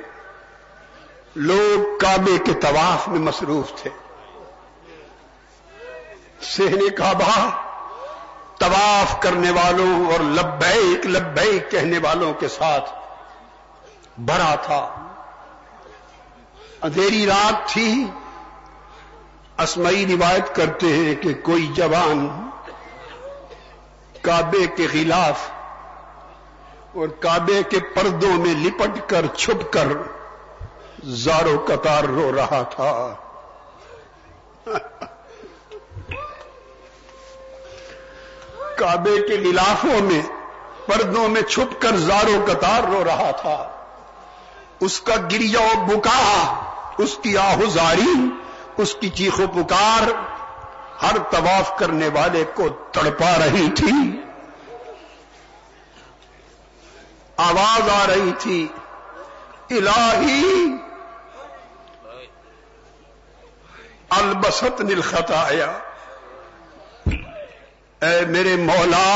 لوگ 1.36 1.98
کعبے 1.98 2.38
کے 2.38 2.54
طواف 2.54 3.08
میں 3.08 3.18
مصروف 3.18 3.82
تھے۔ 3.82 3.90
سہنے 6.40 6.88
کعبہ، 6.90 7.50
طواف 8.58 9.20
کرنے 9.20 9.50
والوں 9.50 10.06
اور 10.06 10.20
لبیک 10.20 11.06
لبیک 11.06 11.70
کہنے 11.70 11.98
والوں 11.98 12.34
کے 12.34 12.48
ساتھ 12.48 12.90
بھرا 14.18 14.54
تھا۔ 14.54 15.08
اندھیری 16.82 17.26
رات 17.26 17.68
تھی۔ 17.68 18.04
اسمئی 19.58 20.06
روایت 20.06 20.56
کرتے 20.56 20.86
ہیں 20.86 21.14
کہ 21.14 21.34
کوئی 21.34 21.66
جوان 21.66 22.47
کعبے 24.28 24.66
کے 24.66 24.86
خلاف 24.86 25.50
اور 26.94 27.08
کعبے 27.08 27.62
کے 27.62 27.78
پردوں 27.80 28.32
میں 28.32 28.54
لپٹ 28.54 29.08
کر 29.08 29.26
چھپ 29.36 29.72
کر 29.72 29.88
زارو 31.04 31.64
قطار 31.68 32.04
رو 32.04 32.32
رہا 32.36 32.62
تھا۔ 32.62 33.14
کعبے 38.76 39.16
کے 39.28 39.34
غلافوں 39.34 40.00
میں، 40.00 40.22
پردوں 40.86 41.28
میں 41.28 41.42
چھپ 41.42 41.82
کر 41.82 41.96
زارو 41.96 42.44
قطار 42.48 42.82
رو 42.88 43.04
رہا 43.04 43.30
تھا۔ 43.30 43.84
اس 44.80 45.00
کا 45.00 45.14
گریا 45.16 45.82
بکا 45.86 46.54
اس 46.98 47.18
کی 47.22 47.38
آہزاری 47.38 48.28
اس 48.76 48.94
کی 48.94 49.08
چیخ 49.08 49.40
و 49.40 49.46
پکار 49.46 50.10
ہر 51.02 51.18
طواف 51.30 51.76
کرنے 51.78 52.08
والے 52.14 52.44
کو 52.54 52.68
تڑپا 52.92 53.32
رہی 53.38 53.68
تھی 53.76 53.92
آواز 57.36 57.88
آ 57.88 58.06
رہی 58.06 58.32
تھی، 58.38 58.66
الہی 59.70 60.64
البست 64.10 64.80
نلخط 64.80 65.30
آیا 65.32 65.70
اے 68.02 68.24
میرے 68.26 68.56
مولا، 68.56 69.08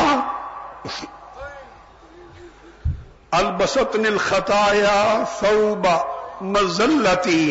البسط 3.32 3.94
نل 3.96 4.18
خطایا 4.18 5.22
سوبا 5.40 5.96
مزلتی 6.54 7.44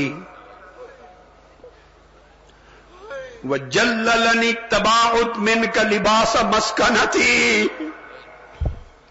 وہ 3.43 3.57
جلنی 3.57 4.53
تباؤت 4.53 5.37
من 5.37 5.65
کا 5.73 5.83
لباس 5.83 6.35
مسکنتی۔ 6.55 7.67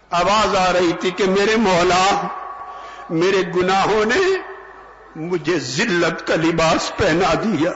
آواز 0.09 0.55
آ 0.55 0.73
رہی 0.73 0.91
تھی 0.99 1.11
کہ 1.11 1.23
میرے 1.23 1.55
مولا، 1.55 2.27
میرے 3.09 3.41
گناہوں 3.55 4.05
نے 4.05 4.21
مجھے 5.15 5.59
ذلت 5.59 6.27
کا 6.27 6.35
لباس 6.35 6.91
پہنا 6.97 7.33
دیا۔ 7.33 7.71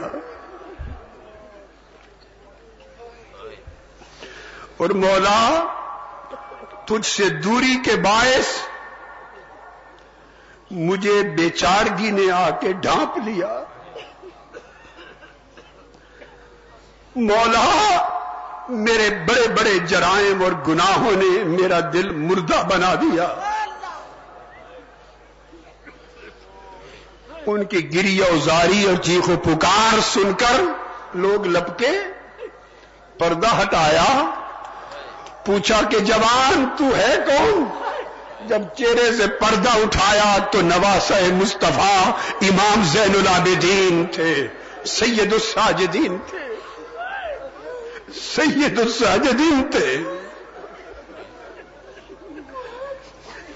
اور 4.77 4.89
مولا، 4.89 5.63
تجھ 6.85 7.05
سے 7.05 7.29
دوری 7.29 7.77
کے 7.85 7.95
باعث 7.95 8.47
مجھے 10.71 11.21
بیچارگی 11.23 12.11
نے 12.11 12.31
آ 12.31 12.49
کے 12.49 12.73
ڈھانپ 12.73 13.17
لیا۔ 13.17 13.63
مولا، 17.15 18.07
میرے 18.69 19.09
بڑے 19.09 19.47
بڑے 19.47 19.79
جرائم 19.79 20.43
اور 20.43 20.51
گناہوں 20.67 21.11
نے 21.11 21.43
میرا 21.43 21.79
دل 21.93 22.09
مردہ 22.09 22.63
بنا 22.63 22.95
دیا۔ 22.95 23.35
ان 27.45 27.63
کی 27.63 27.93
گری 27.93 28.19
اوزاری 28.19 28.83
اور 28.83 28.95
چیخ 28.95 29.29
و 29.29 29.37
پکار 29.43 29.99
سن 29.99 30.33
کر 30.33 30.61
لوگ 31.13 31.47
لپکے، 31.47 31.91
پردہ 33.19 33.61
ہٹایا۔ 33.61 34.29
پوچھا 35.45 35.81
کہ 35.89 35.99
جوان، 35.99 36.65
تو 36.77 36.83
ہے 36.97 37.17
کون؟ 37.25 37.65
جب 38.47 38.61
چہرے 38.77 39.17
سے 39.17 39.27
پردہ 39.27 39.69
اٹھایا 39.69 40.37
تو 40.51 40.61
نواس 40.61 41.11
مصطفیٰ 41.33 42.11
امام 42.41 42.83
زین 42.83 43.13
العابدین 43.15 44.05
تھے، 44.11 44.47
سید 44.85 45.33
الساجدین 45.33 46.17
تھے۔ 46.27 46.54
سید 48.21 48.79
الساجدین 48.79 49.71
تھے 49.71 50.03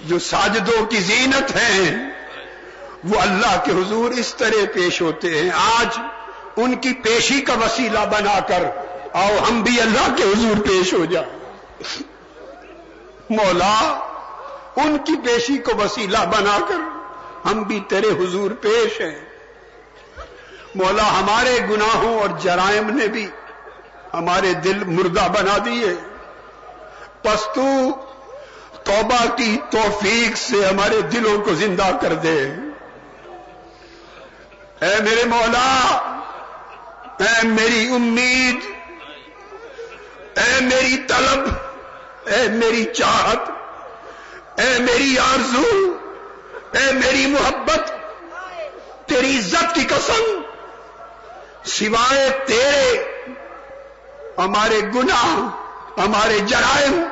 جو 0.02 0.20
ساجدوں 0.20 0.86
کی 0.86 0.98
زینت 0.98 1.56
ہیں، 1.56 2.10
وہ 3.04 3.20
اللہ 3.20 3.64
کے 3.66 3.72
حضور 3.72 4.12
اس 4.12 4.36
طرح 4.36 4.66
پیش 4.74 5.02
ہوتے 5.02 5.42
ہیں۔ 5.42 5.50
آج 5.52 6.00
ان 6.56 6.76
کی 6.76 6.94
پیشی 6.94 7.42
کا 7.42 7.54
وسیلہ 7.54 8.00
بنا 8.00 8.40
کر 8.40 8.64
آؤ 9.14 9.38
ہم 9.50 9.62
بھی 9.62 9.82
اللہ 9.82 10.16
کے 10.18 10.24
حضور 10.24 10.68
پیش 10.68 10.94
ہو 10.94 11.06
جائیں۔ 11.06 11.40
مولا، 13.30 14.00
ان 14.76 14.98
کی 14.98 15.14
پیشی 15.26 15.58
کو 15.58 15.78
وسیلہ 15.78 16.18
بنا 16.18 16.58
کر 16.70 16.80
ہم 17.48 17.64
بھی 17.64 17.80
تیرے 17.88 18.08
حضور 18.08 18.52
پیش 18.52 19.02
ہیں۔ 19.02 19.26
مولا، 20.76 21.20
ہمارے 21.20 21.60
گناہوں 21.70 22.20
اور 22.20 22.30
جرائم 22.42 22.90
نے 22.90 23.08
بھی 23.08 23.28
ہمارے 24.14 24.54
دل 24.54 24.84
مردہ 24.84 25.28
بنا 25.28 25.58
دیے۔ 25.66 25.96
پستو 27.22 27.92
توبہ 28.84 29.36
کی 29.38 29.58
توفیق 29.70 30.38
سے 30.38 30.66
ہمارے 30.66 31.02
دلوں 31.02 31.42
کو 31.42 31.54
زندہ 31.54 31.98
کر 32.02 32.14
دے۔ 32.14 32.42
اے 34.82 35.02
میرے 35.04 35.24
مولا، 35.26 35.72
اے 37.20 37.48
میری 37.48 37.90
امید، 37.96 38.60
اے 40.38 40.62
میری 40.62 40.98
طلب، 40.98 41.40
اے 42.28 42.48
میری 42.48 42.86
چاہت، 42.86 43.50
اے 44.60 44.80
میری 44.80 45.20
آرزو، 45.20 45.98
اے 46.72 46.92
میری 46.92 47.26
محبت، 47.26 47.92
تیری 49.06 49.40
عزت 49.40 49.76
کی 49.76 49.84
قسم، 49.84 50.42
سوائے 51.64 52.30
تیرے 52.46 53.16
ہمارے 54.40 54.82
گناہ، 54.96 55.36
ہمارے 56.00 56.40
جرائم 56.40 57.04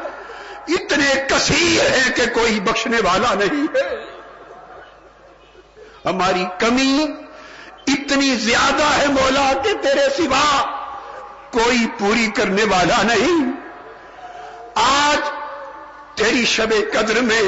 اتنے 0.67 1.13
کثیر 1.29 1.91
ہیں 1.91 2.11
کہ 2.15 2.25
کوئی 2.33 2.59
بخشنے 2.59 2.97
والا 2.97 3.33
نہیں 3.33 3.65
ہے۔ 3.75 4.05
ہماری 6.05 6.43
کمی 6.59 7.05
اتنی 7.87 8.35
زیادہ 8.35 8.83
ہے 8.83 9.07
مولا 9.07 9.53
کہ 9.63 9.73
تیرے 9.81 10.07
سوا 10.17 10.65
کوئی 11.51 11.87
پوری 11.99 12.31
کرنے 12.35 12.63
والا 12.63 13.03
نہیں۔ 13.03 13.51
آج 14.75 15.29
تیری 16.15 16.45
شب 16.45 16.69
قدر 16.93 17.21
میں، 17.21 17.43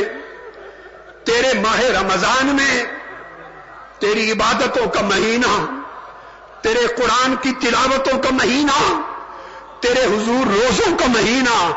تیرے 1.23 1.59
ماہ 1.59 1.79
رمضان 1.79 2.45
میں، 2.45 2.85
تیری 3.99 4.31
عبادتوں 4.31 4.87
کا 4.87 5.01
مہینہ، 5.01 5.81
تیرے 6.61 6.87
قرآن 6.87 7.35
کی 7.35 7.51
تلاوتوں 7.59 8.19
کا 8.19 8.29
مہینہ 8.31 9.01
تیرے 9.79 10.05
حضور 10.05 10.47
روزوں 10.47 10.97
کا 10.97 11.05
مہینہ، 11.07 11.71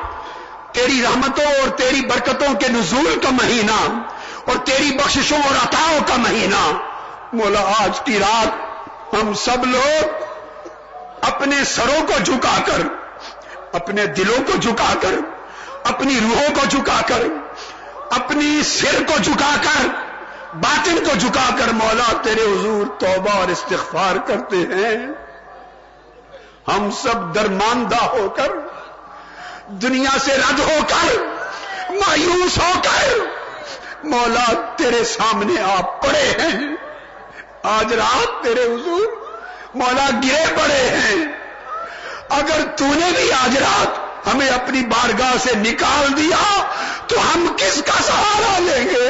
تیری 0.73 1.03
رحمتوں 1.03 1.45
اور 1.45 1.69
تیری 1.69 2.01
برکتوں 2.01 2.55
کے 2.55 2.69
نزول 2.69 3.21
کا 3.23 3.31
مہینہ 3.31 4.05
اور 4.45 4.57
تیری 4.57 4.97
بخششوں 4.97 5.39
اور 5.39 5.67
عطاؤں 5.67 6.01
کا 6.09 6.17
مہینہ۔ 6.17 6.79
مولا، 7.33 7.73
آج 7.85 8.01
کی 8.01 8.19
رات 8.19 8.49
ہم 9.15 9.35
سب 9.35 9.67
لوگ 9.67 10.09
اپنے 11.21 11.65
سروں 11.65 12.07
کو 12.07 12.13
جھکا 12.25 12.59
کر، 12.67 12.83
اپنے 13.73 14.07
دلوں 14.07 14.43
کو 14.47 14.53
جھکا 14.57 14.95
کر، 15.01 15.15
اپنی 15.85 16.19
روحوں 16.23 16.55
کو 16.55 16.67
جھکا 16.69 17.01
کر، 17.07 17.23
اپنی 18.11 18.63
سر 18.65 19.03
کو 19.07 19.23
جھکا 19.23 19.55
کر، 19.63 19.87
باطن 20.55 20.97
کو 21.05 21.19
جھکا 21.19 21.49
کر، 21.59 21.73
مولا 21.73 22.13
تیرے 22.23 22.43
حضور 22.43 22.87
توبہ 22.87 23.31
اور 23.31 23.49
استغفار 23.49 24.17
کرتے 24.17 24.57
ہیں۔ 24.57 25.22
ہم 26.69 26.91
سب 26.91 27.35
درماندہ 27.35 27.97
ہو 27.97 28.29
کر، 28.37 28.53
دنیا 29.69 30.19
سے 30.25 30.37
رد 30.37 30.61
ہو 30.61 30.79
کر، 30.89 31.19
مایوس 31.91 32.59
ہو 32.59 32.73
کر، 32.83 33.19
مولا 34.05 34.73
تیرے 34.77 35.05
سامنے 35.05 35.63
آپ 35.63 36.03
پڑے 36.03 36.33
ہیں۔ 36.39 36.77
آج 37.63 37.93
رات 37.93 38.43
تیرے 38.43 38.63
حضور 38.63 39.07
مولا 39.75 40.11
گرے 40.25 40.45
پڑے 40.55 40.89
ہیں۔ 40.89 41.33
اگر 42.29 42.67
تو 42.77 42.85
نے 42.85 43.11
بھی 43.17 43.33
آج 43.33 43.59
رات 43.59 43.99
ہمیں 44.27 44.49
اپنی 44.49 44.81
بارگاہ 44.81 45.33
سے 45.41 45.55
نکال 45.55 46.17
دیا، 46.17 46.67
تو 47.07 47.17
ہم 47.21 47.47
کس 47.57 47.83
کا 47.87 48.03
سہارا 48.03 48.59
لیں 48.59 48.85
گے؟ 48.85 49.09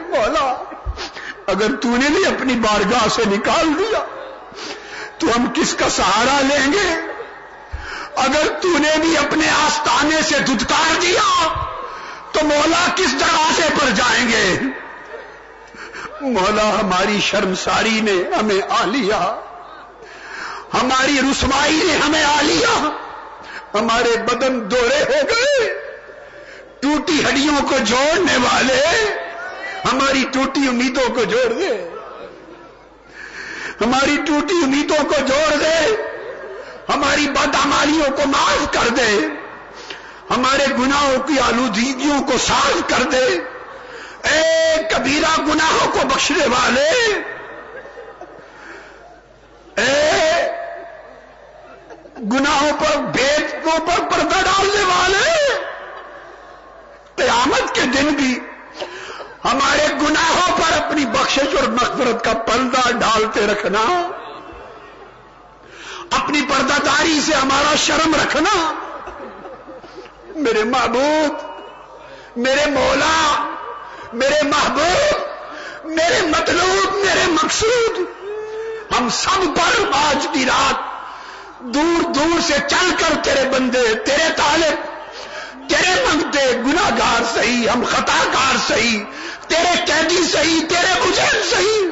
مولا، 0.00 0.64
اگر 1.46 1.76
تو 1.80 1.88
نے 1.88 2.08
بھی 2.08 2.26
اپنی 2.26 2.54
بارگاہ 2.54 3.08
سے 3.14 3.22
نکال 3.26 3.72
دیا 3.78 3.98
تو 5.18 5.26
ہم 5.36 5.52
کس 5.54 5.74
کا 5.74 5.88
سہارا 5.88 6.40
لیں 6.40 6.72
گے؟ 6.72 7.06
اگر 8.16 8.48
تو 8.62 8.68
نے 8.68 8.98
بھی 9.00 9.16
اپنے 9.16 9.48
آستانے 9.48 10.22
سے 10.22 10.38
دھتکار 10.38 11.00
دیا، 11.00 11.48
تو 12.32 12.40
مولا 12.42 12.86
کس 12.96 13.20
دروازے 13.20 13.68
پر 13.80 13.90
جائیں 13.90 14.28
گے؟ 14.28 14.58
مولا 16.20 16.80
ہماری 16.80 17.20
شرمساری 17.20 18.00
نے 18.00 18.36
ہمیں 18.40 18.60
آ 18.68 18.84
لیا۔ 18.84 19.40
ہماری 20.74 21.18
رسوائی 21.18 21.80
نے 21.84 21.96
ہمیں 22.06 22.24
آ 22.24 22.40
لیا۔ 22.42 22.90
ہمارے 23.74 24.16
بدن 24.16 24.70
دورے 24.70 25.02
ہو 25.02 25.28
گئے۔ 25.28 25.78
ٹوٹی 26.80 27.24
ہڈیوں 27.28 27.68
کو 27.68 27.78
جوڑنے 27.78 28.36
والے 28.36 28.84
ہماری 29.92 30.24
ٹوٹی 30.32 30.68
امیدوں 30.68 31.14
کو 31.14 31.24
جوڑ 31.24 31.52
دے۔ 31.52 31.95
ہماری 33.80 34.16
ٹوٹی 34.26 34.54
امیدوں 34.64 35.04
کو 35.04 35.14
جوڑ 35.26 35.56
دے، 35.56 35.78
ہماری 36.88 37.26
بدامالیوں 37.28 38.10
کو 38.16 38.22
معاف 38.26 38.72
کر 38.72 38.88
دے، 38.88 39.10
ہمارے 40.30 40.66
گناہوں 40.78 41.18
کی 41.28 41.38
آلودگیوں 41.40 42.20
کو 42.26 42.38
صاف 42.38 42.80
کر 42.86 43.02
دے۔ 43.02 43.26
اے 44.28 44.82
کبیرہ 44.90 45.40
گناہوں 45.40 45.92
کو 45.92 46.06
بخشنے 46.08 46.46
والے، 46.46 46.90
اے 49.76 50.48
گناہوں 52.32 52.72
پر، 52.78 52.96
بیٹوں 52.96 53.78
پر 53.78 54.02
پردہ 54.10 54.40
ڈالنے 54.44 54.84
والے، 54.84 55.30
قیامت 57.16 57.74
کے 57.74 57.80
دن 57.80 58.06
بھی 58.06 58.38
ہمارے 59.46 59.86
گناہوں 60.02 60.56
پر 60.56 60.84
اپنی 60.84 61.06
بخشش 61.06 61.54
اور 61.60 61.68
مغفرت 61.68 62.24
کا 62.24 62.32
پردہ 62.32 62.90
ڈالتے 62.90 63.46
رکھنا، 63.46 63.80
اپنی 66.10 66.42
پردہ 66.42 66.78
داری 66.86 67.20
سے 67.26 67.34
ہمارا 67.34 67.74
شرم 67.76 68.14
رکھنا۔ 68.14 68.72
میرے 70.36 70.64
محبوب، 70.64 71.36
میرے 72.36 72.70
مولا، 72.70 73.44
میرے 74.12 74.42
محبوب، 74.42 75.86
میرے 75.86 76.20
مطلوب، 76.26 76.94
میرے 76.94 77.26
مقصود، 77.32 77.98
ہم 78.98 79.08
سب 79.10 79.44
پر 79.56 79.84
آج 79.92 80.26
کی 80.32 80.44
رات 80.46 80.84
دور 81.60 82.02
دور 82.02 82.40
سے 82.40 82.54
چل 82.68 82.90
کر 82.98 83.14
تیرے 83.22 83.48
بندے، 83.48 83.94
تیرے 83.94 84.28
طالب، 84.36 84.84
تیرے 85.68 86.04
منگتے 86.04 86.52
گناگار 86.52 87.22
صحیح، 87.34 87.68
ہم 87.68 87.84
خطا 87.84 88.24
کار 88.32 88.56
صحیح 88.68 89.04
تیرے 89.48 89.84
قیدی 89.86 90.24
صحیح، 90.24 90.60
تیرے 90.68 91.08
مجھے 91.08 91.42
صحیح، 91.50 91.88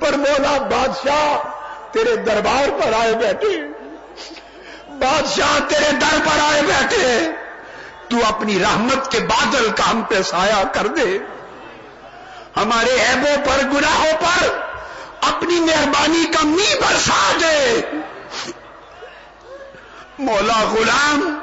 پر 0.00 0.12
مولا 0.12 0.58
بادشاہ 0.58 1.48
تیرے 1.92 2.16
دربار 2.16 2.80
پر 2.80 2.92
آئے 2.92 3.14
بیٹھے۔ 3.14 3.62
بادشاہ 4.88 5.58
تیرے 5.68 5.92
در 5.92 6.18
پر 6.24 6.52
آئے 6.52 6.62
بیٹھے۔ 6.62 7.30
تو 8.08 8.16
اپنی 8.28 8.58
رحمت 8.62 9.12
کے 9.12 9.18
بادل 9.20 9.70
کا 9.70 9.90
ہم 9.90 10.02
پہ 10.02 10.22
سایہ 10.22 10.64
کر 10.72 10.86
دے۔ 10.86 11.18
ہمارے 12.56 12.90
ایبوں 12.90 13.36
پر، 13.44 13.64
گناہوں 13.64 14.12
پر 14.20 14.58
اپنی 15.20 15.60
مہربانی 15.60 16.24
کا 16.24 16.38
می 16.42 16.74
برسا 16.80 17.32
دے۔ 17.40 17.80
مولا 20.18 20.64
غلام، 20.72 21.38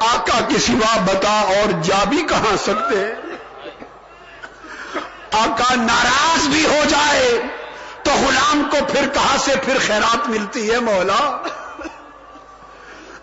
آقا 0.00 0.40
کی 0.48 0.58
سوا 0.58 1.00
بتا 1.04 1.40
اور 1.40 1.82
جا 1.82 2.04
بھی 2.04 2.22
کہاں 2.28 2.56
سکتے؟ 2.56 3.21
آقا 5.32 5.74
ناراض 5.74 6.48
بھی 6.48 6.66
ہو 6.66 6.82
جائے 6.88 7.40
تو 8.02 8.10
غلام 8.10 8.62
کو 8.70 8.76
پھر 8.92 9.08
کہاں 9.08 9.38
سے 9.38 9.52
پھر 9.64 9.76
خیرات 9.86 10.28
ملتی 10.28 10.72
ہے 10.72 10.78
مولا؟ 10.78 11.42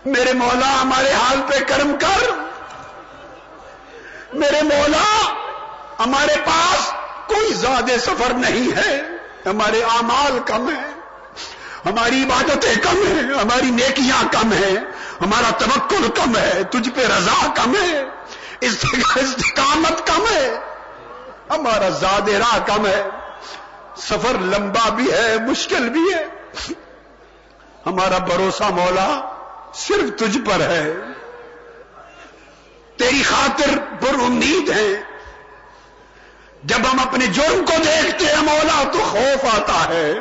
میرے 0.04 0.32
مولا 0.32 0.82
ہمارے 0.82 1.12
حال 1.12 1.40
پہ 1.46 1.64
کرم 1.64 1.96
کر۔ 2.00 2.30
میرے 4.32 4.62
مولا، 4.62 5.32
ہمارے 5.98 6.34
پاس 6.44 6.92
کوئی 7.26 7.52
زیادہ 7.52 7.98
سفر 8.00 8.32
نہیں 8.32 8.76
ہے۔ 8.76 9.02
ہمارے 9.46 9.82
اعمال 9.82 10.38
کم 10.46 10.68
ہیں، 10.68 10.90
ہماری 11.86 12.22
عبادتیں 12.22 12.74
کم 12.74 12.96
ہیں، 13.06 13.22
ہماری 13.34 13.70
نیکیاں 13.70 14.22
کم 14.32 14.52
ہیں، 14.52 14.76
ہمارا 15.20 15.50
توکل 15.50 16.08
کم 16.14 16.36
ہے، 16.36 16.62
تجھ 16.70 16.90
پہ 16.94 17.00
رضا 17.06 17.52
کم 17.54 17.74
ہے 17.74 18.04
استقامت 18.60 20.06
کم 20.06 20.24
ہے۔ 20.34 20.69
ہمارا 21.50 21.88
زیادہ 21.88 22.30
راہ 22.30 22.58
کم 22.66 22.86
ہے، 22.86 23.02
سفر 23.96 24.38
لمبا 24.38 24.88
بھی 24.88 25.12
ہے، 25.12 25.36
مشکل 25.38 25.88
بھی 25.88 26.14
ہے۔ 26.14 26.24
ہمارا 27.86 28.18
بھروسہ 28.18 28.64
مولا 28.64 29.34
صرف 29.74 30.18
تجھ 30.18 30.38
پر 30.46 30.60
ہے۔ 30.60 30.92
تیری 32.96 33.22
خاطر 33.22 33.78
پر 34.00 34.14
امید 34.14 34.70
ہے۔ 34.70 35.02
جب 36.64 36.78
ہم 36.92 37.00
اپنے 37.08 37.26
جرم 37.26 37.64
کو 37.64 37.72
دیکھتے 37.84 38.26
ہیں 38.26 38.42
مولا 38.42 38.90
تو 38.92 38.98
خوف 38.98 39.44
آتا 39.44 39.88
ہے۔ 39.88 40.14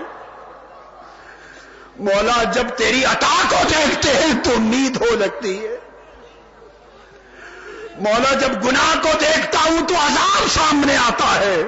مولا 1.99 2.43
جب 2.43 2.67
تیری 2.77 3.05
عطا 3.05 3.35
کو 3.49 3.55
دیکھتے 3.69 4.13
ہیں 4.13 4.43
تو 4.43 4.51
امید 4.51 5.01
ہو 5.01 5.15
لگتی 5.15 5.67
ہے۔ 5.67 5.78
مولا 7.99 8.33
جب 8.33 8.65
گناہ 8.65 9.01
کو 9.01 9.09
دیکھتا 9.19 9.59
ہوں 9.65 9.87
تو 9.87 9.95
عذاب 9.95 10.47
سامنے 10.53 10.97
آتا 10.97 11.39
ہے۔ 11.39 11.63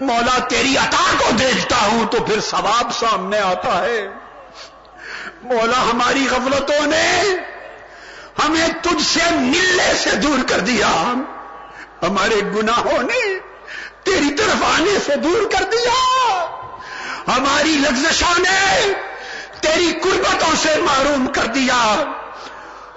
مولا 0.00 0.38
تیری 0.48 0.76
عطا 0.76 1.12
کو 1.18 1.30
دیکھتا 1.38 1.76
ہوں 1.76 2.06
تو 2.06 2.18
پھر 2.24 2.40
ثواب 2.40 2.94
سامنے 2.94 3.38
آتا 3.38 3.82
ہے۔ 3.82 4.08
مولا 5.42 5.82
ہماری 5.92 6.26
غفلتوں 6.30 6.86
نے 6.86 7.22
ہمیں 8.44 8.68
تجھ 8.82 9.06
سے 9.06 9.30
ملنے 9.30 9.92
سے 9.98 10.10
دور 10.10 10.48
کر 10.48 10.58
دیا۔ 10.58 10.90
ہمارے 12.02 12.40
گناہوں 12.56 13.02
نے 13.02 13.38
تیری 14.02 14.34
طرف 14.34 14.64
آنے 14.64 14.98
سے 15.06 15.16
دور 15.16 15.52
کر 15.52 15.64
دیا۔ 15.64 16.24
ہماری 17.28 17.70
لفزشوں 17.70 18.38
نے 18.38 18.92
تیری 19.60 19.92
قربتوں 20.02 20.56
سے 20.62 20.80
معروم 20.80 21.26
کر 21.26 21.44
دیا۔ 21.44 22.02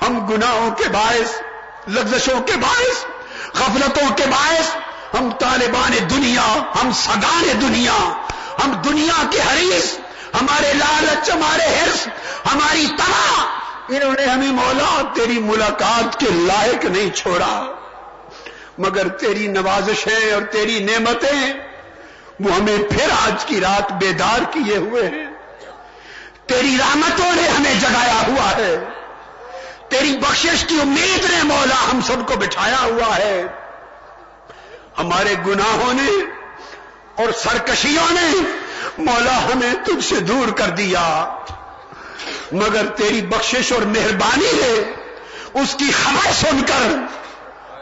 ہم 0.02 0.26
گناہوں 0.26 0.72
کے 0.72 0.84
باعث 0.90 1.47
لفزشوں 1.88 2.42
کے 2.42 2.54
باعث، 2.54 3.06
غفلتوں 3.54 4.16
کے 4.16 4.24
باعث، 4.26 4.76
ہم 5.14 5.30
طالبان 5.40 5.92
دنیا، 6.10 6.56
ہم 6.82 6.92
سگان 6.92 7.62
دنیا، 7.62 8.14
ہم 8.66 8.72
دنیا 8.72 9.24
کے 9.32 9.40
حریث 9.42 9.98
ہمارے 10.42 10.74
لالچ، 10.74 11.30
ہمارے 11.30 11.64
حرص، 11.64 12.08
ہماری 12.54 12.88
طرح 12.98 13.44
انہوں 13.90 14.14
نے 14.14 14.26
ہمیں 14.26 14.52
مولا، 14.52 15.02
تیری 15.14 15.40
ملاقات 15.40 16.20
کے 16.20 16.26
لائق 16.32 16.86
نہیں 16.86 17.10
چھوڑا۔ 17.10 17.64
مگر 18.78 19.08
تیری 19.08 19.48
نوازشیں 19.48 20.34
اور 20.34 20.42
تیری 20.42 20.84
نعمتیں 20.84 21.54
وہ 22.40 22.52
ہمیں 22.52 22.78
پھر 22.78 23.10
آج 23.26 23.46
کی 23.46 23.62
رات 23.62 23.92
بیدار 23.92 24.40
کیے 24.52 24.78
ہوئے 24.78 25.04
ہیں۔ 25.04 25.28
تیری 26.46 26.78
رحمتوں 26.80 27.36
نے 27.36 27.48
ہمیں 27.48 27.74
جگایا 27.74 28.22
ہوا 28.28 28.52
ہے۔ 28.58 28.78
تیری 29.90 30.18
بخشش 30.18 30.66
کی 30.66 30.82
امید 30.82 31.32
نے 31.32 31.44
مولا 31.44 31.92
ہم 31.92 32.00
سب 32.02 32.28
کو 32.28 32.36
بٹھایا 32.36 32.80
ہوا 32.82 33.18
ہے۔ 33.18 33.44
ہمارے 34.98 35.36
گناہوں 35.48 35.94
نے 35.94 36.26
اور 37.16 37.32
سرکشیوں 37.32 38.14
نے 38.14 38.38
مولا 38.98 39.46
ہمیں 39.46 39.74
تجھ 39.86 40.06
سے 40.06 40.20
دور 40.20 40.52
کر 40.52 40.68
دیا۔ 40.68 41.38
مگر 42.52 42.86
تیری 42.86 43.22
بخشش 43.22 43.72
اور 43.72 43.82
مہربانی 43.82 44.62
ہے 44.64 44.96
اس 45.54 45.76
کی 45.76 45.92
خبر 45.92 46.32
سن 46.34 46.62
کر 46.68 46.96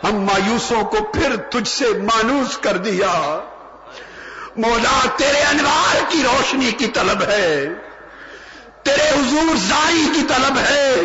ہم 0.03 0.15
مایوسوں 0.15 0.84
کو 0.84 0.98
پھر 1.03 1.36
تجھ 1.36 1.69
سے 1.69 1.86
مانوس 1.86 2.57
کر 2.57 2.77
دیا۔ 2.77 3.40
مولا 4.57 5.07
تیرے 5.15 5.41
انوار 5.41 5.95
کی 6.10 6.23
روشنی 6.23 6.72
کی 6.72 6.88
طلب 6.88 7.23
ہے۔ 7.23 7.65
تیرے 8.84 9.10
حضور 9.10 9.56
زاری 9.56 10.07
کی 10.15 10.22
طلب 10.27 10.57
ہے۔ 10.57 10.95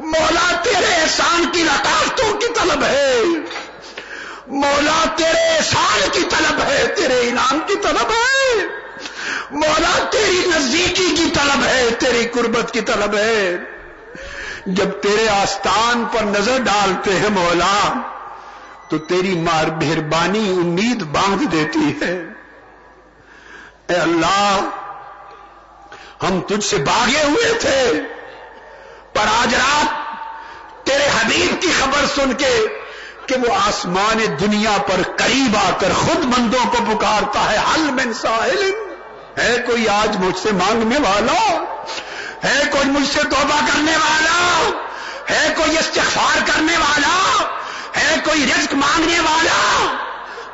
مولا 0.00 0.60
تیرے 0.62 0.94
احسان 0.94 1.44
کی 1.52 1.64
رکاوٹوں 1.64 2.40
کی 2.40 2.46
طلب 2.46 2.84
ہے۔ 2.84 3.20
مولا 4.46 5.04
تیرے 5.16 5.56
احسان 5.56 6.00
کی 6.12 6.22
طلب 6.22 6.60
ہے، 6.66 6.86
تیرے 6.86 7.28
انعام 7.28 7.58
کی 7.66 7.74
طلب 7.76 8.10
ہے۔ 8.10 8.64
مولا 9.50 10.04
تیری 10.10 10.50
نزدیکی 10.56 11.14
کی 11.16 11.30
طلب 11.34 11.64
ہے، 11.64 11.88
تیری 11.98 12.24
قربت 12.24 12.72
کی 12.72 12.80
طلب 12.80 13.14
ہے۔ 13.14 13.56
جب 14.66 14.90
تیرے 14.90 15.28
آستان 15.28 16.04
پر 16.04 16.22
نظر 16.22 16.58
ڈالتے 16.58 17.12
ہیں 17.12 17.30
مولا، 17.30 17.92
تو 18.88 18.98
تیری 18.98 19.38
مار 19.38 19.64
مہربانی 19.64 20.48
امید 20.62 21.02
باندھ 21.02 21.44
دیتی 21.52 21.92
ہے۔ 22.02 22.24
اے 23.86 23.96
اللہ، 23.96 24.60
ہم 26.22 26.40
تجھ 26.40 26.64
سے 26.64 26.76
باغے 26.76 27.22
ہوئے 27.22 27.54
تھے۔ 27.60 27.92
پر 29.14 29.24
آج 29.40 29.54
رات 29.54 29.86
تیرے 30.86 31.08
حبیب 31.20 31.62
کی 31.62 31.68
خبر 31.80 32.06
سن 32.14 32.32
کے 32.32 32.66
کہ 33.26 33.34
وہ 33.34 33.54
آسمان 33.54 34.36
دنیا 34.40 34.76
پر 34.86 35.02
قریب 35.16 35.56
آ 35.56 35.70
کر 35.80 35.92
خود 35.92 36.24
مندوں 36.24 36.64
کو 36.64 36.96
پکارتا 36.96 37.50
ہے، 37.50 37.56
حل 37.56 37.80
من 37.80 38.12
ساحل۔ 38.12 38.70
ہے 39.38 39.56
کوئی 39.66 39.88
آج 39.88 40.16
مجھ 40.16 40.38
سے 40.38 40.48
مانگنے 40.52 40.96
والا؟ 40.96 41.64
ہے 42.44 42.62
کوئی 42.70 42.90
مجھ 42.90 43.08
سے 43.12 43.22
توبہ 43.22 43.60
کرنے 43.60 43.96
والا؟ 43.96 44.70
ہے 45.30 45.54
کوئی 45.56 45.78
استغفار 45.78 46.38
کرنے 46.46 46.76
والا؟ 46.76 47.44
ہے 48.00 48.16
کوئی 48.24 48.46
رزق 48.46 48.74
مانگنے 48.74 49.20
والا؟ 49.20 49.86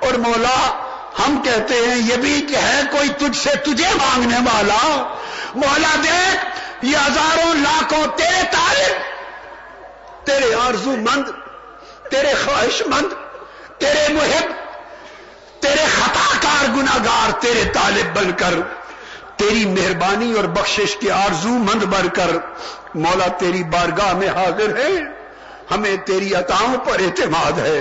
اور 0.01 0.15
مولا، 0.15 0.87
ہم 1.19 1.43
کہتے 1.45 1.75
ہیں 1.75 1.97
یہ 1.97 2.17
بھی 2.17 2.47
کہ 2.49 2.57
ہے 2.57 2.81
کوئی 2.91 3.09
تجھ 3.09 3.39
سے 3.39 3.51
تجھے 3.65 3.89
مانگنے 3.89 4.37
والا؟ 4.37 5.15
مولا 5.55 5.95
دیکھ 6.03 6.60
یہ 6.83 6.97
ہزاروں 6.97 7.55
لاکھوں 7.55 8.07
تیرے 8.17 8.43
طالب، 8.51 9.01
تیرے 10.27 10.55
آرزو 10.55 10.91
مند، 10.91 11.25
تیرے 12.11 12.35
خواہش 12.45 12.83
مند، 12.87 13.13
تیرے 13.79 14.13
محب، 14.13 14.53
تیرے 15.61 15.85
خطا 15.97 16.39
کار 16.41 16.69
گناگار 16.77 17.31
تیرے 17.41 17.65
طالب 17.73 18.17
بن 18.17 18.33
کر، 18.33 18.55
تیری 19.37 19.65
مہربانی 19.67 20.33
اور 20.33 20.45
بخشش 20.45 20.97
کے 20.97 21.13
آرزو 21.13 21.49
مند 21.49 21.83
بن 21.83 22.09
کر 22.09 22.31
مولا 22.95 23.29
تیری 23.39 23.63
بارگاہ 23.63 24.13
میں 24.13 24.29
حاضر 24.29 24.77
ہے 24.77 24.91
ہمیں 25.71 25.97
تیری 25.97 26.35
عطاؤں 26.35 26.77
پر 26.79 27.01
اعتماد 27.01 27.59
ہے۔ 27.59 27.81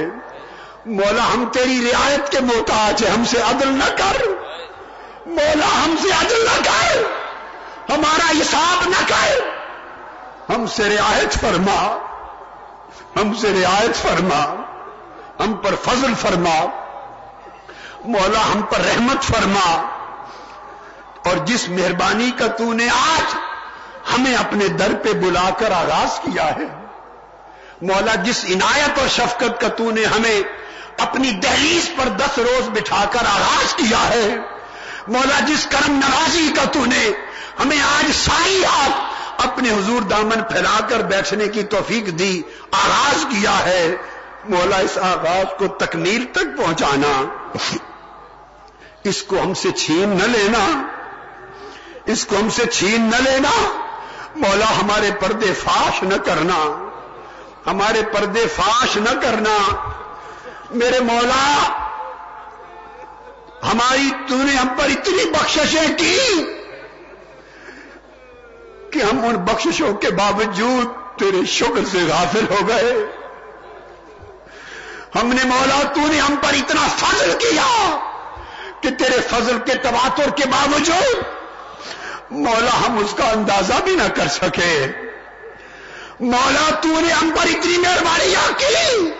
مولا، 0.85 1.33
ہم 1.33 1.49
تیری 1.53 1.91
رعایت 1.91 2.31
کے 2.31 2.39
محتاج 2.39 3.03
ہیں، 3.03 3.11
ہم 3.11 3.25
سے 3.25 3.37
عدل 3.41 3.67
نہ 3.67 3.89
کر۔ 3.97 4.27
مولا، 5.25 5.85
ہم 5.85 5.95
سے 6.01 6.07
عدل 6.07 6.47
حساب 8.41 8.89
نہ 8.89 9.05
کر۔ 9.07 9.39
ہم 10.55 10.67
سے 10.67 10.97
رعایت 10.97 11.33
فرما۔ 11.33 11.97
ہم 13.15 13.33
سے 13.33 13.61
رعایت 13.61 13.95
فرما۔ 13.95 14.55
ہم 15.39 15.53
پر 15.53 15.75
فضل 15.75 16.13
فرما۔ 16.21 16.65
مولا 18.05 18.55
ہم 18.55 18.61
پر 18.61 18.79
رحمت 18.79 19.23
فرما۔ 19.23 19.99
اور 21.25 21.37
جس 21.37 21.69
مہربانی 21.69 22.31
کا 22.31 22.47
تو 22.47 22.73
نے 22.73 22.89
آج 22.89 23.35
ہمیں 24.15 24.35
اپنے 24.35 24.67
در 24.67 24.95
پہ 25.03 25.13
بلا 25.13 25.49
کر 25.57 25.71
آغاز 25.71 26.19
کیا 26.19 26.45
ہے، 26.45 26.65
مولا 27.81 28.15
جس 28.15 28.45
عنایت 28.45 28.99
اور 28.99 29.07
شفقت 29.07 29.61
کا 29.61 29.67
تو 29.67 29.91
نے 29.91 30.05
ہمیں 30.05 30.41
اپنی 30.97 31.31
دہلیز 31.31 31.89
پر 31.97 32.07
دس 32.07 32.37
روز 32.37 32.69
بٹھا 32.69 33.05
کر 33.11 33.19
آغاز 33.19 33.73
کیا 33.73 34.09
ہے، 34.09 34.35
مولا 35.07 35.39
جس 35.39 35.67
کرم 35.71 35.91
نوازی 35.91 36.51
کا 36.55 36.63
تو 36.63 36.85
نے 36.85 37.11
ہمیں 37.59 37.81
آج 37.81 38.11
ساری 38.11 38.61
رات 38.63 39.09
اپنے 39.47 39.69
حضور 39.69 40.01
دامن 40.01 40.43
پھیلا 40.43 40.79
کر 40.89 40.99
بیٹھنے 40.99 41.47
کی 41.47 41.63
توفیق 41.63 42.19
دی، 42.19 42.41
آغاز 42.71 43.25
کیا 43.29 43.65
ہے 43.65 43.95
مولا 44.49 44.77
اس 44.77 44.97
آغاز 44.97 45.45
کو 45.57 45.67
تکمیل 45.67 46.25
تک 46.31 46.57
پہنچانا۔ 46.57 47.25
اس 49.03 49.23
کو 49.23 49.41
ہم 49.41 49.53
سے 49.53 49.71
چھین 49.71 50.09
نہ 50.09 50.23
لینا۔ 50.23 50.87
اس 52.05 52.25
کو 52.25 52.35
ہم 52.35 52.49
سے 52.49 52.65
چھین 52.65 53.01
نہ 53.01 53.29
لینا۔ 53.29 53.81
مولا 54.35 54.65
ہمارے 54.81 55.11
پردے 55.19 55.53
فاش 55.53 56.03
نہ 56.03 56.15
کرنا۔ 56.15 56.87
ہمارے 57.71 58.01
پردے 58.13 58.47
فاش 58.55 58.97
نہ 58.97 59.21
کرنا۔ 59.21 59.75
میرے 60.71 60.99
مولا، 60.99 61.57
ہماری 63.71 64.09
تو 64.27 64.35
نے 64.35 64.55
ہم 64.55 64.67
پر 64.67 64.83
اتنی 64.83 65.29
بخششیں 65.29 65.97
کی۔ 65.97 66.45
کہ 68.91 68.99
ہم 68.99 69.19
ان 69.23 69.35
بخششوں 69.35 69.93
کے 69.93 70.09
باوجود 70.09 71.19
تیرے 71.19 71.45
شکر 71.45 71.85
سے 71.91 71.97
غافل 72.09 72.45
ہو 72.49 72.67
گئے۔ 72.67 72.93
ہم 75.15 75.27
نے 75.27 75.43
مولا 75.45 75.81
تو 75.93 76.01
نے 76.01 76.19
ہم 76.19 76.35
پر 76.35 76.53
اتنا 76.53 76.87
فضل 76.97 77.31
کیا 77.39 77.99
کہ 78.81 78.89
تیرے 78.89 79.17
فضل 79.31 79.57
کے 79.65 79.73
تواتر 79.73 80.29
کے 80.29 80.43
باوجود 80.45 81.23
مولا 82.31 82.87
ہم 82.87 82.97
اس 82.97 83.13
کا 83.17 83.29
اندازہ 83.29 83.73
بھی 83.83 83.95
نہ 83.95 84.07
کر 84.15 84.27
سکے۔ 84.27 84.87
مولا 86.19 86.69
تو 86.81 86.99
نے 86.99 87.13
ہم 87.13 87.31
پر 87.41 87.47
اتنی 87.47 87.77
مہربانیاں 87.77 88.51
کی 88.57 89.11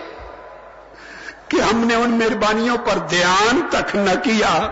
کہ 1.48 1.60
ہم 1.60 1.84
نے 1.86 1.94
ان 1.94 2.10
مہربانیوں 2.10 2.76
پر 2.76 2.98
دھیان 2.98 3.60
تک 3.70 3.96
نہ 3.96 4.14
کیا۔ 4.22 4.70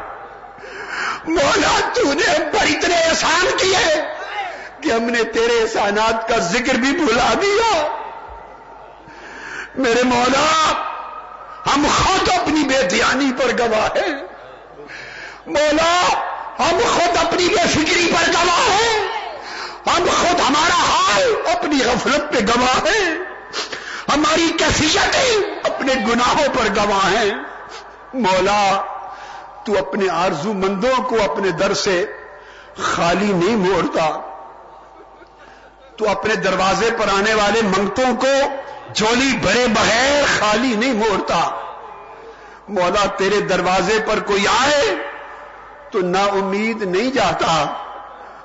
مولا 1.25 1.81
تو 1.95 2.03
نے 2.03 2.27
ہم 2.31 2.43
پر 2.53 2.67
اتنے 2.67 2.95
احسان 2.95 3.47
کیے 3.59 4.18
کہ 4.83 4.93
ہم 4.93 5.03
نے 5.03 5.25
تیرے 5.25 5.63
احسانات 5.63 6.29
کا 6.29 6.37
ذکر 6.39 6.75
بھی 6.75 6.93
بھلا 6.93 7.35
دیا۔ 7.43 7.99
میرے 9.75 10.03
مولا، 10.03 10.73
ہم 11.67 11.87
خود 11.97 12.29
اپنی 12.29 12.65
بے 12.65 12.83
دھیانی 12.83 13.31
پر 13.39 13.51
گواہ 13.59 13.89
ہیں۔ 13.97 14.15
مولا، 15.47 16.03
ہم 16.59 16.79
خود 16.95 17.27
اپنی 17.27 17.49
بے 17.49 17.69
فکری 17.69 18.13
پر 18.13 18.31
گواہ 18.31 18.71
ہیں۔ 18.71 19.09
ہم 19.87 20.05
خود 20.21 20.41
ہمارا 20.41 20.83
حال 20.83 21.35
اپنی 21.57 21.79
غفلت 21.85 22.33
پہ 22.33 22.39
گواہ 22.39 22.87
ہیں۔ 22.87 23.11
ہماری 24.15 24.53
کیفیتیں 24.59 25.37
اپنے 25.65 25.95
گناہوں 25.95 26.49
پر 26.59 26.69
گواہ 26.77 27.13
ہیں۔ 27.13 27.31
مولا، 28.15 28.85
تو 29.65 29.79
اپنے 29.79 30.11
آرزو 30.11 30.53
مندوں 30.53 31.03
کو 31.03 31.33
اپنے 31.33 31.51
در 31.51 31.75
سے 31.75 32.07
خالی 32.77 33.33
نہیں 33.33 33.57
موڑتا۔ 33.57 34.28
تو 35.99 36.11
اپنے 36.11 36.35
دروازے 36.35 36.91
پر 36.99 37.09
آنے 37.09 37.35
والے 37.35 37.63
منگتوں 37.63 38.17
کو 38.17 38.49
جولی 38.95 39.37
بھرے 39.43 39.67
بغیر 39.67 40.25
خالی 40.39 40.77
نہیں 40.77 40.93
موڑتا۔ 40.93 41.51
مولا 42.69 43.07
تیرے 43.07 43.41
دروازے 43.41 43.99
پر 44.07 44.19
کوئی 44.21 44.47
آئے 44.47 44.95
تو 45.93 46.01
نا 46.01 46.25
امید 46.25 46.83
نہیں 46.83 47.11
جاتا۔ 47.11 47.65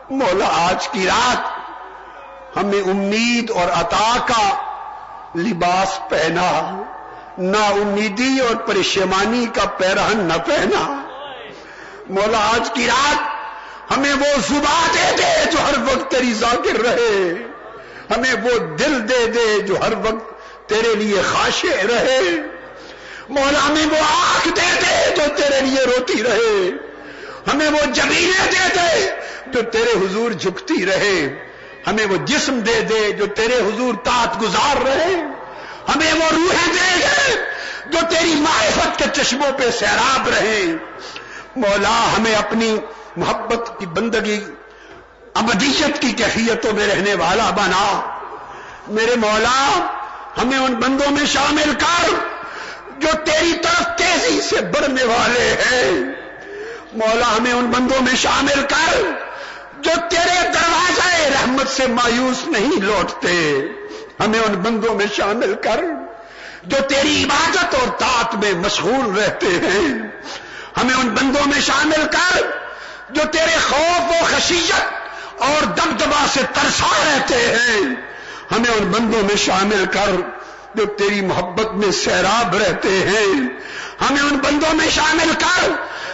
مولا 0.09 0.69
آج 0.69 0.87
کی 0.87 1.07
رات 1.07 1.63
ہمیں 2.57 2.81
امید 2.81 3.51
اور 3.51 3.81
عطا 3.81 4.17
کا 4.25 4.73
لباس 5.35 5.99
پہنا۔ 6.09 6.81
نا 7.37 7.65
امیدی 7.65 8.39
اور 8.39 8.55
پریشمانی 8.55 9.45
کا 9.53 9.65
پیرہن 9.77 10.17
نہ 10.17 10.37
پہنا۔ 10.45 11.01
مولا 12.09 12.37
آج 12.37 12.69
کی 12.73 12.87
رات 12.87 13.32
ہمیں 13.91 14.13
وہ 14.13 14.41
زبا 14.49 14.87
دے 14.93 15.15
دے 15.17 15.51
جو 15.51 15.57
ہر 15.61 15.73
وقت 15.77 16.11
تیری 16.11 16.33
ذاکر 16.33 16.81
رہے۔ 16.81 17.33
ہمیں 18.15 18.33
وہ 18.43 18.57
دل 18.57 19.09
دے 19.09 19.27
دے 19.27 19.59
جو 19.59 19.81
ہر 19.81 19.93
وقت 19.93 20.33
تیرے 20.69 20.95
لیے 20.95 21.21
خاشے 21.33 21.69
رہے۔ 21.69 22.19
مولا 23.29 23.67
ہمیں 23.67 23.85
وہ 23.85 23.97
آنکھ 24.09 24.47
دے 24.47 24.79
دے 24.81 25.15
جو 25.15 25.21
تیرے 25.35 25.61
لیے 25.61 25.85
روتی 25.85 26.23
رہے۔ 26.23 26.69
ہمیں 27.53 27.69
وہ 27.69 27.91
جمینے 27.93 28.51
دے 28.51 28.75
دے 28.75 29.09
جو 29.45 29.61
تیرے 29.61 29.91
حضور 29.91 30.31
جھکتی 30.31 30.85
رہے۔ 30.85 31.45
ہمیں 31.87 32.05
وہ 32.05 32.17
جسم 32.25 32.59
دے 32.59 32.81
دے 32.81 33.11
جو 33.11 33.25
تیرے 33.25 33.55
حضور 33.55 33.93
تات 34.03 34.41
گزار 34.41 34.81
رہے۔ 34.85 35.15
ہمیں 35.95 36.13
وہ 36.13 36.29
روحیں 36.31 36.73
دے 36.73 36.99
دے 36.99 37.41
جو 37.85 37.99
تیری 38.09 38.33
معرفت 38.35 38.99
کے 38.99 39.05
چشموں 39.13 39.51
پہ 39.51 39.71
سیراب 39.71 40.29
رہے۔ 40.29 40.65
مولا 41.55 42.17
ہمیں 42.17 42.35
اپنی 42.35 42.77
محبت 43.17 43.79
کی 43.79 43.85
بندگی، 43.85 44.43
ابدیت 45.33 46.01
کی 46.01 46.11
کیفیتوں 46.11 46.73
میں 46.73 46.87
رہنے 46.87 47.13
والا 47.13 47.49
بنا۔ 47.49 48.17
میرے 48.87 49.15
مولا، 49.15 49.87
ہمیں 50.41 50.57
ان 50.57 50.73
بندوں 50.73 51.11
میں 51.11 51.25
شامل 51.25 51.73
کر 51.79 52.09
جو 52.97 53.07
تیری 53.25 53.53
طرف 53.53 53.97
تیزی 53.97 54.41
سے 54.41 54.61
بڑھنے 54.61 55.03
والے 55.03 55.53
ہیں۔ 55.53 55.91
مولا، 56.93 57.37
ہمیں 57.37 57.53
ان 57.53 57.65
بندوں 57.65 58.03
میں 58.03 58.15
شامل 58.15 58.65
کر 58.69 59.01
جو 59.79 59.91
تیرے 60.09 60.49
دروازے 60.53 61.29
رحمت 61.29 61.67
سے 61.67 61.87
مایوس 61.87 62.47
نہیں 62.47 62.81
لوٹتے۔ 62.81 63.59
ہمیں 64.19 64.39
ان 64.39 64.53
بندوں 64.53 64.95
میں 64.95 65.05
شامل 65.13 65.55
کر 65.61 65.83
جو 66.63 66.77
تیری 66.89 67.23
عبادت 67.23 67.75
اور 67.75 67.99
طاط 67.99 68.35
میں 68.35 68.53
مشغول 68.53 69.19
رہتے 69.19 69.47
ہیں۔ 69.47 70.07
ہمیں 70.77 70.95
ان 70.95 71.09
بندوں 71.09 71.47
میں 71.47 71.61
شامل 71.61 72.05
کر 72.11 72.62
جو 73.09 73.21
تیرے 73.31 73.57
خوف 73.69 74.09
و 74.09 74.25
خشیت 74.25 74.81
اور 75.41 75.63
دبدبا 75.63 76.25
سے 76.33 76.41
ترسا 76.53 77.03
رہتے 77.05 77.35
ہیں، 77.35 77.81
ہمیں 78.51 78.69
ان 78.69 78.91
بندوں 78.91 79.23
میں 79.23 79.35
شامل 79.35 79.85
کر 79.91 80.09
جو 80.75 80.85
تیری 80.85 81.21
محبت 81.21 81.73
میں 81.73 81.91
سیراب 81.91 82.55
رہتے 82.55 82.89
ہیں۔ 82.89 83.49
ہمیں 84.01 84.21
ان 84.21 84.37
بندوں 84.37 84.73
میں 84.73 84.89
شامل 84.89 85.31
کر 85.39 85.69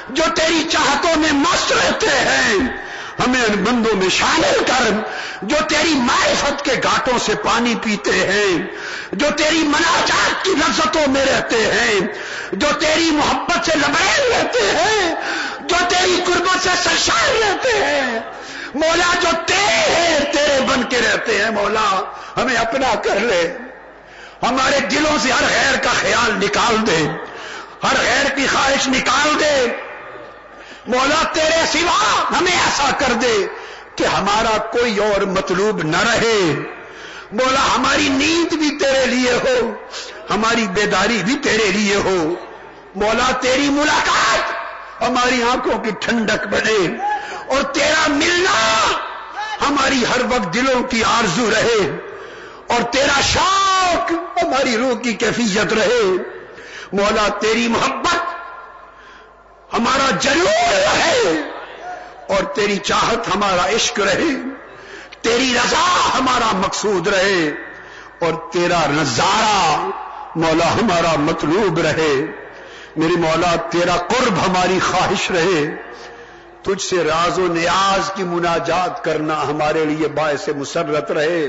جو 0.10 0.24
تیری 0.36 0.64
چاہتوں 0.72 1.20
میں 1.20 1.32
مست 1.32 1.74
رہتے 1.74 2.08
ہیں۔ 2.10 2.90
ہمیں 3.20 3.42
ان 3.42 3.64
بندوں 3.64 3.96
میں 3.96 4.10
شامل 4.10 4.64
کر 4.68 4.90
جو 5.42 5.56
تیری 5.70 5.94
معرفت 5.94 6.66
کے 6.66 6.72
گاٹوں 6.84 7.20
سے 7.20 7.36
پانی 7.36 7.76
پیتے 7.76 8.12
ہیں۔ 8.12 8.68
جو 9.12 9.28
تیری 9.38 9.58
مناجات 9.58 10.46
کی 10.46 10.52
لذتوں 10.52 11.12
میں 11.12 11.26
رہتے 11.26 11.58
ہیں۔ 11.58 12.00
جو 12.52 12.68
تیری 12.80 13.12
محبت 13.12 13.66
سے 13.66 13.72
لبیل 13.76 14.32
رہتے 14.32 14.60
ہیں۔ 14.62 15.16
جو 15.70 15.76
تیری 15.90 16.20
قربت 16.26 16.64
سے 16.64 16.70
سرشار 16.84 17.30
رہتے 17.42 17.84
ہیں، 17.86 18.20
مولا 18.76 19.14
جو 19.22 19.28
تیرے 19.46 19.96
ہیں، 19.96 20.20
تیرے 20.20 20.60
بن 20.68 20.84
کے 20.84 21.02
رہتے 21.02 21.44
ہیں، 21.44 21.50
مولا، 21.50 22.02
ہمیں 22.38 22.56
اپنا 22.56 22.96
کر 23.04 23.20
لے۔ 23.20 23.58
ہمارے 24.44 24.80
دلوں 24.80 25.18
سے 25.22 25.32
ہر 25.32 25.44
غیر 25.44 25.76
کا 25.76 25.90
خیال 26.02 26.32
نکال 26.46 26.88
دے، 26.88 27.08
ہر 27.84 27.96
غیر 28.04 28.30
کی 28.36 28.48
خواہش 28.54 28.88
نکال 28.88 29.40
دے۔ 29.40 29.68
مولا، 30.88 31.24
تیرے 31.34 31.64
سوا 31.72 32.24
ہمیں 32.38 32.52
ایسا 32.52 32.90
کر 32.98 33.14
دے 33.14 33.48
کہ 33.96 34.04
ہمارا 34.04 34.58
کوئی 34.58 34.98
اور 34.98 35.22
مطلوب 35.22 35.84
نہ 35.84 36.02
رہے۔ 36.02 36.54
مولا، 37.32 37.76
ہماری 37.76 38.10
نیند 38.10 38.54
بھی 38.54 38.80
تیرے 38.80 39.06
لیے 39.06 39.32
ہو، 39.32 39.74
ہماری 40.30 40.68
بیداری 40.68 41.22
بھی 41.26 41.36
تیرے 41.36 41.72
لیے 41.72 41.96
ہو۔ 41.96 42.36
مولا، 42.96 43.32
تیری 43.42 43.70
ملاقات 43.70 44.59
ہماری 45.02 45.44
آنکھوں 45.44 45.80
کی 45.80 45.90
ٹھنڈک 46.00 46.48
بنے 46.48 47.04
اور 47.48 47.62
تیرا 47.62 48.08
ملنا 48.08 48.88
ہماری 49.68 50.04
ہر 50.06 50.22
وقت 50.26 50.54
دلوں 50.54 50.84
کی 50.84 51.04
آرزو 51.04 51.50
رہے 51.50 51.98
اور 52.68 52.82
تیرا 52.82 53.22
شوق 53.22 54.12
ہماری 54.12 54.78
روح 54.78 55.00
کی 55.00 55.14
کیفیت 55.14 55.74
رہے۔ 55.74 56.18
مولا 56.94 57.28
تیری 57.28 57.68
محبت 57.68 58.36
ہمارا 59.74 60.10
جنور 60.20 60.74
رہے 60.74 61.42
اور 62.30 62.44
تیری 62.44 62.78
چاہت 62.78 63.36
ہمارا 63.36 63.76
عشق 63.76 64.00
رہے۔ 64.00 64.34
تیری 65.22 65.54
رضا 65.54 66.10
ہمارا 66.20 66.58
مقصود 66.58 67.08
رہے 67.08 67.50
اور 68.20 68.52
تیرا 68.52 68.80
نظارہ 68.90 69.90
مولا 70.36 70.74
ہمارا 70.74 71.16
مطلوب 71.20 71.80
رہے۔ 71.80 72.16
میری 73.00 73.16
مولا 73.16 73.56
تیرا 73.72 73.96
قرب 74.08 74.38
ہماری 74.46 74.80
خواہش 74.82 75.30
رہے 75.32 75.60
تجھ 76.64 76.82
سے 76.82 77.04
راز 77.04 77.38
و 77.40 77.46
نیاز 77.48 78.12
کی 78.16 78.24
مناجات 78.26 79.04
کرنا 79.04 79.36
ہمارے 79.44 79.84
لیے 79.86 80.08
باعث 80.16 80.48
مسرت 80.58 81.12
رہے 81.12 81.40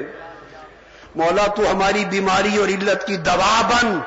مولا 1.16 1.46
تو 1.56 1.62
ہماری 1.70 2.04
بیماری 2.10 2.56
اور 2.56 2.68
علت 2.68 3.06
کی 3.06 3.16
دوا 3.28 3.60
بن 3.70 3.98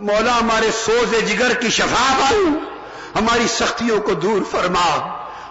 مولا 0.00 0.38
ہمارے 0.38 0.70
سوز 0.76 1.14
جگر 1.28 1.54
کی 1.60 1.70
شفا 1.70 2.06
بن 2.18 2.54
ہماری 3.16 3.48
سختیوں 3.48 3.98
کو 4.00 4.14
دور 4.22 4.42
فرما 4.50 4.86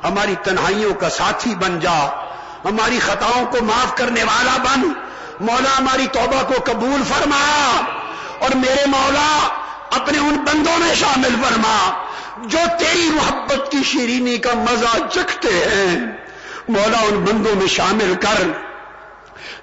ہماری 0.04 0.36
تنہائیوں 0.44 0.94
کا 1.00 1.10
ساتھی 1.10 1.56
بن 1.56 1.80
جا 1.80 1.98
ہماری 2.66 3.00
خطاؤں 3.00 3.46
کو 3.52 3.64
معاف 3.64 3.96
کرنے 3.98 4.24
والا 4.24 4.56
بن 4.64 4.88
مولا 5.42 5.78
ہماری 5.78 6.08
توبہ 6.14 6.42
کو 6.44 6.64
قبول 6.64 7.04
فرما 7.08 7.44
اور 8.40 8.56
میرے 8.56 8.86
مولا 8.88 9.30
اپنے 9.92 10.18
ان 10.18 10.34
بندوں 10.34 10.78
میں 10.78 10.96
شامل 10.96 11.36
فرما 11.44 12.06
جو 12.38 12.60
تیری 12.80 13.10
محبت 13.10 13.72
کی 13.72 13.78
شیرینی 13.86 14.38
کا 14.38 14.54
مزہ 14.54 15.08
چکھتے 15.12 15.50
ہیں۔ 15.54 15.96
مولا 16.70 16.98
ان 16.98 17.20
بندوں 17.20 17.56
میں 17.56 17.68
شامل 17.68 18.14
کر 18.22 18.52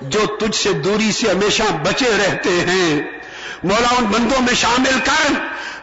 جو 0.00 0.26
تجھ 0.26 0.56
سے 0.56 0.72
دوری 0.72 1.12
سے 1.12 1.30
ہمیشہ 1.30 1.62
بچے 1.62 2.10
رہتے 2.18 2.50
ہیں۔ 2.50 3.00
مولا 3.64 3.94
ان 3.98 4.04
بندوں 4.04 4.42
میں 4.42 4.54
شامل 4.54 5.00
کر 5.04 5.32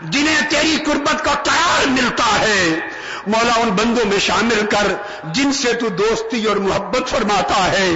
جنہیں 0.01 0.49
تیری 0.49 0.77
قربت 0.85 1.25
کا 1.25 1.31
قرار 1.31 1.87
ملتا 1.87 2.39
ہے۔ 2.39 2.79
مولا 3.27 3.53
ان 3.53 3.69
بندوں 3.69 4.05
میں 4.05 4.19
شامل 4.19 4.65
کر 4.69 4.93
جن 5.23 5.53
سے 5.53 5.73
تو 5.73 5.89
دوستی 5.89 6.45
اور 6.45 6.55
محبت 6.55 7.09
فرماتا 7.09 7.71
ہے۔ 7.71 7.91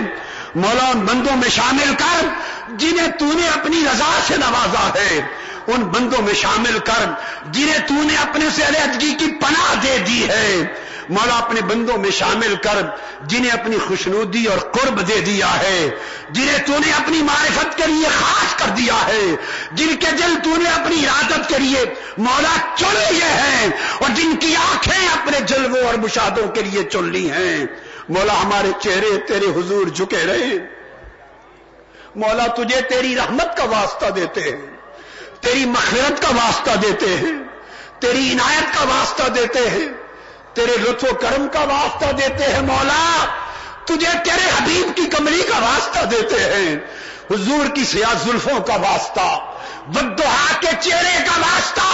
مولا 0.56 0.90
ان 0.90 1.00
بندوں 1.00 1.38
میں 1.38 1.50
شامل 1.50 1.96
کر 1.96 2.28
جنہیں 2.70 3.08
تو 3.08 3.26
نے 3.26 3.48
اپنی 3.48 3.78
رضا 3.82 4.20
سے 4.28 4.38
نوازا 4.38 5.00
ہے۔ 5.00 5.22
ان 5.68 5.84
بندوں 5.84 6.22
میں 6.22 6.34
شامل 6.34 6.80
کر 6.80 7.12
جنہیں 7.52 7.80
تو 7.88 7.94
نے 7.94 8.16
اپنے 8.18 8.46
سے 8.56 8.64
علیحدگی 8.68 9.14
کی 9.14 9.32
پناہ 9.32 9.76
دے 9.84 9.98
دی 10.08 10.30
ہے۔ 10.30 10.64
مولا 11.10 11.38
اپنے 11.38 11.62
بندوں 11.62 11.98
میں 11.98 12.12
شامل 12.12 12.56
کر 12.56 12.82
جنہیں 13.24 13.52
اپنی 13.52 13.78
خوشنودی 13.88 14.46
اور 14.46 14.58
قرب 14.58 15.08
دے 15.08 15.22
دیا 15.22 15.60
ہے، 15.60 15.90
جنہیں 16.30 16.58
تو 16.66 16.74
نے 16.86 16.92
اپنی 16.92 17.22
معرفت 17.22 17.78
کے 17.78 17.84
لیے 17.88 18.08
خاص 18.22 18.56
کر 18.56 18.70
دیا 18.70 19.06
ہے، 19.08 19.36
جن 19.72 19.96
کے 19.96 20.12
دل 20.12 20.36
تو 20.44 20.50
نے 20.50 20.70
اپنی 20.70 21.08
ارادت 21.08 21.50
کے 21.50 21.60
لیے 21.60 21.94
مولا 22.18 22.76
چن 22.76 23.14
لیے 23.14 23.24
ہیں 23.24 23.72
اور 24.00 24.10
جن 24.16 24.36
کی 24.36 24.56
آنکھیں 24.56 25.08
اپنے 25.08 25.40
جلووں 25.40 25.86
اور 25.86 25.94
مشادوں 25.94 26.48
کے 26.48 26.62
لیے 26.62 26.84
چن 26.84 27.04
لی 27.04 27.32
ہیں۔ 27.32 27.66
مولا 28.10 28.42
ہمارے 28.42 28.72
چہرے 28.80 29.18
تیرے 29.28 29.46
حضور 29.46 29.88
جھکے 29.88 30.26
رہے۔ 30.26 30.58
مولا 32.16 32.48
تجھے 32.48 32.82
تیری 32.82 33.16
رحمت 33.16 33.58
کا 33.58 33.64
واسطہ 33.64 34.06
دیتے 34.06 34.42
ہیں۔ 34.42 34.73
تیری 35.44 35.66
مخرت 35.68 36.22
کا 36.22 36.30
واسطہ 36.36 36.76
دیتے 36.82 37.16
ہیں، 37.18 37.34
تیری 38.02 38.32
عنایت 38.34 38.74
کا 38.74 38.84
واسطہ 38.88 39.30
دیتے 39.30 39.70
ہیں، 39.70 39.88
تیرے 40.56 40.76
لطف 40.80 41.04
و 41.04 41.16
کرم 41.22 41.48
کا 41.54 41.64
واسطہ 41.70 42.12
دیتے 42.18 42.52
ہیں، 42.54 42.62
مولا، 42.64 43.06
تجھے 43.86 44.12
تیرے 44.26 44.50
حبیب 44.50 44.96
کی 44.98 45.06
کمری 45.08 45.42
کا 45.50 45.60
واسطہ 45.60 46.06
دیتے 46.12 46.44
ہیں، 46.44 46.76
حضور 47.32 47.76
کی 47.76 47.84
سیاہ 47.86 48.14
زلفوں 48.24 48.60
کا 48.68 48.76
واسطہ 48.82 49.28
بدہا 49.88 50.46
کے 50.62 50.72
چہرے 50.80 51.18
کا 51.26 51.40
واسطہ، 51.40 51.90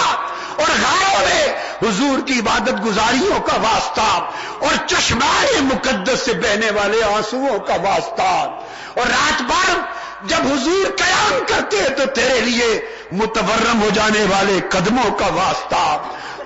اور 0.57 0.71
غاروں 0.81 1.19
میں 1.19 1.45
حضور 1.81 2.19
کی 2.27 2.39
عبادت 2.39 2.83
گزاریوں 2.85 3.39
کا 3.47 3.57
واسطہ، 3.61 4.09
اور 4.59 4.75
چشمائے 4.87 5.61
مقدس 5.63 6.25
سے 6.25 6.33
بہنے 6.41 6.71
والے 6.75 7.03
آنسو 7.03 7.57
کا 7.67 7.75
واسطہ، 7.83 8.31
اور 8.95 9.07
رات 9.07 9.41
بھر 9.51 9.79
جب 10.29 10.47
حضور 10.47 10.89
قیام 10.97 11.39
کرتے 11.47 11.83
تو 11.97 12.05
تیرے 12.15 12.39
لیے 12.39 12.67
متورم 13.11 13.81
ہو 13.81 13.89
جانے 13.93 14.25
والے 14.29 14.59
قدموں 14.69 15.11
کا 15.11 15.25
واسطہ۔ 15.25 15.97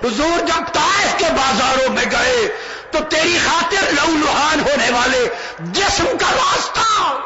حضور 0.06 0.40
جب 0.46 0.72
طائف 0.72 1.18
کے 1.18 1.24
بازاروں 1.24 1.92
میں 1.92 2.04
گئے۔ 2.12 2.56
تو 2.90 2.98
تیری 3.08 3.38
خاطر 3.44 3.92
لو 3.92 4.10
لوہان 4.10 4.60
ہونے 4.60 4.90
والے 4.90 5.28
جسم 5.60 6.04
کا 6.04 6.26
واسطہ۔ 6.26 7.18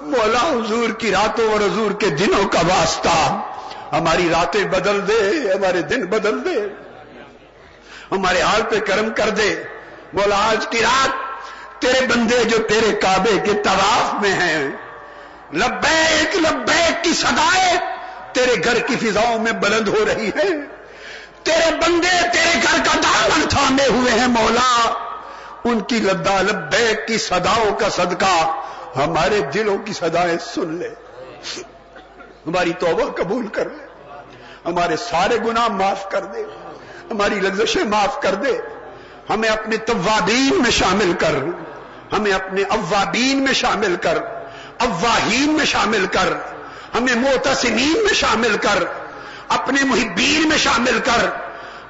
مولا 0.00 0.48
حضور 0.48 0.90
کی 0.90 1.10
راتوں 1.10 1.52
اور 1.52 1.60
حضور 1.60 1.90
کے 1.90 2.06
دنوں 2.06 2.48
کا 2.48 2.58
واسطہ۔ 2.58 3.40
ہماری 3.92 4.28
راتیں 4.28 4.64
بدل 4.64 5.08
دے، 5.08 5.52
ہمارے 5.52 5.82
دن 5.82 6.06
بدل 6.06 6.44
دے۔ 6.44 6.68
ہمارے 8.12 8.42
حال 8.42 8.62
پہ 8.62 8.78
کرم 8.80 9.14
کر 9.16 9.28
دے۔ 9.28 9.62
مولا 10.12 10.48
آج 10.50 10.66
کی 10.66 10.78
رات 10.82 11.10
تیرے 11.82 12.06
بندے 12.06 12.44
جو 12.44 12.58
تیرے 12.58 12.92
کعبے 12.92 13.38
کے 13.44 13.52
طواف 13.62 14.22
میں 14.22 14.32
ہیں، 14.32 14.70
لبیک 15.52 16.36
لبیک 16.36 17.04
کی 17.04 17.12
سدائے 17.12 17.95
تیرے 18.36 18.54
گھر 18.64 18.78
کی 18.78 18.96
فضاؤں 18.96 19.38
میں 19.38 19.52
بلند 19.52 19.88
ہو 19.88 20.04
رہی 20.08 20.28
ہے۔ 20.28 20.48
تیرے 21.42 21.70
بندے 21.70 22.28
تیرے 22.32 22.60
گھر 22.62 22.78
کا 22.84 23.00
دامن 23.02 23.48
تھامے 23.48 23.86
ہوئے 23.90 24.12
ہیں 24.12 24.26
مولا۔ 24.26 24.92
ان 25.64 25.80
کی 25.80 25.98
لدا 25.98 26.42
لبیک 26.42 27.06
کی 27.06 27.18
صداؤں 27.18 27.74
کا 27.74 27.88
صدقہ 27.88 28.60
ہمارے 28.96 29.40
دلوں 29.40 29.78
کی 29.78 29.92
صدایں 29.92 30.38
سن 30.54 30.74
لے۔ 30.74 30.88
ہماری 32.46 32.72
توبہ 32.78 33.04
قبول 33.04 33.46
کر 33.48 33.64
لے۔ 33.64 33.86
ہمارے 34.66 34.96
سارے 34.96 35.36
گناہ 35.36 35.68
معاف 35.68 36.10
کر 36.10 36.24
دے۔ 36.24 36.42
ہماری 37.10 37.34
لگزشیں 37.34 37.84
معاف 37.84 38.20
کر 38.20 38.34
دے۔ 38.34 38.58
ہمیں 39.30 39.48
اپنے 39.48 39.76
توابین 39.76 40.62
میں 40.62 40.70
شامل 40.70 41.12
کر۔ 41.18 41.34
ہمیں 42.12 42.32
اپنے 42.32 42.62
اوابین 42.62 43.44
میں 43.44 43.52
شامل 43.52 43.96
کر۔ 44.02 44.18
اواہین 44.78 45.52
میں 45.52 45.64
شامل 45.64 46.06
کر۔ 46.06 46.55
ہمیں 46.94 47.14
موتسمین 47.14 48.04
میں 48.04 48.14
شامل 48.14 48.56
کر، 48.56 48.84
اپنے 49.48 49.84
محبین 49.84 50.48
میں 50.48 50.58
شامل 50.58 50.98
کر، 51.04 51.28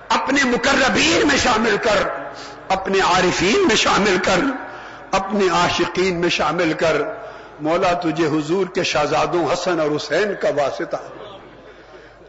اپنے 0.08 0.44
مقربین 0.44 1.26
میں 1.28 1.36
شامل 1.42 1.76
کر، 1.82 2.08
اپنے 2.68 3.00
عارفین 3.00 3.66
میں 3.68 3.76
شامل 3.76 4.16
کر، 4.24 4.40
اپنے 5.12 5.48
عاشقین 5.52 6.20
میں 6.20 6.28
شامل 6.28 6.72
کر۔ 6.72 7.02
مولا 7.60 7.92
تجھے 7.92 8.26
حضور 8.26 8.66
کے 8.66 8.82
شہزادوں 8.84 9.44
حسن 9.52 9.80
اور 9.80 9.90
حسین 9.96 10.32
کا 10.42 10.48
واسطہ، 10.56 10.96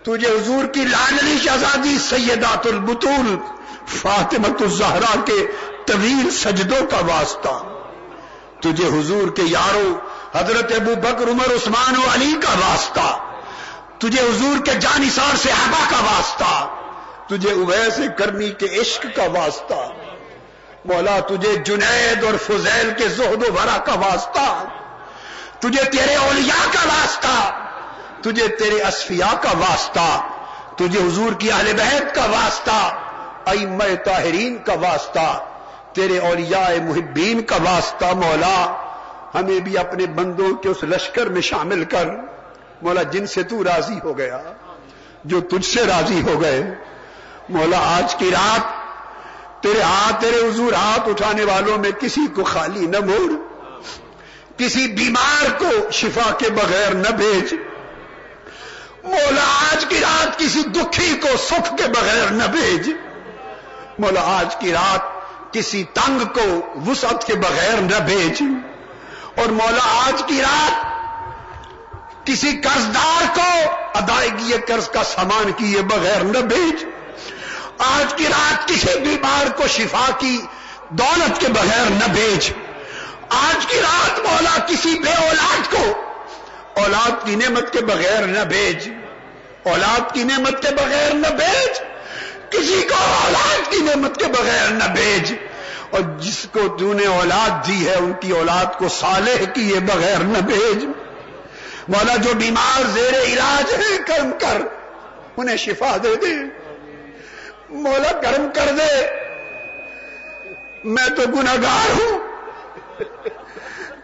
تجھے 0.03 0.29
حضور 0.29 0.65
کی 0.65 0.83
لالنی 0.85 1.37
شہزادی 1.43 1.97
سیدات 2.09 2.67
البطول 2.67 3.35
فاطمت 3.87 4.61
الزہرا 4.61 5.15
کے 5.25 5.39
طویل 5.85 6.29
سجدوں 6.31 6.85
کا 6.91 6.97
واسطہ، 7.07 7.55
تجھے 8.61 8.87
حضور 8.87 9.27
کے 9.29 9.43
یاروں 9.45 9.93
حضرت 10.37 10.71
ابو 10.75 10.95
بکر، 10.95 11.27
عمر، 11.27 11.45
عثمان 11.45 11.95
و 11.97 12.13
علی 12.13 12.33
کا 12.43 12.67
واسطہ۔ 12.67 13.17
تجھے 13.97 14.21
حضور 14.21 14.65
کے 14.65 14.73
جانسار 14.73 15.35
سے 15.35 15.51
ہبا 15.51 15.83
کا 15.89 15.97
واسطہ۔ 15.97 16.75
تجھے 17.27 17.51
اویس 17.51 17.99
کرنی 18.17 18.49
کے 18.49 18.65
عشق 18.81 19.05
کا 19.15 19.23
واسطہ۔ 19.23 19.89
مولا، 20.85 21.19
تجھے 21.19 21.55
جنید 21.55 22.23
اور 22.23 22.33
فضیل 22.33 22.93
کے 22.97 23.07
زہد 23.07 23.43
و 23.47 23.51
بھرا 23.51 23.77
کا 23.77 23.93
واسطہ۔ 23.93 24.63
تجھے 25.59 25.83
تیرے 25.83 26.15
اولیاء 26.15 26.71
کا 26.71 26.79
واسطہ۔ 26.85 27.51
تجھے 28.21 28.47
تیرے 28.47 28.83
اسفیاء 28.83 29.35
کا 29.41 29.49
واسطہ۔ 29.59 30.21
تجھے 30.75 30.99
حضور 30.99 31.33
کی 31.33 31.51
اہل 31.51 31.73
بیت 31.73 32.15
کا 32.15 32.25
واسطہ۔ 32.25 32.95
ائمہ 33.45 33.95
طاہرین 34.05 34.57
کا 34.57 34.73
واسطہ۔ 34.73 35.45
تیرے 35.93 36.19
اولیاء 36.19 36.69
محبین 36.83 37.41
کا 37.41 37.55
واسطہ، 37.55 38.05
مولا۔ 38.05 38.86
ہمیں 39.35 39.59
بھی 39.59 39.77
اپنے 39.77 40.05
بندوں 40.05 40.55
کے 40.55 40.69
اس 40.69 40.83
لشکر 40.83 41.25
میں 41.25 41.41
شامل 41.41 41.83
کر۔ 41.83 42.05
مولا، 42.81 43.03
جن 43.03 43.27
سے 43.27 43.43
تو 43.43 43.63
راضی 43.63 43.99
ہو 44.03 44.17
گیا، 44.17 44.41
جو 45.25 45.41
تجھ 45.41 45.65
سے 45.65 45.85
راضی 45.85 46.21
ہو 46.21 46.41
گئے۔ 46.41 46.73
مولا، 47.49 47.79
آج 47.79 48.15
کی 48.15 48.31
رات 48.31 48.87
تیرے 49.63 49.81
ہاتھ، 49.81 50.21
تیرے 50.21 50.37
حضور 50.37 50.73
ہاتھ 50.73 51.09
اٹھانے 51.09 51.43
والوں 51.43 51.77
میں 51.77 51.91
کسی 51.91 52.21
کو 52.35 52.43
خالی 52.43 52.85
نہ 52.85 52.99
موڑ۔ 52.99 53.31
کسی 54.57 54.87
بیمار 54.87 55.59
کو 55.59 55.91
شفا 55.91 56.33
کے 56.37 56.49
بغیر 56.49 56.93
نہ 56.93 57.09
بھیج۔ 57.09 57.53
مولا، 59.03 59.71
آج 59.71 59.85
کی 59.85 59.99
رات 60.01 60.39
کسی 60.39 60.61
دکھی 60.61 61.17
کو 61.21 61.37
سکھ 61.37 61.77
کے 61.77 61.83
بغیر 61.87 62.31
نہ 62.31 62.43
بھیج۔ 62.43 62.89
مولا، 63.99 64.21
آج 64.21 64.55
کی 64.55 64.71
رات 64.71 64.99
کسی 65.53 65.83
تنگ 65.83 66.19
کو 66.19 66.65
وسعت 66.87 67.27
کے 67.27 67.35
بغیر 67.35 67.81
نہ 67.81 67.99
بھیج۔ 68.05 68.43
اور 69.37 69.45
مولا 69.45 70.07
آج 70.07 70.23
کی 70.27 70.41
رات 70.41 70.85
کسی 72.25 72.61
قرضدار 72.63 73.35
کو 73.35 73.71
ادائیگی 73.93 74.53
قرض 74.67 74.89
کا 74.89 75.03
سامان 75.03 75.51
کیے 75.51 75.81
بغیر 75.81 76.23
نہ 76.23 76.37
بھیج۔ 76.37 76.85
آج 77.77 78.13
کی 78.13 78.23
رات 78.23 78.67
کسی 78.67 78.99
بیمار 78.99 79.49
کو 79.49 79.67
شفا 79.67 80.09
کی 80.19 80.41
دولت 80.89 81.39
کے 81.39 81.47
بغیر 81.47 81.89
نہ 81.89 82.11
بھیج۔ 82.13 82.53
آج 83.29 83.65
کی 83.65 83.81
رات 83.81 84.19
مولا 84.19 84.65
کسی 84.67 84.99
بے 84.99 85.13
اولاد 85.13 85.71
کو 85.71 86.01
اولاد 86.81 87.25
کی 87.25 87.35
نعمت 87.35 87.73
کے 87.73 87.81
بغیر 87.81 88.21
نہ 88.21 88.39
بھیج۔ 88.39 88.89
اولاد 89.63 90.13
کی 90.13 90.23
نعمت 90.23 90.63
کے 90.63 90.75
بغیر 90.75 91.13
نہ 91.13 91.27
بھیج۔ 91.27 91.79
کسی 92.49 92.87
کو 92.89 92.95
اولاد 93.25 93.71
کی 93.71 93.77
نعمت 93.79 94.17
کے 94.17 94.25
بغیر 94.25 94.67
نہ 94.67 94.83
بھیج۔ 94.83 95.33
اور 95.89 96.01
جس 96.19 96.47
کو 96.51 96.77
تو 96.79 96.93
نے 96.93 97.05
اولاد 97.05 97.67
دی 97.67 97.89
ہے، 97.89 97.95
ان 97.95 98.13
کی 98.19 98.31
اولاد 98.31 98.77
کو 98.77 98.87
صالح 98.89 99.43
کیے 99.53 99.79
بغیر 99.79 100.17
نہ 100.17 100.37
بھیج۔ 100.37 100.85
مولا، 101.87 102.15
جو 102.15 102.33
بیمار 102.33 102.81
زیر 102.93 103.21
علاج 103.23 103.73
ہے، 103.73 103.97
کرم 104.07 104.31
کر، 104.39 104.61
انہیں 105.37 105.57
شفا 105.57 105.97
دے 106.03 106.15
دے۔ 106.15 106.33
مولا، 107.69 108.11
کرم 108.11 108.47
کر 108.53 108.71
دے۔ 108.77 109.05
میں 110.83 111.09
تو 111.15 111.21
گناگار 111.27 111.89
ہوں۔ 111.89 112.19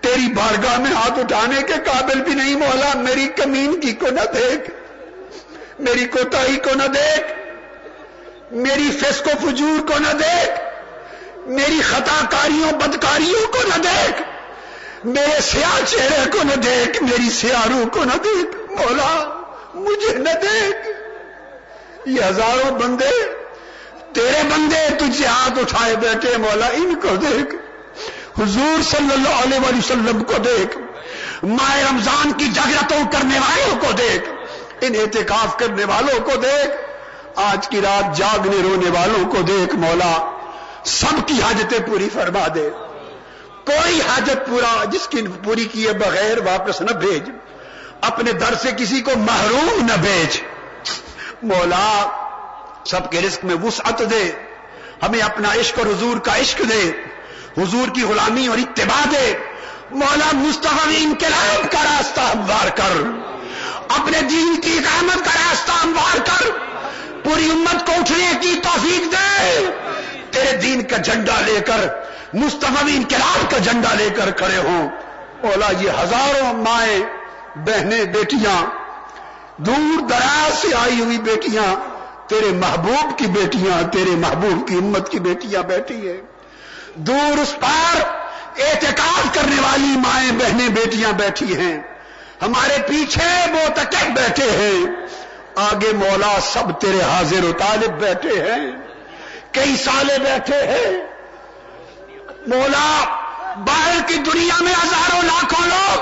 تیری 0.02 0.34
بارگاہ 0.34 0.80
میں 0.80 0.92
ہاتھ 0.92 1.20
اٹھانے 1.20 1.62
کے 1.64 1.74
قابل 1.74 2.22
بھی 2.22 2.34
نہیں 2.34 2.56
مولا۔ 2.56 2.94
میری 2.96 3.28
کمین 3.28 3.80
کی 3.80 3.92
کو 3.92 4.08
نہ 4.08 4.22
دیکھ۔ 4.34 4.72
میری 5.80 6.06
کوتا 6.06 6.44
کو 6.64 6.70
نہ 6.76 6.88
دیکھ۔ 6.88 7.34
میری 8.52 8.90
فسق 8.92 9.28
و 9.28 9.32
فجور 9.42 9.88
کو 9.88 10.00
نہ 10.00 10.14
دیکھ۔ 10.14 10.73
میری 11.46 11.82
خطا 11.82 12.26
کاریوں 12.30 12.72
بدکاریوں 12.72 13.54
کو 13.54 13.60
نہ 13.68 13.84
دیکھ۔ 13.84 14.22
میرے 15.08 15.42
سیاہ 15.42 15.80
چہرے 15.86 16.32
کو 16.32 16.44
نہ 16.44 16.56
دیکھ۔ 16.56 17.04
میری 17.04 17.30
سیاہ 17.30 17.68
کو 17.92 18.04
نہ 18.04 18.18
دیکھ۔ 18.24 18.72
مولا، 18.72 19.42
مجھے 19.74 20.16
نہ 20.16 20.30
دیکھ۔ 20.42 20.90
یہ 22.06 22.22
ہزاروں 22.22 22.72
بندے، 22.72 23.34
تیرے 24.14 24.42
بندے 24.44 24.96
تجھے 25.00 25.26
ہاتھ 25.26 25.60
اٹھائے 25.60 25.96
بیٹھے 25.96 26.38
مولا، 26.38 26.66
ان 26.66 26.96
کو 27.02 27.16
دیکھ۔ 27.16 27.56
حضور 28.42 28.84
صلی 28.84 29.14
اللہ 29.14 29.44
علیہ 29.44 29.60
وسلم 29.60 30.24
کو 30.24 30.34
دیکھ۔ 30.38 30.78
ماہ 31.46 31.78
رمضان 31.78 32.32
کی 32.32 32.46
جگرتوں 32.46 33.12
کرنے 33.12 33.40
والوں 33.40 33.76
کو 33.82 33.92
دیکھ۔ 33.92 34.30
ان 34.82 34.92
احتکاف 34.96 35.58
کرنے 35.58 35.84
والوں 35.84 36.20
کو 36.20 36.36
دیکھ۔ 36.36 36.76
آج 37.36 37.68
کی 37.68 37.82
رات 37.82 38.18
جاگنے 38.18 38.58
رونے 38.64 38.90
والوں 38.90 39.32
کو 39.32 39.42
دیکھ 39.42 39.76
مولا۔ 39.76 40.33
سب 40.84 41.28
کی 41.28 41.42
حاجتیں 41.42 41.80
پوری 41.88 42.10
فرما 42.14 42.48
دے۔ 42.56 42.70
کوئی 43.66 44.02
حاجت 44.02 44.48
پورا 44.48 44.84
جس 44.86 45.08
کی 45.08 45.18
پوری 45.44 45.66
کیے 45.66 45.92
بغیر 45.92 46.38
واپس 46.38 46.82
نہ 46.82 46.92
بھیج۔ 46.92 47.30
اپنے 48.02 48.32
در 48.32 48.54
سے 48.62 48.70
کسی 48.78 49.02
کو 49.02 49.12
محروم 49.16 49.86
نہ 49.86 49.94
بھیج۔ 50.02 50.42
مولا، 51.44 52.10
سب 52.86 53.12
کے 53.12 53.22
رزق 53.22 53.46
میں 53.46 53.56
وسعت 53.56 54.00
دے۔ 54.12 54.32
ہمیں 55.04 55.20
اپنا 55.20 55.54
عشق 55.54 55.80
اور 55.80 55.88
حضور 55.88 56.18
کا 56.18 56.38
عشق 56.38 56.60
دے۔ 56.60 56.92
حضور 57.58 57.96
کی 57.96 58.02
غلامی 58.02 58.48
اور 58.48 58.58
اتباع 58.58 59.06
دے۔ 59.12 59.34
مولا 59.92 60.30
مستقبل 60.34 60.94
انقلاب 60.98 61.72
کا 61.72 61.84
راستہ 61.84 62.22
ہموار 62.22 62.68
کر۔ 62.68 63.04
اپنے 64.00 64.22
دین 64.22 64.62
کی 64.62 64.78
اقامت 64.78 65.26
کا 65.26 65.32
راستہ 65.32 65.72
ہموار 65.72 66.18
کر۔ 66.18 66.50
پوری 67.24 67.50
امت 67.50 67.88
کو 67.88 67.94
اٹھنے 68.00 68.32
کی 68.42 68.60
توفیق 68.64 69.12
دے۔ 69.12 69.66
تیرے 70.34 70.58
دین 70.58 70.84
کا 70.84 70.98
جھنڈا 70.98 71.42
لے 71.46 71.60
کر 71.62 71.88
مستقبل 72.34 72.92
انقلاب 72.96 73.52
کا 73.52 73.58
جھنڈا 73.58 73.94
لے 73.94 74.10
کر 74.10 74.32
کھڑے 74.32 74.58
ہوں۔ 74.58 74.90
اولا، 75.44 75.72
یہ 75.80 75.90
ہزاروں 75.90 76.54
مائیں، 76.54 77.00
بہنیں، 77.56 78.04
بیٹیاں، 78.04 78.66
دور 79.58 80.02
دراز 80.02 80.58
سے 80.58 80.68
آئی 80.76 81.00
ہوئی 81.00 81.18
بیٹیاں، 81.18 81.76
تیرے 82.30 82.48
محبوب 82.48 83.18
کی 83.18 83.26
بیٹیاں، 83.26 83.88
تیرے 83.92 84.10
محبوب 84.10 84.68
کی 84.68 84.76
امت 84.76 85.12
کی 85.12 85.20
بیٹیاں 85.20 85.64
بیٹھی 85.64 86.12
ہیں۔ 86.12 86.22
دور 86.96 87.38
اس 87.38 87.56
پار 87.60 88.02
احتکاب 88.58 89.36
کرنے 89.36 89.56
والی 89.62 90.00
مائیں، 90.00 90.32
بہنیں، 90.32 90.70
بیٹیاں 90.70 91.12
بیٹھی 91.12 91.58
ہیں۔ 91.58 91.82
ہمارے 92.42 92.78
پیچھے 92.88 93.52
وہ 93.52 93.74
تک 93.74 93.96
بیٹھے 94.16 94.50
ہیں۔ 94.52 94.86
آگے 95.56 95.94
مولا، 95.94 96.40
سب 96.42 96.80
تیرے 96.80 97.02
حاضر 97.02 97.44
و 97.44 97.52
طالب 97.52 98.00
بیٹھے 98.00 98.52
ہیں۔ 98.52 98.83
کئی 99.54 99.76
سالے 99.76 100.20
بیٹھے 100.20 100.68
ہیں۔ 100.68 101.08
مولا، 102.48 103.04
باہر 103.56 104.08
کی 104.08 104.14
دنیا 104.14 104.64
میں 104.64 104.74
ہزاروں 104.74 105.22
لاکھوں 105.22 105.68
لوگ 105.68 106.00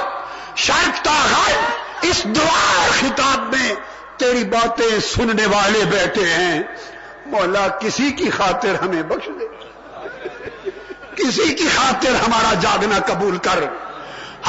شرک 0.55 1.07
غائب 1.07 1.59
اس 2.01 2.23
دعا 2.23 2.87
خطاب 2.99 3.55
میں 3.55 3.75
تیری 4.17 4.43
باتیں 4.43 4.99
سننے 4.99 5.45
والے 5.45 5.85
بیٹھے 5.85 6.25
ہیں۔ 6.25 6.63
مولا، 7.25 7.67
کسی 7.67 8.11
کی 8.11 8.29
خاطر 8.29 8.75
ہمیں 8.81 9.03
بخش 9.03 9.29
دے۔ 9.39 9.45
کسی 11.15 11.53
کی 11.53 11.67
خاطر 11.75 12.09
ہمارا 12.09 12.53
جاگنا 12.53 12.99
قبول 12.99 13.37
کر۔ 13.37 13.63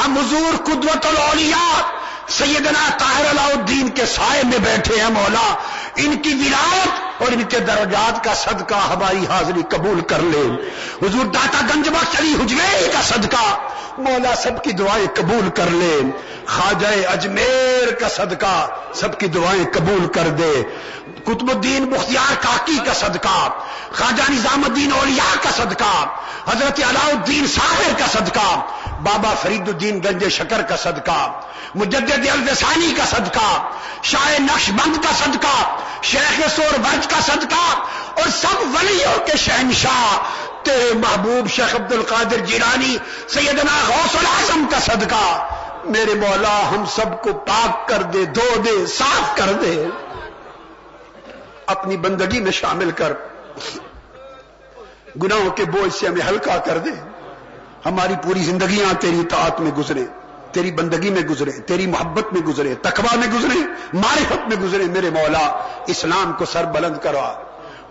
ہم 0.05 0.19
حضور 0.19 0.65
قدوت 0.65 1.07
الاولیاء 1.07 2.02
سیدنا 2.29 2.89
طاہر 2.99 3.39
الدین 3.39 3.89
کے 3.89 4.07
سائے 4.07 4.43
میں 4.45 4.59
بیٹھے 4.59 5.01
ہیں 5.01 5.11
مولا، 5.11 5.55
ان 5.97 6.17
کی 6.17 6.35
ولایت 6.35 7.23
اور 7.23 7.33
ان 7.33 7.43
کے 7.43 7.59
درجات 7.59 8.25
کا 8.25 8.35
صدقہ 8.35 8.75
ہماری 8.75 9.27
حاضری 9.31 9.63
قبول 9.69 10.01
کر 10.01 10.23
لے 10.23 10.43
حضور 11.03 11.25
داتا 11.25 11.61
گنج 11.75 11.89
چلی 12.13 12.33
حجوے 12.35 12.91
کا 12.93 13.03
صدقہ، 13.03 13.45
مولا 13.99 14.35
سب 14.35 14.63
کی 14.65 14.73
دعائیں 14.73 15.07
قبول 15.15 15.51
کر 15.51 15.71
لے 15.71 16.01
خواجہ 16.47 16.95
اجمیر 17.09 17.91
کا 18.01 18.09
صدقہ، 18.09 18.57
سب 18.95 19.19
کی 19.21 19.27
دعائیں 19.27 19.65
قبول 19.73 20.07
کر 20.07 20.29
دے۔ 20.29 20.53
قطب 21.25 21.51
الدین 21.51 21.85
بختیار 21.85 22.35
کاکی 22.41 22.79
کا 22.87 22.95
صدقہ، 22.95 23.49
خواجہ 23.93 24.31
نظام 24.31 24.65
الدین 24.65 24.93
اولیاء 24.93 25.35
کا 25.43 25.51
صدقہ، 25.57 25.95
حضرت 26.49 26.81
علاؤ 26.89 27.11
الدین 27.11 27.47
صاحر 27.47 27.93
کا 27.99 28.07
صدقہ 28.13 28.49
بابا 29.03 29.35
فرید 29.35 29.69
الدین 29.69 30.01
گنج 30.05 30.29
شکر 30.29 30.63
کا 30.63 30.77
صدقہ، 30.77 31.41
مجدد 31.75 32.29
الفسانی 32.33 32.95
کا 32.97 33.05
صدقہ، 33.05 33.71
شاہ 34.03 34.39
نقش 34.39 34.71
بند 34.71 34.97
کا 34.97 35.13
صدقہ، 35.25 35.79
شیخ 36.03 36.41
سور 36.57 36.79
برج 36.79 37.07
کا 37.07 37.21
صدقہ، 37.21 37.81
اور 38.21 38.29
سب 38.29 38.63
ولیوں 38.63 39.27
کے 39.27 39.37
شہنشاہ، 39.37 40.19
تیرے 40.63 40.91
محبوب 40.95 41.51
شیخ 41.51 41.75
عبد 41.75 41.93
القادر 41.93 42.37
جیرانی 42.37 42.97
سیدنا 43.29 43.81
غوث 43.89 44.17
العظم 44.17 44.67
کا 44.71 44.81
صدقہ۔ 44.81 45.49
میرے 45.85 46.15
مولا، 46.15 46.71
ہم 46.71 46.85
سب 46.87 47.23
کو 47.23 47.33
پاک 47.33 47.89
کر 47.89 48.03
دے 48.03 48.25
دو 48.25 48.61
دے، 48.65 48.87
صاف 48.87 49.37
کر 49.37 49.53
دے۔ 49.53 49.87
اپنی 51.67 51.97
بندگی 51.97 52.41
میں 52.41 52.53
شامل 52.53 52.91
کر۔ 52.91 53.13
گناہوں 55.23 55.51
کے 55.51 55.65
بوجھ 55.65 55.95
سے 55.95 56.09
ہمیں 56.09 56.29
ہلکا 56.29 56.57
کر 56.57 56.79
دے۔ 56.79 57.12
ہماری 57.87 58.15
پوری 58.23 58.41
زندگیاں 58.41 58.95
تیری 59.01 59.21
اطاعت 59.21 59.61
میں 59.61 59.71
گزرے، 59.71 60.05
تیری 60.53 60.73
بندگی 60.73 61.11
میں 61.11 61.23
گزرے، 61.23 61.51
تیری 61.51 61.87
محبت 61.87 62.33
میں 62.33 62.41
گزرے 62.41 62.75
تقوا 62.75 63.17
میں 63.17 63.29
گزرے، 63.29 63.59
معرفت 63.93 64.49
میں 64.49 64.57
گزرے، 64.57 64.85
میرے 64.85 65.11
مولا، 65.11 65.67
اسلام 65.87 66.33
کو 66.33 66.45
سر 66.45 66.65
بلند 66.65 66.99
کروا، 66.99 67.33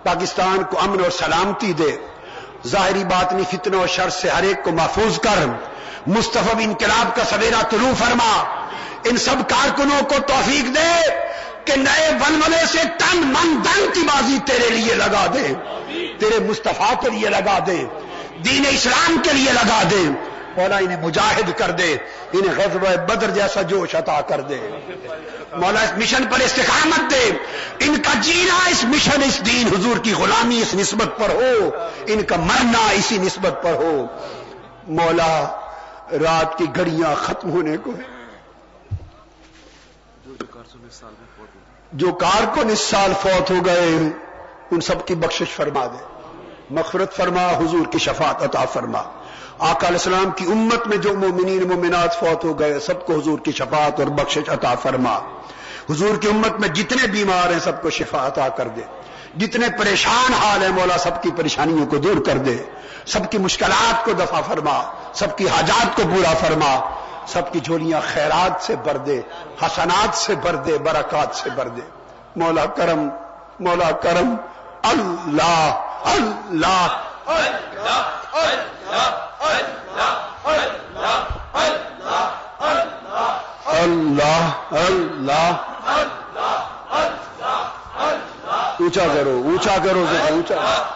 پاکستان 0.03 0.63
کو 0.63 0.79
امن 0.79 1.03
اور 1.03 1.11
سلامتی 1.11 1.73
دے۔ 1.73 1.97
ظاہری 2.67 3.03
بات 3.03 3.33
نہیں، 3.33 3.45
فتنہ 3.51 3.75
اور 3.75 3.87
شر 3.87 4.09
سے 4.09 4.29
ہر 4.29 4.43
ایک 4.43 4.63
کو 4.63 4.71
محفوظ 4.71 5.19
کر۔ 5.19 5.45
مستفب 6.07 6.59
انقلاب 6.59 7.15
کا 7.15 7.23
سویرا 7.23 7.61
طلوع 7.69 7.93
فرما۔ 7.93 8.43
ان 9.03 9.17
سب 9.17 9.49
کارکنوں 9.49 10.03
کو 10.03 10.15
توفیق 10.27 10.75
دے 10.75 11.09
کہ 11.65 11.75
نئے 11.75 12.09
ولولے 12.09 12.65
سے 12.71 12.81
تن 12.99 13.17
من 13.17 13.63
دن 13.65 13.85
کی 13.93 14.01
بازی 14.01 14.37
تیرے 14.45 14.69
لیے 14.69 14.93
لگا 14.95 15.25
دے، 15.33 15.53
تیرے 16.19 16.39
مستفا 16.39 16.93
کے 17.01 17.09
لیے 17.09 17.29
لگا 17.29 17.57
دے۔ 17.67 17.83
دین 18.37 18.63
اسلام 18.69 19.17
کے 19.23 19.33
لیے 19.33 19.51
لگا 19.51 19.83
دے۔ 19.91 20.09
مولا 20.57 20.77
انہیں 20.77 21.01
مجاہد 21.01 21.51
کر 21.57 21.71
دے۔ 21.71 21.97
انہیں 22.33 22.55
غزب 22.57 22.99
بدر 23.09 23.29
جیسا 23.29 23.61
جوش 23.61 23.95
عطا 23.95 24.21
کر 24.21 24.41
دے۔ 24.41 24.59
مولا 25.51 25.81
اس 25.81 25.93
مشن 25.97 26.23
پر 26.25 26.39
استقامت 26.39 27.11
دے۔ 27.11 27.31
ان 27.79 28.01
کا 28.01 28.19
جینا 28.21 28.69
اس 28.69 28.83
مشن، 28.83 29.23
اس 29.23 29.45
دین 29.45 29.67
حضور 29.67 29.97
کی 29.97 30.13
غلامی 30.13 30.61
اس 30.61 30.75
نسبت 30.75 31.19
پر 31.19 31.29
ہو۔ 31.29 31.69
ان 32.05 32.23
کا 32.23 32.35
مرنا 32.35 32.89
اسی 32.91 33.17
نسبت 33.17 33.63
پر 33.63 33.73
ہو۔ 33.73 34.05
مولا، 34.87 35.59
رات 36.11 36.57
کی 36.57 36.65
گھڑیاں 36.75 37.15
ختم 37.15 37.51
ہونے 37.51 37.77
کو 37.77 37.91
جو 41.93 42.11
کارکن 42.11 42.69
اس 42.69 42.79
سال 42.79 43.13
فوت 43.21 43.51
ہو 43.51 43.65
گئے، 43.65 43.95
ان 44.71 44.81
سب 44.81 45.07
کی 45.07 45.15
بخشش 45.15 45.55
فرما 45.55 45.85
دے۔ 45.85 46.10
مغفرت 46.71 47.15
فرما، 47.17 47.47
حضور 47.47 47.85
کی 47.91 47.99
شفاعت 47.99 48.43
عطا 48.43 48.65
فرما۔ 48.65 49.01
آقا 49.59 49.87
علیہ 49.87 49.97
السلام 49.97 50.31
کی 50.31 50.45
امت 50.45 50.87
میں 50.87 50.97
جو 50.97 51.13
مومنین 51.13 51.67
مومنات 51.67 52.19
فوت 52.19 52.45
ہو 52.45 52.59
گئے، 52.59 52.79
سب 52.79 53.05
کو 53.05 53.13
حضور 53.13 53.39
کی 53.39 53.51
شفاعت 53.51 53.99
اور 53.99 54.07
بخشش 54.07 54.49
عطا 54.49 54.75
فرما۔ 54.75 55.19
حضور 55.89 56.17
کی 56.17 56.27
امت 56.27 56.59
میں 56.59 56.67
جتنے 56.67 57.07
بیمار 57.07 57.51
ہیں، 57.51 57.59
سب 57.59 57.81
کو 57.81 57.89
شفا 57.89 58.27
عطا 58.27 58.49
کر 58.49 58.67
دے۔ 58.67 58.81
جتنے 59.37 59.67
پریشان 59.79 60.33
حال 60.33 60.61
ہیں، 60.61 60.69
مولا 60.69 60.97
سب 60.97 61.23
کی 61.23 61.29
پریشانیوں 61.37 61.85
کو 61.85 61.97
دور 61.97 62.25
کر 62.25 62.37
دے۔ 62.37 62.57
سب 63.05 63.31
کی 63.31 63.37
مشکلات 63.37 64.05
کو 64.05 64.11
دفع 64.11 64.41
فرما، 64.41 64.83
سب 65.13 65.37
کی 65.37 65.47
حاجات 65.47 65.95
کو 65.95 66.01
پورا 66.15 66.33
فرما۔ 66.33 66.89
سب 67.27 67.53
کی 67.53 67.59
جھولیاں 67.59 68.01
خیرات 68.13 68.63
سے 68.63 68.75
بھر 68.75 68.97
دے، 68.97 69.21
حسنات 69.65 70.17
سے 70.17 70.35
بھر 70.35 70.55
دے، 70.55 70.77
برکات 70.77 71.35
سے 71.35 71.49
بھر 71.49 71.67
دے۔ 71.67 71.81
مولا 72.35 72.65
کرم 72.65 73.09
مولا 73.59 73.91
کرم، 73.91 74.35
اللہ 74.83 75.90
اللہ 76.05 76.87
اللہ 83.73 84.49
اللہ 84.71 85.51
اونچا 88.79 89.05
کرو 89.13 89.41
اونچا 89.45 89.77
کرو 89.83 90.05
اونچا 90.29 90.55
اللہ 90.55 90.91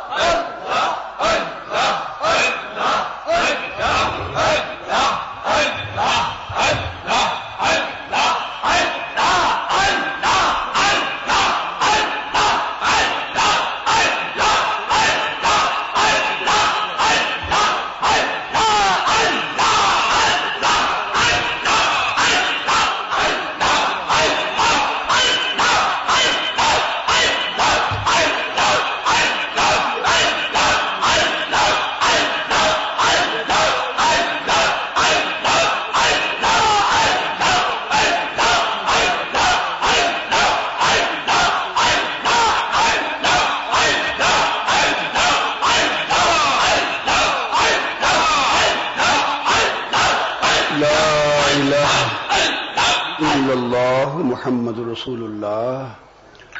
رسول 55.05 55.23
الله 55.23 55.91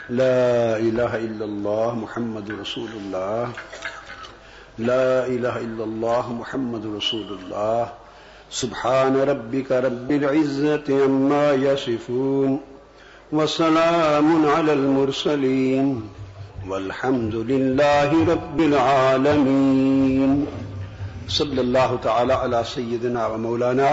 لا 0.10 0.78
إله 0.78 1.12
إلا 1.18 1.46
الله 1.46 1.96
محمد 1.96 2.52
رسول 2.62 2.90
الله 3.02 3.50
لا 4.86 5.26
إله 5.26 5.56
إلا 5.66 5.84
الله 5.84 6.34
محمد 6.34 6.86
رسول 6.98 7.26
الله 7.42 7.90
سبحان 8.50 9.18
ربك 9.18 9.72
رب 9.72 10.10
العزة 10.12 10.86
عما 11.04 11.54
يصفون 11.54 12.60
وسلام 13.34 14.28
على 14.46 14.74
المرسلين 14.74 15.88
والحمد 16.70 17.36
لله 17.36 18.10
رب 18.34 18.60
العالمين 18.62 20.46
صلى 21.28 21.62
الله 21.62 21.90
تعالى 22.04 22.34
على 22.34 22.60
سيدنا 22.64 23.28
ومولانا 23.28 23.92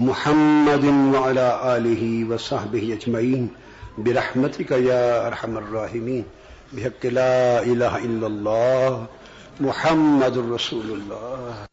محمد 0.00 1.14
وعلى 1.14 1.76
آله 1.76 2.34
وصحبه 2.34 2.98
أجمعين. 2.98 3.48
برحمتك 3.98 4.70
يا 4.70 5.26
أرحم 5.26 5.58
الراحمين. 5.58 6.22
بحق 6.72 7.06
لا 7.06 7.62
إله 7.62 7.96
إلا 7.98 8.26
الله. 8.26 9.06
محمد 9.60 10.38
رسول 10.38 10.90
الله. 10.90 11.67